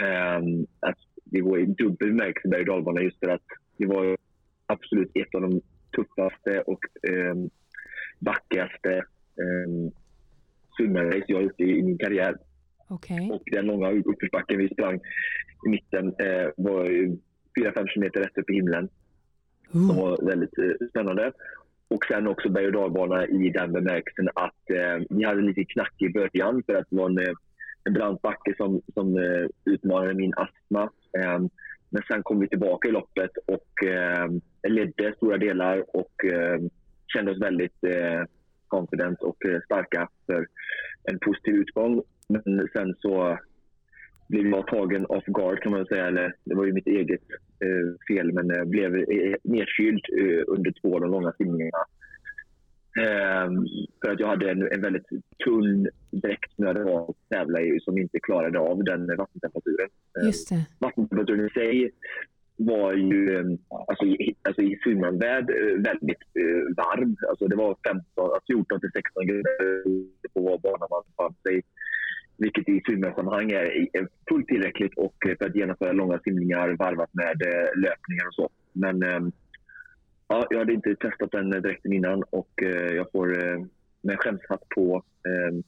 ehm, 0.00 0.66
att 0.80 0.98
det 1.24 1.42
var 1.42 1.58
i 1.58 1.66
dubbel 1.66 2.08
bemärkelse 2.08 2.48
berg 2.48 2.60
och 2.60 2.66
dalbana 2.66 3.00
just 3.00 3.18
för 3.18 3.28
att 3.28 3.42
det 3.76 3.86
var 3.86 4.16
absolut 4.66 5.10
ett 5.14 5.34
av 5.34 5.40
de 5.40 5.60
tuffaste 5.92 6.60
och 6.60 6.80
um, 7.08 7.50
backigaste 8.18 9.04
um, 9.36 9.92
swimmerrace 10.76 11.24
jag 11.26 11.36
har 11.36 11.42
gjort 11.42 11.60
i, 11.60 11.64
i 11.64 11.82
min 11.82 11.98
karriär. 11.98 12.36
Okej. 12.88 13.30
Och 13.32 13.42
den 13.52 13.66
långa 13.66 13.90
uppförsbacken 13.90 14.58
vi 14.58 14.68
sprang 14.68 15.00
i 15.66 15.68
mitten 15.68 16.06
eh, 16.06 16.48
var 16.56 16.84
ju 16.84 17.18
4-5 17.60 17.86
kilometer 17.88 18.20
rätt 18.20 18.38
upp 18.38 18.50
i 18.50 18.54
himlen. 18.54 18.88
Som 19.70 19.96
var 19.96 20.26
väldigt 20.26 20.58
eh, 20.58 20.88
spännande. 20.88 21.32
Och 21.88 22.04
sen 22.08 22.26
också 22.26 22.48
berg 22.48 22.66
och 22.66 22.72
dalbana 22.72 23.26
i 23.26 23.50
den 23.50 23.72
bemärkelsen 23.72 24.28
att 24.34 24.70
eh, 24.70 25.04
vi 25.10 25.24
hade 25.24 25.42
lite 25.42 25.64
knack 25.64 25.94
i 25.98 26.08
början 26.08 26.62
för 26.66 26.74
att 26.74 26.86
det 26.90 26.96
var 26.96 27.10
en, 27.10 27.18
eh, 27.18 27.34
en 27.84 27.92
brant 27.92 28.22
backe 28.22 28.54
som, 28.56 28.82
som 28.94 29.16
eh, 29.16 29.72
utmanade 29.72 30.14
min 30.14 30.32
astma. 30.36 30.90
Men 31.92 32.02
sen 32.08 32.22
kom 32.22 32.40
vi 32.40 32.48
tillbaka 32.48 32.88
i 32.88 32.92
loppet 32.92 33.30
och 33.46 33.86
eh, 33.88 34.28
ledde 34.68 35.14
stora 35.16 35.38
delar 35.38 35.84
och 35.96 36.24
eh, 36.24 36.60
kände 37.12 37.32
oss 37.32 37.42
väldigt 37.42 37.84
eh, 37.84 38.22
confident 38.68 39.22
och 39.22 39.44
eh, 39.46 39.60
starka 39.64 40.08
för 40.26 40.46
en 41.10 41.18
positiv 41.18 41.54
utgång. 41.54 42.02
Men 42.28 42.68
sen 42.72 42.94
så 42.98 43.38
blev 44.28 44.46
jag 44.46 44.66
tagen 44.66 45.06
off 45.06 45.24
guard 45.24 45.62
kan 45.62 45.72
man 45.72 45.86
säga. 45.86 46.06
Eller, 46.06 46.34
det 46.44 46.54
var 46.54 46.64
ju 46.64 46.72
mitt 46.72 46.86
eget 46.86 47.26
eh, 47.64 48.14
fel, 48.14 48.32
men 48.32 48.50
eh, 48.50 48.64
blev 48.64 48.96
eh, 48.96 49.34
nedkyld 49.44 50.04
eh, 50.18 50.42
under 50.46 50.72
två 50.80 50.94
av 50.94 51.00
de 51.00 51.10
långa 51.10 51.32
simningarna. 51.32 51.84
Ehm, 53.00 53.66
för 54.00 54.10
att 54.10 54.20
jag 54.20 54.26
hade 54.26 54.50
en, 54.50 54.72
en 54.72 54.80
väldigt 54.80 55.06
tunn 55.44 55.88
dräkt 56.10 56.54
som 56.56 56.64
jag 56.64 56.88
att 56.88 57.16
tävla 57.28 57.60
i 57.60 57.80
som 57.80 57.98
inte 57.98 58.18
klarade 58.20 58.58
av 58.58 58.84
den 58.84 59.06
vattentemperaturen. 59.06 59.88
Ehm, 60.20 60.26
Just 60.26 60.48
det. 60.48 60.66
vattentemperaturen 60.78 61.46
i 61.46 61.50
sig 61.50 61.90
var 62.56 62.92
ju 62.92 63.36
eh, 63.36 63.44
alltså, 63.88 64.04
i, 64.04 64.34
alltså 64.42 64.62
i 64.62 64.78
swimrunväd 64.82 65.50
eh, 65.50 65.82
väldigt 65.90 66.26
eh, 66.42 66.74
varm. 66.76 67.16
Alltså 67.28 67.46
det 67.46 67.56
var 67.56 67.76
15, 67.88 68.04
14 68.46 68.80
till 68.80 68.90
16 68.92 69.26
grader 69.26 69.82
på 70.34 70.40
var 70.40 70.58
banan 70.58 70.88
man 70.90 71.02
befann 71.06 71.34
sig 71.42 71.62
vilket 72.36 72.68
i 72.68 72.80
swimrun-sammanhang 72.86 73.50
är, 73.50 73.96
är 73.96 74.08
fullt 74.28 74.46
tillräckligt 74.46 74.94
och 74.96 75.26
eh, 75.28 75.36
för 75.38 75.46
att 75.46 75.56
genomföra 75.56 75.92
långa 75.92 76.18
simningar 76.18 76.76
varvat 76.78 77.14
med 77.14 77.42
eh, 77.42 77.68
löpningar 77.84 78.26
och 78.28 78.34
så. 78.34 78.48
Men 78.72 79.02
eh, 79.02 79.20
ja, 80.32 80.46
jag 80.50 80.58
hade 80.58 80.72
inte 80.72 80.96
testat 80.96 81.30
den 81.30 81.50
dräkten 81.50 81.92
innan 81.92 82.22
och 82.22 82.62
eh, 82.62 82.94
jag 82.96 83.10
får 83.12 83.48
eh, 83.48 83.64
med 84.00 84.18
skämshatt 84.18 84.68
på 84.68 85.02
eh, 85.28 85.58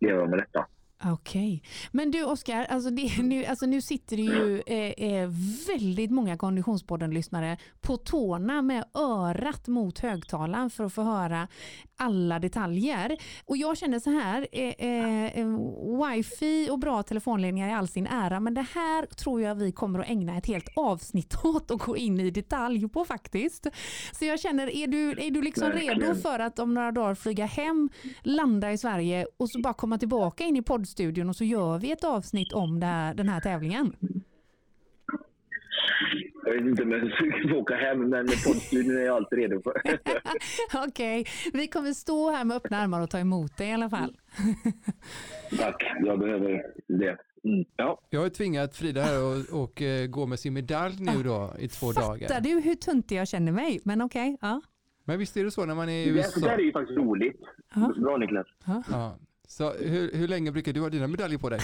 leva 0.00 0.26
med 0.26 0.38
detta. 0.38 0.66
Okej. 1.04 1.62
Men 1.92 2.10
du 2.10 2.24
Oskar, 2.24 2.64
alltså 2.64 2.90
nu, 3.22 3.44
alltså 3.44 3.66
nu 3.66 3.82
sitter 3.82 4.16
det 4.16 4.22
ju 4.22 4.62
eh, 4.66 5.08
eh, 5.08 5.30
väldigt 5.66 6.10
många 6.10 6.36
Konditionspodden-lyssnare 6.36 7.56
på 7.80 7.96
tårna 7.96 8.62
med 8.62 8.84
örat 8.94 9.68
mot 9.68 9.98
högtalaren 9.98 10.70
för 10.70 10.84
att 10.84 10.92
få 10.92 11.02
höra 11.02 11.48
alla 11.96 12.38
detaljer. 12.38 13.16
Och 13.44 13.56
jag 13.56 13.78
känner 13.78 13.98
så 13.98 14.10
här, 14.10 14.46
eh, 14.52 14.74
eh, 14.78 15.24
eh, 15.24 15.46
wifi 15.98 16.68
och 16.70 16.78
bra 16.78 17.02
telefonledningar 17.02 17.68
i 17.68 17.72
all 17.72 17.88
sin 17.88 18.06
ära, 18.06 18.40
men 18.40 18.54
det 18.54 18.66
här 18.74 19.06
tror 19.06 19.42
jag 19.42 19.54
vi 19.54 19.72
kommer 19.72 19.98
att 19.98 20.10
ägna 20.10 20.36
ett 20.36 20.46
helt 20.46 20.68
avsnitt 20.76 21.36
åt 21.44 21.70
och 21.70 21.80
gå 21.80 21.96
in 21.96 22.20
i 22.20 22.30
detalj 22.30 22.88
på 22.88 23.04
faktiskt. 23.04 23.66
Så 24.12 24.24
jag 24.24 24.40
känner, 24.40 24.76
är 24.76 24.86
du, 24.86 25.10
är 25.10 25.30
du 25.30 25.42
liksom 25.42 25.72
redo 25.72 26.14
för 26.14 26.38
att 26.38 26.58
om 26.58 26.74
några 26.74 26.92
dagar 26.92 27.14
flyga 27.14 27.46
hem, 27.46 27.90
landa 28.22 28.72
i 28.72 28.78
Sverige 28.78 29.26
och 29.36 29.50
så 29.50 29.60
bara 29.60 29.74
komma 29.74 29.98
tillbaka 29.98 30.44
in 30.44 30.56
i 30.56 30.62
poddstudion 30.92 31.28
och 31.28 31.36
så 31.36 31.44
gör 31.44 31.78
vi 31.78 31.92
ett 31.92 32.04
avsnitt 32.04 32.52
om 32.52 32.80
det 32.80 32.86
här, 32.86 33.14
den 33.14 33.28
här 33.28 33.40
tävlingen? 33.40 33.96
Jag 36.44 36.52
vet 36.52 36.62
inte 36.62 36.82
om 36.82 36.90
jag 36.92 37.00
är 37.00 37.16
sugen 37.18 37.48
på 37.48 37.56
att 37.56 37.62
åka 37.62 37.74
hem, 37.76 38.08
men 38.08 38.26
poddstudion 38.26 38.96
är 38.96 39.00
jag 39.00 39.16
alltid 39.16 39.38
redo 39.38 39.62
för. 39.62 39.82
Okej, 40.88 41.26
vi 41.52 41.66
kommer 41.68 41.92
stå 41.92 42.30
här 42.30 42.44
med 42.44 42.56
öppna 42.56 42.78
armar 42.78 43.00
och 43.00 43.10
ta 43.10 43.18
emot 43.18 43.56
dig 43.56 43.68
i 43.68 43.72
alla 43.72 43.90
fall. 43.90 44.16
Tack, 45.58 45.82
jag 46.04 46.18
behöver 46.18 46.62
det. 46.88 47.16
Mm. 47.44 47.64
Ja. 47.76 48.00
Jag 48.10 48.20
har 48.20 48.28
tvingat 48.28 48.76
Frida 48.76 49.02
här 49.02 49.22
och, 49.22 49.62
och 49.62 49.82
eh, 49.82 50.06
gå 50.06 50.26
med 50.26 50.38
sin 50.38 50.54
medalj 50.54 50.94
nu 50.98 51.22
då 51.22 51.54
i 51.58 51.68
två 51.68 51.92
dagar. 51.92 52.28
Fattar 52.28 52.40
du 52.40 52.60
hur 52.60 52.74
tuntig 52.74 53.16
jag 53.16 53.28
känner 53.28 53.52
mig? 53.52 53.80
Men 53.84 54.02
okej, 54.02 54.36
ja. 54.40 54.60
Men 55.04 55.18
visst 55.18 55.36
är 55.36 55.44
det 55.44 55.50
så 55.50 55.64
när 55.66 55.74
man 55.74 55.88
är 55.88 56.06
i 56.06 56.10
Det, 56.10 56.10
USA? 56.10 56.40
det 56.40 56.46
där 56.46 56.58
är 56.58 56.62
ju 56.62 56.72
faktiskt 56.72 56.98
roligt. 56.98 57.40
Bra 57.96 58.16
Niklas. 58.16 58.46
Ja. 58.90 59.18
Så 59.56 59.72
hur, 59.72 60.12
hur 60.18 60.28
länge 60.28 60.52
brukar 60.52 60.72
du 60.72 60.80
ha 60.80 60.88
dina 60.88 61.06
medaljer 61.06 61.38
på 61.38 61.48
dig? 61.48 61.60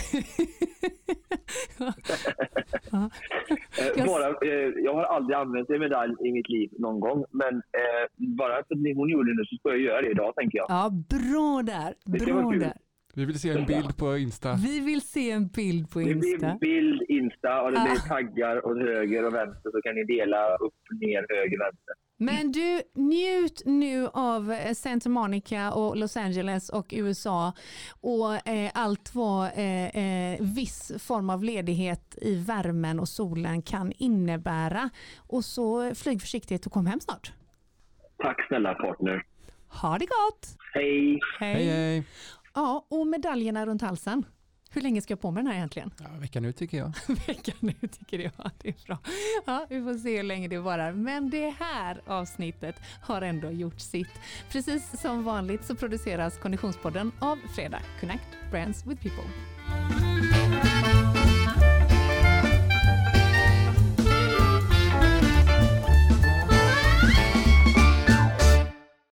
Eh, 3.97 4.07
bara, 4.07 4.27
eh, 4.29 4.69
jag 4.85 4.95
har 4.95 5.05
aldrig 5.05 5.37
använt 5.37 5.71
en 5.71 5.81
medalj 5.81 6.15
i 6.25 6.33
mitt 6.33 6.49
liv 6.49 6.71
någon 6.79 7.01
gång, 7.01 7.25
men 7.31 7.55
eh, 7.55 8.05
bara 8.17 8.53
för 8.53 8.59
att 8.59 8.97
hon 8.97 9.11
gjorde 9.11 9.31
det 9.31 9.37
nu 9.37 9.45
så 9.45 9.57
ska 9.57 9.69
jag 9.69 9.81
göra 9.81 10.03
det 10.03 10.11
idag 10.11 10.35
tänker 10.35 10.59
jag. 10.59 10.67
Ja, 10.69 10.91
bra 10.91 11.63
där. 11.63 11.95
Bra 12.27 12.51
där. 12.51 12.88
Vi 13.19 13.25
vill 13.25 13.41
se 13.41 13.51
en 13.51 13.67
bild 13.67 13.97
på 13.97 14.17
Insta. 14.17 14.55
Vi 14.55 14.81
vill 14.81 15.01
se 15.03 15.31
en 15.31 15.49
bild 15.49 15.91
på 15.91 15.99
Det 15.99 16.15
blir 16.15 16.33
Insta. 16.33 16.57
bild, 16.61 17.03
Insta 17.09 17.61
och 17.63 17.73
det 17.73 17.81
blir 17.81 17.93
Ah. 18.05 18.09
taggar 18.09 18.67
åt 18.67 18.79
höger 18.79 19.27
och 19.27 19.35
vänster 19.35 19.71
så 19.71 19.83
kan 19.83 19.95
ni 19.95 20.05
dela 20.05 20.55
upp, 20.57 20.75
ner, 21.01 21.27
höger, 21.37 21.59
vänster. 21.65 21.95
Men 22.21 22.53
du, 22.53 22.83
njut 22.95 23.63
nu 23.65 24.09
av 24.13 24.53
eh, 24.53 24.73
Santa 24.75 25.09
Monica 25.09 25.73
och 25.73 25.97
Los 25.97 26.17
Angeles 26.17 26.69
och 26.69 26.87
USA 26.91 27.53
och 28.01 28.49
eh, 28.49 28.71
allt 28.75 29.15
vad 29.15 29.45
eh, 29.47 29.87
eh, 29.97 30.41
viss 30.41 30.93
form 30.99 31.31
av 31.31 31.45
ledighet 31.45 32.19
i 32.23 32.35
värmen 32.37 33.01
och 33.01 33.09
solen 33.09 33.63
kan 33.63 33.93
innebära. 33.93 34.91
Och 35.19 35.45
så 35.45 35.95
flyg 35.95 36.21
försiktigt 36.21 36.67
och 36.67 36.73
kom 36.73 36.87
hem 36.87 37.01
snart. 37.01 37.33
Tack 38.23 38.47
snälla 38.49 38.75
partner. 38.75 39.23
Ha 39.83 39.99
det 39.99 40.07
gott! 40.07 40.47
Hej! 40.75 41.21
Hej. 41.41 42.05
Ja, 42.59 42.87
och 42.89 43.07
medaljerna 43.07 43.67
runt 43.67 43.83
halsen. 43.83 44.25
Hur 44.71 44.81
länge 44.81 45.01
ska 45.01 45.13
jag 45.13 45.21
på 45.21 45.31
med 45.31 45.45
den 45.45 45.47
här 45.47 45.57
egentligen? 45.57 45.91
Ja, 45.99 46.07
veckan 46.21 46.43
nu 46.43 46.53
tycker 46.53 46.79
jag. 46.79 46.93
veckan 47.27 47.55
nu 47.61 47.73
tycker 47.73 48.19
jag. 48.19 48.51
Det 48.59 48.69
är 48.69 48.87
bra. 48.87 48.99
Ja, 49.47 49.67
vi 49.71 49.83
får 49.83 49.95
se 49.95 50.17
hur 50.17 50.23
länge 50.23 50.49
det 50.49 50.59
varar. 50.59 50.93
Men 50.93 51.31
det 51.31 51.55
här 51.59 52.03
avsnittet 52.07 52.77
har 53.03 53.23
ändå 53.23 53.51
gjort 53.51 53.81
sitt. 53.81 54.21
Precis 54.51 55.01
som 55.01 55.25
vanligt 55.25 55.65
så 55.65 55.75
produceras 55.75 56.39
Konditionspodden 56.39 57.13
av 57.19 57.37
Fredag 57.55 57.83
Connect 58.01 58.29
Brands 58.51 58.87
with 58.87 59.03
People. 59.03 59.25